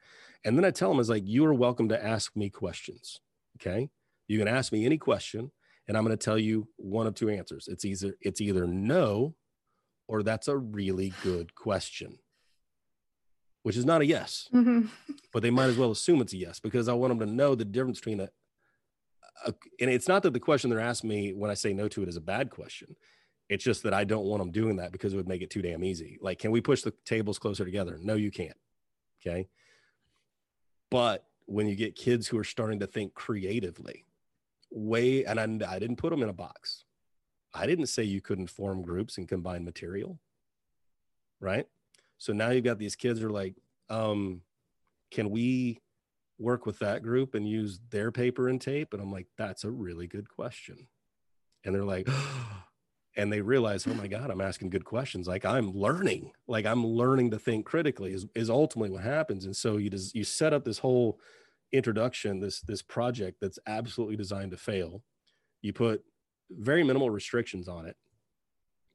And 0.44 0.56
then 0.56 0.64
I 0.64 0.70
tell 0.70 0.90
them 0.90 1.00
is 1.00 1.10
like, 1.10 1.26
you 1.26 1.44
are 1.44 1.52
welcome 1.52 1.90
to 1.90 2.04
ask 2.04 2.34
me 2.34 2.48
questions. 2.48 3.20
Okay, 3.60 3.90
you 4.28 4.38
can 4.38 4.48
ask 4.48 4.72
me 4.72 4.86
any 4.86 4.98
question, 4.98 5.50
and 5.86 5.96
I'm 5.96 6.04
going 6.04 6.16
to 6.16 6.24
tell 6.24 6.38
you 6.38 6.68
one 6.76 7.06
of 7.06 7.14
two 7.14 7.28
answers. 7.28 7.68
It's 7.68 7.84
either 7.84 8.14
it's 8.20 8.40
either 8.40 8.66
no, 8.66 9.34
or 10.08 10.22
that's 10.22 10.48
a 10.48 10.56
really 10.56 11.12
good 11.22 11.54
question 11.54 12.18
which 13.62 13.76
is 13.76 13.84
not 13.84 14.00
a 14.00 14.06
yes, 14.06 14.48
mm-hmm. 14.52 14.86
but 15.32 15.42
they 15.42 15.50
might 15.50 15.66
as 15.66 15.76
well 15.76 15.90
assume 15.90 16.20
it's 16.20 16.32
a 16.32 16.36
yes 16.36 16.60
because 16.60 16.88
I 16.88 16.94
want 16.94 17.10
them 17.10 17.26
to 17.26 17.32
know 17.32 17.54
the 17.54 17.64
difference 17.64 17.98
between 17.98 18.20
a, 18.20 18.28
a, 19.44 19.54
and 19.80 19.90
it's 19.90 20.08
not 20.08 20.22
that 20.22 20.32
the 20.32 20.40
question 20.40 20.70
they're 20.70 20.80
asking 20.80 21.10
me 21.10 21.32
when 21.32 21.50
I 21.50 21.54
say 21.54 21.72
no 21.72 21.88
to 21.88 22.02
it 22.02 22.08
is 22.08 22.16
a 22.16 22.22
bad 22.22 22.50
question. 22.50 22.96
It's 23.48 23.64
just 23.64 23.82
that 23.82 23.92
I 23.92 24.04
don't 24.04 24.24
want 24.24 24.40
them 24.40 24.52
doing 24.52 24.76
that 24.76 24.92
because 24.92 25.12
it 25.12 25.16
would 25.16 25.28
make 25.28 25.42
it 25.42 25.50
too 25.50 25.60
damn 25.60 25.84
easy. 25.84 26.18
Like, 26.22 26.38
can 26.38 26.52
we 26.52 26.60
push 26.60 26.82
the 26.82 26.94
tables 27.04 27.38
closer 27.38 27.64
together? 27.64 27.98
No, 28.00 28.14
you 28.14 28.30
can't. 28.30 28.56
Okay. 29.20 29.48
But 30.90 31.24
when 31.50 31.66
you 31.66 31.74
get 31.74 31.96
kids 31.96 32.28
who 32.28 32.38
are 32.38 32.44
starting 32.44 32.78
to 32.78 32.86
think 32.86 33.12
creatively, 33.12 34.04
way, 34.70 35.24
and 35.24 35.40
I, 35.40 35.74
I 35.74 35.78
didn't 35.80 35.96
put 35.96 36.10
them 36.10 36.22
in 36.22 36.28
a 36.28 36.32
box. 36.32 36.84
I 37.52 37.66
didn't 37.66 37.86
say 37.86 38.04
you 38.04 38.20
couldn't 38.20 38.50
form 38.50 38.82
groups 38.82 39.18
and 39.18 39.28
combine 39.28 39.64
material. 39.64 40.20
Right. 41.40 41.66
So 42.18 42.32
now 42.32 42.50
you've 42.50 42.64
got 42.64 42.78
these 42.78 42.94
kids 42.94 43.18
who 43.18 43.26
are 43.26 43.32
like, 43.32 43.56
um, 43.88 44.42
can 45.10 45.30
we 45.30 45.80
work 46.38 46.66
with 46.66 46.78
that 46.78 47.02
group 47.02 47.34
and 47.34 47.48
use 47.48 47.80
their 47.90 48.12
paper 48.12 48.48
and 48.48 48.60
tape? 48.60 48.92
And 48.92 49.02
I'm 49.02 49.10
like, 49.10 49.26
that's 49.36 49.64
a 49.64 49.70
really 49.70 50.06
good 50.06 50.28
question. 50.28 50.86
And 51.64 51.74
they're 51.74 51.84
like, 51.84 52.08
and 53.16 53.32
they 53.32 53.40
realize, 53.40 53.86
oh 53.86 53.94
my 53.94 54.06
God, 54.06 54.30
I'm 54.30 54.40
asking 54.40 54.70
good 54.70 54.84
questions. 54.84 55.26
Like 55.26 55.44
I'm 55.44 55.72
learning, 55.72 56.32
like 56.46 56.64
I'm 56.64 56.86
learning 56.86 57.32
to 57.32 57.38
think 57.38 57.66
critically 57.66 58.12
is, 58.12 58.26
is 58.34 58.48
ultimately 58.48 58.90
what 58.90 59.02
happens. 59.02 59.44
And 59.44 59.56
so 59.56 59.76
you 59.76 59.90
just, 59.90 60.14
you 60.14 60.24
set 60.24 60.52
up 60.52 60.64
this 60.64 60.78
whole 60.78 61.18
introduction, 61.72 62.40
this, 62.40 62.60
this 62.60 62.82
project 62.82 63.38
that's 63.40 63.58
absolutely 63.66 64.16
designed 64.16 64.52
to 64.52 64.56
fail. 64.56 65.02
You 65.60 65.72
put 65.72 66.04
very 66.50 66.84
minimal 66.84 67.10
restrictions 67.10 67.68
on 67.68 67.86
it 67.86 67.96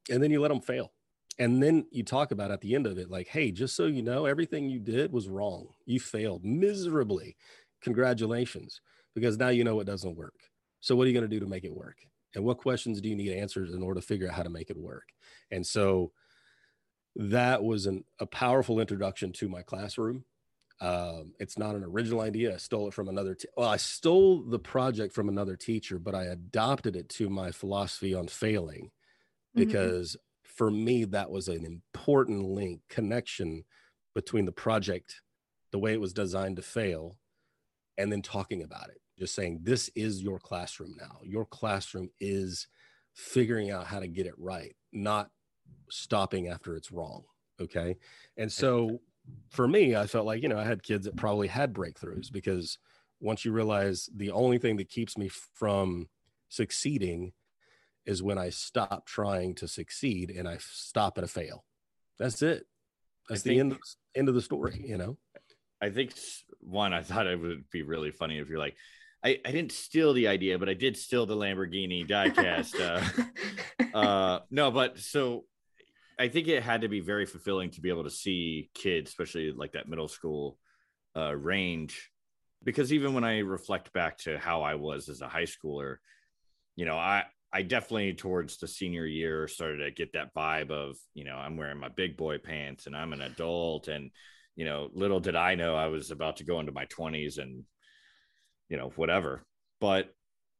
and 0.10 0.22
then 0.22 0.32
you 0.32 0.42
let 0.42 0.50
them 0.50 0.62
fail 0.62 0.92
and 1.40 1.62
then 1.62 1.86
you 1.92 2.04
talk 2.04 2.32
about 2.32 2.52
at 2.52 2.62
the 2.62 2.76
end 2.76 2.86
of 2.86 2.98
it 2.98 3.10
like 3.10 3.28
hey 3.28 3.52
just 3.52 3.76
so 3.76 3.86
you 3.86 4.02
know 4.02 4.26
everything 4.26 4.70
you 4.70 4.80
did 4.80 5.12
was 5.12 5.28
wrong 5.28 5.68
you 5.86 6.00
failed 6.00 6.44
miserably 6.44 7.36
congratulations 7.82 8.82
because 9.14 9.38
now 9.38 9.50
you 9.50 9.64
know 9.64 9.80
it 9.80 9.86
doesn't 9.86 10.16
work 10.16 10.36
so 10.82 10.96
what 10.96 11.06
are 11.06 11.08
you 11.08 11.14
going 11.14 11.30
to 11.30 11.36
do 11.36 11.40
to 11.40 11.50
make 11.50 11.64
it 11.64 11.74
work 11.74 11.98
and 12.36 12.44
what 12.44 12.58
questions 12.58 13.02
do 13.02 13.10
you 13.10 13.16
need 13.16 13.32
answers 13.32 13.74
in 13.74 13.82
order 13.82 14.00
to 14.00 14.06
figure 14.06 14.28
out 14.28 14.36
how 14.36 14.44
to 14.44 14.50
make 14.50 14.70
it 14.70 14.78
work 14.78 15.10
and 15.52 15.66
so 15.66 16.12
that 17.16 17.64
was 17.64 17.86
an, 17.86 18.04
a 18.20 18.26
powerful 18.26 18.80
introduction 18.80 19.32
to 19.32 19.48
my 19.48 19.62
classroom 19.62 20.26
um, 20.82 21.32
it's 21.40 21.58
not 21.58 21.76
an 21.76 21.84
original 21.84 22.22
idea 22.22 22.54
i 22.54 22.58
stole 22.58 22.88
it 22.88 22.94
from 22.94 23.08
another 23.08 23.34
te- 23.36 23.48
well 23.56 23.70
i 23.70 23.78
stole 23.78 24.42
the 24.42 24.60
project 24.60 25.14
from 25.14 25.30
another 25.30 25.56
teacher 25.56 25.98
but 25.98 26.14
i 26.14 26.24
adopted 26.24 26.96
it 26.96 27.08
to 27.10 27.30
my 27.30 27.52
philosophy 27.52 28.14
on 28.14 28.28
failing 28.28 28.92
mm-hmm. 29.56 29.66
because 29.66 30.18
for 30.56 30.72
me, 30.72 31.04
that 31.04 31.30
was 31.30 31.48
an 31.50 31.66
important 31.66 32.44
link, 32.44 32.82
connection 32.90 33.66
between 34.14 34.46
the 34.46 34.52
project, 34.52 35.22
the 35.72 35.80
way 35.80 35.94
it 35.94 36.00
was 36.00 36.14
designed 36.14 36.56
to 36.56 36.62
fail, 36.62 37.18
and 37.98 38.12
then 38.12 38.22
talking 38.22 38.64
about 38.64 38.90
it. 38.90 39.02
Just 39.18 39.36
saying, 39.36 39.60
this 39.64 39.90
is 39.96 40.22
your 40.22 40.40
classroom 40.40 40.96
now. 41.00 41.20
Your 41.24 41.46
classroom 41.46 42.10
is 42.20 42.68
figuring 43.14 43.72
out 43.72 43.88
how 43.88 44.00
to 44.00 44.08
get 44.08 44.26
it 44.26 44.34
right, 44.38 44.76
not 44.92 45.30
stopping 45.90 46.48
after 46.48 46.76
it's 46.76 46.92
wrong. 46.92 47.24
Okay. 47.62 47.96
And 48.38 48.52
so 48.52 49.00
for 49.50 49.68
me, 49.68 49.96
I 49.96 50.06
felt 50.08 50.26
like, 50.26 50.44
you 50.44 50.50
know, 50.50 50.60
I 50.60 50.66
had 50.66 50.84
kids 50.84 51.06
that 51.06 51.16
probably 51.16 51.48
had 51.48 51.74
breakthroughs 51.74 52.32
because 52.32 52.78
once 53.22 53.46
you 53.46 53.52
realize 53.54 54.10
the 54.14 54.32
only 54.32 54.58
thing 54.58 54.76
that 54.78 54.90
keeps 54.90 55.18
me 55.18 55.30
from 55.30 56.10
succeeding 56.50 57.32
is 58.06 58.22
when 58.22 58.38
I 58.38 58.50
stop 58.50 59.06
trying 59.08 59.56
to 59.56 59.68
succeed 59.68 60.30
and 60.30 60.48
I 60.48 60.58
stop 60.60 61.18
at 61.18 61.24
a 61.24 61.28
fail. 61.28 61.64
That's 62.20 62.42
it. 62.42 62.66
That's 63.30 63.42
the 63.42 63.60
end 63.60 63.72
of, 63.72 63.80
end 64.14 64.30
of 64.30 64.36
the 64.36 64.42
story, 64.42 64.84
you 64.86 64.98
know? 64.98 65.18
I 65.82 65.90
think 65.90 66.14
one, 66.60 66.94
I 66.94 67.02
thought 67.02 67.28
it 67.28 67.40
would 67.40 67.70
be 67.72 67.82
really 67.82 68.12
funny 68.12 68.38
if 68.40 68.50
you're 68.50 68.60
like, 68.60 68.76
I, 69.26 69.40
I 69.44 69.52
didn't 69.52 69.72
steal 69.72 70.14
the 70.14 70.28
idea, 70.28 70.60
but 70.60 70.70
I 70.70 70.76
did 70.76 70.96
steal 70.96 71.26
the 71.26 71.36
Lamborghini 71.36 72.08
diecast. 72.08 72.80
uh, 72.80 73.98
uh, 73.98 74.40
no, 74.52 74.70
but 74.70 75.00
so 75.00 75.46
I 76.20 76.28
think 76.28 76.48
it 76.48 76.62
had 76.62 76.82
to 76.82 76.88
be 76.88 77.00
very 77.00 77.26
fulfilling 77.26 77.72
to 77.72 77.82
be 77.82 77.90
able 77.90 78.04
to 78.04 78.12
see 78.12 78.70
kids, 78.76 79.10
especially 79.10 79.52
like 79.52 79.72
that 79.72 79.90
middle 79.90 80.08
school 80.08 80.60
uh, 81.18 81.36
range, 81.36 82.12
because 82.64 82.94
even 82.94 83.16
when 83.16 83.24
I 83.24 83.40
reflect 83.40 83.92
back 83.94 84.20
to 84.20 84.38
how 84.38 84.62
I 84.62 84.76
was 84.76 85.10
as 85.10 85.22
a 85.22 85.28
high 85.28 85.44
schooler, 85.44 85.96
you 86.76 86.86
know, 86.86 86.96
I 86.96 87.24
I 87.52 87.64
definitely 87.64 88.14
towards 88.14 88.58
the 88.58 88.68
senior 88.68 89.06
year 89.06 89.48
started 89.48 89.78
to 89.78 89.90
get 89.90 90.14
that 90.14 90.36
vibe 90.36 90.72
of, 90.72 90.98
you 91.14 91.24
know, 91.24 91.36
I'm 91.36 91.58
wearing 91.58 91.80
my 91.80 91.90
big 91.90 92.18
boy 92.18 92.38
pants 92.38 92.86
and 92.86 92.96
I'm 92.96 93.14
an 93.14 93.22
adult. 93.22 93.88
And, 93.88 94.12
you 94.58 94.66
know, 94.66 94.90
little 94.94 95.22
did 95.22 95.38
I 95.38 95.56
know 95.56 95.74
I 95.74 95.88
was 95.88 96.12
about 96.12 96.38
to 96.38 96.44
go 96.44 96.60
into 96.60 96.74
my 96.74 96.86
20s 96.88 97.38
and, 97.38 97.64
you 98.70 98.78
know, 98.78 98.92
whatever. 98.96 99.44
But 99.80 100.14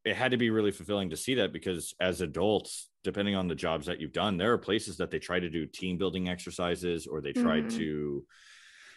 it 0.04 0.16
had 0.16 0.32
to 0.32 0.38
be 0.38 0.50
really 0.50 0.72
fulfilling 0.72 1.10
to 1.10 1.18
see 1.18 1.36
that 1.36 1.52
because 1.52 1.94
as 2.00 2.22
adults, 2.22 2.90
depending 3.04 3.36
on 3.36 3.48
the 3.48 3.56
jobs 3.56 3.88
that 3.88 4.00
you've 4.00 4.14
done, 4.14 4.38
there 4.38 4.54
are 4.54 4.58
places 4.58 4.98
that 4.98 5.12
they 5.12 5.20
try 5.20 5.40
to 5.40 5.50
do 5.50 5.66
team 5.66 5.98
building 5.98 6.30
exercises 6.30 7.08
or 7.08 7.22
they 7.22 7.34
try 7.34 7.60
mm-hmm. 7.60 7.78
to, 7.78 8.26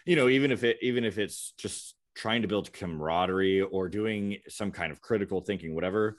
you 0.05 0.15
know, 0.15 0.29
even 0.29 0.51
if 0.51 0.63
it, 0.63 0.77
even 0.81 1.03
if 1.03 1.17
it's 1.17 1.53
just 1.57 1.95
trying 2.15 2.41
to 2.41 2.47
build 2.47 2.71
camaraderie 2.73 3.61
or 3.61 3.89
doing 3.89 4.37
some 4.47 4.71
kind 4.71 4.91
of 4.91 5.01
critical 5.01 5.41
thinking, 5.41 5.73
whatever 5.73 6.17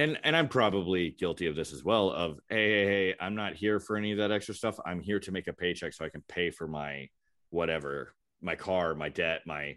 and 0.00 0.18
and 0.24 0.34
I'm 0.34 0.48
probably 0.48 1.10
guilty 1.10 1.46
of 1.46 1.54
this 1.54 1.72
as 1.72 1.84
well. 1.84 2.10
Of 2.10 2.40
hey, 2.48 2.70
hey, 2.70 2.86
hey, 2.86 3.14
I'm 3.20 3.34
not 3.34 3.54
here 3.54 3.78
for 3.78 3.96
any 3.96 4.12
of 4.12 4.18
that 4.18 4.32
extra 4.32 4.54
stuff. 4.54 4.80
I'm 4.86 5.00
here 5.00 5.20
to 5.20 5.30
make 5.32 5.46
a 5.46 5.52
paycheck 5.52 5.92
so 5.92 6.04
I 6.04 6.08
can 6.08 6.24
pay 6.26 6.50
for 6.50 6.66
my 6.66 7.08
whatever, 7.50 8.14
my 8.40 8.56
car, 8.56 8.94
my 8.94 9.08
debt, 9.08 9.42
my. 9.46 9.76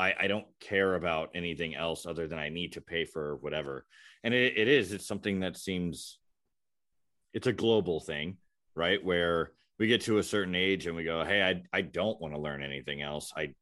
I, 0.00 0.14
I 0.18 0.26
don't 0.26 0.46
care 0.60 0.94
about 0.94 1.30
anything 1.34 1.74
else 1.74 2.06
other 2.06 2.26
than 2.26 2.38
I 2.38 2.48
need 2.48 2.72
to 2.72 2.80
pay 2.80 3.04
for 3.04 3.36
whatever. 3.36 3.86
And 4.24 4.32
it, 4.34 4.56
it 4.56 4.68
is, 4.68 4.92
it's 4.92 5.06
something 5.06 5.40
that 5.40 5.56
seems, 5.56 6.18
it's 7.34 7.46
a 7.46 7.52
global 7.52 8.00
thing, 8.00 8.38
right? 8.74 9.02
Where 9.04 9.52
we 9.78 9.86
get 9.86 10.02
to 10.02 10.18
a 10.18 10.22
certain 10.22 10.54
age 10.54 10.86
and 10.86 10.96
we 10.96 11.04
go, 11.04 11.24
Hey, 11.24 11.42
I, 11.42 11.62
I 11.76 11.82
don't 11.82 12.20
want 12.20 12.34
to 12.34 12.40
learn 12.40 12.62
anything 12.62 13.02
else. 13.02 13.32
I 13.36 13.54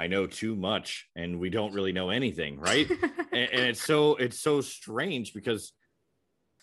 I 0.00 0.06
know 0.06 0.28
too 0.28 0.54
much 0.54 1.08
and 1.16 1.40
we 1.40 1.50
don't 1.50 1.74
really 1.74 1.90
know 1.90 2.10
anything, 2.10 2.60
right? 2.60 2.88
and, 3.32 3.50
and, 3.50 3.62
it's 3.62 3.82
so 3.82 4.14
it's 4.14 4.38
so 4.38 4.60
strange 4.60 5.34
because 5.34 5.72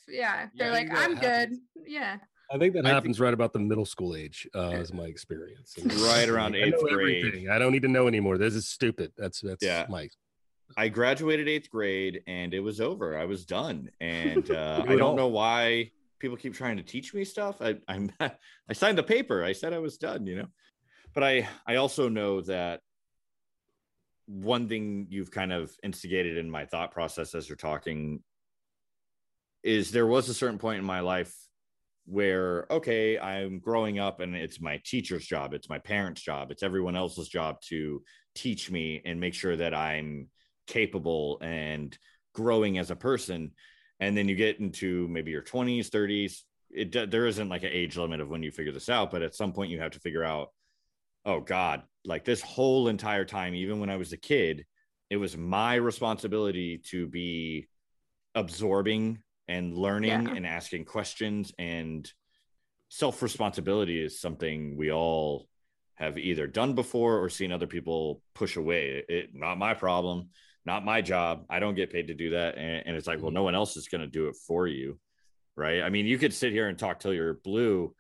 yeah, 0.08 0.48
they're 0.56 0.68
yeah, 0.68 0.74
like, 0.74 0.90
I'm 0.92 1.16
good. 1.16 1.52
Yeah. 1.86 2.18
I 2.52 2.58
think 2.58 2.74
that 2.76 2.86
happens 2.86 3.18
think, 3.18 3.24
right 3.24 3.34
about 3.34 3.54
the 3.54 3.60
middle 3.60 3.86
school 3.86 4.16
age, 4.16 4.48
uh, 4.56 4.70
is 4.72 4.94
my 4.94 5.06
experience. 5.06 5.76
right 6.02 6.30
around 6.30 6.56
eighth 6.56 6.80
grade. 6.80 7.26
Everything. 7.26 7.50
I 7.50 7.58
don't 7.58 7.72
need 7.72 7.82
to 7.82 7.88
know 7.88 8.08
anymore. 8.08 8.38
This 8.38 8.54
is 8.54 8.68
stupid. 8.68 9.12
That's 9.18 9.42
that's 9.42 9.64
yeah. 9.64 9.86
my 9.90 10.10
I 10.78 10.90
graduated 10.90 11.48
eighth 11.48 11.70
grade 11.70 12.24
and 12.28 12.54
it 12.54 12.60
was 12.60 12.82
over. 12.82 13.18
I 13.18 13.26
was 13.26 13.46
done. 13.46 13.90
And 14.00 14.50
uh, 14.52 14.84
I 14.88 14.96
don't 14.96 15.16
know 15.16 15.28
why 15.28 15.92
people 16.20 16.38
keep 16.38 16.54
trying 16.54 16.78
to 16.78 16.84
teach 16.84 17.14
me 17.14 17.24
stuff. 17.24 17.62
I, 17.62 17.76
I'm 17.88 18.12
I 18.20 18.74
signed 18.74 18.98
the 18.98 19.04
paper. 19.04 19.44
I 19.44 19.54
said 19.54 19.74
I 19.74 19.80
was 19.80 19.98
done, 19.98 20.28
you 20.28 20.36
know. 20.38 20.48
But 21.14 21.24
I 21.24 21.48
I 21.66 21.76
also 21.76 22.10
know 22.10 22.42
that 22.42 22.82
one 24.28 24.68
thing 24.68 25.08
you've 25.10 25.32
kind 25.32 25.54
of 25.54 25.72
instigated 25.84 26.38
in 26.38 26.50
my 26.50 26.66
thought 26.66 26.92
process 26.92 27.36
as 27.36 27.48
you're 27.48 27.56
talking 27.56 28.24
is 29.64 29.92
there 29.92 30.08
was 30.08 30.30
a 30.30 30.34
certain 30.34 30.58
point 30.58 30.80
in 30.80 30.86
my 30.86 31.00
life 31.00 31.34
where 32.06 32.72
okay 32.72 33.18
i'm 33.18 33.60
growing 33.60 33.98
up 33.98 34.20
and 34.20 34.36
it's 34.36 34.62
my 34.62 34.80
teacher's 34.86 35.26
job 35.26 35.54
it's 35.54 35.70
my 35.70 35.80
parents 35.80 36.22
job 36.22 36.52
it's 36.52 36.62
everyone 36.62 36.96
else's 36.96 37.28
job 37.28 37.60
to 37.62 38.02
teach 38.36 38.70
me 38.70 39.02
and 39.06 39.20
make 39.20 39.34
sure 39.34 39.56
that 39.56 39.74
i'm 39.74 40.28
capable 40.68 41.40
and 41.42 41.98
growing 42.34 42.78
as 42.78 42.92
a 42.92 42.96
person 42.96 43.52
and 44.00 44.16
then 44.16 44.30
you 44.30 44.36
get 44.36 44.60
into 44.60 45.08
maybe 45.08 45.32
your 45.32 45.42
20s 45.42 45.90
30s 45.90 46.42
it 46.70 47.10
there 47.10 47.26
isn't 47.26 47.50
like 47.50 47.64
an 47.64 47.72
age 47.72 47.98
limit 47.98 48.20
of 48.20 48.30
when 48.30 48.44
you 48.44 48.52
figure 48.52 48.74
this 48.74 48.90
out 48.90 49.10
but 49.10 49.22
at 49.22 49.36
some 49.36 49.52
point 49.52 49.72
you 49.72 49.80
have 49.80 49.92
to 49.92 50.00
figure 50.00 50.24
out 50.24 50.50
oh 51.26 51.40
god 51.40 51.82
like 52.04 52.24
this 52.24 52.42
whole 52.42 52.88
entire 52.88 53.26
time 53.26 53.56
even 53.56 53.80
when 53.80 53.90
i 53.90 53.96
was 53.96 54.14
a 54.14 54.18
kid 54.18 54.66
it 55.10 55.18
was 55.18 55.38
my 55.38 55.76
responsibility 55.76 56.78
to 56.78 57.08
be 57.08 57.68
absorbing 58.36 59.18
and 59.48 59.76
learning 59.76 60.10
yeah. 60.28 60.34
and 60.36 60.46
asking 60.46 60.86
questions 60.86 61.54
and 61.58 62.12
self 62.90 63.22
responsibility 63.22 64.02
is 64.02 64.20
something 64.20 64.78
we 64.78 64.92
all 64.92 65.48
have 65.96 66.18
either 66.18 66.48
done 66.48 66.74
before 66.74 67.20
or 67.20 67.30
seen 67.30 67.52
other 67.52 67.68
people 67.68 68.22
push 68.34 68.58
away. 68.58 69.04
It 69.08 69.30
not 69.34 69.58
my 69.58 69.74
problem, 69.74 70.30
not 70.66 70.84
my 70.84 71.02
job. 71.02 71.46
I 71.50 71.60
don't 71.60 71.76
get 71.76 71.92
paid 71.92 72.08
to 72.08 72.14
do 72.14 72.32
that, 72.32 72.58
and, 72.58 72.84
and 72.88 72.98
it's 72.98 73.08
like, 73.08 73.20
well, 73.20 73.28
Mm-hmm. 73.28 73.36
no 73.36 73.44
one 73.44 73.56
else 73.56 73.78
is 73.78 73.88
going 73.88 74.02
to 74.02 74.08
do 74.08 74.28
it 74.28 74.36
for 74.48 74.68
you, 74.68 75.00
right? 75.56 75.82
I 75.82 75.90
mean, 75.90 76.06
you 76.06 76.18
could 76.18 76.34
sit 76.34 76.52
here 76.52 76.68
and 76.68 76.78
talk 76.78 77.00
till 77.00 77.14
you're 77.14 77.36
blue, 77.36 77.94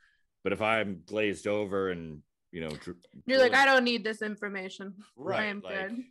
but 0.43 0.53
if 0.53 0.61
I'm 0.61 1.01
glazed 1.05 1.47
over 1.47 1.89
and 1.89 2.21
you 2.51 2.61
know, 2.61 2.69
dr- 2.69 2.95
You're 3.25 3.39
like, 3.39 3.53
I 3.53 3.65
don't 3.65 3.83
need 3.83 4.03
this 4.05 4.21
information. 4.21 4.93
Right. 5.17 5.41
I 5.41 5.45
am 5.47 5.61
like, 5.61 5.89
good. 5.89 6.03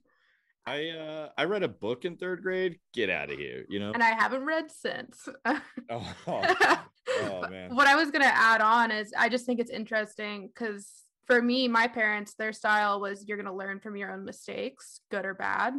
I 0.66 0.90
uh 0.90 1.28
I 1.36 1.44
read 1.44 1.62
a 1.62 1.68
book 1.68 2.04
in 2.04 2.16
third 2.16 2.42
grade. 2.42 2.78
Get 2.92 3.10
out 3.10 3.30
of 3.30 3.38
here, 3.38 3.64
you 3.68 3.78
know. 3.80 3.92
And 3.92 4.02
I 4.02 4.10
haven't 4.10 4.44
read 4.44 4.70
since. 4.70 5.28
oh, 5.44 6.14
oh, 6.26 7.48
man. 7.48 7.74
What 7.74 7.86
I 7.86 7.96
was 7.96 8.10
gonna 8.10 8.24
add 8.32 8.60
on 8.60 8.90
is 8.90 9.12
I 9.16 9.28
just 9.28 9.44
think 9.46 9.60
it's 9.60 9.70
interesting 9.70 10.48
because 10.48 10.90
for 11.26 11.40
me, 11.40 11.68
my 11.68 11.86
parents, 11.86 12.34
their 12.34 12.52
style 12.52 13.00
was 13.00 13.26
you're 13.26 13.36
gonna 13.36 13.54
learn 13.54 13.80
from 13.80 13.96
your 13.96 14.12
own 14.12 14.24
mistakes, 14.24 15.00
good 15.10 15.26
or 15.26 15.34
bad, 15.34 15.74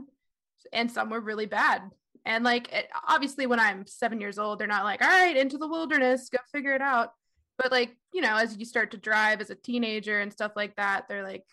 and 0.72 0.92
some 0.92 1.10
were 1.10 1.22
really 1.22 1.48
bad. 1.48 1.82
And 2.24 2.44
like, 2.44 2.72
it, 2.74 2.88
obviously, 3.08 3.46
when 3.48 3.60
I'm 3.60 3.86
seven 3.86 4.20
years 4.20 4.40
old, 4.40 4.60
they're 4.60 4.68
not 4.68 4.84
like, 4.84 5.02
"All 5.02 5.08
right, 5.08 5.38
into 5.38 5.58
the 5.58 5.68
wilderness, 5.68 6.30
go 6.30 6.40
figure 6.52 6.74
it 6.74 6.82
out." 6.82 7.12
But 7.58 7.72
like, 7.72 7.96
you 8.14 8.22
know, 8.22 8.36
as 8.36 8.58
you 8.58 8.66
start 8.66 8.92
to 8.92 8.98
drive 8.98 9.42
as 9.42 9.50
a 9.50 9.56
teenager 9.56 10.20
and 10.20 10.32
stuff 10.32 10.52
like 10.56 10.76
that, 10.76 11.08
they're 11.08 11.24
like, 11.24 11.44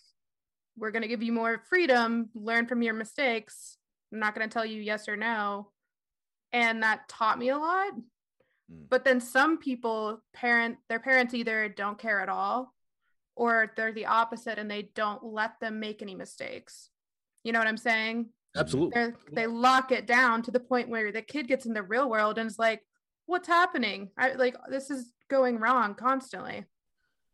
"We're 0.77 0.91
gonna 0.91 1.09
give 1.09 1.23
you 1.23 1.33
more 1.33 1.63
freedom, 1.69 2.31
learn 2.35 2.67
from 2.67 2.83
your 2.83 2.95
mistakes. 2.95 3.77
I'm 4.13 4.19
not 4.19 4.35
gonna 4.35 4.49
tell 4.49 4.67
you 4.67 4.81
yes 4.81 5.09
or 5.09 5.17
no." 5.17 5.71
And 6.53 6.83
that 6.83 7.09
taught 7.09 7.39
me 7.39 7.49
a 7.49 7.59
lot 7.59 7.93
Mm. 8.73 8.89
but 8.89 9.05
then 9.05 9.21
some 9.21 9.59
people 9.59 10.23
parent 10.33 10.79
their 10.89 11.01
parents 11.01 11.35
either 11.35 11.69
don't 11.69 11.99
care 11.99 12.21
at 12.21 12.29
all 12.29 12.75
or 13.35 13.73
they're 13.77 13.93
the 13.93 14.07
opposite 14.07 14.59
and 14.59 14.71
they 14.71 14.83
don't 14.95 15.25
let 15.25 15.59
them 15.61 15.81
make 15.81 16.01
any 16.01 16.15
mistakes 16.15 16.91
you 17.43 17.53
know 17.53 17.59
what 17.59 17.69
i'm 17.69 17.77
saying 17.77 18.29
Absolutely. 18.57 18.93
they 19.01 19.13
they 19.33 19.47
lock 19.47 19.91
it 19.91 20.07
down 20.07 20.43
to 20.43 20.51
the 20.51 20.61
point 20.61 20.89
where 20.89 21.11
the 21.11 21.23
kid 21.23 21.49
gets 21.49 21.67
in 21.67 21.73
the 21.73 21.83
real 21.83 22.09
world 22.09 22.39
and 22.39 22.49
is 22.49 22.59
like 22.59 22.83
what's 23.27 23.49
happening 23.49 24.11
i 24.17 24.33
like 24.35 24.55
this 24.69 24.91
is 24.91 25.13
going 25.29 25.59
wrong 25.59 25.95
constantly 25.95 26.65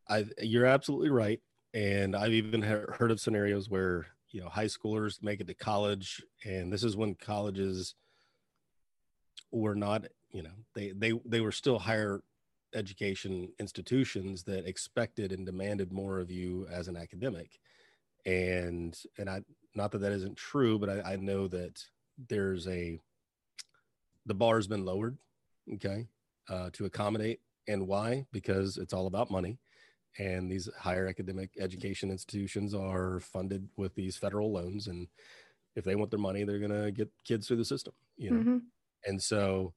I 0.07 0.25
you're 0.41 0.65
absolutely 0.65 1.11
right, 1.11 1.39
and 1.73 2.15
I've 2.15 2.33
even 2.33 2.61
heard 2.61 3.11
of 3.11 3.19
scenarios 3.19 3.69
where 3.69 4.07
you 4.31 4.41
know 4.41 4.49
high 4.49 4.65
schoolers 4.65 5.21
make 5.23 5.41
it 5.41 5.47
to 5.47 5.53
college, 5.53 6.21
and 6.45 6.71
this 6.71 6.83
is 6.83 6.95
when 6.95 7.15
colleges 7.15 7.95
were 9.51 9.75
not 9.75 10.05
you 10.31 10.43
know 10.43 10.51
they 10.75 10.91
they 10.91 11.13
they 11.25 11.41
were 11.41 11.51
still 11.51 11.79
higher 11.79 12.21
education 12.75 13.49
institutions 13.59 14.43
that 14.43 14.67
expected 14.67 15.31
and 15.31 15.45
demanded 15.45 15.91
more 15.91 16.19
of 16.19 16.29
you 16.29 16.67
as 16.71 16.87
an 16.87 16.95
academic. 16.95 17.59
And 18.25 18.97
and 19.17 19.29
i 19.29 19.41
not 19.75 19.91
that 19.91 19.99
that 19.99 20.11
isn't 20.11 20.35
true 20.35 20.77
but 20.77 20.89
i, 20.89 21.13
I 21.13 21.15
know 21.15 21.47
that 21.47 21.81
there's 22.27 22.67
a 22.67 22.99
the 24.25 24.33
bar 24.33 24.57
has 24.57 24.67
been 24.67 24.85
lowered 24.85 25.17
okay 25.73 26.07
uh, 26.49 26.69
to 26.73 26.85
accommodate 26.85 27.39
and 27.67 27.87
why 27.87 28.25
because 28.31 28.77
it's 28.77 28.93
all 28.93 29.07
about 29.07 29.31
money 29.31 29.57
and 30.17 30.51
these 30.51 30.69
higher 30.77 31.07
academic 31.07 31.51
education 31.59 32.11
institutions 32.11 32.73
are 32.73 33.19
funded 33.19 33.69
with 33.77 33.95
these 33.95 34.17
federal 34.17 34.51
loans 34.51 34.87
and 34.87 35.07
if 35.75 35.83
they 35.85 35.95
want 35.95 36.11
their 36.11 36.19
money 36.19 36.43
they're 36.43 36.59
going 36.59 36.83
to 36.83 36.91
get 36.91 37.11
kids 37.23 37.47
through 37.47 37.57
the 37.57 37.65
system 37.65 37.93
you 38.17 38.31
know 38.31 38.45
Mhm. 38.45 38.71
and 39.05 39.21
so 39.21 39.73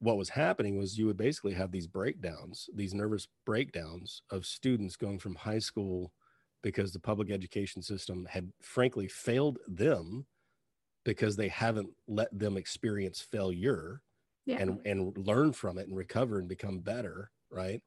what 0.00 0.16
was 0.18 0.30
happening 0.30 0.78
was 0.78 0.98
you 0.98 1.06
would 1.06 1.16
basically 1.16 1.54
have 1.54 1.72
these 1.72 1.86
breakdowns, 1.86 2.70
these 2.74 2.94
nervous 2.94 3.28
breakdowns 3.46 4.22
of 4.30 4.46
students 4.46 4.96
going 4.96 5.18
from 5.18 5.36
high 5.36 5.60
school 5.60 6.12
because 6.62 6.92
the 6.92 7.00
public 7.00 7.30
education 7.30 7.82
system 7.82 8.26
had 8.26 8.52
frankly 8.62 9.08
failed 9.08 9.58
them 9.68 10.26
because 11.04 11.36
they 11.36 11.48
haven't 11.48 11.90
let 12.06 12.36
them 12.36 12.56
experience 12.56 13.20
failure 13.20 14.02
yeah 14.44 14.58
and 14.58 14.80
and 14.84 15.16
learn 15.18 15.52
from 15.52 15.78
it 15.78 15.88
and 15.88 15.96
recover 15.96 16.38
and 16.38 16.48
become 16.48 16.80
better, 16.80 17.32
right? 17.50 17.82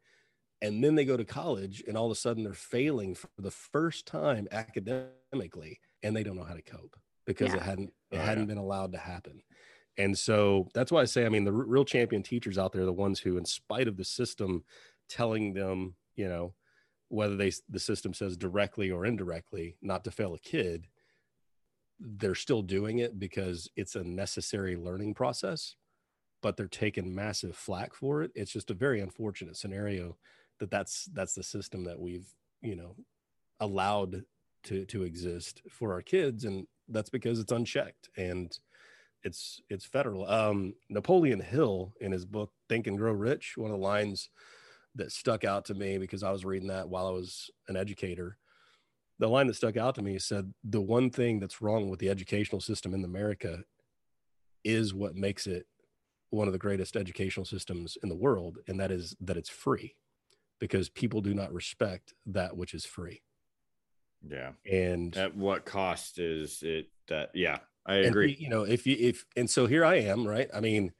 And 0.64 0.84
then 0.84 0.96
they 0.96 1.06
go 1.06 1.18
to 1.18 1.26
college 1.26 1.84
and 1.88 1.98
all 1.98 2.06
of 2.06 2.12
a 2.12 2.16
sudden 2.16 2.44
they're 2.44 2.54
failing 2.54 3.14
for 3.16 3.28
the 3.38 3.52
first 3.52 4.08
time 4.08 4.48
academically 4.52 5.80
and 6.02 6.16
they 6.16 6.24
don't 6.24 6.38
know 6.38 6.46
how 6.46 6.56
to 6.56 6.62
cope 6.62 6.96
because 7.28 7.54
it 7.54 7.62
hadn't 7.62 7.94
it 8.12 8.18
Oh, 8.18 8.22
hadn't 8.22 8.48
been 8.48 8.58
allowed 8.58 8.94
to 8.94 8.98
happen. 8.98 9.44
And 9.98 10.18
so 10.18 10.70
that's 10.74 10.92
why 10.92 11.02
I 11.02 11.06
say, 11.06 11.26
I 11.26 11.30
mean, 11.30 11.44
the 11.44 11.52
r- 11.54 11.66
real 11.66 11.86
champion 11.86 12.24
teachers 12.24 12.58
out 12.58 12.72
there 12.72 12.82
are 12.84 12.86
the 12.86 12.94
ones 12.94 13.20
who, 13.20 13.38
in 13.38 13.46
spite 13.46 13.88
of 13.90 13.98
the 13.98 14.06
system 14.06 14.64
telling 15.10 15.54
them, 15.54 15.96
you 16.16 16.28
know, 16.30 16.54
whether 17.10 17.36
they 17.36 17.52
the 17.70 17.80
system 17.80 18.14
says 18.14 18.38
directly 18.38 18.90
or 18.90 19.06
indirectly 19.06 19.76
not 19.82 20.04
to 20.06 20.12
fail 20.12 20.34
a 20.34 20.40
kid, 20.40 20.88
they're 22.00 22.36
still 22.36 22.62
doing 22.62 23.00
it 23.00 23.20
because 23.20 23.70
it's 23.76 23.96
a 23.96 24.04
necessary 24.04 24.76
learning 24.78 25.14
process, 25.14 25.76
but 26.42 26.58
they're 26.58 26.68
taking 26.68 27.14
massive 27.14 27.56
flack 27.56 27.94
for 27.94 28.24
it. 28.24 28.32
It's 28.34 28.52
just 28.52 28.72
a 28.72 28.76
very 28.76 29.02
unfortunate 29.02 29.58
scenario 29.58 30.18
that 30.60 30.72
that's 30.72 31.06
that's 31.14 31.34
the 31.34 31.44
system 31.44 31.84
that 31.86 32.00
we've 32.00 32.28
you 32.62 32.76
know 32.76 32.96
allowed 33.60 34.24
to 34.64 34.86
to 34.86 35.04
exist 35.04 35.62
for 35.70 35.94
our 35.94 36.02
kids, 36.02 36.46
and 36.46 36.68
that's 36.90 37.10
because 37.10 37.40
it's 37.40 37.52
unchecked 37.52 38.10
and 38.18 38.58
it's 39.24 39.62
it's 39.70 39.86
federal. 39.86 40.30
Um, 40.30 40.74
Napoleon 40.90 41.40
Hill 41.40 41.94
in 42.02 42.12
his 42.12 42.26
book 42.26 42.52
Think 42.70 42.88
and 42.88 42.98
Grow 42.98 43.14
Rich, 43.14 43.54
one 43.58 43.72
of 43.72 43.78
the 43.78 43.84
lines 43.84 44.30
that 44.96 45.12
stuck 45.12 45.44
out 45.44 45.66
to 45.66 45.74
me 45.74 45.98
because 45.98 46.24
I 46.24 46.32
was 46.32 46.46
reading 46.46 46.68
that 46.68 46.90
while 46.90 47.08
I 47.08 47.12
was 47.12 47.50
an 47.68 47.76
educator. 47.76 48.38
The 49.20 49.28
line 49.28 49.48
that 49.48 49.56
stuck 49.56 49.78
out 49.78 49.96
to 49.96 50.02
me 50.02 50.20
said, 50.20 50.54
"The 50.64 50.82
one 50.82 51.10
thing 51.10 51.40
that's 51.40 51.62
wrong 51.62 51.90
with 51.90 52.00
the 52.00 52.10
educational 52.10 52.62
system 52.62 52.94
in 52.94 53.04
America 53.04 53.64
is 54.64 54.94
what 54.94 55.16
makes 55.16 55.48
it 55.48 55.68
one 56.30 56.48
of 56.48 56.54
the 56.54 56.60
greatest 56.60 56.96
educational 56.96 57.46
systems 57.46 57.98
in 58.02 58.10
the 58.10 58.16
world, 58.16 58.58
and 58.68 58.80
that 58.80 58.92
is 58.92 59.16
that 59.22 59.38
it's 59.38 59.50
free, 59.50 59.96
because 60.64 60.88
people 60.88 61.20
do 61.20 61.34
not 61.34 61.52
respect 61.52 62.14
that 62.26 62.56
which 62.56 62.74
is 62.74 62.86
free." 62.86 63.22
Yeah. 64.26 64.52
And 64.72 65.16
At 65.18 65.36
what 65.36 65.66
cost 65.66 66.20
is 66.20 66.64
it 66.64 66.88
that? 67.08 67.32
Yeah, 67.34 67.58
I 67.86 67.96
agree. 67.96 68.38
you 68.40 68.48
know 68.48 68.64
if 68.64 68.88
you 68.88 68.96
if 68.98 69.26
and 69.36 69.50
so 69.50 69.68
here 69.68 69.84
i 69.84 69.96
am 69.96 70.26
right 70.26 70.50
i 70.54 70.62
mean 70.62 70.94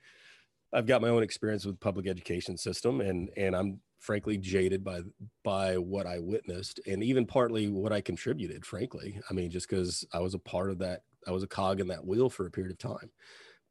i've 0.74 0.86
got 0.86 1.02
my 1.02 1.08
own 1.08 1.24
experience 1.24 1.66
with 1.66 1.80
public 1.80 2.08
education 2.08 2.58
system 2.58 3.00
and 3.00 3.30
and 3.38 3.56
i'm 3.56 3.80
frankly 4.00 4.38
jaded 4.38 4.84
by 4.84 5.00
by 5.46 5.78
what 5.78 6.06
i 6.06 6.20
witnessed 6.20 6.82
and 6.86 7.02
even 7.02 7.26
partly 7.26 7.70
what 7.70 7.94
i 7.94 8.02
contributed 8.02 8.66
frankly 8.66 9.18
i 9.30 9.34
mean 9.34 9.50
just 9.50 9.70
because 9.70 10.06
i 10.12 10.20
was 10.20 10.34
a 10.34 10.40
part 10.40 10.70
of 10.70 10.80
that 10.80 11.04
i 11.26 11.32
was 11.32 11.44
a 11.44 11.48
cog 11.48 11.80
in 11.80 11.88
that 11.88 12.06
wheel 12.06 12.30
for 12.30 12.46
a 12.46 12.52
period 12.52 12.74
of 12.74 12.78
time 12.78 13.10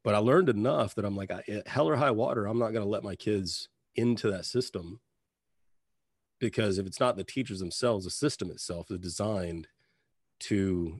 but 0.03 0.15
i 0.15 0.17
learned 0.17 0.49
enough 0.49 0.95
that 0.95 1.05
i'm 1.05 1.15
like 1.15 1.29
I, 1.29 1.43
hell 1.67 1.87
or 1.87 1.95
high 1.95 2.09
water 2.09 2.47
i'm 2.47 2.57
not 2.57 2.71
going 2.73 2.83
to 2.83 2.89
let 2.89 3.03
my 3.03 3.15
kids 3.15 3.69
into 3.95 4.31
that 4.31 4.45
system 4.45 4.99
because 6.43 6.77
if 6.77 6.85
it's 6.85 6.99
not 6.99 7.15
the 7.15 7.23
teachers 7.23 7.59
themselves 7.59 8.03
the 8.03 8.11
system 8.11 8.51
itself 8.51 8.91
is 8.91 8.99
designed 8.99 9.65
to 10.41 10.99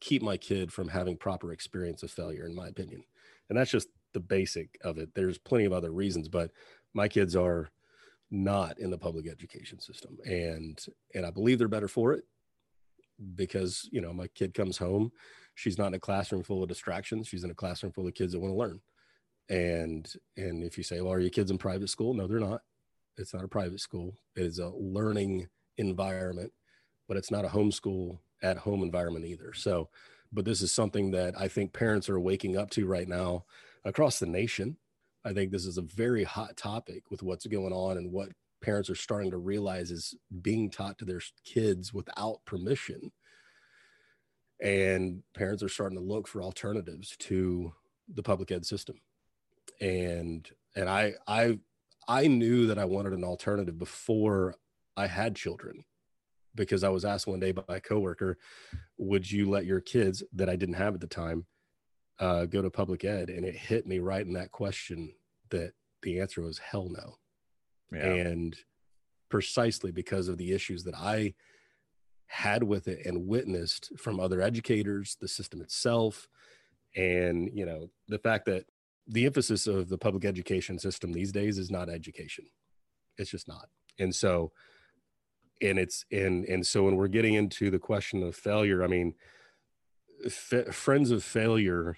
keep 0.00 0.22
my 0.22 0.36
kid 0.36 0.72
from 0.72 0.88
having 0.88 1.16
proper 1.16 1.52
experience 1.52 2.02
of 2.02 2.10
failure 2.10 2.44
in 2.46 2.54
my 2.54 2.66
opinion. 2.66 3.04
And 3.48 3.56
that's 3.56 3.70
just 3.70 3.86
the 4.12 4.18
basic 4.18 4.76
of 4.82 4.98
it. 4.98 5.10
There's 5.14 5.38
plenty 5.38 5.66
of 5.66 5.72
other 5.72 5.92
reasons 5.92 6.28
but 6.28 6.50
my 6.94 7.06
kids 7.06 7.36
are 7.36 7.70
not 8.32 8.76
in 8.80 8.90
the 8.90 8.98
public 8.98 9.28
education 9.28 9.78
system. 9.78 10.18
And 10.24 10.84
and 11.14 11.24
i 11.24 11.30
believe 11.30 11.60
they're 11.60 11.68
better 11.68 11.86
for 11.86 12.12
it 12.12 12.24
because 13.36 13.88
you 13.92 14.00
know 14.00 14.12
my 14.12 14.26
kid 14.28 14.52
comes 14.52 14.78
home 14.78 15.12
she's 15.54 15.78
not 15.78 15.88
in 15.88 15.94
a 15.94 16.00
classroom 16.00 16.42
full 16.42 16.62
of 16.64 16.68
distractions 16.68 17.28
she's 17.28 17.44
in 17.44 17.50
a 17.52 17.54
classroom 17.54 17.92
full 17.92 18.08
of 18.08 18.14
kids 18.14 18.32
that 18.32 18.40
want 18.40 18.52
to 18.52 18.58
learn. 18.58 18.80
And 19.48 20.12
and 20.36 20.64
if 20.64 20.76
you 20.76 20.82
say 20.82 21.00
well 21.00 21.12
are 21.12 21.20
your 21.20 21.30
kids 21.30 21.52
in 21.52 21.58
private 21.58 21.90
school? 21.90 22.14
No 22.14 22.26
they're 22.26 22.40
not 22.40 22.62
it's 23.20 23.34
not 23.34 23.44
a 23.44 23.48
private 23.48 23.80
school. 23.80 24.16
It 24.36 24.44
is 24.44 24.58
a 24.58 24.70
learning 24.70 25.48
environment 25.78 26.52
but 27.10 27.16
it's 27.16 27.32
not 27.32 27.44
a 27.44 27.48
homeschool 27.48 28.20
at 28.40 28.56
home 28.56 28.84
environment 28.84 29.26
either. 29.26 29.52
So 29.52 29.88
but 30.32 30.44
this 30.44 30.62
is 30.62 30.72
something 30.72 31.10
that 31.10 31.34
i 31.38 31.48
think 31.48 31.72
parents 31.72 32.08
are 32.08 32.20
waking 32.20 32.56
up 32.56 32.70
to 32.70 32.86
right 32.86 33.08
now 33.08 33.44
across 33.84 34.20
the 34.20 34.26
nation. 34.26 34.76
I 35.24 35.32
think 35.32 35.50
this 35.50 35.66
is 35.66 35.76
a 35.76 35.82
very 35.82 36.22
hot 36.22 36.56
topic 36.56 37.10
with 37.10 37.22
what's 37.22 37.46
going 37.46 37.72
on 37.72 37.96
and 37.96 38.12
what 38.12 38.30
parents 38.62 38.88
are 38.90 38.94
starting 38.94 39.32
to 39.32 39.38
realize 39.38 39.90
is 39.90 40.14
being 40.40 40.70
taught 40.70 40.98
to 40.98 41.04
their 41.04 41.20
kids 41.44 41.92
without 41.92 42.44
permission. 42.44 43.10
And 44.62 45.24
parents 45.34 45.64
are 45.64 45.68
starting 45.68 45.98
to 45.98 46.04
look 46.04 46.28
for 46.28 46.42
alternatives 46.42 47.16
to 47.20 47.72
the 48.08 48.22
public 48.22 48.52
ed 48.52 48.64
system. 48.64 49.00
And 49.80 50.48
and 50.76 50.88
i 50.88 51.14
i 51.26 51.58
i 52.10 52.26
knew 52.26 52.66
that 52.66 52.78
i 52.78 52.84
wanted 52.84 53.12
an 53.12 53.24
alternative 53.24 53.78
before 53.78 54.54
i 54.96 55.06
had 55.06 55.34
children 55.36 55.84
because 56.54 56.82
i 56.84 56.88
was 56.88 57.04
asked 57.04 57.26
one 57.26 57.40
day 57.40 57.52
by 57.52 57.62
a 57.68 57.80
coworker 57.80 58.36
would 58.98 59.30
you 59.30 59.48
let 59.48 59.64
your 59.64 59.80
kids 59.80 60.22
that 60.32 60.48
i 60.48 60.56
didn't 60.56 60.74
have 60.74 60.94
at 60.94 61.00
the 61.00 61.06
time 61.06 61.46
uh, 62.18 62.44
go 62.44 62.60
to 62.60 62.68
public 62.70 63.04
ed 63.04 63.30
and 63.30 63.44
it 63.46 63.54
hit 63.56 63.86
me 63.86 63.98
right 63.98 64.26
in 64.26 64.34
that 64.34 64.50
question 64.50 65.10
that 65.48 65.72
the 66.02 66.20
answer 66.20 66.42
was 66.42 66.58
hell 66.58 66.88
no 66.90 67.16
Yeah. 67.92 68.14
and 68.28 68.56
precisely 69.30 69.90
because 69.92 70.28
of 70.28 70.36
the 70.38 70.52
issues 70.52 70.82
that 70.84 70.94
I 70.94 71.34
had 72.26 72.62
with 72.62 72.88
it 72.88 73.06
and 73.06 73.26
witnessed 73.26 73.92
from 73.98 74.20
other 74.20 74.40
educators, 74.42 75.16
the 75.20 75.28
system 75.28 75.60
itself, 75.62 76.28
and 76.96 77.48
you 77.52 77.64
know 77.64 77.90
the 78.08 78.18
fact 78.18 78.44
that 78.46 78.64
the 79.12 79.26
emphasis 79.26 79.66
of 79.66 79.88
the 79.88 79.98
public 79.98 80.24
education 80.24 80.78
system 80.78 81.12
these 81.12 81.32
days 81.32 81.58
is 81.58 81.70
not 81.70 81.88
education. 81.88 82.46
It's 83.18 83.30
just 83.30 83.48
not. 83.48 83.68
And 83.98 84.14
so 84.14 84.52
and 85.60 85.78
it's 85.78 86.04
and 86.10 86.44
and 86.46 86.66
so 86.66 86.84
when 86.84 86.96
we're 86.96 87.08
getting 87.08 87.34
into 87.34 87.70
the 87.70 87.78
question 87.78 88.22
of 88.22 88.34
failure, 88.36 88.82
I 88.82 88.86
mean 88.86 89.14
f- 90.24 90.72
friends 90.74 91.10
of 91.10 91.24
failure 91.24 91.96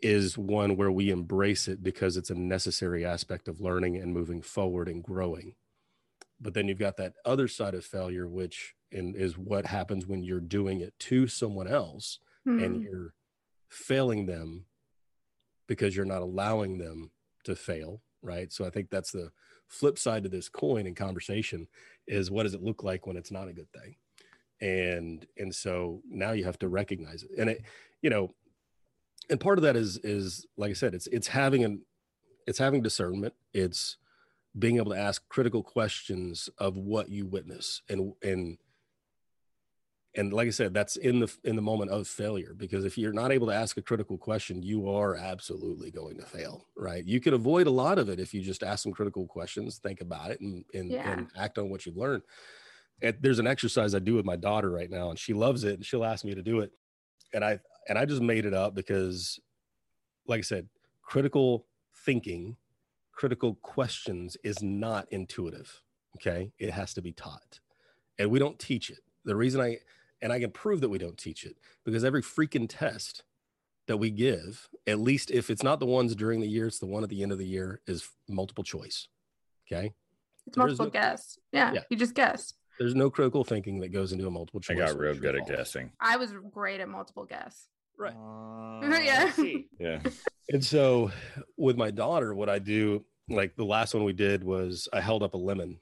is 0.00 0.36
one 0.36 0.76
where 0.76 0.92
we 0.92 1.10
embrace 1.10 1.66
it 1.66 1.82
because 1.82 2.16
it's 2.16 2.30
a 2.30 2.34
necessary 2.34 3.04
aspect 3.04 3.48
of 3.48 3.60
learning 3.60 3.96
and 3.96 4.12
moving 4.12 4.42
forward 4.42 4.86
and 4.88 5.02
growing. 5.02 5.54
But 6.40 6.52
then 6.54 6.68
you've 6.68 6.78
got 6.78 6.96
that 6.98 7.14
other 7.24 7.48
side 7.48 7.74
of 7.74 7.84
failure, 7.84 8.28
which 8.28 8.74
and 8.92 9.16
is 9.16 9.36
what 9.38 9.66
happens 9.66 10.06
when 10.06 10.22
you're 10.22 10.40
doing 10.40 10.80
it 10.80 10.94
to 11.00 11.26
someone 11.26 11.66
else 11.68 12.18
Hmm. 12.44 12.62
and 12.62 12.82
you're 12.82 13.14
failing 13.70 14.26
them 14.26 14.66
because 15.66 15.96
you're 15.96 16.04
not 16.04 16.22
allowing 16.22 16.78
them 16.78 17.10
to 17.44 17.54
fail. 17.54 18.02
Right. 18.22 18.52
So 18.52 18.64
I 18.64 18.70
think 18.70 18.90
that's 18.90 19.12
the 19.12 19.30
flip 19.68 19.98
side 19.98 20.22
to 20.22 20.28
this 20.28 20.48
coin 20.48 20.86
and 20.86 20.96
conversation 20.96 21.66
is 22.06 22.30
what 22.30 22.44
does 22.44 22.54
it 22.54 22.62
look 22.62 22.82
like 22.82 23.06
when 23.06 23.16
it's 23.16 23.30
not 23.30 23.48
a 23.48 23.52
good 23.52 23.68
thing? 23.72 23.96
And 24.60 25.26
and 25.36 25.54
so 25.54 26.00
now 26.08 26.32
you 26.32 26.44
have 26.44 26.58
to 26.60 26.68
recognize 26.68 27.22
it. 27.22 27.30
And 27.38 27.50
it, 27.50 27.62
you 28.02 28.10
know, 28.10 28.34
and 29.28 29.40
part 29.40 29.58
of 29.58 29.62
that 29.62 29.76
is 29.76 29.98
is 29.98 30.46
like 30.56 30.70
I 30.70 30.74
said, 30.74 30.94
it's 30.94 31.06
it's 31.08 31.28
having 31.28 31.64
an 31.64 31.82
it's 32.46 32.58
having 32.58 32.82
discernment. 32.82 33.34
It's 33.52 33.96
being 34.58 34.76
able 34.76 34.92
to 34.92 34.98
ask 34.98 35.28
critical 35.28 35.62
questions 35.62 36.48
of 36.58 36.76
what 36.76 37.08
you 37.08 37.26
witness 37.26 37.82
and 37.88 38.12
and 38.22 38.58
and 40.16 40.32
like 40.32 40.46
I 40.46 40.50
said, 40.50 40.72
that's 40.74 40.96
in 40.96 41.20
the 41.20 41.36
in 41.44 41.56
the 41.56 41.62
moment 41.62 41.90
of 41.90 42.06
failure 42.06 42.54
because 42.56 42.84
if 42.84 42.96
you're 42.96 43.12
not 43.12 43.32
able 43.32 43.48
to 43.48 43.54
ask 43.54 43.76
a 43.76 43.82
critical 43.82 44.16
question, 44.16 44.62
you 44.62 44.88
are 44.88 45.16
absolutely 45.16 45.90
going 45.90 46.16
to 46.18 46.24
fail, 46.24 46.68
right? 46.76 47.04
You 47.04 47.20
can 47.20 47.34
avoid 47.34 47.66
a 47.66 47.70
lot 47.70 47.98
of 47.98 48.08
it 48.08 48.20
if 48.20 48.32
you 48.32 48.40
just 48.40 48.62
ask 48.62 48.82
some 48.84 48.92
critical 48.92 49.26
questions, 49.26 49.78
think 49.78 50.00
about 50.00 50.30
it, 50.30 50.40
and 50.40 50.64
and, 50.72 50.90
Yeah. 50.90 51.10
and 51.12 51.30
act 51.36 51.58
on 51.58 51.68
what 51.68 51.84
you've 51.84 51.96
learned. 51.96 52.22
And 53.02 53.16
there's 53.20 53.40
an 53.40 53.46
exercise 53.46 53.94
I 53.94 53.98
do 53.98 54.14
with 54.14 54.24
my 54.24 54.36
daughter 54.36 54.70
right 54.70 54.90
now, 54.90 55.10
and 55.10 55.18
she 55.18 55.32
loves 55.34 55.64
it, 55.64 55.74
and 55.74 55.84
she'll 55.84 56.04
ask 56.04 56.24
me 56.24 56.34
to 56.34 56.42
do 56.42 56.60
it, 56.60 56.72
and 57.32 57.44
I 57.44 57.58
and 57.88 57.98
I 57.98 58.04
just 58.04 58.22
made 58.22 58.46
it 58.46 58.54
up 58.54 58.74
because, 58.74 59.40
like 60.26 60.38
I 60.38 60.42
said, 60.42 60.68
critical 61.02 61.66
thinking, 62.04 62.56
critical 63.12 63.56
questions 63.56 64.36
is 64.44 64.62
not 64.62 65.06
intuitive. 65.10 65.82
Okay, 66.16 66.52
it 66.58 66.70
has 66.70 66.94
to 66.94 67.02
be 67.02 67.12
taught, 67.12 67.58
and 68.18 68.30
we 68.30 68.38
don't 68.38 68.60
teach 68.60 68.90
it. 68.90 69.00
The 69.24 69.34
reason 69.34 69.60
I 69.60 69.78
and 70.24 70.32
I 70.32 70.40
can 70.40 70.50
prove 70.50 70.80
that 70.80 70.88
we 70.88 70.96
don't 70.96 71.18
teach 71.18 71.44
it 71.44 71.56
because 71.84 72.02
every 72.02 72.22
freaking 72.22 72.66
test 72.66 73.22
that 73.86 73.98
we 73.98 74.08
give, 74.10 74.70
at 74.86 74.98
least 74.98 75.30
if 75.30 75.50
it's 75.50 75.62
not 75.62 75.78
the 75.80 75.86
ones 75.86 76.14
during 76.16 76.40
the 76.40 76.48
year, 76.48 76.66
it's 76.66 76.78
the 76.78 76.86
one 76.86 77.02
at 77.04 77.10
the 77.10 77.22
end 77.22 77.30
of 77.30 77.36
the 77.38 77.46
year, 77.46 77.82
is 77.86 78.08
multiple 78.26 78.64
choice. 78.64 79.08
Okay. 79.70 79.92
It's 80.46 80.56
there 80.56 80.66
is 80.66 80.78
multiple 80.78 80.86
no- 80.86 80.90
guess. 80.90 81.38
Yeah, 81.52 81.74
Yeah. 81.74 81.80
you 81.90 81.98
just 81.98 82.14
guess. 82.14 82.54
There's 82.78 82.94
no 82.94 83.10
critical 83.10 83.44
thinking 83.44 83.80
that 83.80 83.92
goes 83.92 84.12
into 84.12 84.26
a 84.26 84.30
multiple 84.30 84.60
choice. 84.60 84.78
I 84.78 84.86
got 84.86 84.98
real 84.98 85.14
good 85.14 85.34
at 85.36 85.42
at 85.42 85.46
guessing. 85.56 85.92
I 86.00 86.16
was 86.16 86.32
great 86.50 86.80
at 86.80 86.88
multiple 86.88 87.26
guess. 87.26 87.68
Right. 87.98 88.14
Yeah. 89.04 89.30
Uh, 89.38 89.44
yeah. 89.78 90.00
And 90.50 90.62
so 90.64 91.10
with 91.56 91.76
my 91.76 91.90
daughter, 91.90 92.34
what 92.34 92.48
I 92.48 92.58
do, 92.58 93.04
like 93.28 93.56
the 93.56 93.64
last 93.64 93.92
one 93.94 94.04
we 94.04 94.12
did 94.14 94.42
was 94.44 94.88
I 94.92 95.00
held 95.00 95.22
up 95.22 95.34
a 95.34 95.38
lemon 95.38 95.80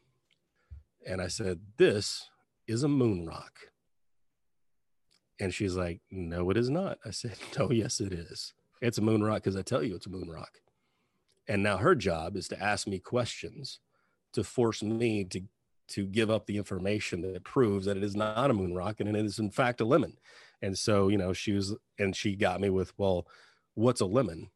and 1.06 1.20
I 1.22 1.28
said, 1.28 1.60
This 1.78 2.28
is 2.66 2.82
a 2.82 2.88
moon 2.88 3.26
rock. 3.26 3.58
And 5.42 5.52
she's 5.52 5.74
like, 5.74 6.00
No, 6.08 6.50
it 6.50 6.56
is 6.56 6.70
not. 6.70 6.98
I 7.04 7.10
said, 7.10 7.34
No, 7.58 7.72
yes, 7.72 8.00
it 8.00 8.12
is. 8.12 8.54
It's 8.80 8.98
a 8.98 9.02
moon 9.02 9.24
rock 9.24 9.42
because 9.42 9.56
I 9.56 9.62
tell 9.62 9.82
you 9.82 9.96
it's 9.96 10.06
a 10.06 10.10
moon 10.10 10.30
rock. 10.30 10.60
And 11.48 11.64
now 11.64 11.78
her 11.78 11.96
job 11.96 12.36
is 12.36 12.46
to 12.48 12.62
ask 12.62 12.86
me 12.86 13.00
questions 13.00 13.80
to 14.34 14.44
force 14.44 14.84
me 14.84 15.24
to 15.24 15.42
to 15.88 16.06
give 16.06 16.30
up 16.30 16.46
the 16.46 16.56
information 16.56 17.20
that 17.22 17.42
proves 17.42 17.86
that 17.86 17.96
it 17.96 18.04
is 18.04 18.14
not 18.14 18.50
a 18.50 18.54
moon 18.54 18.72
rock 18.72 19.00
and 19.00 19.08
it 19.08 19.16
is 19.16 19.40
in 19.40 19.50
fact 19.50 19.80
a 19.80 19.84
lemon. 19.84 20.16
And 20.62 20.78
so, 20.78 21.08
you 21.08 21.18
know, 21.18 21.32
she 21.32 21.52
was 21.52 21.74
and 21.98 22.14
she 22.14 22.36
got 22.36 22.60
me 22.60 22.70
with, 22.70 22.92
well, 22.96 23.26
what's 23.74 24.00
a 24.00 24.06
lemon? 24.06 24.48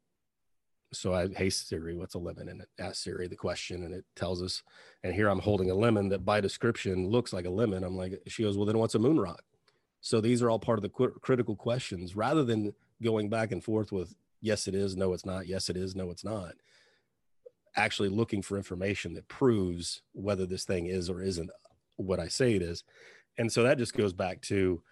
So 0.92 1.12
I, 1.12 1.28
hey 1.36 1.50
Siri, 1.50 1.96
what's 1.96 2.14
a 2.14 2.20
lemon? 2.20 2.48
And 2.48 2.62
it 2.62 2.68
asks 2.78 3.00
Siri 3.00 3.26
the 3.26 3.34
question 3.34 3.82
and 3.82 3.92
it 3.92 4.04
tells 4.14 4.40
us, 4.40 4.62
and 5.02 5.12
here 5.12 5.28
I'm 5.28 5.40
holding 5.40 5.68
a 5.68 5.74
lemon 5.74 6.10
that 6.10 6.24
by 6.24 6.40
description 6.40 7.08
looks 7.08 7.32
like 7.32 7.44
a 7.44 7.50
lemon. 7.50 7.82
I'm 7.82 7.96
like, 7.96 8.22
she 8.28 8.44
goes, 8.44 8.56
well, 8.56 8.66
then 8.66 8.78
what's 8.78 8.94
a 8.94 9.00
moon 9.00 9.18
rock? 9.18 9.42
So 10.00 10.20
these 10.20 10.42
are 10.42 10.50
all 10.50 10.58
part 10.58 10.78
of 10.78 10.82
the 10.82 10.88
qu- 10.88 11.18
critical 11.20 11.56
questions 11.56 12.14
rather 12.14 12.44
than 12.44 12.74
going 13.02 13.28
back 13.28 13.52
and 13.52 13.62
forth 13.62 13.92
with, 13.92 14.14
yes, 14.40 14.68
it 14.68 14.74
is, 14.74 14.96
no, 14.96 15.12
it's 15.12 15.26
not, 15.26 15.46
yes, 15.46 15.68
it 15.68 15.76
is, 15.76 15.96
no, 15.96 16.10
it's 16.10 16.24
not. 16.24 16.54
Actually 17.76 18.08
looking 18.08 18.42
for 18.42 18.56
information 18.56 19.14
that 19.14 19.28
proves 19.28 20.02
whether 20.12 20.46
this 20.46 20.64
thing 20.64 20.86
is 20.86 21.10
or 21.10 21.20
isn't 21.20 21.50
what 21.96 22.20
I 22.20 22.28
say 22.28 22.54
it 22.54 22.62
is. 22.62 22.84
And 23.38 23.52
so 23.52 23.62
that 23.62 23.78
just 23.78 23.94
goes 23.94 24.12
back 24.12 24.40
to 24.42 24.82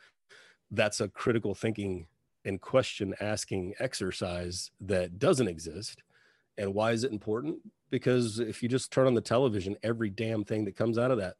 that's 0.70 1.00
a 1.00 1.08
critical 1.08 1.54
thinking 1.54 2.06
and 2.44 2.60
question 2.60 3.14
asking 3.20 3.74
exercise 3.78 4.70
that 4.80 5.18
doesn't 5.18 5.48
exist. 5.48 6.02
And 6.58 6.74
why 6.74 6.92
is 6.92 7.04
it 7.04 7.12
important? 7.12 7.58
Because 7.90 8.38
if 8.38 8.62
you 8.62 8.68
just 8.68 8.92
turn 8.92 9.06
on 9.06 9.14
the 9.14 9.20
television, 9.20 9.76
every 9.82 10.10
damn 10.10 10.44
thing 10.44 10.64
that 10.66 10.76
comes 10.76 10.98
out 10.98 11.10
of 11.10 11.18
that. 11.18 11.36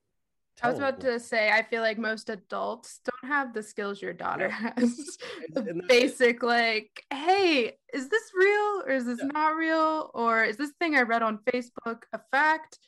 I 0.62 0.68
was 0.68 0.78
about 0.78 1.00
television- 1.00 1.20
to 1.20 1.26
say, 1.26 1.50
I 1.50 1.62
feel 1.62 1.82
like 1.82 1.98
most 1.98 2.30
adults 2.30 3.00
don't 3.04 3.30
have 3.30 3.52
the 3.52 3.62
skills 3.62 4.00
your 4.00 4.12
daughter 4.12 4.48
has. 4.48 4.74
And- 5.56 5.68
and 5.68 5.80
that's 5.80 5.84
it. 5.84 5.88
basic, 5.88 6.42
like, 6.42 7.04
hey, 7.12 7.76
is 7.92 8.08
this 8.08 8.30
real 8.34 8.82
or 8.86 8.90
is 8.90 9.04
this 9.06 9.18
Yeah. 9.20 9.28
not 9.32 9.56
real? 9.56 10.10
Or 10.14 10.44
is 10.44 10.56
this 10.56 10.70
thing 10.80 10.94
I 10.96 11.02
read 11.02 11.22
on 11.22 11.38
Facebook 11.38 12.02
a 12.12 12.20
fact? 12.30 12.78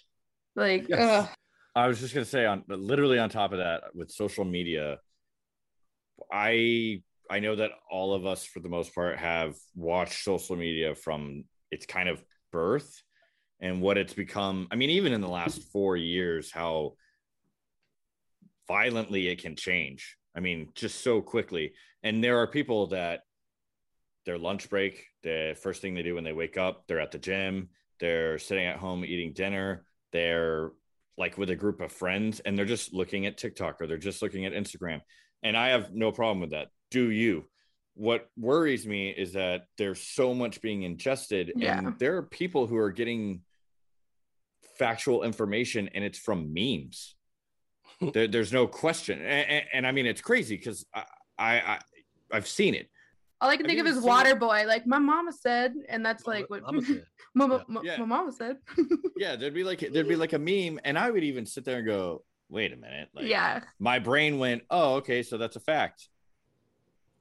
Like, 0.55 0.89
Yes. 0.89 1.29
I 1.75 1.89
was 1.89 2.01
just 2.01 2.15
gonna 2.15 2.25
say 2.25 2.47
on 2.47 2.65
literally 2.69 3.19
on 3.19 3.29
top 3.29 3.53
of 3.53 3.59
that 3.59 3.95
with 3.95 4.11
social 4.11 4.45
media, 4.45 4.99
I 6.33 7.03
I 7.29 7.41
know 7.41 7.57
that 7.57 7.73
all 7.91 8.15
of 8.15 8.25
us 8.25 8.45
for 8.45 8.61
the 8.61 8.69
most 8.69 8.95
part 8.95 9.19
have 9.19 9.57
watched 9.75 10.23
social 10.23 10.55
media 10.57 10.95
from 10.95 11.45
its 11.73 11.85
kind 11.85 12.09
of 12.09 12.23
birth 12.53 13.03
and 13.61 13.83
what 13.83 13.99
it's 13.99 14.15
become. 14.15 14.69
I 14.71 14.77
mean, 14.77 14.91
even 14.91 15.13
in 15.13 15.21
the 15.21 15.29
last 15.29 15.65
four 15.73 15.97
years, 15.97 16.53
how 16.53 16.95
violently 18.69 19.29
it 19.29 19.41
can 19.43 19.57
change. 19.57 20.17
I 20.35 20.41
mean, 20.41 20.69
just 20.75 21.03
so 21.03 21.21
quickly. 21.23 21.73
And 22.03 22.23
there 22.23 22.39
are 22.39 22.47
people 22.47 22.89
that 22.89 23.23
their 24.27 24.39
lunch 24.39 24.69
break, 24.69 25.07
the 25.23 25.57
first 25.61 25.81
thing 25.81 25.95
they 25.95 26.03
do 26.03 26.15
when 26.17 26.25
they 26.25 26.33
wake 26.33 26.59
up, 26.59 26.85
they're 26.87 27.01
at 27.01 27.13
the 27.13 27.19
gym, 27.19 27.69
they're 28.01 28.39
sitting 28.39 28.67
at 28.67 28.77
home 28.77 29.05
eating 29.05 29.33
dinner, 29.33 29.85
they're 30.13 30.73
like 31.17 31.39
with 31.39 31.49
a 31.51 31.57
group 31.57 31.81
of 31.81 31.91
friends 31.93 32.41
and 32.41 32.59
they're 32.59 32.67
just 32.67 32.93
looking 32.93 33.25
at 33.27 33.39
TikTok 33.39 33.81
or 33.81 33.87
they're 33.87 33.97
just 33.97 34.21
looking 34.21 34.45
at 34.45 34.53
Instagram. 34.53 35.01
And 35.43 35.57
I 35.57 35.69
have 35.69 35.95
no 35.95 36.13
problem 36.13 36.41
with 36.41 36.51
that. 36.51 36.69
Do 36.91 37.11
you? 37.11 37.45
What 37.95 38.29
worries 38.37 38.87
me 38.87 39.09
is 39.09 39.33
that 39.33 39.63
there's 39.79 40.03
so 40.03 40.35
much 40.35 40.61
being 40.61 40.83
ingested 40.83 41.53
Yeah. 41.57 41.79
and 41.79 41.99
there 41.99 42.17
are 42.19 42.23
people 42.23 42.67
who 42.67 42.77
are 42.77 42.93
getting 42.93 43.41
factual 44.79 45.23
information 45.23 45.89
and 45.95 46.05
it's 46.05 46.19
from 46.19 46.53
memes. 46.53 47.16
There, 48.13 48.29
there's 48.29 48.53
no 48.53 48.67
question. 48.67 49.21
And, 49.21 49.49
and, 49.51 49.65
and 49.73 49.87
I 49.87 49.93
mean, 49.93 50.07
it's 50.07 50.21
crazy 50.21 50.57
because 50.57 50.85
I, 50.95 51.05
I, 51.39 51.55
I, 51.59 51.79
I've 52.33 52.47
seen 52.49 52.75
it. 52.75 52.89
all 53.41 53.49
I 53.51 53.57
can 53.57 53.67
Have 53.67 53.77
think 53.77 53.87
of 53.89 53.97
is 53.97 54.03
Water 54.03 54.31
it? 54.31 54.41
Boy. 54.41 54.65
Like, 54.67 54.87
my 54.87 54.99
mama 54.99 55.33
said, 55.33 55.75
and 55.89 56.05
that's 56.05 56.27
like 56.27 56.49
what 56.51 56.63
Mama 56.63 56.83
said. 56.83 57.05
my, 57.35 57.47
Yeah. 57.47 57.63
my, 57.69 57.81
Yeah. 57.83 57.97
my 57.99 58.05
mama 58.07 58.33
said. 58.33 58.57
Yeah, 59.19 59.35
there'd 59.37 59.55
be 59.55 59.65
like 59.65 59.81
there'd 59.81 60.09
be 60.09 60.15
like 60.17 60.35
a 60.35 60.39
meme, 60.39 60.79
and 60.85 60.99
I 60.99 61.11
would 61.11 61.25
even 61.25 61.47
sit 61.47 61.65
there 61.65 61.79
and 61.79 61.87
go, 61.87 62.23
"Wait 62.51 62.71
a 62.75 62.77
minute!" 62.77 63.09
Like, 63.15 63.25
yeah. 63.29 63.61
my 63.79 63.99
brain 63.99 64.39
went, 64.39 64.63
"Oh, 64.69 64.97
okay, 64.97 65.23
so 65.23 65.39
that's 65.39 65.57
a 65.57 65.61
fact." 65.61 66.11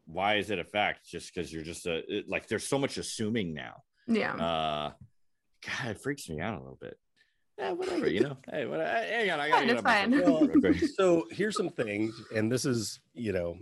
Why 0.06 0.36
is 0.36 0.50
it 0.52 0.60
a 0.60 0.66
fact? 0.66 1.08
Just 1.08 1.34
because 1.34 1.52
you're 1.54 1.64
just 1.64 1.86
a 1.88 2.04
it- 2.14 2.28
like, 2.30 2.48
there's 2.50 2.68
so 2.68 2.78
much 2.78 2.98
assuming 2.98 3.54
now. 3.54 3.84
Yeah. 4.08 4.34
Uh, 4.36 4.92
God, 5.66 5.92
it 5.92 6.02
freaks 6.02 6.28
me 6.30 6.42
out 6.42 6.54
a 6.56 6.60
little 6.60 6.78
bit. 6.82 7.00
Yeah, 7.58 7.72
whatever, 7.72 8.10
you 8.10 8.22
know. 8.22 8.38
hey, 8.52 8.66
what, 8.66 8.80
hang 8.82 9.32
on, 9.32 9.40
I 9.40 9.50
gotta 9.50 9.66
get 9.66 9.76
it's 9.76 9.82
fine. 9.82 10.12
soapbox 10.12 10.48
real 10.48 10.62
quick. 10.62 10.90
so 10.96 11.26
here's 11.32 11.56
some 11.56 11.70
things, 11.70 12.22
and 12.36 12.52
this 12.52 12.66
is, 12.66 13.00
you 13.14 13.32
know, 13.32 13.58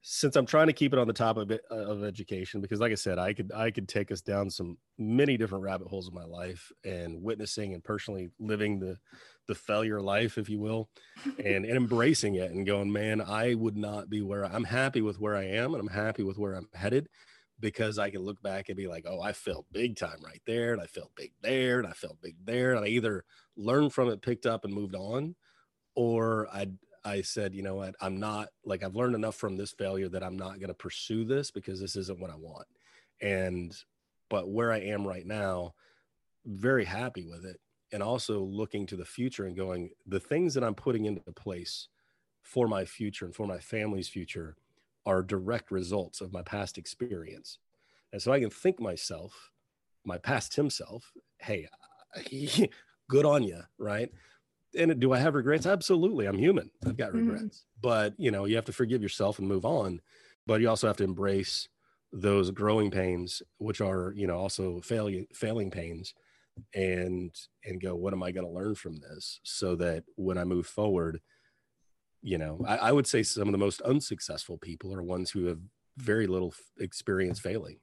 since 0.00 0.36
I'm 0.36 0.46
trying 0.46 0.68
to 0.68 0.72
keep 0.72 0.92
it 0.92 0.98
on 0.98 1.06
the 1.06 1.12
top 1.12 1.36
of 1.36 1.50
it, 1.50 1.60
uh, 1.70 1.74
of 1.74 2.04
education, 2.04 2.60
because 2.60 2.80
like 2.80 2.92
I 2.92 2.96
said, 2.96 3.18
I 3.18 3.34
could 3.34 3.52
I 3.54 3.70
could 3.70 3.88
take 3.88 4.10
us 4.10 4.20
down 4.20 4.48
some 4.48 4.78
many 4.96 5.36
different 5.36 5.64
rabbit 5.64 5.88
holes 5.88 6.08
in 6.08 6.14
my 6.14 6.24
life 6.24 6.70
and 6.84 7.22
witnessing 7.22 7.74
and 7.74 7.84
personally 7.84 8.30
living 8.38 8.78
the 8.78 8.96
the 9.48 9.54
failure 9.54 10.00
life, 10.00 10.38
if 10.38 10.48
you 10.48 10.60
will, 10.60 10.88
and, 11.24 11.64
and 11.64 11.76
embracing 11.76 12.36
it 12.36 12.52
and 12.52 12.66
going, 12.66 12.92
man, 12.92 13.20
I 13.20 13.54
would 13.54 13.76
not 13.76 14.08
be 14.08 14.22
where 14.22 14.44
I'm 14.44 14.64
happy 14.64 15.00
with 15.00 15.18
where 15.18 15.34
I 15.34 15.44
am 15.44 15.74
and 15.74 15.80
I'm 15.80 15.94
happy 15.94 16.22
with 16.22 16.38
where 16.38 16.54
I'm 16.54 16.68
headed. 16.74 17.08
Because 17.60 17.98
I 17.98 18.10
can 18.10 18.22
look 18.22 18.40
back 18.42 18.68
and 18.68 18.76
be 18.76 18.86
like, 18.86 19.04
oh, 19.08 19.20
I 19.20 19.32
felt 19.32 19.66
big 19.72 19.96
time 19.96 20.18
right 20.24 20.42
there, 20.46 20.72
and 20.72 20.80
I 20.80 20.86
felt 20.86 21.10
big 21.16 21.32
there, 21.42 21.78
and 21.78 21.88
I 21.88 21.92
felt 21.92 22.20
big 22.22 22.36
there, 22.44 22.74
and 22.74 22.84
I 22.84 22.88
either 22.88 23.24
learned 23.56 23.92
from 23.92 24.08
it, 24.08 24.22
picked 24.22 24.46
up, 24.46 24.64
and 24.64 24.72
moved 24.72 24.94
on, 24.94 25.34
or 25.94 26.48
I 26.52 26.68
I 27.04 27.22
said, 27.22 27.54
you 27.54 27.62
know 27.62 27.76
what, 27.76 27.94
I'm 28.00 28.18
not 28.18 28.48
like 28.64 28.82
I've 28.82 28.96
learned 28.96 29.14
enough 29.14 29.36
from 29.36 29.56
this 29.56 29.72
failure 29.72 30.08
that 30.10 30.22
I'm 30.22 30.36
not 30.36 30.58
going 30.60 30.68
to 30.68 30.74
pursue 30.74 31.24
this 31.24 31.50
because 31.50 31.80
this 31.80 31.96
isn't 31.96 32.20
what 32.20 32.30
I 32.30 32.36
want, 32.36 32.66
and 33.20 33.74
but 34.28 34.50
where 34.50 34.72
I 34.72 34.78
am 34.78 35.06
right 35.06 35.26
now, 35.26 35.74
very 36.44 36.84
happy 36.84 37.26
with 37.26 37.44
it, 37.44 37.60
and 37.92 38.02
also 38.02 38.40
looking 38.40 38.86
to 38.86 38.96
the 38.96 39.04
future 39.04 39.46
and 39.46 39.56
going, 39.56 39.90
the 40.06 40.20
things 40.20 40.54
that 40.54 40.64
I'm 40.64 40.74
putting 40.74 41.06
into 41.06 41.32
place 41.32 41.88
for 42.42 42.68
my 42.68 42.84
future 42.84 43.24
and 43.24 43.34
for 43.34 43.46
my 43.46 43.58
family's 43.58 44.08
future 44.08 44.56
are 45.06 45.22
direct 45.22 45.70
results 45.70 46.20
of 46.20 46.32
my 46.32 46.42
past 46.42 46.78
experience. 46.78 47.58
And 48.12 48.22
so 48.22 48.32
I 48.32 48.40
can 48.40 48.50
think 48.50 48.80
myself, 48.80 49.52
my 50.04 50.18
past 50.18 50.56
himself, 50.56 51.12
hey, 51.40 51.68
good 53.10 53.26
on 53.26 53.42
you, 53.44 53.62
right? 53.78 54.10
And 54.76 55.00
do 55.00 55.12
I 55.12 55.18
have 55.18 55.34
regrets? 55.34 55.66
Absolutely. 55.66 56.26
I'm 56.26 56.38
human. 56.38 56.70
I've 56.86 56.96
got 56.96 57.12
Mhm. 57.12 57.28
regrets. 57.28 57.66
But, 57.80 58.14
you 58.18 58.30
know, 58.30 58.44
you 58.44 58.56
have 58.56 58.64
to 58.66 58.72
forgive 58.72 59.02
yourself 59.02 59.38
and 59.38 59.48
move 59.48 59.64
on. 59.64 60.00
But 60.46 60.60
you 60.60 60.68
also 60.68 60.86
have 60.86 60.96
to 60.98 61.04
embrace 61.04 61.68
those 62.12 62.50
growing 62.50 62.90
pains, 62.90 63.42
which 63.58 63.80
are, 63.80 64.12
you 64.16 64.26
know, 64.26 64.36
also 64.38 64.80
failing 64.80 65.26
failing 65.34 65.70
pains 65.70 66.14
and 66.74 67.34
and 67.64 67.80
go, 67.80 67.94
what 67.96 68.12
am 68.12 68.22
I 68.22 68.32
going 68.32 68.46
to 68.46 68.52
learn 68.52 68.74
from 68.74 68.96
this? 68.96 69.40
So 69.44 69.76
that 69.76 70.04
when 70.16 70.38
I 70.38 70.44
move 70.44 70.66
forward, 70.66 71.20
you 72.22 72.38
know, 72.38 72.64
I, 72.66 72.76
I 72.76 72.92
would 72.92 73.06
say 73.06 73.22
some 73.22 73.48
of 73.48 73.52
the 73.52 73.58
most 73.58 73.80
unsuccessful 73.82 74.58
people 74.58 74.94
are 74.94 75.02
ones 75.02 75.30
who 75.30 75.46
have 75.46 75.58
very 75.96 76.26
little 76.26 76.54
experience 76.78 77.40
failing. 77.40 77.78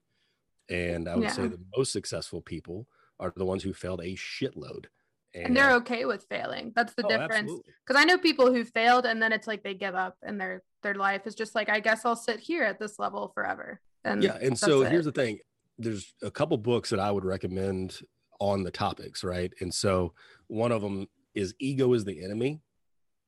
And 0.70 1.08
I 1.08 1.16
would 1.16 1.32
say 1.32 1.48
the 1.48 1.60
most 1.78 1.92
successful 1.92 2.42
people 2.42 2.88
are 3.20 3.32
the 3.36 3.46
ones 3.46 3.64
who 3.64 3.74
failed 3.74 4.02
a 4.02 4.16
shitload. 4.16 4.86
and 5.34 5.56
they're 5.56 5.74
okay 5.76 6.06
with 6.06 6.26
failing. 6.30 6.72
That's 6.76 6.94
the 6.96 7.06
Oh, 7.06 7.10
difference. 7.10 7.52
because 7.86 8.02
i 8.02 8.06
know 8.06 8.18
people 8.18 8.52
who 8.54 8.64
failed 8.66 9.06
and 9.06 9.22
then 9.22 9.32
it's 9.32 9.48
like 9.48 9.64
they 9.64 9.74
give 9.74 9.96
up 9.96 10.16
and 10.24 10.40
their 10.40 10.64
their 10.82 10.96
life 10.96 11.28
is 11.28 11.36
just 11.36 11.56
like 11.56 11.70
i 11.70 11.80
guess 11.80 12.06
i'll 12.06 12.16
sit 12.16 12.40
here 12.40 12.64
at 12.64 12.80
this 12.80 12.98
level 13.00 13.32
forever. 13.34 13.80
And 14.04 14.24
yeah 14.24 14.38
and 14.42 14.58
so 14.58 14.82
it. 14.82 14.92
here's 14.92 15.06
the 15.06 15.12
thing. 15.12 15.40
There's 15.78 16.14
a 16.24 16.32
couple 16.32 16.58
books 16.58 16.90
that 16.90 17.00
i 17.00 17.12
would 17.12 17.26
recommend 17.26 18.00
on 18.40 18.64
the 18.64 18.72
topics 18.72 19.24
right? 19.24 19.54
And 19.62 19.74
so 19.74 20.14
one 20.48 20.72
of 20.72 20.82
them 20.82 21.08
is 21.36 21.54
ego 21.60 21.94
is 21.94 22.04
the 22.06 22.24
enemy 22.24 22.62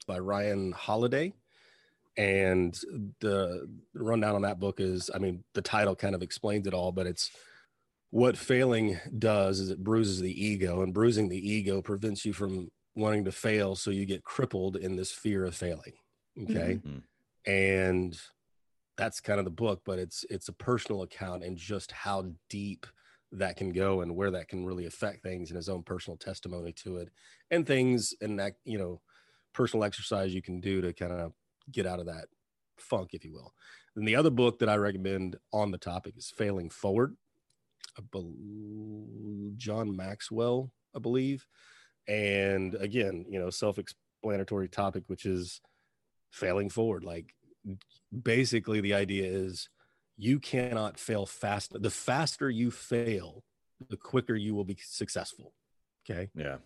by 0.08 0.18
ryan 0.20 0.72
holiday. 0.72 1.34
And 2.18 2.76
the 3.20 3.70
rundown 3.94 4.34
on 4.34 4.42
that 4.42 4.60
book 4.60 4.80
is 4.80 5.12
i 5.14 5.20
mean 5.20 5.44
the 5.54 5.62
title 5.62 5.96
kind 5.96 6.16
of 6.16 6.24
explains 6.24 6.66
it 6.66 6.74
all 6.74 6.92
but 6.92 7.06
it's 7.06 7.30
what 8.10 8.36
failing 8.38 8.98
does 9.20 9.60
is 9.60 9.70
it 9.70 9.84
bruises 9.84 10.20
the 10.20 10.46
ego 10.46 10.82
and 10.82 10.94
bruising 10.96 11.30
the 11.30 11.38
ego 11.50 11.80
prevents 11.82 12.26
you 12.26 12.34
from 12.34 12.72
wanting 12.96 13.26
to 13.26 13.32
fail 13.32 13.76
so 13.76 13.92
you 13.92 14.06
get 14.06 14.24
crippled 14.24 14.78
in 14.78 14.96
this 14.96 15.12
fear 15.12 15.46
of 15.46 15.54
failing. 15.54 15.94
Okay? 16.42 16.80
Mhm. 16.84 17.04
and 17.46 18.20
that's 18.98 19.20
kind 19.20 19.38
of 19.38 19.46
the 19.46 19.52
book 19.52 19.82
but 19.86 20.00
it's 20.00 20.26
it's 20.32 20.48
a 20.50 20.54
personal 20.54 21.04
account 21.04 21.44
and 21.44 21.56
just 21.56 21.92
how 21.92 22.26
deep 22.50 22.88
that 23.32 23.58
can 23.58 23.72
go 23.72 24.02
and 24.02 24.16
where 24.16 24.32
that 24.32 24.48
can 24.48 24.66
really 24.66 24.86
affect 24.88 25.22
things 25.22 25.52
and 25.52 25.58
his 25.58 25.70
own 25.70 25.84
personal 25.84 26.18
testimony 26.18 26.72
to 26.72 26.98
it 26.98 27.10
and 27.52 27.68
things 27.68 28.16
and 28.22 28.40
that 28.40 28.54
you 28.64 28.80
know 28.80 29.02
personal 29.58 29.84
exercise 29.84 30.34
you 30.34 30.42
can 30.42 30.62
do 30.62 30.82
to 30.82 30.94
kind 30.94 31.12
of 31.12 31.34
get 31.72 31.88
out 31.88 32.00
of 32.00 32.06
that 32.06 32.26
funk 32.78 33.10
if 33.14 33.26
you 33.26 33.34
will. 33.34 33.52
And 33.96 34.08
the 34.08 34.16
other 34.16 34.30
book 34.30 34.60
that 34.60 34.70
i 34.70 34.76
recommend 34.76 35.36
on 35.52 35.72
the 35.72 35.80
topic 35.80 36.16
is 36.16 36.30
failing 36.30 36.70
forward 36.70 37.18
john 39.58 39.96
maxwell 39.96 40.72
i 40.96 41.00
believe. 41.00 41.48
And 42.08 42.76
again 42.76 43.26
you 43.28 43.40
know 43.40 43.50
self-explanatory 43.50 44.70
topic 44.70 45.04
which 45.08 45.26
is 45.26 45.60
failing 46.32 46.70
forward. 46.70 47.04
Like 47.04 47.34
basically 48.24 48.80
the 48.82 48.94
idea 48.94 49.26
is 49.26 49.70
you 50.18 50.40
cannot 50.40 51.00
fail 51.00 51.26
fast 51.26 51.82
the 51.82 51.90
faster 51.90 52.50
you 52.50 52.70
fail 52.72 53.44
the 53.90 53.98
quicker 53.98 54.36
you 54.36 54.54
will 54.56 54.66
be 54.66 54.78
successful. 54.80 55.54
Okay? 56.04 56.30
Yeah. 56.36 56.58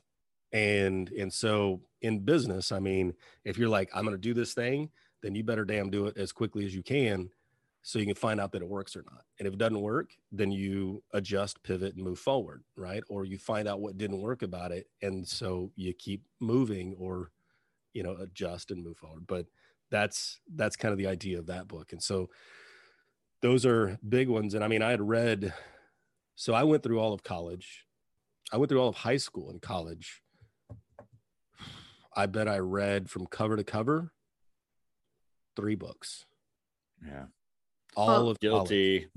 And 0.53 1.09
and 1.11 1.31
so 1.31 1.81
in 2.01 2.19
business 2.19 2.71
i 2.71 2.79
mean 2.79 3.13
if 3.45 3.57
you're 3.57 3.69
like 3.69 3.89
i'm 3.93 4.03
going 4.03 4.15
to 4.15 4.21
do 4.21 4.33
this 4.33 4.53
thing 4.53 4.89
then 5.21 5.35
you 5.35 5.43
better 5.43 5.65
damn 5.65 5.89
do 5.89 6.07
it 6.07 6.17
as 6.17 6.31
quickly 6.31 6.65
as 6.65 6.75
you 6.75 6.83
can 6.83 7.29
so 7.83 7.99
you 7.99 8.05
can 8.05 8.15
find 8.15 8.39
out 8.39 8.51
that 8.51 8.61
it 8.61 8.67
works 8.67 8.95
or 8.95 9.03
not. 9.09 9.23
And 9.39 9.47
if 9.47 9.53
it 9.53 9.59
doesn't 9.59 9.81
work 9.81 10.11
then 10.31 10.51
you 10.51 11.03
adjust 11.13 11.63
pivot 11.63 11.95
and 11.95 12.03
move 12.03 12.19
forward 12.19 12.63
right? 12.75 13.03
Or 13.09 13.25
you 13.25 13.37
find 13.37 13.67
out 13.67 13.81
what 13.81 13.97
didn't 13.97 14.21
work 14.21 14.41
about 14.41 14.71
it 14.71 14.87
and 15.01 15.27
so 15.27 15.71
you 15.75 15.93
keep 15.93 16.23
moving 16.39 16.95
or 16.97 17.31
you 17.93 18.03
know 18.03 18.15
adjust 18.19 18.71
and 18.71 18.83
move 18.83 18.97
forward. 18.97 19.25
But 19.27 19.47
that's 19.89 20.39
that's 20.55 20.75
kind 20.75 20.91
of 20.91 20.97
the 20.97 21.07
idea 21.07 21.39
of 21.39 21.47
that 21.47 21.67
book. 21.67 21.91
And 21.91 22.01
so 22.01 22.29
those 23.41 23.65
are 23.65 23.97
big 24.07 24.29
ones. 24.29 24.53
And 24.53 24.63
i 24.63 24.67
mean 24.67 24.81
i 24.81 24.91
had 24.91 25.01
read 25.01 25.53
so 26.35 26.53
i 26.53 26.63
went 26.63 26.83
through 26.83 26.99
all 26.99 27.13
of 27.13 27.23
college. 27.23 27.85
I 28.53 28.57
went 28.57 28.69
through 28.69 28.81
all 28.81 28.89
of 28.89 28.95
high 28.95 29.17
school 29.17 29.49
and 29.49 29.61
college 29.61 30.20
i 32.15 32.25
bet 32.25 32.47
i 32.47 32.57
read 32.57 33.09
from 33.09 33.25
cover 33.25 33.55
to 33.57 33.63
cover 33.63 34.11
three 35.55 35.75
books 35.75 36.25
Yeah. 37.05 37.25
all 37.95 38.07
Well- 38.07 38.29
of 38.29 38.39
college 38.39 38.69
Guilty. 38.69 39.07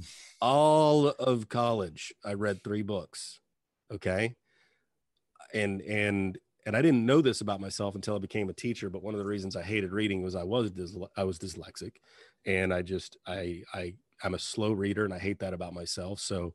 all 0.40 1.08
of 1.08 1.48
college 1.48 2.12
i 2.24 2.34
read 2.34 2.62
three 2.62 2.82
books 2.82 3.40
okay 3.92 4.36
and 5.52 5.80
and 5.82 6.38
and 6.66 6.76
i 6.76 6.82
didn't 6.82 7.04
know 7.06 7.20
this 7.20 7.40
about 7.40 7.60
myself 7.60 7.94
until 7.94 8.16
i 8.16 8.18
became 8.18 8.48
a 8.48 8.54
teacher 8.54 8.90
but 8.90 9.02
one 9.02 9.14
of 9.14 9.18
the 9.18 9.26
reasons 9.26 9.54
i 9.56 9.62
hated 9.62 9.92
reading 9.92 10.22
was 10.22 10.34
i 10.34 10.42
was 10.42 10.70
dys- 10.72 11.08
i 11.16 11.22
was 11.24 11.38
dyslexic 11.38 11.92
and 12.46 12.72
i 12.72 12.82
just 12.82 13.16
i 13.26 13.62
i 13.74 13.94
i'm 14.22 14.34
a 14.34 14.38
slow 14.38 14.72
reader 14.72 15.04
and 15.04 15.12
i 15.14 15.18
hate 15.18 15.38
that 15.38 15.54
about 15.54 15.74
myself 15.74 16.18
so 16.18 16.54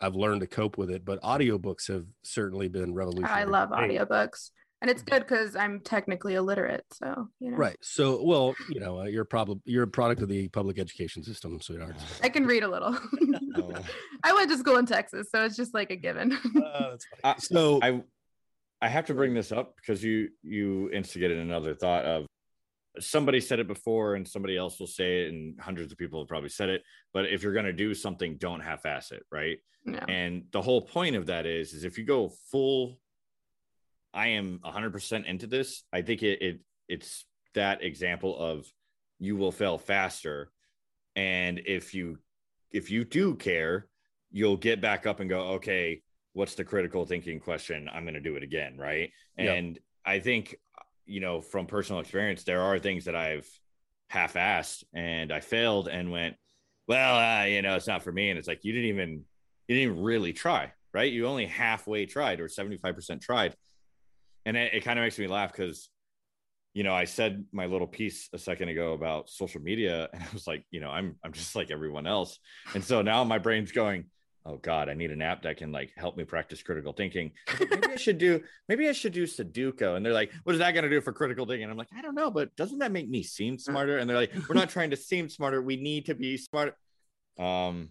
i've 0.00 0.14
learned 0.14 0.40
to 0.40 0.46
cope 0.46 0.78
with 0.78 0.90
it 0.90 1.04
but 1.04 1.20
audiobooks 1.22 1.88
have 1.88 2.06
certainly 2.22 2.68
been 2.68 2.94
revolutionary 2.94 3.40
i 3.42 3.44
love 3.44 3.68
for 3.70 3.86
me. 3.86 3.96
audiobooks 3.98 4.50
and 4.82 4.90
it's 4.90 5.02
good 5.02 5.20
because 5.20 5.56
i'm 5.56 5.80
technically 5.80 6.34
illiterate 6.34 6.84
so 6.92 7.28
you 7.40 7.50
know. 7.50 7.56
Right 7.56 7.76
so 7.80 8.22
well 8.22 8.54
you 8.68 8.80
know 8.80 9.00
uh, 9.00 9.04
you're 9.04 9.24
probably 9.24 9.60
you're 9.64 9.84
a 9.84 9.88
product 9.88 10.22
of 10.22 10.28
the 10.28 10.48
public 10.48 10.78
education 10.78 11.22
system 11.22 11.60
sweetheart. 11.60 11.96
I 12.22 12.28
can 12.28 12.46
read 12.46 12.62
a 12.62 12.68
little. 12.68 12.96
Oh. 13.58 13.72
i 14.22 14.34
went 14.34 14.50
to 14.50 14.58
school 14.58 14.76
in 14.76 14.84
texas 14.84 15.28
so 15.34 15.42
it's 15.44 15.56
just 15.56 15.72
like 15.72 15.90
a 15.90 15.96
given. 15.96 16.32
Uh, 16.34 16.90
that's 16.90 17.06
funny. 17.06 17.20
I- 17.24 17.34
so 17.38 17.80
I 17.82 18.02
I 18.82 18.88
have 18.88 19.06
to 19.06 19.14
bring 19.14 19.32
this 19.32 19.50
up 19.52 19.76
because 19.76 20.04
you 20.04 20.28
you 20.42 20.90
instigated 20.92 21.38
another 21.38 21.74
thought 21.74 22.04
of 22.04 22.26
somebody 23.00 23.40
said 23.40 23.58
it 23.60 23.66
before 23.66 24.14
and 24.14 24.28
somebody 24.28 24.56
else 24.56 24.78
will 24.78 24.86
say 24.86 25.22
it 25.24 25.28
and 25.32 25.58
hundreds 25.60 25.90
of 25.92 25.98
people 25.98 26.20
have 26.20 26.28
probably 26.28 26.48
said 26.50 26.68
it 26.68 26.82
but 27.14 27.24
if 27.26 27.42
you're 27.42 27.52
going 27.54 27.64
to 27.66 27.72
do 27.72 27.94
something 27.94 28.36
don't 28.36 28.60
half-ass 28.60 29.10
it 29.12 29.22
right? 29.32 29.58
Yeah. 29.86 30.04
and 30.08 30.44
the 30.52 30.60
whole 30.60 30.82
point 30.82 31.16
of 31.16 31.26
that 31.26 31.46
is 31.46 31.72
is 31.72 31.84
if 31.84 31.96
you 31.96 32.04
go 32.04 32.30
full 32.50 32.98
i 34.16 34.28
am 34.28 34.58
100% 34.64 35.26
into 35.26 35.46
this. 35.46 35.84
I 35.92 36.02
think 36.02 36.22
it, 36.22 36.42
it 36.42 36.60
it's 36.88 37.24
that 37.54 37.84
example 37.84 38.36
of 38.36 38.66
you 39.18 39.36
will 39.36 39.52
fail 39.52 39.78
faster. 39.78 40.50
And 41.14 41.60
if 41.66 41.94
you 41.94 42.18
if 42.72 42.90
you 42.90 43.04
do 43.04 43.34
care 43.34 43.86
you'll 44.32 44.56
get 44.56 44.80
back 44.80 45.06
up 45.06 45.20
and 45.20 45.30
go 45.30 45.40
okay 45.40 46.02
what's 46.32 46.56
the 46.56 46.64
critical 46.64 47.06
thinking 47.06 47.40
question? 47.40 47.88
I'm 47.92 48.02
going 48.02 48.14
to 48.14 48.20
do 48.20 48.36
it 48.36 48.42
again 48.42 48.76
right? 48.78 49.10
And 49.38 49.78
i 50.04 50.20
think 50.20 50.56
you 51.04 51.20
know 51.20 51.40
from 51.40 51.66
personal 51.66 52.00
experience 52.00 52.44
there 52.44 52.62
are 52.62 52.78
things 52.78 53.06
that 53.06 53.16
i've 53.16 53.48
half-assed 54.08 54.84
and 54.94 55.32
i 55.32 55.40
failed 55.40 55.88
and 55.88 56.12
went 56.12 56.36
well 56.86 57.16
uh, 57.16 57.44
you 57.44 57.60
know 57.62 57.74
it's 57.74 57.88
not 57.88 58.02
for 58.02 58.12
me. 58.12 58.30
And 58.30 58.38
it's 58.38 58.48
like 58.48 58.64
you 58.64 58.72
didn't 58.72 58.88
even 58.88 59.10
you 59.68 59.74
didn't 59.74 59.92
even 59.92 60.04
really 60.04 60.32
try 60.32 60.72
right? 60.96 61.12
You 61.12 61.26
only 61.26 61.44
halfway 61.44 62.06
tried 62.06 62.40
or 62.40 62.48
75% 62.48 63.20
tried 63.20 63.54
and 64.46 64.56
it, 64.56 64.72
it 64.72 64.84
kind 64.84 64.98
of 64.98 65.02
makes 65.02 65.18
me 65.18 65.26
laugh 65.26 65.52
because 65.52 65.90
you 66.72 66.84
know 66.84 66.94
i 66.94 67.04
said 67.04 67.44
my 67.52 67.66
little 67.66 67.86
piece 67.86 68.30
a 68.32 68.38
second 68.38 68.68
ago 68.68 68.94
about 68.94 69.28
social 69.28 69.60
media 69.60 70.08
and 70.14 70.22
i 70.22 70.26
was 70.32 70.46
like 70.46 70.64
you 70.70 70.80
know 70.80 70.88
i'm 70.88 71.16
i'm 71.22 71.32
just 71.32 71.54
like 71.54 71.70
everyone 71.70 72.06
else. 72.06 72.38
And 72.74 72.82
so 72.82 73.02
now 73.02 73.22
my 73.24 73.38
brain's 73.38 73.72
going 73.72 74.06
oh 74.46 74.58
god 74.58 74.88
i 74.88 74.94
need 74.94 75.10
an 75.10 75.20
app 75.20 75.42
that 75.42 75.56
can 75.56 75.72
like 75.72 75.90
help 75.96 76.16
me 76.16 76.24
practice 76.24 76.62
critical 76.62 76.92
thinking. 76.92 77.32
Maybe 77.58 77.88
i 77.88 77.96
should 77.96 78.18
do 78.18 78.40
maybe 78.68 78.88
i 78.88 78.92
should 78.92 79.12
do 79.12 79.24
sudoku. 79.24 79.96
And 79.96 80.06
they're 80.06 80.12
like 80.12 80.32
what 80.44 80.54
is 80.54 80.60
that 80.60 80.72
going 80.72 80.84
to 80.84 80.90
do 80.90 81.00
for 81.00 81.12
critical 81.12 81.44
thinking? 81.44 81.68
I'm 81.68 81.76
like 81.76 81.88
i 81.96 82.00
don't 82.00 82.14
know 82.14 82.30
but 82.30 82.54
doesn't 82.56 82.78
that 82.78 82.92
make 82.92 83.08
me 83.08 83.22
seem 83.22 83.58
smarter? 83.58 83.98
And 83.98 84.08
they're 84.08 84.16
like 84.16 84.32
we're 84.48 84.54
not 84.54 84.70
trying 84.70 84.90
to 84.90 84.96
seem 84.96 85.28
smarter. 85.28 85.60
We 85.60 85.76
need 85.76 86.06
to 86.06 86.14
be 86.14 86.36
smarter 86.36 86.76
um 87.38 87.90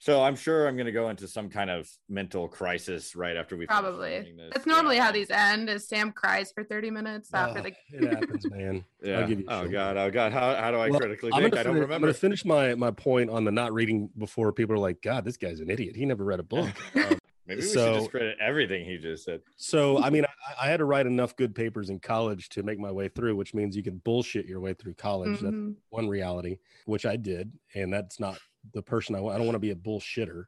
So 0.00 0.22
I'm 0.22 0.36
sure 0.36 0.68
I'm 0.68 0.76
going 0.76 0.86
to 0.86 0.92
go 0.92 1.08
into 1.08 1.26
some 1.26 1.48
kind 1.48 1.70
of 1.70 1.90
mental 2.08 2.46
crisis 2.46 3.16
right 3.16 3.36
after 3.36 3.56
we 3.56 3.66
Probably. 3.66 4.32
this. 4.36 4.50
That's 4.52 4.66
normally 4.66 4.96
Yeah. 4.96 5.06
how 5.06 5.12
these 5.12 5.28
end 5.30 5.68
is 5.68 5.88
Sam 5.88 6.12
cries 6.12 6.52
for 6.52 6.62
30 6.62 6.90
minutes 6.92 7.30
after 7.34 7.60
the 7.62 7.72
it 7.92 8.12
happens, 8.12 8.48
man. 8.50 8.84
Yeah. 9.02 9.20
I'll 9.20 9.26
give 9.28 9.40
you 9.40 9.46
oh 9.48 9.62
shit. 9.64 9.72
god. 9.72 9.96
Oh 9.96 10.10
god. 10.10 10.32
How, 10.32 10.54
how 10.54 10.70
do 10.70 10.76
I 10.78 10.88
Well, 10.90 11.00
critically 11.00 11.30
I'm 11.32 11.42
think? 11.42 11.54
gonna, 11.54 11.60
I 11.60 11.62
don't 11.64 11.74
finish, 11.74 11.94
I'm 11.94 12.00
gonna 12.00 12.14
finish 12.14 12.44
my 12.44 12.74
my 12.76 12.90
point 12.92 13.30
on 13.30 13.44
the 13.44 13.50
not 13.52 13.72
reading 13.72 14.08
before 14.18 14.52
people 14.52 14.74
are 14.74 14.78
like, 14.78 15.02
God, 15.02 15.24
this 15.24 15.36
guy's 15.36 15.60
an 15.60 15.70
idiot. 15.70 15.96
He 15.96 16.04
never 16.06 16.24
read 16.24 16.38
a 16.40 16.42
book. 16.54 16.68
Um, 16.96 17.18
Maybe 17.46 17.60
we 17.60 17.62
should 17.62 17.70
so- 17.72 17.98
discredit 18.00 18.36
everything 18.40 18.84
he 18.84 18.98
just 18.98 19.24
said. 19.24 19.40
so 19.56 20.00
I 20.02 20.10
mean, 20.10 20.24
I, 20.24 20.66
I 20.66 20.68
had 20.68 20.76
to 20.78 20.84
write 20.84 21.06
enough 21.06 21.34
good 21.34 21.54
papers 21.54 21.90
in 21.90 21.98
college 21.98 22.48
to 22.50 22.62
make 22.62 22.78
my 22.78 22.92
way 22.92 23.08
through, 23.08 23.34
which 23.36 23.52
means 23.54 23.74
you 23.76 23.82
can 23.82 23.98
bullshit 23.98 24.46
your 24.46 24.60
way 24.60 24.74
through 24.74 24.94
college. 24.94 25.40
That's 25.40 25.54
Mhm. 25.54 25.74
one 25.90 26.08
reality, 26.08 26.58
which 26.86 27.04
I 27.06 27.16
did, 27.16 27.52
and 27.74 27.92
that's 27.92 28.20
not 28.20 28.38
the 28.72 28.82
person 28.82 29.14
I. 29.14 29.18
I 29.18 29.36
don't 29.36 29.46
want 29.46 29.54
to 29.54 29.60
be 29.60 29.70
a 29.70 29.76
bullshitter, 29.76 30.44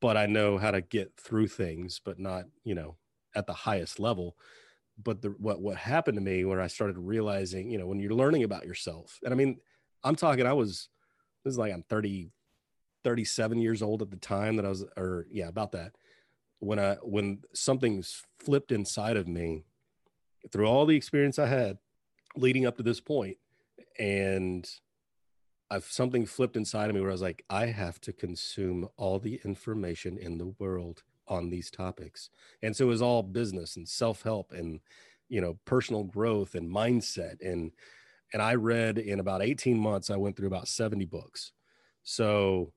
but 0.00 0.16
I 0.16 0.26
know 0.26 0.58
how 0.58 0.70
to 0.70 0.80
get 0.80 1.12
through 1.18 1.48
things, 1.48 2.00
but 2.04 2.18
not 2.18 2.44
you 2.64 2.74
know 2.74 2.96
at 3.34 3.46
the 3.46 3.52
highest 3.52 4.00
level. 4.00 4.36
But 5.02 5.22
the 5.22 5.30
what 5.38 5.60
what 5.60 5.76
happened 5.76 6.16
to 6.16 6.22
me 6.22 6.44
where 6.44 6.60
I 6.60 6.66
started 6.66 6.98
realizing, 6.98 7.70
you 7.70 7.78
know, 7.78 7.86
when 7.86 8.00
you're 8.00 8.12
learning 8.12 8.44
about 8.44 8.66
yourself, 8.66 9.18
and 9.24 9.32
I 9.32 9.36
mean, 9.36 9.58
I'm 10.04 10.16
talking, 10.16 10.46
I 10.46 10.52
was 10.52 10.88
this 11.44 11.52
is 11.52 11.58
like 11.58 11.72
I'm 11.72 11.84
30, 11.84 12.30
37 13.04 13.58
years 13.58 13.82
old 13.82 14.02
at 14.02 14.10
the 14.10 14.16
time 14.16 14.56
that 14.56 14.66
I 14.66 14.68
was, 14.68 14.84
or 14.96 15.26
yeah, 15.30 15.48
about 15.48 15.72
that. 15.72 15.92
When 16.58 16.78
I 16.78 16.96
when 17.02 17.40
something's 17.54 18.22
flipped 18.38 18.72
inside 18.72 19.16
of 19.16 19.26
me 19.26 19.64
through 20.52 20.66
all 20.66 20.86
the 20.86 20.96
experience 20.96 21.38
I 21.38 21.46
had 21.46 21.78
leading 22.36 22.66
up 22.66 22.76
to 22.76 22.82
this 22.82 23.00
point, 23.00 23.38
and 23.98 24.68
I've 25.70 25.84
something 25.84 26.26
flipped 26.26 26.56
inside 26.56 26.90
of 26.90 26.94
me 26.96 27.00
where 27.00 27.10
I 27.10 27.12
was 27.14 27.22
like, 27.22 27.44
I 27.48 27.66
have 27.66 28.00
to 28.02 28.12
consume 28.12 28.88
all 28.96 29.18
the 29.18 29.40
information 29.44 30.18
in 30.18 30.38
the 30.38 30.48
world 30.58 31.04
on 31.28 31.50
these 31.50 31.70
topics. 31.70 32.30
And 32.62 32.76
so 32.76 32.86
it 32.86 32.88
was 32.88 33.02
all 33.02 33.22
business 33.22 33.76
and 33.76 33.88
self-help 33.88 34.52
and 34.52 34.80
you 35.28 35.40
know, 35.40 35.60
personal 35.64 36.02
growth 36.04 36.56
and 36.56 36.68
mindset. 36.68 37.36
And 37.40 37.72
and 38.32 38.42
I 38.42 38.54
read 38.56 38.98
in 38.98 39.20
about 39.20 39.42
18 39.42 39.78
months, 39.78 40.10
I 40.10 40.16
went 40.16 40.36
through 40.36 40.48
about 40.48 40.68
70 40.68 41.06
books. 41.06 41.52
So 42.02 42.72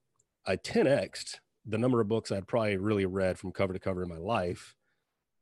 I 0.46 0.58
10xed 0.58 1.40
the 1.66 1.78
number 1.78 2.02
of 2.02 2.08
books 2.10 2.32
I'd 2.32 2.48
probably 2.48 2.78
really 2.78 3.06
read 3.06 3.40
from 3.40 3.52
cover 3.54 3.74
to 3.74 3.80
cover 3.80 4.04
in 4.04 4.10
my 4.10 4.18
life 4.18 4.76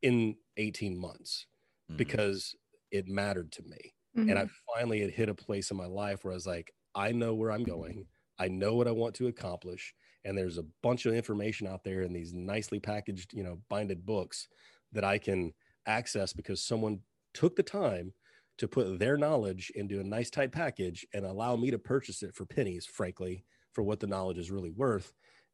in 0.01 0.37
18 0.57 0.97
months 0.97 1.47
Mhm. 1.89 2.21
because 2.21 2.55
it 2.91 3.07
mattered 3.07 3.51
to 3.53 3.63
me 3.63 3.95
Mhm. 4.13 4.31
and 4.31 4.39
I 4.39 4.47
finally 4.75 5.01
had 5.01 5.11
hit 5.11 5.29
a 5.29 5.35
place 5.35 5.71
in 5.71 5.77
my 5.77 5.85
life 5.87 6.23
where 6.23 6.33
I 6.33 6.35
was 6.35 6.47
like, 6.47 6.73
I 6.95 7.11
know 7.11 7.33
where 7.33 7.51
I'm 7.51 7.63
going. 7.63 8.05
I 8.39 8.47
know 8.47 8.75
what 8.75 8.87
I 8.87 8.91
want 8.91 9.15
to 9.15 9.27
accomplish. 9.27 9.93
And 10.25 10.37
there's 10.37 10.57
a 10.57 10.65
bunch 10.83 11.05
of 11.05 11.13
information 11.13 11.67
out 11.67 11.83
there 11.83 12.01
in 12.01 12.13
these 12.13 12.33
nicely 12.33 12.79
packaged, 12.79 13.33
you 13.33 13.43
know, 13.43 13.59
binded 13.69 14.05
books 14.05 14.47
that 14.91 15.03
I 15.03 15.17
can 15.17 15.53
access 15.85 16.33
because 16.33 16.63
someone 16.63 16.99
took 17.33 17.55
the 17.55 17.63
time 17.63 18.13
to 18.57 18.67
put 18.67 18.99
their 18.99 19.17
knowledge 19.17 19.71
into 19.75 19.99
a 19.99 20.03
nice 20.03 20.29
tight 20.29 20.51
package 20.51 21.05
and 21.13 21.25
allow 21.25 21.55
me 21.55 21.71
to 21.71 21.79
purchase 21.79 22.21
it 22.21 22.35
for 22.35 22.45
pennies, 22.45 22.85
frankly, 22.85 23.45
for 23.73 23.83
what 23.83 23.99
the 23.99 24.07
knowledge 24.07 24.37
is 24.37 24.51
really 24.51 24.71
worth. 24.71 25.13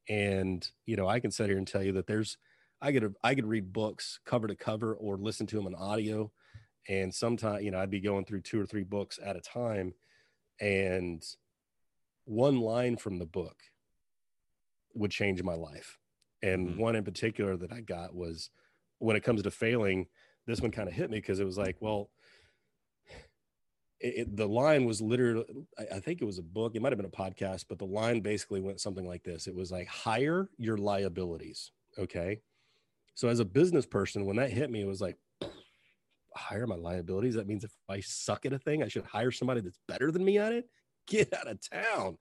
And, 0.09 0.69
you 0.85 0.95
know, 0.95 1.07
I 1.07 1.19
can 1.19 1.31
sit 1.31 1.47
here 1.47 1.57
and 1.57 1.67
tell 1.67 1.83
you 1.83 1.93
that 1.93 2.07
there's, 2.07 2.37
I 2.81 2.91
could, 2.91 3.15
I 3.23 3.35
could 3.35 3.45
read 3.45 3.71
books 3.71 4.19
cover 4.25 4.47
to 4.47 4.55
cover 4.55 4.95
or 4.95 5.17
listen 5.17 5.47
to 5.47 5.55
them 5.55 5.67
on 5.67 5.75
audio 5.75 6.31
and 6.89 7.13
sometimes 7.13 7.63
you 7.63 7.71
know 7.71 7.79
i'd 7.79 7.89
be 7.89 7.99
going 7.99 8.25
through 8.25 8.41
two 8.41 8.59
or 8.59 8.65
three 8.65 8.83
books 8.83 9.19
at 9.23 9.35
a 9.35 9.41
time 9.41 9.93
and 10.59 11.23
one 12.25 12.59
line 12.59 12.97
from 12.97 13.19
the 13.19 13.25
book 13.25 13.61
would 14.93 15.11
change 15.11 15.41
my 15.43 15.53
life. 15.53 15.97
And 16.41 16.69
Mhm. 16.69 16.77
one 16.77 16.95
in 16.95 17.03
particular 17.03 17.57
that 17.57 17.71
i 17.71 17.81
got 17.81 18.13
was 18.15 18.49
when 18.99 19.15
it 19.15 19.23
comes 19.23 19.41
to 19.43 19.51
failing 19.51 20.07
this 20.45 20.61
one 20.61 20.71
kind 20.71 20.87
of 20.87 20.93
hit 20.95 21.09
me 21.09 21.17
because 21.17 21.39
it 21.39 21.45
was 21.45 21.57
like 21.57 21.75
well 21.81 22.09
it, 23.99 24.13
it- 24.17 24.35
the 24.37 24.47
line 24.47 24.85
was 24.85 25.01
literally 25.01 25.45
I, 25.77 25.95
I 25.95 25.99
think 25.99 26.21
it 26.21 26.25
was 26.25 26.37
a 26.37 26.43
book 26.43 26.75
it 26.75 26.81
might 26.81 26.91
have 26.91 26.97
been 26.97 27.05
a 27.05 27.09
podcast 27.09 27.65
but 27.67 27.79
the 27.79 27.85
line 27.85 28.21
basically 28.21 28.61
went 28.61 28.79
something 28.81 29.07
like 29.07 29.23
this. 29.23 29.47
It 29.47 29.55
was 29.55 29.71
like 29.71 29.87
hire 29.87 30.49
your 30.57 30.77
liabilities 30.77 31.71
okay? 31.97 32.41
So 33.15 33.27
as 33.29 33.39
a 33.39 33.45
business 33.45 33.85
person 33.87 34.25
when 34.25 34.35
that 34.35 34.51
hit 34.51 34.69
me 34.69 34.81
it 34.81 34.87
was 34.87 35.01
like 35.01 35.17
hire 36.37 36.67
my 36.67 36.75
liabilities. 36.75 37.35
That 37.35 37.47
means 37.47 37.63
if 37.63 37.71
I 37.89 37.99
suck 38.01 38.45
at 38.45 38.53
a 38.53 38.59
thing, 38.59 38.83
I 38.83 38.87
should 38.87 39.05
hire 39.05 39.31
somebody 39.31 39.61
that's 39.61 39.79
better 39.87 40.11
than 40.11 40.23
me 40.23 40.37
at 40.37 40.53
it. 40.53 40.69
Get 41.07 41.33
out 41.33 41.47
of 41.47 41.59
town. 41.69 42.17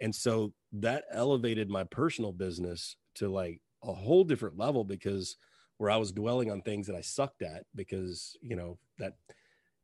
And 0.00 0.14
so 0.14 0.52
that 0.72 1.04
elevated 1.12 1.68
my 1.68 1.84
personal 1.84 2.32
business 2.32 2.96
to 3.16 3.28
like 3.28 3.60
a 3.82 3.92
whole 3.92 4.24
different 4.24 4.58
level 4.58 4.84
because 4.84 5.36
where 5.78 5.90
I 5.90 5.96
was 5.96 6.12
dwelling 6.12 6.50
on 6.50 6.62
things 6.62 6.86
that 6.86 6.96
I 6.96 7.00
sucked 7.00 7.42
at 7.42 7.64
because, 7.74 8.36
you 8.42 8.56
know, 8.56 8.78
that 8.98 9.14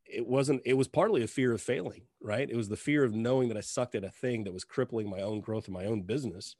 it 0.05 0.25
wasn't, 0.25 0.61
it 0.65 0.73
was 0.73 0.87
partly 0.87 1.23
a 1.23 1.27
fear 1.27 1.53
of 1.53 1.61
failing, 1.61 2.03
right? 2.21 2.49
It 2.49 2.55
was 2.55 2.69
the 2.69 2.77
fear 2.77 3.03
of 3.03 3.13
knowing 3.13 3.47
that 3.49 3.57
I 3.57 3.61
sucked 3.61 3.95
at 3.95 4.03
a 4.03 4.09
thing 4.09 4.43
that 4.43 4.53
was 4.53 4.63
crippling 4.63 5.09
my 5.09 5.21
own 5.21 5.41
growth 5.41 5.67
in 5.67 5.73
my 5.73 5.85
own 5.85 6.03
business. 6.03 6.55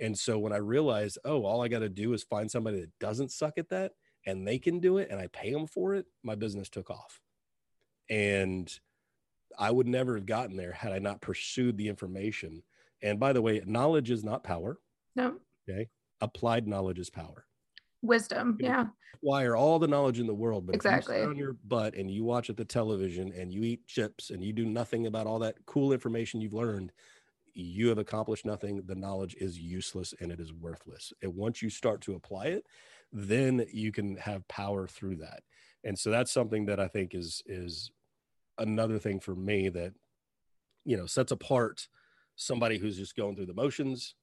And 0.00 0.16
so 0.18 0.38
when 0.38 0.52
I 0.52 0.58
realized, 0.58 1.18
oh, 1.24 1.44
all 1.44 1.62
I 1.62 1.68
got 1.68 1.80
to 1.80 1.88
do 1.88 2.12
is 2.12 2.22
find 2.22 2.50
somebody 2.50 2.80
that 2.80 2.98
doesn't 3.00 3.32
suck 3.32 3.58
at 3.58 3.70
that 3.70 3.92
and 4.26 4.46
they 4.46 4.58
can 4.58 4.80
do 4.80 4.98
it 4.98 5.08
and 5.10 5.20
I 5.20 5.26
pay 5.28 5.52
them 5.52 5.66
for 5.66 5.94
it, 5.94 6.06
my 6.22 6.34
business 6.34 6.68
took 6.68 6.90
off. 6.90 7.20
And 8.10 8.72
I 9.58 9.70
would 9.70 9.86
never 9.86 10.16
have 10.16 10.26
gotten 10.26 10.56
there 10.56 10.72
had 10.72 10.92
I 10.92 10.98
not 10.98 11.20
pursued 11.20 11.76
the 11.76 11.88
information. 11.88 12.62
And 13.02 13.20
by 13.20 13.32
the 13.32 13.42
way, 13.42 13.62
knowledge 13.66 14.10
is 14.10 14.24
not 14.24 14.44
power. 14.44 14.78
no 15.16 15.36
Okay. 15.68 15.88
Applied 16.20 16.66
knowledge 16.68 16.98
is 16.98 17.10
power. 17.10 17.46
wisdom. 18.02 18.56
Yeah. 18.60 18.86
Acquire 19.14 19.56
all 19.56 19.78
the 19.78 19.88
knowledge 19.88 20.20
in 20.20 20.26
the 20.26 20.34
world, 20.34 20.66
but 20.66 20.74
Exactly. 20.74 21.16
you 21.16 21.22
sit 21.22 21.28
on 21.30 21.36
your 21.38 21.54
butt 21.64 21.94
and 21.94 22.10
you 22.10 22.24
watch 22.24 22.50
at 22.50 22.56
the 22.58 22.64
television 22.64 23.32
and 23.32 23.50
you 23.52 23.62
eat 23.62 23.86
chips 23.86 24.28
and 24.30 24.44
you 24.44 24.52
do 24.52 24.66
nothing 24.66 25.06
about 25.06 25.26
all 25.26 25.38
that 25.38 25.56
cool 25.66 25.92
information 25.92 26.40
you've 26.42 26.52
learned, 26.52 26.92
you 27.54 27.88
have 27.88 27.96
accomplished 27.98 28.44
nothing. 28.44 28.82
The 28.84 28.94
knowledge 28.94 29.34
is 29.40 29.58
useless 29.58 30.12
and 30.20 30.30
it 30.30 30.40
is 30.40 30.52
worthless. 30.52 31.12
And 31.22 31.34
once 31.34 31.62
you 31.62 31.70
start 31.70 32.00
to 32.02 32.14
apply 32.14 32.46
it, 32.46 32.66
then 33.14 33.64
you 33.72 33.92
can 33.92 34.16
have 34.16 34.46
power 34.48 34.88
through 34.88 35.16
that. 35.16 35.44
And 35.84 35.96
so 35.96 36.10
that's 36.10 36.32
something 36.32 36.66
that 36.66 36.80
I 36.80 36.88
think 36.88 37.14
is 37.14 37.42
is 37.46 37.90
another 38.58 38.98
thing 38.98 39.20
for 39.20 39.34
me 39.34 39.68
that 39.68 39.92
you 40.84 40.96
know 40.96 41.06
sets 41.06 41.32
apart 41.32 41.88
somebody 42.36 42.78
who's 42.78 42.96
just 42.96 43.16
going 43.16 43.36
through 43.36 43.46
the 43.46 43.54
motions 43.54 44.16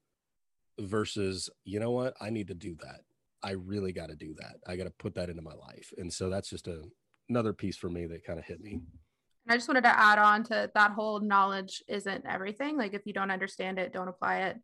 versus 0.79 1.49
you 1.63 1.79
know 1.79 1.91
what 1.91 2.15
I 2.19 2.29
need 2.29 2.49
to 2.49 2.53
do 2.53 2.75
that. 2.81 3.01
I 3.41 3.51
really 3.51 3.93
got 3.93 4.09
to 4.09 4.15
do 4.15 4.35
that. 4.39 4.57
I 4.67 4.75
got 4.75 4.83
to 4.83 4.91
put 4.91 5.15
that 5.15 5.29
into 5.29 5.41
my 5.41 5.53
life. 5.53 5.93
And 5.97 6.11
so 6.11 6.29
that's 6.29 6.49
just 6.49 6.67
a 6.67 6.83
another 7.29 7.53
piece 7.53 7.77
for 7.77 7.89
me 7.89 8.07
that 8.07 8.25
kind 8.25 8.39
of 8.39 8.45
hit 8.45 8.59
me. 8.59 8.73
And 8.73 9.53
I 9.53 9.55
just 9.55 9.69
wanted 9.69 9.83
to 9.83 9.99
add 9.99 10.19
on 10.19 10.43
to 10.45 10.69
that 10.75 10.91
whole 10.91 11.21
knowledge 11.21 11.81
isn't 11.87 12.25
everything. 12.27 12.77
Like 12.77 12.93
if 12.93 13.05
you 13.05 13.13
don't 13.13 13.31
understand 13.31 13.79
it, 13.79 13.93
don't 13.93 14.09
apply 14.09 14.39
it. 14.39 14.57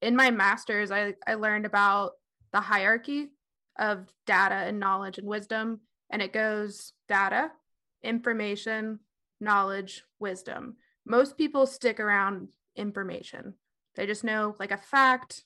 In 0.00 0.16
my 0.16 0.30
master's, 0.30 0.90
I, 0.90 1.14
I 1.26 1.34
learned 1.34 1.66
about 1.66 2.12
the 2.52 2.60
hierarchy 2.60 3.28
of 3.78 4.06
data 4.26 4.54
and 4.54 4.80
knowledge 4.80 5.18
and 5.18 5.26
wisdom. 5.26 5.80
And 6.10 6.22
it 6.22 6.32
goes 6.32 6.92
data, 7.08 7.50
information, 8.02 9.00
knowledge, 9.40 10.02
wisdom. 10.18 10.76
Most 11.04 11.36
people 11.36 11.66
stick 11.66 12.00
around 12.00 12.48
information. 12.74 13.54
They 13.94 14.06
just 14.06 14.24
know 14.24 14.54
like 14.58 14.70
a 14.70 14.76
fact, 14.76 15.44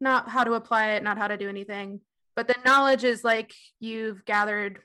not 0.00 0.28
how 0.28 0.44
to 0.44 0.54
apply 0.54 0.92
it, 0.92 1.02
not 1.02 1.18
how 1.18 1.28
to 1.28 1.36
do 1.36 1.48
anything. 1.48 2.00
But 2.34 2.48
the 2.48 2.56
knowledge 2.64 3.04
is 3.04 3.24
like 3.24 3.52
you've 3.80 4.24
gathered 4.24 4.80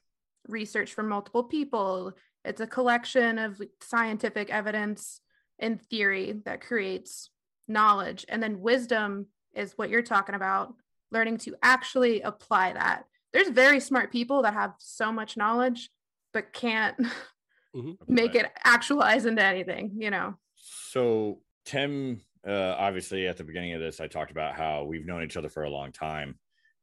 research 0.48 0.94
from 0.94 1.10
multiple 1.10 1.44
people. 1.44 2.14
It's 2.44 2.62
a 2.62 2.68
collection 2.68 3.38
of 3.38 3.62
scientific 3.82 4.50
evidence 4.50 5.22
and 5.60 5.82
theory 5.82 6.42
that 6.46 6.62
creates 6.62 7.30
knowledge. 7.68 8.26
And 8.28 8.42
then 8.42 8.60
wisdom 8.60 9.28
is 9.56 9.74
what 9.78 9.90
you're 9.90 10.02
talking 10.02 10.36
about, 10.36 10.74
learning 11.14 11.38
to 11.38 11.56
actually 11.62 12.22
apply 12.22 12.74
that. 12.74 13.06
There's 13.32 13.50
very 13.50 13.80
smart 13.80 14.12
people 14.12 14.42
that 14.42 14.54
have 14.54 14.74
so 14.80 15.12
much 15.12 15.38
knowledge, 15.38 15.90
but 16.34 16.52
can't 16.52 16.98
Mhm. 17.76 17.98
make 18.08 18.34
Right. 18.34 18.46
it 18.46 18.52
actualize 18.64 19.26
into 19.26 19.44
anything, 19.44 19.94
you 19.98 20.10
know? 20.12 20.36
So 20.56 21.42
Tim, 21.66 22.22
uh, 22.48 22.76
obviously 22.78 23.28
at 23.28 23.38
the 23.38 23.44
beginning 23.44 23.74
of 23.74 23.80
this, 23.82 24.00
I 24.02 24.08
talked 24.08 24.32
about 24.32 24.56
how 24.56 24.84
we've 24.84 25.06
known 25.06 25.24
each 25.24 25.38
other 25.38 25.50
for 25.50 25.64
a 25.64 25.70
long 25.70 25.92
time, 25.92 26.38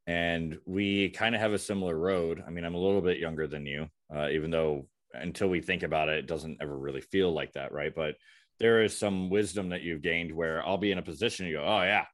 and 0.07 0.59
we 0.65 1.11
kind 1.11 1.35
of 1.35 1.41
have 1.41 1.53
a 1.53 1.59
similar 1.59 1.97
road. 1.97 2.43
I 2.47 2.51
mean, 2.51 2.65
I'm 2.65 2.75
a 2.75 2.79
little 2.81 3.03
bit 3.03 3.19
younger 3.19 3.47
than 3.47 3.67
you, 3.67 3.89
uh, 4.15 4.29
even 4.31 4.51
though 4.51 4.89
until 5.13 5.49
we 5.49 5.61
think 5.61 5.83
about 5.83 6.09
it, 6.09 6.19
it 6.19 6.27
doesn't 6.27 6.59
ever 6.61 6.77
really 6.77 7.01
feel 7.01 7.33
like 7.33 7.53
that, 7.53 7.73
right? 7.73 7.95
But 7.95 8.17
there 8.59 8.83
is 8.83 8.97
some 8.99 9.31
wisdom 9.31 9.69
that 9.71 9.83
you've 9.83 10.03
gained 10.03 10.33
where 10.35 10.65
I'll 10.67 10.79
be 10.79 10.93
in 10.93 10.99
a 10.99 11.03
position 11.03 11.47
you 11.47 11.55
go, 11.55 11.65
oh 11.65 11.83
yeah, 11.83 12.07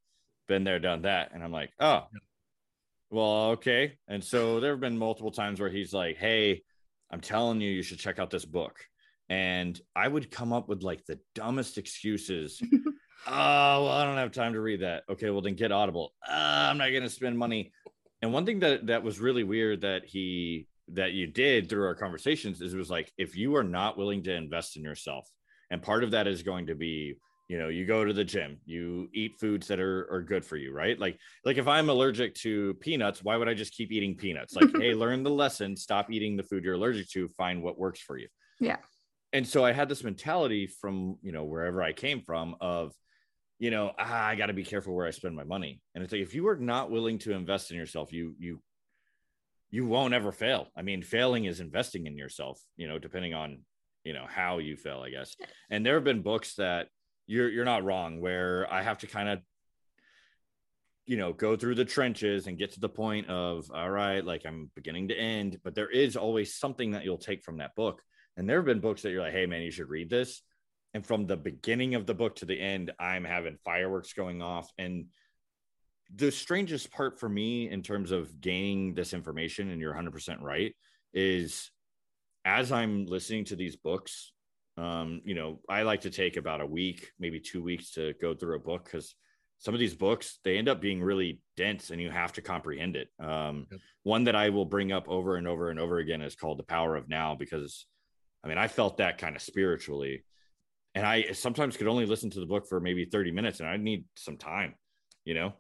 been 0.47 0.65
there, 0.65 0.79
done 0.79 1.03
that, 1.03 1.33
and 1.33 1.43
I'm 1.43 1.53
like, 1.53 1.71
oh, 1.81 2.07
well, 3.11 3.51
okay. 3.51 3.99
And 4.09 4.23
so 4.23 4.61
there 4.61 4.73
have 4.73 4.81
been 4.81 4.99
multiple 4.99 5.31
times 5.31 5.61
where 5.61 5.71
he's 5.71 5.93
like, 5.93 6.17
hey, 6.17 6.63
I'm 7.11 7.21
telling 7.21 7.61
you, 7.61 7.71
you 7.71 7.83
should 7.83 7.99
check 7.99 8.19
out 8.19 8.31
this 8.31 8.45
book. 8.45 8.79
And 9.29 9.81
I 9.95 10.09
would 10.09 10.31
come 10.31 10.53
up 10.53 10.69
with 10.69 10.83
like 10.83 11.05
the 11.07 11.19
dumbest 11.35 11.79
excuses. 11.79 12.63
Oh 13.29 13.33
well 13.85 13.89
i 13.89 14.05
don't 14.05 14.19
have 14.19 14.31
time 14.31 14.53
to 14.53 14.61
read 14.61 14.83
that. 14.83 15.03
Okay 15.09 15.31
well 15.31 15.41
then 15.41 15.57
get 15.57 15.73
audible. 15.73 16.13
Uh, 16.27 16.69
i'm 16.71 16.79
not 16.79 16.91
gonna 16.91 17.11
spend 17.11 17.37
money. 17.37 17.73
And 18.23 18.33
one 18.33 18.47
thing 18.47 18.61
that 18.61 18.87
that 18.87 19.03
was 19.03 19.19
really 19.19 19.43
weird 19.43 19.81
that 19.81 20.05
he 20.05 20.69
that 20.93 21.13
you 21.13 21.27
did 21.27 21.69
through 21.69 21.87
our 21.87 21.97
conversations 21.97 22.61
is 22.61 22.73
it 22.73 22.79
was 22.79 22.91
like 22.91 23.13
if 23.19 23.37
you 23.37 23.57
are 23.57 23.65
not 23.65 23.99
willing 23.99 24.23
to 24.25 24.33
invest 24.33 24.77
in 24.77 24.85
yourself 24.85 25.29
and 25.71 25.83
part 25.83 26.05
of 26.05 26.13
that 26.13 26.29
is 26.29 26.45
going 26.45 26.67
to 26.69 26.77
be 26.77 27.17
you 27.49 27.59
know 27.59 27.69
you 27.69 27.87
go 27.87 28.05
to 28.05 28.13
the 28.13 28.25
gym 28.25 28.59
you 28.65 29.09
eat 29.15 29.39
foods 29.39 29.69
that 29.69 29.79
are, 29.79 30.09
are 30.13 30.21
good 30.21 30.45
for 30.45 30.57
you 30.57 30.73
right? 30.73 30.99
Like 30.99 31.19
like 31.45 31.59
if 31.59 31.69
i'm 31.69 31.89
allergic 31.89 32.35
to 32.37 32.75
peanuts 32.75 33.23
why 33.23 33.37
would 33.37 33.49
i 33.49 33.55
just 33.55 33.75
keep 33.75 33.93
eating 33.93 34.17
peanuts? 34.17 34.55
Like 34.55 34.77
hey 34.77 34.95
learn 35.05 35.23
the 35.23 35.31
lesson. 35.31 35.77
Stop 35.77 36.11
eating 36.11 36.37
the 36.37 36.43
food 36.43 36.65
you're 36.65 36.75
allergic 36.75 37.09
to. 37.11 37.29
Find 37.37 37.63
what 37.63 37.79
works 37.79 38.01
for 38.01 38.19
you. 38.19 38.29
Yeah. 38.61 38.79
and 39.33 39.47
so 39.47 39.65
i 39.65 39.73
had 39.73 39.89
this 39.89 40.03
mentality 40.03 40.67
from 40.67 41.19
you 41.23 41.31
know 41.33 41.45
wherever 41.45 41.83
i 41.83 41.93
came 41.93 42.21
from 42.23 42.57
of 42.61 42.93
you 43.59 43.71
know 43.71 43.93
ah, 43.99 44.25
i 44.27 44.35
got 44.35 44.47
to 44.47 44.53
be 44.53 44.65
careful 44.65 44.95
where 44.95 45.07
i 45.07 45.11
spend 45.11 45.37
my 45.37 45.45
money. 45.45 45.81
And 45.95 46.03
it's 46.03 46.13
like 46.13 46.23
if 46.23 46.35
you 46.35 46.49
are 46.49 46.57
not 46.57 46.91
willing 46.91 47.19
to 47.21 47.33
invest 47.33 47.71
in 47.71 47.77
yourself 47.77 48.13
you 48.13 48.35
you 48.39 48.61
you 49.71 49.85
won't 49.85 50.15
ever 50.15 50.33
fail. 50.33 50.69
I 50.77 50.83
mean 50.83 51.03
failing 51.03 51.45
is 51.45 51.61
investing 51.61 52.07
in 52.07 52.17
yourself 52.17 52.61
you 52.77 52.89
know 52.89 52.99
depending 52.99 53.35
on 53.35 53.59
you 54.05 54.13
know 54.13 54.27
how 54.29 54.59
you 54.59 54.77
fail 54.77 55.01
i 55.07 55.11
guess. 55.11 55.37
And 55.71 55.85
there 55.85 55.95
have 55.95 56.05
been 56.05 56.23
books 56.23 56.55
that 56.55 56.89
you're 57.27 57.49
you're 57.49 57.65
not 57.65 57.85
wrong 57.85 58.21
where 58.21 58.67
i 58.73 58.83
have 58.83 58.99
to 58.99 59.07
kind 59.07 59.29
of 59.29 59.41
you 61.07 61.17
know 61.17 61.33
go 61.33 61.57
through 61.57 61.77
the 61.77 61.85
trenches 61.85 62.47
and 62.47 62.59
get 62.59 62.73
to 62.73 62.81
the 62.81 62.89
point 62.89 63.29
of 63.29 63.71
all 63.73 63.89
right 63.89 64.25
like 64.25 64.45
i'm 64.45 64.71
beginning 64.75 65.09
to 65.09 65.15
end 65.15 65.59
but 65.63 65.75
there 65.75 65.91
is 65.91 66.17
always 66.17 66.55
something 66.55 66.91
that 66.91 67.05
you'll 67.05 67.17
take 67.17 67.43
from 67.43 67.59
that 67.59 67.75
book. 67.75 68.03
And 68.39 68.47
there 68.47 68.59
have 68.59 68.67
been 68.67 68.81
books 68.81 69.03
that 69.03 69.11
you're 69.11 69.23
like 69.23 69.33
hey 69.33 69.47
man 69.47 69.63
you 69.63 69.71
should 69.71 69.89
read 69.89 70.11
this. 70.11 70.43
And 70.95 71.07
from 71.07 71.27
the 71.27 71.37
beginning 71.37 71.95
of 71.95 72.07
the 72.07 72.15
book 72.15 72.37
to 72.37 72.45
the 72.45 72.61
end 72.61 72.93
i'm 72.99 73.25
having 73.25 73.57
fireworks 73.65 74.13
going 74.13 74.43
off. 74.43 74.71
And 74.79 75.07
the 76.15 76.31
strangest 76.31 76.93
part 76.93 77.19
for 77.19 77.29
me 77.29 77.71
in 77.71 77.83
terms 77.83 78.11
of 78.11 78.41
gaining 78.41 78.95
this 78.95 79.13
information 79.13 79.71
and 79.71 79.81
you're 79.81 79.95
100% 79.95 80.41
right 80.41 80.75
is 81.13 81.71
as 82.45 82.71
i'm 82.71 83.07
listening 83.07 83.45
to 83.45 83.57
these 83.57 83.77
books 83.77 84.33
um, 84.77 85.21
you 85.25 85.35
know 85.35 85.61
i 85.69 85.83
like 85.83 86.03
to 86.03 86.11
take 86.11 86.37
about 86.37 86.61
a 86.61 86.67
week 86.67 87.11
maybe 87.19 87.41
two 87.41 87.63
weeks 87.63 87.93
to 87.93 88.13
go 88.21 88.35
through 88.35 88.57
a 88.57 88.61
book 88.61 88.85
because 88.85 89.15
some 89.59 89.73
of 89.75 89.81
these 89.81 89.95
books 89.95 90.39
they 90.45 90.59
end 90.59 90.69
up 90.69 90.81
being 90.81 91.03
really 91.03 91.41
dense 91.57 91.91
and 91.91 92.01
you 92.01 92.11
have 92.11 92.33
to 92.35 92.43
comprehend 92.43 92.95
it. 92.95 93.09
Um, 93.19 93.67
Yep. 93.71 93.81
one 94.03 94.25
that 94.25 94.37
i 94.37 94.51
will 94.51 94.67
bring 94.67 94.93
up 94.93 95.09
over 95.09 95.37
and 95.37 95.49
over 95.49 95.71
and 95.71 95.81
over 95.81 95.99
again 95.99 96.21
is 96.21 96.37
called 96.37 96.59
the 96.59 96.63
power 96.63 96.95
of 96.95 97.09
now 97.09 97.35
because 97.35 97.87
i 98.45 98.49
mean 98.49 98.59
i 98.59 98.69
felt 98.69 98.99
that 98.99 99.19
kind 99.19 99.35
of 99.35 99.43
spiritually. 99.43 100.25
And 100.95 101.07
i 101.07 101.33
sometimes 101.33 101.77
could 101.77 101.89
only 101.89 102.07
listen 102.07 102.31
to 102.31 102.41
the 102.41 102.47
book 102.47 102.67
for 102.69 102.81
maybe 102.81 103.05
30 103.05 103.31
minutes 103.33 103.61
and 103.61 103.69
i 103.69 103.77
need 103.77 104.05
some 104.15 104.37
time 104.37 104.75
you 105.25 105.35
know? 105.35 105.53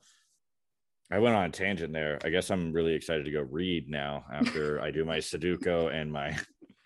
I 1.10 1.18
went 1.18 1.36
on 1.36 1.44
a 1.44 1.50
tangent 1.50 1.92
there. 1.92 2.18
I 2.24 2.30
guess 2.30 2.50
i'm 2.50 2.72
really 2.72 2.94
excited 2.94 3.24
to 3.24 3.30
go 3.30 3.42
read 3.42 3.88
now 3.88 4.24
after 4.32 4.80
i 4.86 4.90
do 4.90 5.04
my 5.04 5.18
sudoku 5.18 5.92
and 5.92 6.12
my 6.12 6.36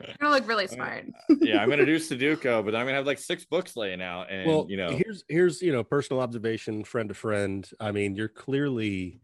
You're 0.08 0.16
gonna 0.20 0.34
look 0.34 0.48
really 0.48 0.66
smart. 0.68 1.06
Uh, 1.30 1.36
yeah 1.40 1.62
i'm 1.62 1.68
gonna 1.68 1.86
do 1.86 1.96
sudoku 1.96 2.64
but 2.64 2.74
i'm 2.74 2.86
gonna 2.86 2.94
have 2.94 3.06
like 3.06 3.18
six 3.18 3.44
books 3.44 3.76
laying 3.76 4.02
out 4.02 4.30
and 4.30 4.46
well, 4.46 4.66
you 4.68 4.76
know 4.76 4.90
here's 4.90 5.24
here's 5.28 5.62
you 5.62 5.72
know 5.72 5.84
personal 5.84 6.22
observation, 6.22 6.84
friend 6.84 7.08
to 7.08 7.14
friend. 7.14 7.68
I 7.78 7.92
mean, 7.92 8.14
you're 8.14 8.28
clearly 8.28 9.20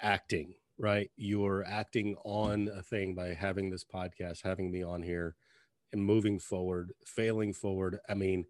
acting, 0.00 0.54
right? 0.78 1.10
You're 1.16 1.64
acting 1.64 2.16
on 2.24 2.68
a 2.68 2.82
thing 2.82 3.14
by 3.14 3.34
having 3.34 3.70
this 3.70 3.84
podcast, 3.84 4.42
having 4.42 4.70
me 4.70 4.82
on 4.82 5.02
here, 5.02 5.36
and 5.92 6.04
moving 6.04 6.38
forward, 6.38 6.92
failing 7.04 7.52
forward. 7.52 7.98
I 8.08 8.14
mean, 8.14 8.44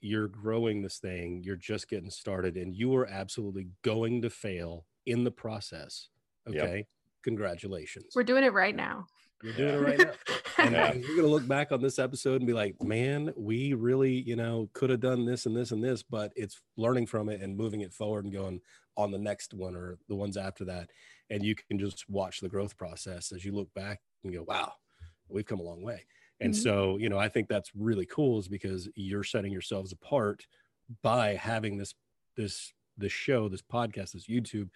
you're 0.00 0.28
growing 0.28 0.82
this 0.82 0.98
thing. 0.98 1.42
You're 1.44 1.56
just 1.56 1.88
getting 1.88 2.10
started, 2.10 2.56
and 2.56 2.74
you 2.74 2.94
are 2.96 3.06
absolutely 3.06 3.68
going 3.82 4.22
to 4.22 4.30
fail 4.30 4.86
in 5.06 5.24
the 5.24 5.30
process. 5.30 6.08
Yep. 6.48 6.62
Okay, 6.64 6.86
congratulations. 7.22 8.12
We're 8.14 8.24
doing 8.24 8.44
it 8.44 8.52
right 8.52 8.74
now. 8.74 9.06
You're 9.42 9.52
doing 9.54 9.74
it 9.74 9.78
right 9.80 9.98
now. 9.98 10.12
And, 10.58 10.72
Yeah. 10.74 10.92
you're 10.92 11.16
going 11.16 11.22
to 11.22 11.26
look 11.28 11.48
back 11.48 11.72
on 11.72 11.80
this 11.82 11.98
episode 11.98 12.36
and 12.36 12.46
be 12.46 12.52
like, 12.52 12.80
man, 12.82 13.32
we 13.36 13.72
really, 13.74 14.12
you 14.12 14.36
know, 14.36 14.70
could 14.74 14.90
have 14.90 15.00
done 15.00 15.24
this 15.24 15.46
and 15.46 15.56
this 15.56 15.72
and 15.72 15.82
this, 15.82 16.02
but 16.02 16.32
it's 16.36 16.60
learning 16.76 17.06
from 17.06 17.28
it 17.28 17.40
and 17.40 17.56
moving 17.56 17.80
it 17.80 17.92
forward 17.92 18.24
and 18.24 18.32
going 18.32 18.60
on 18.96 19.10
the 19.10 19.18
next 19.18 19.54
one 19.54 19.74
or 19.74 19.98
the 20.08 20.14
ones 20.14 20.36
after 20.36 20.64
that. 20.66 20.90
And 21.30 21.42
you 21.44 21.54
can 21.54 21.78
just 21.78 22.08
watch 22.08 22.40
the 22.40 22.48
growth 22.48 22.76
process 22.76 23.32
as 23.32 23.44
you 23.44 23.52
look 23.52 23.72
back 23.74 24.00
and 24.22 24.32
go, 24.32 24.44
wow, 24.46 24.74
we've 25.28 25.46
come 25.46 25.60
a 25.60 25.64
long 25.64 25.82
way. 25.82 26.04
And 26.40 26.52
Mhm. 26.52 26.62
so, 26.62 26.96
you 26.98 27.08
know, 27.08 27.18
I 27.18 27.28
think 27.28 27.48
that's 27.48 27.74
really 27.74 28.06
cool 28.06 28.38
is 28.38 28.48
because 28.48 28.88
you're 28.94 29.24
setting 29.24 29.52
yourselves 29.52 29.92
apart 29.92 30.46
by 31.02 31.34
having 31.34 31.78
this, 31.78 31.94
this, 32.36 32.72
this 32.98 33.12
show, 33.12 33.48
this 33.48 33.62
podcast, 33.62 34.12
this 34.12 34.26
YouTube, 34.28 34.68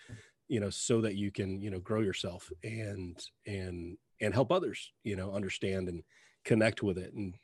you 0.49 0.61
know, 0.61 0.71
so 0.71 1.01
that 1.03 1.17
you 1.17 1.31
can, 1.31 1.61
you 1.61 1.71
know, 1.71 1.81
grow 1.81 2.01
yourself 2.01 2.51
and, 2.64 3.23
and, 3.47 3.99
and 4.21 4.35
help 4.35 4.53
others, 4.53 4.93
you 5.05 5.17
know, 5.17 5.33
understand 5.33 5.89
and 5.89 6.03
connect 6.45 6.83
with 6.83 6.99
it. 6.99 7.12
And, 7.14 7.35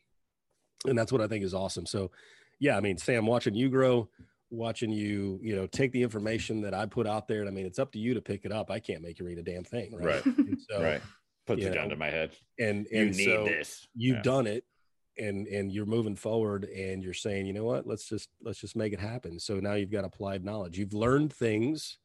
and 0.86 0.98
that's 0.98 1.12
what 1.12 1.20
I 1.20 1.26
think 1.28 1.44
is 1.44 1.54
awesome. 1.54 1.86
So, 1.86 2.10
yeah, 2.58 2.76
I 2.76 2.80
mean, 2.80 2.98
Sam, 2.98 3.26
watching 3.26 3.54
you 3.54 3.68
grow, 3.68 4.08
watching 4.50 4.90
you, 4.90 5.38
you 5.42 5.56
know, 5.56 5.66
take 5.66 5.92
the 5.92 6.02
information 6.02 6.60
that 6.62 6.74
I 6.74 6.86
put 6.86 7.06
out 7.06 7.28
there. 7.28 7.40
And 7.40 7.48
I 7.48 7.52
mean, 7.52 7.66
it's 7.66 7.78
up 7.78 7.92
to 7.92 7.98
you 7.98 8.14
to 8.14 8.20
pick 8.20 8.44
it 8.44 8.52
up. 8.52 8.70
I 8.70 8.80
can't 8.80 9.02
make 9.02 9.18
you 9.18 9.26
read 9.26 9.38
a 9.38 9.42
damn 9.42 9.64
thing. 9.64 9.94
Right. 9.94 10.24
Right. 10.24 10.56
So, 10.70 10.80
right 10.80 11.02
put 11.46 11.58
the 11.58 11.64
you 11.64 11.74
gun 11.74 11.88
to 11.88 11.96
my 11.96 12.10
head 12.10 12.30
And, 12.58 12.86
you 12.90 13.00
and 13.00 13.16
need 13.16 13.24
so 13.24 13.44
this 13.44 13.86
you've 13.94 14.16
Yeah. 14.16 14.22
done 14.22 14.46
it 14.46 14.64
and, 15.18 15.46
and 15.46 15.70
you're 15.72 15.86
moving 15.86 16.16
forward 16.16 16.64
and 16.64 17.02
you're 17.02 17.14
saying, 17.14 17.46
you 17.46 17.52
know 17.52 17.64
what, 17.64 17.86
let's 17.86 18.08
just, 18.08 18.30
let's 18.40 18.60
just 18.60 18.76
make 18.76 18.92
it 18.92 19.00
happen. 19.00 19.38
So 19.38 19.60
now 19.60 19.74
you've 19.74 19.90
got 19.90 20.04
applied 20.04 20.44
knowledge. 20.44 20.78
You've 20.78 20.94
learned 20.94 21.32
things 21.32 21.98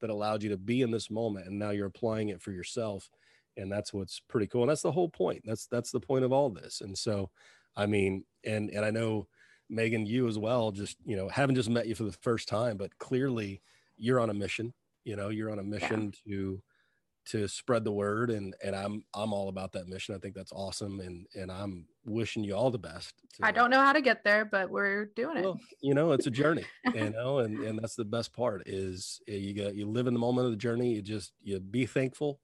that 0.00 0.10
allowed 0.10 0.42
you 0.42 0.50
to 0.50 0.56
be 0.56 0.82
in 0.82 0.90
this 0.90 1.10
moment 1.10 1.46
and 1.46 1.58
now 1.58 1.70
you're 1.70 1.86
applying 1.86 2.28
it 2.28 2.42
for 2.42 2.52
yourself 2.52 3.08
and 3.56 3.70
that's 3.70 3.92
what's 3.92 4.20
pretty 4.28 4.46
cool 4.46 4.62
and 4.62 4.70
that's 4.70 4.82
the 4.82 4.92
whole 4.92 5.08
point 5.08 5.42
that's 5.44 5.66
that's 5.66 5.90
the 5.90 6.00
point 6.00 6.24
of 6.24 6.32
all 6.32 6.50
this 6.50 6.80
and 6.80 6.96
so 6.96 7.30
i 7.76 7.86
mean 7.86 8.24
and 8.44 8.70
and 8.70 8.84
i 8.84 8.90
know 8.90 9.26
megan 9.68 10.06
you 10.06 10.28
as 10.28 10.38
well 10.38 10.70
just 10.70 10.96
you 11.04 11.16
know 11.16 11.28
haven't 11.28 11.54
just 11.54 11.70
met 11.70 11.86
you 11.86 11.94
for 11.94 12.04
the 12.04 12.12
first 12.22 12.48
time 12.48 12.76
but 12.76 12.96
clearly 12.98 13.60
you're 13.96 14.20
on 14.20 14.30
a 14.30 14.34
mission 14.34 14.72
you 15.04 15.16
know 15.16 15.28
you're 15.28 15.50
on 15.50 15.58
a 15.58 15.62
mission 15.62 16.12
to 16.26 16.62
to 17.24 17.46
spread 17.46 17.84
the 17.84 17.92
word 17.92 18.30
and 18.30 18.54
and 18.64 18.74
i'm 18.74 19.04
i'm 19.14 19.32
all 19.32 19.48
about 19.48 19.72
that 19.72 19.86
mission 19.88 20.14
i 20.14 20.18
think 20.18 20.34
that's 20.34 20.52
awesome 20.52 20.98
and 21.00 21.26
and 21.34 21.52
i'm 21.52 21.86
wishing 22.04 22.42
you 22.42 22.54
all 22.54 22.70
the 22.70 22.78
best 22.78 23.14
to- 23.34 23.46
I 23.46 23.52
don't 23.52 23.70
know 23.70 23.80
how 23.80 23.92
to 23.92 24.00
get 24.02 24.24
there, 24.24 24.44
but 24.44 24.70
we're 24.70 25.06
doing 25.16 25.38
it. 25.38 25.44
well, 25.44 25.58
you 25.80 25.94
know, 25.94 26.12
it's 26.12 26.26
a 26.26 26.30
journey, 26.30 26.64
you 26.94 27.10
know, 27.10 27.38
and 27.38 27.60
and 27.60 27.78
that's 27.78 27.94
the 27.94 28.04
best 28.04 28.32
part 28.34 28.62
is 28.66 29.20
uh, 29.30 29.32
you 29.34 29.54
got 29.54 29.74
you 29.74 29.86
live 29.86 30.06
in 30.06 30.12
the 30.14 30.20
moment 30.20 30.46
of 30.46 30.50
the 30.50 30.58
journey. 30.58 30.94
You 30.94 31.00
just 31.00 31.32
you 31.42 31.58
be 31.60 31.86
thankful, 31.86 32.40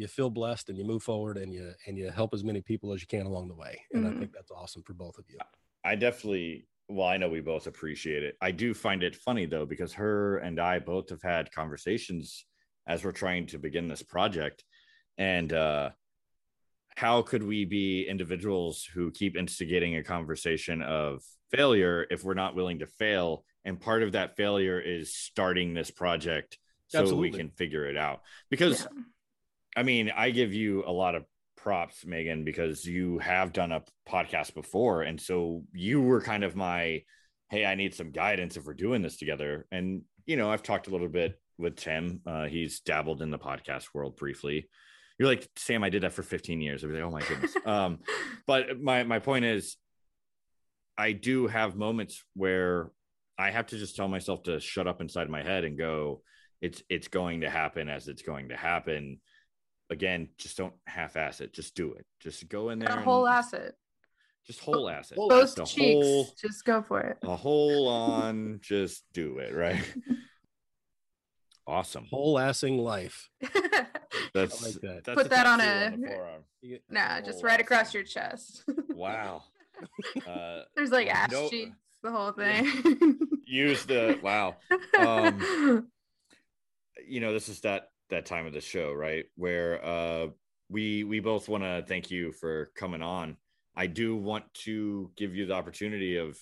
you 0.00 0.08
feel 0.08 0.30
blessed, 0.30 0.70
and 0.70 0.78
you 0.78 0.84
move 0.84 1.02
forward, 1.02 1.36
and 1.36 1.52
you 1.52 1.72
and 1.86 1.98
you 1.98 2.10
help 2.10 2.32
as 2.32 2.42
many 2.42 2.62
people 2.62 2.92
as 2.92 3.00
you 3.02 3.06
can 3.06 3.26
along 3.26 3.48
the 3.48 3.54
way. 3.54 3.78
And 3.92 4.04
Mhm. 4.04 4.16
I 4.16 4.18
think 4.18 4.32
that's 4.32 4.50
awesome 4.50 4.82
for 4.82 4.94
both 4.94 5.18
of 5.18 5.26
you. 5.28 5.38
I 5.84 5.94
definitely, 5.94 6.66
well, 6.88 7.06
I 7.06 7.18
know 7.18 7.28
we 7.28 7.40
both 7.40 7.66
appreciate 7.66 8.22
it. 8.22 8.36
I 8.40 8.50
do 8.50 8.72
find 8.74 9.02
it 9.02 9.14
funny 9.14 9.46
though, 9.46 9.66
because 9.66 9.92
her 9.94 10.38
and 10.38 10.58
I 10.58 10.78
both 10.78 11.10
have 11.10 11.22
had 11.22 11.52
conversations 11.52 12.46
as 12.86 13.04
we're 13.04 13.12
trying 13.12 13.46
to 13.48 13.58
begin 13.58 13.88
this 13.88 14.02
project. 14.02 14.64
And 15.18 15.52
uh, 15.52 15.90
how 16.96 17.22
could 17.22 17.42
we 17.42 17.64
be 17.66 18.08
individuals 18.08 18.84
who 18.84 19.10
keep 19.10 19.36
instigating 19.36 19.96
a 19.96 20.02
conversation 20.02 20.82
of 20.82 21.22
failure 21.50 22.06
if 22.10 22.24
we're 22.24 22.34
not 22.34 22.54
willing 22.54 22.78
to 22.78 22.86
fail? 22.86 23.44
And 23.66 23.78
part 23.78 24.02
of 24.02 24.12
that 24.12 24.36
failure 24.36 24.80
is 24.80 25.14
starting 25.14 25.74
this 25.74 25.90
project 25.90 26.58
so 26.88 27.00
Absolutely. 27.00 27.30
we 27.30 27.36
can 27.36 27.50
figure 27.50 27.84
it 27.84 27.96
out. 27.96 28.22
Because 28.50 28.80
Yeah. 28.80 29.02
I 29.76 29.82
mean, 29.82 30.10
I 30.14 30.30
give 30.30 30.52
you 30.52 30.84
a 30.86 30.92
lot 30.92 31.14
of 31.14 31.24
props, 31.56 32.04
Megan, 32.04 32.44
because 32.44 32.84
you 32.84 33.18
have 33.18 33.52
done 33.52 33.72
a 33.72 33.82
podcast 34.08 34.54
before. 34.54 35.02
And 35.02 35.20
so 35.20 35.64
you 35.72 36.00
were 36.00 36.20
kind 36.20 36.44
of 36.44 36.56
my, 36.56 37.02
hey, 37.50 37.64
I 37.64 37.74
need 37.74 37.94
some 37.94 38.10
guidance 38.10 38.56
if 38.56 38.64
we're 38.64 38.74
doing 38.74 39.02
this 39.02 39.18
together. 39.18 39.66
And, 39.70 40.02
you 40.26 40.36
know, 40.36 40.50
I've 40.50 40.62
talked 40.62 40.88
a 40.88 40.90
little 40.90 41.08
bit 41.08 41.38
with 41.58 41.76
Tim. 41.76 42.20
Uh, 42.26 42.46
he's 42.46 42.80
dabbled 42.80 43.22
in 43.22 43.30
the 43.30 43.38
podcast 43.38 43.88
world 43.94 44.16
briefly. 44.16 44.68
You're 45.18 45.28
like, 45.28 45.46
Sam, 45.56 45.84
I 45.84 45.90
did 45.90 46.02
that 46.02 46.14
for 46.14 46.22
15 46.22 46.60
years. 46.60 46.82
I'd 46.82 46.88
be 46.88 46.94
like, 46.94 47.02
oh 47.02 47.10
my 47.10 47.20
goodness. 47.20 47.54
um, 47.66 47.98
but 48.46 48.80
my, 48.80 49.04
my 49.04 49.18
point 49.18 49.44
is, 49.44 49.76
I 50.96 51.12
do 51.12 51.46
have 51.46 51.76
moments 51.76 52.24
where 52.34 52.90
I 53.38 53.50
have 53.50 53.66
to 53.68 53.78
just 53.78 53.96
tell 53.96 54.08
myself 54.08 54.42
to 54.44 54.60
shut 54.60 54.86
up 54.86 55.00
inside 55.00 55.30
my 55.30 55.42
head 55.42 55.64
and 55.64 55.78
go, 55.78 56.22
it's 56.60 56.82
it's 56.90 57.08
going 57.08 57.40
to 57.40 57.48
happen 57.48 57.88
as 57.88 58.06
it's 58.06 58.20
going 58.20 58.50
to 58.50 58.56
happen 58.56 59.18
again, 59.90 60.28
just 60.38 60.56
don't 60.56 60.74
half-ass 60.86 61.40
it. 61.40 61.52
Just 61.52 61.74
do 61.74 61.92
it. 61.94 62.06
Just 62.20 62.48
go 62.48 62.70
in 62.70 62.78
there. 62.78 62.88
a 62.88 63.02
whole 63.02 63.26
and 63.26 63.36
asset. 63.36 63.74
Just 64.46 64.60
whole 64.60 64.88
ass 64.88 65.10
it. 65.12 65.16
Whole 65.16 65.28
Both 65.28 65.56
Just 65.56 65.74
cheeks. 65.76 65.92
whole, 66.04 66.28
Just 66.40 66.64
go 66.64 66.82
for 66.82 67.00
it. 67.00 67.18
a 67.22 67.36
whole 67.36 67.88
on. 67.88 68.60
Just 68.62 69.04
do 69.12 69.38
it. 69.38 69.54
Right. 69.54 69.82
Awesome. 71.66 72.06
Whole 72.10 72.34
assing 72.34 72.80
life. 72.80 73.28
That's 74.34 74.60
like 74.64 74.74
that. 74.82 75.02
that's 75.04 75.22
Put 75.22 75.30
that 75.30 75.46
on 75.46 75.58
tattoo 75.60 75.94
a- 75.94 75.96
the 76.00 76.06
forearm. 76.14 76.42
nah, 76.88 77.20
just 77.20 77.44
right 77.44 77.60
across 77.60 77.88
ass. 77.88 77.94
your 77.94 78.02
chest. 78.02 78.64
Wow. 78.88 79.44
Uh, 80.26 80.62
There's 80.74 80.90
like 80.90 81.06
ass 81.08 81.30
No- 81.30 81.48
cheeks, 81.48 81.76
the 82.02 82.10
whole 82.10 82.32
thing. 82.32 83.18
use 83.46 83.84
the 83.86 84.18
wow. 84.22 84.56
Um, 84.98 85.88
you 87.06 87.20
know, 87.20 87.32
this 87.32 87.48
is 87.48 87.60
that 87.60 87.89
that 88.10 88.26
time 88.26 88.46
of 88.46 88.52
the 88.52 88.60
show, 88.60 88.92
right? 88.92 89.24
Where 89.36 89.84
uh 89.84 90.26
we 90.68 91.04
we 91.04 91.20
both 91.20 91.48
want 91.48 91.64
to 91.64 91.84
thank 91.86 92.10
you 92.10 92.32
for 92.32 92.70
coming 92.76 93.02
on. 93.02 93.36
I 93.76 93.86
do 93.86 94.16
want 94.16 94.44
to 94.64 95.10
give 95.16 95.34
you 95.34 95.46
the 95.46 95.54
opportunity 95.54 96.16
of 96.16 96.38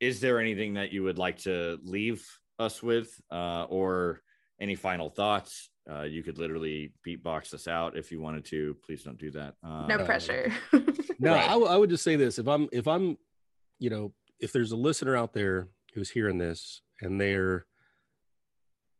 is 0.00 0.20
there 0.20 0.40
anything 0.40 0.74
that 0.74 0.92
you 0.92 1.02
would 1.04 1.18
like 1.18 1.38
to 1.42 1.78
leave 1.84 2.26
us 2.58 2.82
with 2.82 3.08
uh 3.30 3.64
or 3.64 4.20
any 4.60 4.74
final 4.74 5.08
thoughts? 5.10 5.70
Uh, 5.90 6.02
you 6.02 6.22
could 6.22 6.38
literally 6.38 6.92
beatbox 7.06 7.52
us 7.52 7.68
out 7.68 7.94
if 7.94 8.10
you 8.10 8.18
wanted 8.18 8.42
to. 8.46 8.74
Please 8.86 9.02
don't 9.02 9.18
do 9.18 9.30
that. 9.30 9.54
Uh, 9.62 9.86
no 9.86 9.98
pressure. 10.02 10.50
No, 10.72 10.80
Right. 11.34 11.44
I, 11.44 11.48
w- 11.52 11.66
I 11.66 11.76
would 11.76 11.90
just 11.90 12.02
say 12.04 12.16
this: 12.16 12.38
if 12.38 12.48
I'm, 12.48 12.68
if 12.72 12.88
I'm, 12.88 13.18
you 13.78 13.90
know, 13.90 14.14
if 14.40 14.50
there's 14.50 14.72
a 14.72 14.76
listener 14.76 15.14
out 15.14 15.34
there 15.34 15.68
who's 15.94 16.08
hearing 16.08 16.38
this 16.38 16.80
and 17.02 17.20
they're, 17.20 17.66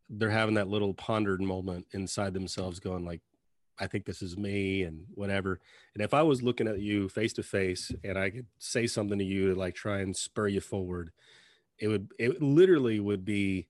they're 0.08 0.30
having 0.30 0.54
that 0.56 0.68
little 0.68 0.94
pondered 0.94 1.40
moment 1.40 1.86
inside 1.92 2.34
themselves, 2.34 2.80
going 2.80 3.04
like, 3.04 3.20
"I 3.78 3.86
think 3.86 4.04
this 4.04 4.22
is 4.22 4.36
me," 4.36 4.82
and 4.82 5.06
whatever. 5.14 5.60
And 5.94 6.02
if 6.02 6.14
I 6.14 6.22
was 6.22 6.42
looking 6.42 6.68
at 6.68 6.80
you 6.80 7.08
face 7.08 7.32
to 7.34 7.42
face 7.42 7.92
and 8.02 8.18
I 8.18 8.30
could 8.30 8.46
say 8.58 8.86
something 8.86 9.18
to 9.18 9.24
you 9.24 9.48
to 9.48 9.54
like 9.58 9.74
try 9.74 10.00
and 10.00 10.16
spur 10.16 10.48
you 10.48 10.60
forward, 10.60 11.12
it 11.78 11.88
would, 11.88 12.12
it 12.18 12.42
literally 12.42 13.00
would 13.00 13.24
be, 13.24 13.68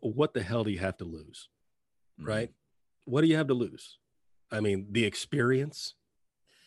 "What 0.00 0.34
the 0.34 0.42
hell 0.42 0.64
do 0.64 0.70
you 0.70 0.78
have 0.78 0.96
to 0.98 1.04
lose?" 1.04 1.48
mhm. 2.20 2.26
right? 2.26 2.52
What 3.04 3.22
do 3.22 3.28
you 3.28 3.36
have 3.36 3.48
to 3.48 3.54
lose? 3.54 3.98
I 4.50 4.60
mean, 4.60 4.88
the 4.90 5.04
experience. 5.04 5.94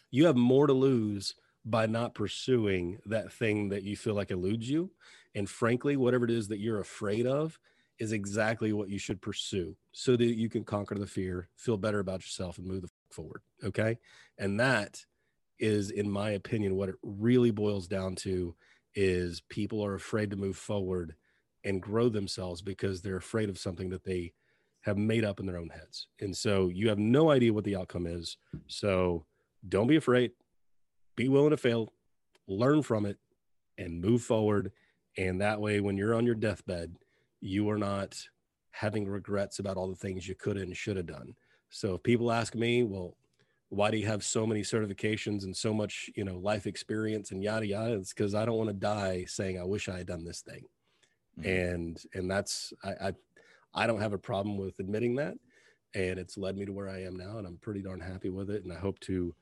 You 0.09 0.25
have 0.25 0.35
more 0.35 0.67
to 0.67 0.73
lose 0.73 1.35
by 1.63 1.85
not 1.85 2.15
pursuing 2.15 2.99
that 3.05 3.31
thing 3.31 3.69
that 3.69 3.83
you 3.83 3.95
feel 3.95 4.15
like 4.15 4.31
eludes 4.31 4.69
you. 4.69 4.91
And 5.33 5.49
frankly, 5.49 5.95
whatever 5.95 6.25
it 6.25 6.31
is 6.31 6.47
that 6.49 6.59
you're 6.59 6.79
afraid 6.79 7.25
of 7.25 7.59
is 8.01 8.13
exactly 8.13 8.73
what 8.73 8.89
you 8.89 8.97
should 8.97 9.21
pursue 9.21 9.77
so 9.91 10.17
that 10.17 10.35
you 10.35 10.49
can 10.49 10.63
conquer 10.63 10.95
the 10.95 11.05
fear, 11.05 11.47
feel 11.55 11.77
better 11.77 11.99
about 11.99 12.21
yourself, 12.21 12.57
and 12.57 12.65
move 12.65 12.81
the 12.81 12.89
forward. 13.11 13.43
Okay. 13.63 13.99
And 14.39 14.59
that 14.59 15.05
is, 15.59 15.91
in 15.91 16.09
my 16.09 16.31
opinion, 16.31 16.75
what 16.75 16.89
it 16.89 16.95
really 17.03 17.51
boils 17.51 17.87
down 17.87 18.15
to 18.15 18.55
is 18.95 19.43
people 19.49 19.85
are 19.85 19.93
afraid 19.93 20.31
to 20.31 20.35
move 20.35 20.57
forward 20.57 21.13
and 21.63 21.79
grow 21.79 22.09
themselves 22.09 22.63
because 22.63 23.03
they're 23.03 23.17
afraid 23.17 23.49
of 23.49 23.59
something 23.59 23.91
that 23.91 24.03
they 24.03 24.33
have 24.81 24.97
made 24.97 25.23
up 25.23 25.39
in 25.39 25.45
their 25.45 25.59
own 25.59 25.69
heads. 25.69 26.07
And 26.19 26.35
so 26.35 26.69
you 26.69 26.89
have 26.89 26.97
no 26.97 27.29
idea 27.29 27.53
what 27.53 27.65
the 27.65 27.75
outcome 27.75 28.07
is. 28.07 28.35
So 28.65 29.27
don't 29.69 29.85
be 29.85 29.97
afraid. 29.97 30.31
Be 31.15 31.29
willing 31.29 31.51
to 31.51 31.57
fail, 31.57 31.93
learn 32.47 32.81
from 32.81 33.05
it, 33.05 33.19
and 33.77 34.01
move 34.01 34.23
forward. 34.23 34.71
And 35.19 35.39
that 35.41 35.61
way, 35.61 35.81
when 35.81 35.97
you're 35.97 36.15
on 36.15 36.25
your 36.25 36.33
deathbed, 36.33 36.95
you 37.41 37.69
are 37.69 37.77
not 37.77 38.17
having 38.71 39.07
regrets 39.07 39.59
about 39.59 39.75
all 39.75 39.89
the 39.89 39.95
things 39.95 40.27
you 40.27 40.35
could 40.35 40.57
and 40.57 40.75
should 40.77 40.95
have 40.95 41.07
done. 41.07 41.35
So 41.69 41.95
if 41.95 42.03
people 42.03 42.31
ask 42.31 42.55
me, 42.55 42.83
well, 42.83 43.17
why 43.69 43.89
do 43.89 43.97
you 43.97 44.05
have 44.05 44.23
so 44.23 44.45
many 44.45 44.61
certifications 44.61 45.43
and 45.43 45.55
so 45.55 45.73
much, 45.73 46.09
you 46.15 46.23
know, 46.23 46.37
life 46.37 46.67
experience 46.67 47.31
and 47.31 47.43
yada 47.43 47.65
yada? 47.65 47.93
It's 47.93 48.13
because 48.13 48.35
I 48.35 48.45
don't 48.45 48.57
want 48.57 48.69
to 48.69 48.73
die 48.75 49.25
saying 49.27 49.59
I 49.59 49.63
wish 49.63 49.89
I 49.89 49.97
had 49.97 50.07
done 50.07 50.23
this 50.23 50.41
thing. 50.41 50.65
Mhm. 51.39 51.45
And 51.75 52.03
and 52.13 52.29
that's 52.29 52.73
I, 52.83 52.89
I 52.89 53.13
I 53.73 53.87
don't 53.87 54.01
have 54.01 54.13
a 54.13 54.17
problem 54.17 54.57
with 54.57 54.79
admitting 54.79 55.15
that. 55.15 55.35
And 55.93 56.19
it's 56.19 56.37
led 56.37 56.57
me 56.57 56.65
to 56.65 56.73
where 56.73 56.89
I 56.89 57.03
am 57.03 57.15
now. 57.15 57.37
And 57.37 57.47
I'm 57.47 57.57
pretty 57.57 57.81
darn 57.81 57.99
happy 57.99 58.29
with 58.29 58.49
it. 58.49 58.63
And 58.63 58.71
I 58.71 58.77
hope 58.77 58.99
to 59.01 59.33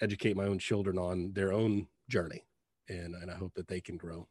educate 0.00 0.36
my 0.36 0.44
own 0.44 0.58
children 0.58 0.98
on 0.98 1.32
their 1.32 1.52
own 1.52 1.86
journey. 2.08 2.44
And, 2.88 3.14
and 3.14 3.30
I 3.30 3.34
hope 3.34 3.54
that 3.54 3.68
they 3.68 3.80
can 3.80 3.96
grow 3.96 4.26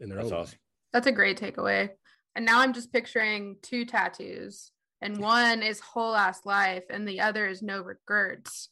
in 0.00 0.08
their 0.08 0.18
That's 0.18 0.32
own 0.32 0.38
awesome. 0.40 0.58
That's 0.92 1.06
a 1.06 1.12
great 1.12 1.40
takeaway. 1.40 1.90
And 2.34 2.44
now 2.46 2.60
I'm 2.60 2.72
just 2.72 2.92
picturing 2.92 3.56
two 3.62 3.84
tattoos, 3.84 4.70
and 5.00 5.18
one 5.18 5.62
is 5.62 5.80
whole 5.80 6.14
ass 6.14 6.40
life, 6.46 6.84
and 6.90 7.06
the 7.06 7.20
other 7.20 7.46
is 7.46 7.62
no 7.62 7.82
regrets. 7.82 8.68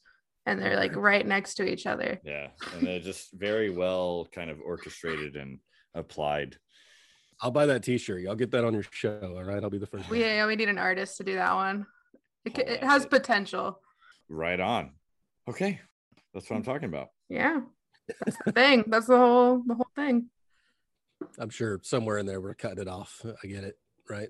And 0.47 0.59
they're 0.59 0.75
like 0.75 0.95
right 0.95 1.25
next 1.25 1.55
to 1.55 1.63
each 1.71 1.85
other. 1.85 2.19
Yeah, 2.23 2.47
and 2.73 2.87
they're 2.87 2.99
just 2.99 3.31
very 3.33 3.69
well 3.69 4.27
kind 4.33 4.49
of 4.49 4.59
orchestrated 4.59 5.35
and 5.35 5.59
applied. 5.93 6.57
I'll 7.41 7.51
buy 7.51 7.67
that 7.67 7.83
t-shirt. 7.83 8.25
I'll 8.27 8.35
get 8.35 8.51
that 8.51 8.63
on 8.65 8.73
your 8.73 8.83
show. 8.91 9.19
All 9.35 9.43
right. 9.43 9.63
I'll 9.63 9.69
be 9.69 9.77
the 9.77 9.85
first. 9.87 10.09
We, 10.09 10.19
one. 10.19 10.27
yeah, 10.27 10.47
we 10.47 10.55
need 10.55 10.69
an 10.69 10.77
artist 10.79 11.17
to 11.17 11.23
do 11.23 11.35
that 11.35 11.53
one. 11.53 11.85
It, 12.45 12.53
Oh, 12.57 12.61
it 12.61 12.83
has 12.83 13.03
it. 13.03 13.09
potential. 13.11 13.79
Right 14.29 14.59
on. 14.59 14.91
Okay, 15.47 15.79
that's 16.33 16.49
what 16.49 16.55
I'm 16.55 16.63
talking 16.63 16.89
about. 16.89 17.09
Yeah. 17.29 17.61
That's 18.25 18.37
the 18.45 18.51
thing. 18.51 18.83
That's 18.87 19.05
the 19.07 19.17
whole 19.17 19.61
the 19.65 19.75
whole 19.75 19.87
thing. 19.95 20.29
I'm 21.39 21.49
sure 21.49 21.79
somewhere 21.83 22.17
in 22.17 22.25
there 22.25 22.41
we're 22.41 22.53
cutting 22.53 22.79
it 22.79 22.87
off. 22.87 23.21
I 23.43 23.47
get 23.47 23.63
it. 23.63 23.77
Right. 24.09 24.29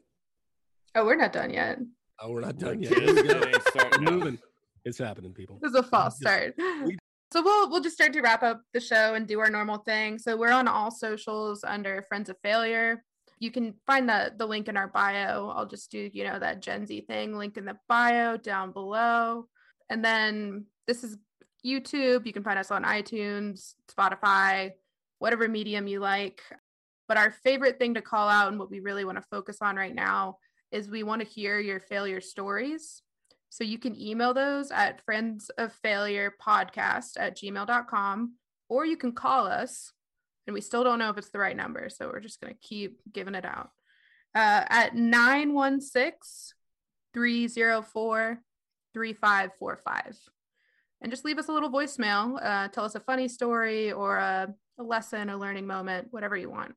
Oh, 0.96 1.06
we're 1.06 1.16
not 1.16 1.34
done 1.34 1.52
yet. 1.52 1.80
Oh, 2.20 2.32
we're 2.32 2.42
not 2.42 2.58
done 2.58 2.82
yet. 2.82 2.92
We 2.92 3.06
go. 3.06 3.24
getting 3.24 3.62
started 3.62 4.06
We're 4.06 4.12
moving. 4.12 4.40
It's 4.84 4.98
happening, 4.98 5.34
people. 5.34 5.60
This 5.62 5.72
is 5.72 5.78
a 5.78 5.84
false 5.84 6.18
start. 6.18 6.56
So 7.34 7.42
we'll 7.42 7.70
we'll 7.70 7.82
just 7.82 7.96
start 7.96 8.12
to 8.12 8.22
wrap 8.22 8.44
up 8.44 8.62
the 8.74 8.82
show 8.82 9.14
and 9.14 9.26
do 9.26 9.40
our 9.40 9.50
normal 9.50 9.78
thing. 9.78 10.20
So 10.20 10.36
we're 10.36 10.52
on 10.52 10.68
all 10.68 10.92
socials 10.92 11.64
under 11.64 12.02
Friends 12.10 12.30
of 12.30 12.36
Failure. 12.44 13.06
You 13.40 13.52
can 13.52 13.74
find 13.88 14.10
the 14.10 14.34
the 14.38 14.46
link 14.46 14.68
in 14.68 14.76
our 14.76 14.90
bio. 14.90 15.50
I'll 15.56 15.66
just 15.66 15.90
do 15.92 16.10
you 16.12 16.26
know 16.26 16.40
that 16.40 16.62
Gen 16.62 16.86
Z 16.86 17.06
thing 17.08 17.38
link 17.38 17.56
in 17.56 17.64
the 17.64 17.78
bio 17.88 18.36
down 18.36 18.74
below. 18.74 19.48
And 19.90 20.04
then 20.04 20.66
this 20.88 21.06
is 21.06 21.18
YouTube. 21.66 22.26
You 22.26 22.34
can 22.34 22.44
find 22.44 22.60
us 22.60 22.70
on 22.70 22.84
iTunes, 22.84 23.76
Spotify, 23.90 24.72
whatever 25.20 25.48
medium 25.48 25.88
you 25.88 26.02
like. 26.02 26.42
But 27.12 27.18
our 27.18 27.32
favorite 27.32 27.78
thing 27.78 27.96
to 27.96 28.02
call 28.02 28.30
out 28.30 28.48
and 28.48 28.58
what 28.58 28.72
we 28.72 28.80
really 28.80 29.04
want 29.04 29.18
to 29.18 29.28
focus 29.30 29.58
on 29.62 29.76
right 29.76 29.94
now 29.94 30.38
is 30.72 30.90
we 30.90 31.04
want 31.04 31.22
to 31.22 31.28
hear 31.28 31.60
your 31.60 31.82
failure 31.82 32.22
stories. 32.22 33.02
So 33.50 33.66
you 33.66 33.80
can 33.80 34.00
email 34.00 34.34
those 34.34 34.72
at 34.72 35.04
friends 35.04 35.52
of 35.58 35.74
failure 35.74 36.34
podcast 36.42 37.18
at 37.18 37.36
gmail.com 37.36 38.36
or 38.70 38.86
you 38.86 38.96
can 38.96 39.12
call 39.12 39.46
us. 39.46 39.92
And 40.48 40.54
we 40.54 40.62
still 40.62 40.86
don't 40.86 41.00
know 41.00 41.10
if 41.10 41.18
it's 41.18 41.32
the 41.32 41.40
right 41.40 41.58
number. 41.58 41.90
So 41.90 42.08
we're 42.08 42.22
just 42.22 42.40
going 42.40 42.54
to 42.54 42.60
keep 42.66 43.02
giving 43.12 43.36
it 43.36 43.44
out 43.44 43.72
uh, 44.34 44.64
at 44.70 44.96
916 44.96 46.56
304 47.14 48.42
3545. 48.94 50.18
And 51.02 51.12
just 51.12 51.26
leave 51.26 51.40
us 51.40 51.50
a 51.50 51.52
little 51.52 51.70
voicemail. 51.70 52.40
Uh, 52.42 52.70
tell 52.70 52.86
us 52.86 52.96
a 52.96 53.02
funny 53.02 53.28
story 53.28 53.92
or 53.92 54.16
a, 54.16 54.56
a 54.80 54.84
lesson, 54.84 55.28
a 55.28 55.38
learning 55.38 55.68
moment, 55.68 56.08
whatever 56.12 56.38
you 56.38 56.50
want. 56.50 56.74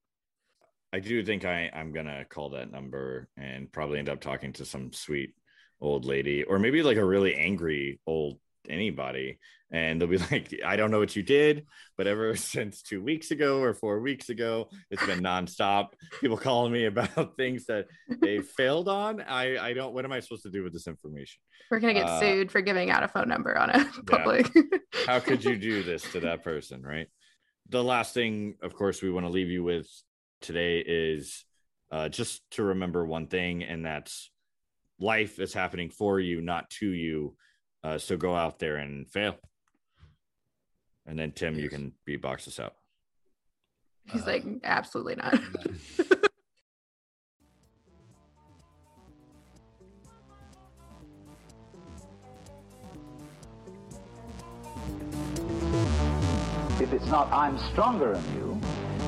I 0.94 1.00
do 1.00 1.24
think 1.24 1.44
I, 1.44 1.72
I'm 1.74 1.92
gonna 1.92 2.24
call 2.24 2.50
that 2.50 2.70
number 2.70 3.26
and 3.36 3.70
probably 3.72 3.98
end 3.98 4.08
up 4.08 4.20
talking 4.20 4.52
to 4.52 4.64
some 4.64 4.92
sweet 4.92 5.34
old 5.80 6.04
lady 6.04 6.44
or 6.44 6.60
maybe 6.60 6.84
like 6.84 6.98
a 6.98 7.04
really 7.04 7.34
angry 7.34 7.98
old 8.06 8.38
anybody. 8.68 9.40
And 9.72 10.00
they'll 10.00 10.06
be 10.06 10.18
like, 10.30 10.54
I 10.64 10.76
don't 10.76 10.92
know 10.92 11.00
what 11.00 11.16
you 11.16 11.24
did, 11.24 11.66
but 11.98 12.06
ever 12.06 12.36
since 12.54 12.80
two 12.80 13.02
weeks 13.02 13.32
ago 13.32 13.58
or 13.58 13.74
four 13.74 13.98
weeks 13.98 14.28
ago, 14.28 14.68
it's 14.88 15.04
been 15.04 15.18
nonstop. 15.18 15.88
People 16.20 16.36
calling 16.36 16.72
me 16.72 16.84
about 16.84 17.36
things 17.36 17.66
that 17.66 17.86
they 18.20 18.38
failed 18.38 18.88
on. 18.88 19.20
I, 19.20 19.58
I 19.58 19.72
don't, 19.72 19.94
what 19.94 20.04
am 20.04 20.12
I 20.12 20.20
supposed 20.20 20.44
to 20.44 20.50
do 20.50 20.62
with 20.62 20.72
this 20.72 20.86
information? 20.86 21.40
We're 21.72 21.80
to 21.80 21.92
get 21.92 22.08
Uh, 22.08 22.20
sued 22.20 22.52
for 22.52 22.60
giving 22.60 22.92
out 22.92 23.02
a 23.02 23.08
phone 23.08 23.28
number 23.28 23.58
on 23.58 23.70
a 23.70 23.84
public. 24.06 24.48
How 25.06 25.18
could 25.18 25.42
you 25.42 25.56
do 25.56 25.82
this 25.82 26.04
to 26.12 26.20
that 26.20 26.44
person? 26.44 26.82
Right. 26.82 27.08
The 27.70 27.82
last 27.82 28.14
thing, 28.14 28.54
of 28.62 28.74
course, 28.76 29.02
we 29.02 29.10
want 29.10 29.26
to 29.26 29.32
leave 29.32 29.50
you 29.50 29.64
with 29.64 29.88
today 30.44 30.78
is 30.86 31.44
uh, 31.90 32.08
just 32.08 32.48
to 32.52 32.62
remember 32.62 33.04
one 33.04 33.26
thing, 33.26 33.64
and 33.64 33.84
that's 33.84 34.30
life 35.00 35.38
is 35.40 35.52
happening 35.54 35.90
for 35.90 36.20
you, 36.20 36.40
not 36.40 36.70
to 36.70 36.86
you. 36.88 37.36
Uh, 37.82 37.98
so 37.98 38.16
go 38.16 38.34
out 38.36 38.58
there 38.58 38.76
and 38.76 39.08
fail. 39.10 39.36
And 41.06 41.18
then, 41.18 41.32
Tim, 41.32 41.56
you 41.56 41.64
Yes. 41.64 41.70
can 41.72 41.92
beatbox 42.08 42.46
us 42.48 42.58
out. 42.60 42.74
He's 44.06 44.22
Uh, 44.22 44.26
like, 44.32 44.44
absolutely 44.64 45.16
not. 45.16 45.34
If 56.80 56.92
it's 56.92 57.06
not 57.06 57.32
I'm 57.32 57.58
stronger 57.72 58.14
than 58.14 58.34
you, 58.34 58.43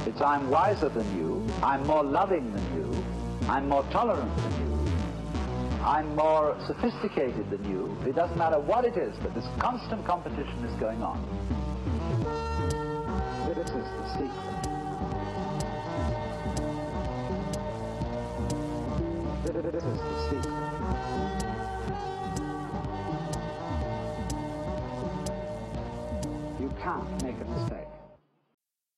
it's 0.06 0.20
I'm 0.20 0.48
wiser 0.50 0.88
than 0.88 1.16
you, 1.16 1.44
I'm 1.62 1.86
more 1.86 2.04
loving 2.04 2.52
than 2.52 2.74
you, 2.76 3.04
I'm 3.48 3.68
more 3.68 3.84
tolerant 3.90 4.34
than 4.36 4.52
you, 4.60 4.66
I'm 5.82 6.14
more 6.16 6.56
sophisticated 6.66 7.50
than 7.50 7.64
you. 7.70 7.96
It 8.06 8.14
doesn't 8.14 8.36
matter 8.36 8.58
what 8.58 8.84
it 8.84 8.96
is, 8.96 9.16
but 9.22 9.34
this 9.34 9.44
constant 9.58 10.04
competition 10.04 10.64
is 10.64 10.74
going 10.80 11.02
on. 11.02 11.22
This 13.54 13.68
is 13.68 13.74
the 13.74 14.08
secret. 14.12 14.56
This 19.44 19.84
is 19.84 19.98
the 19.98 20.28
secret. 20.30 20.66
You 26.60 26.70
can't 26.82 27.22
make 27.22 27.40
a 27.40 27.44
mistake. 27.44 27.95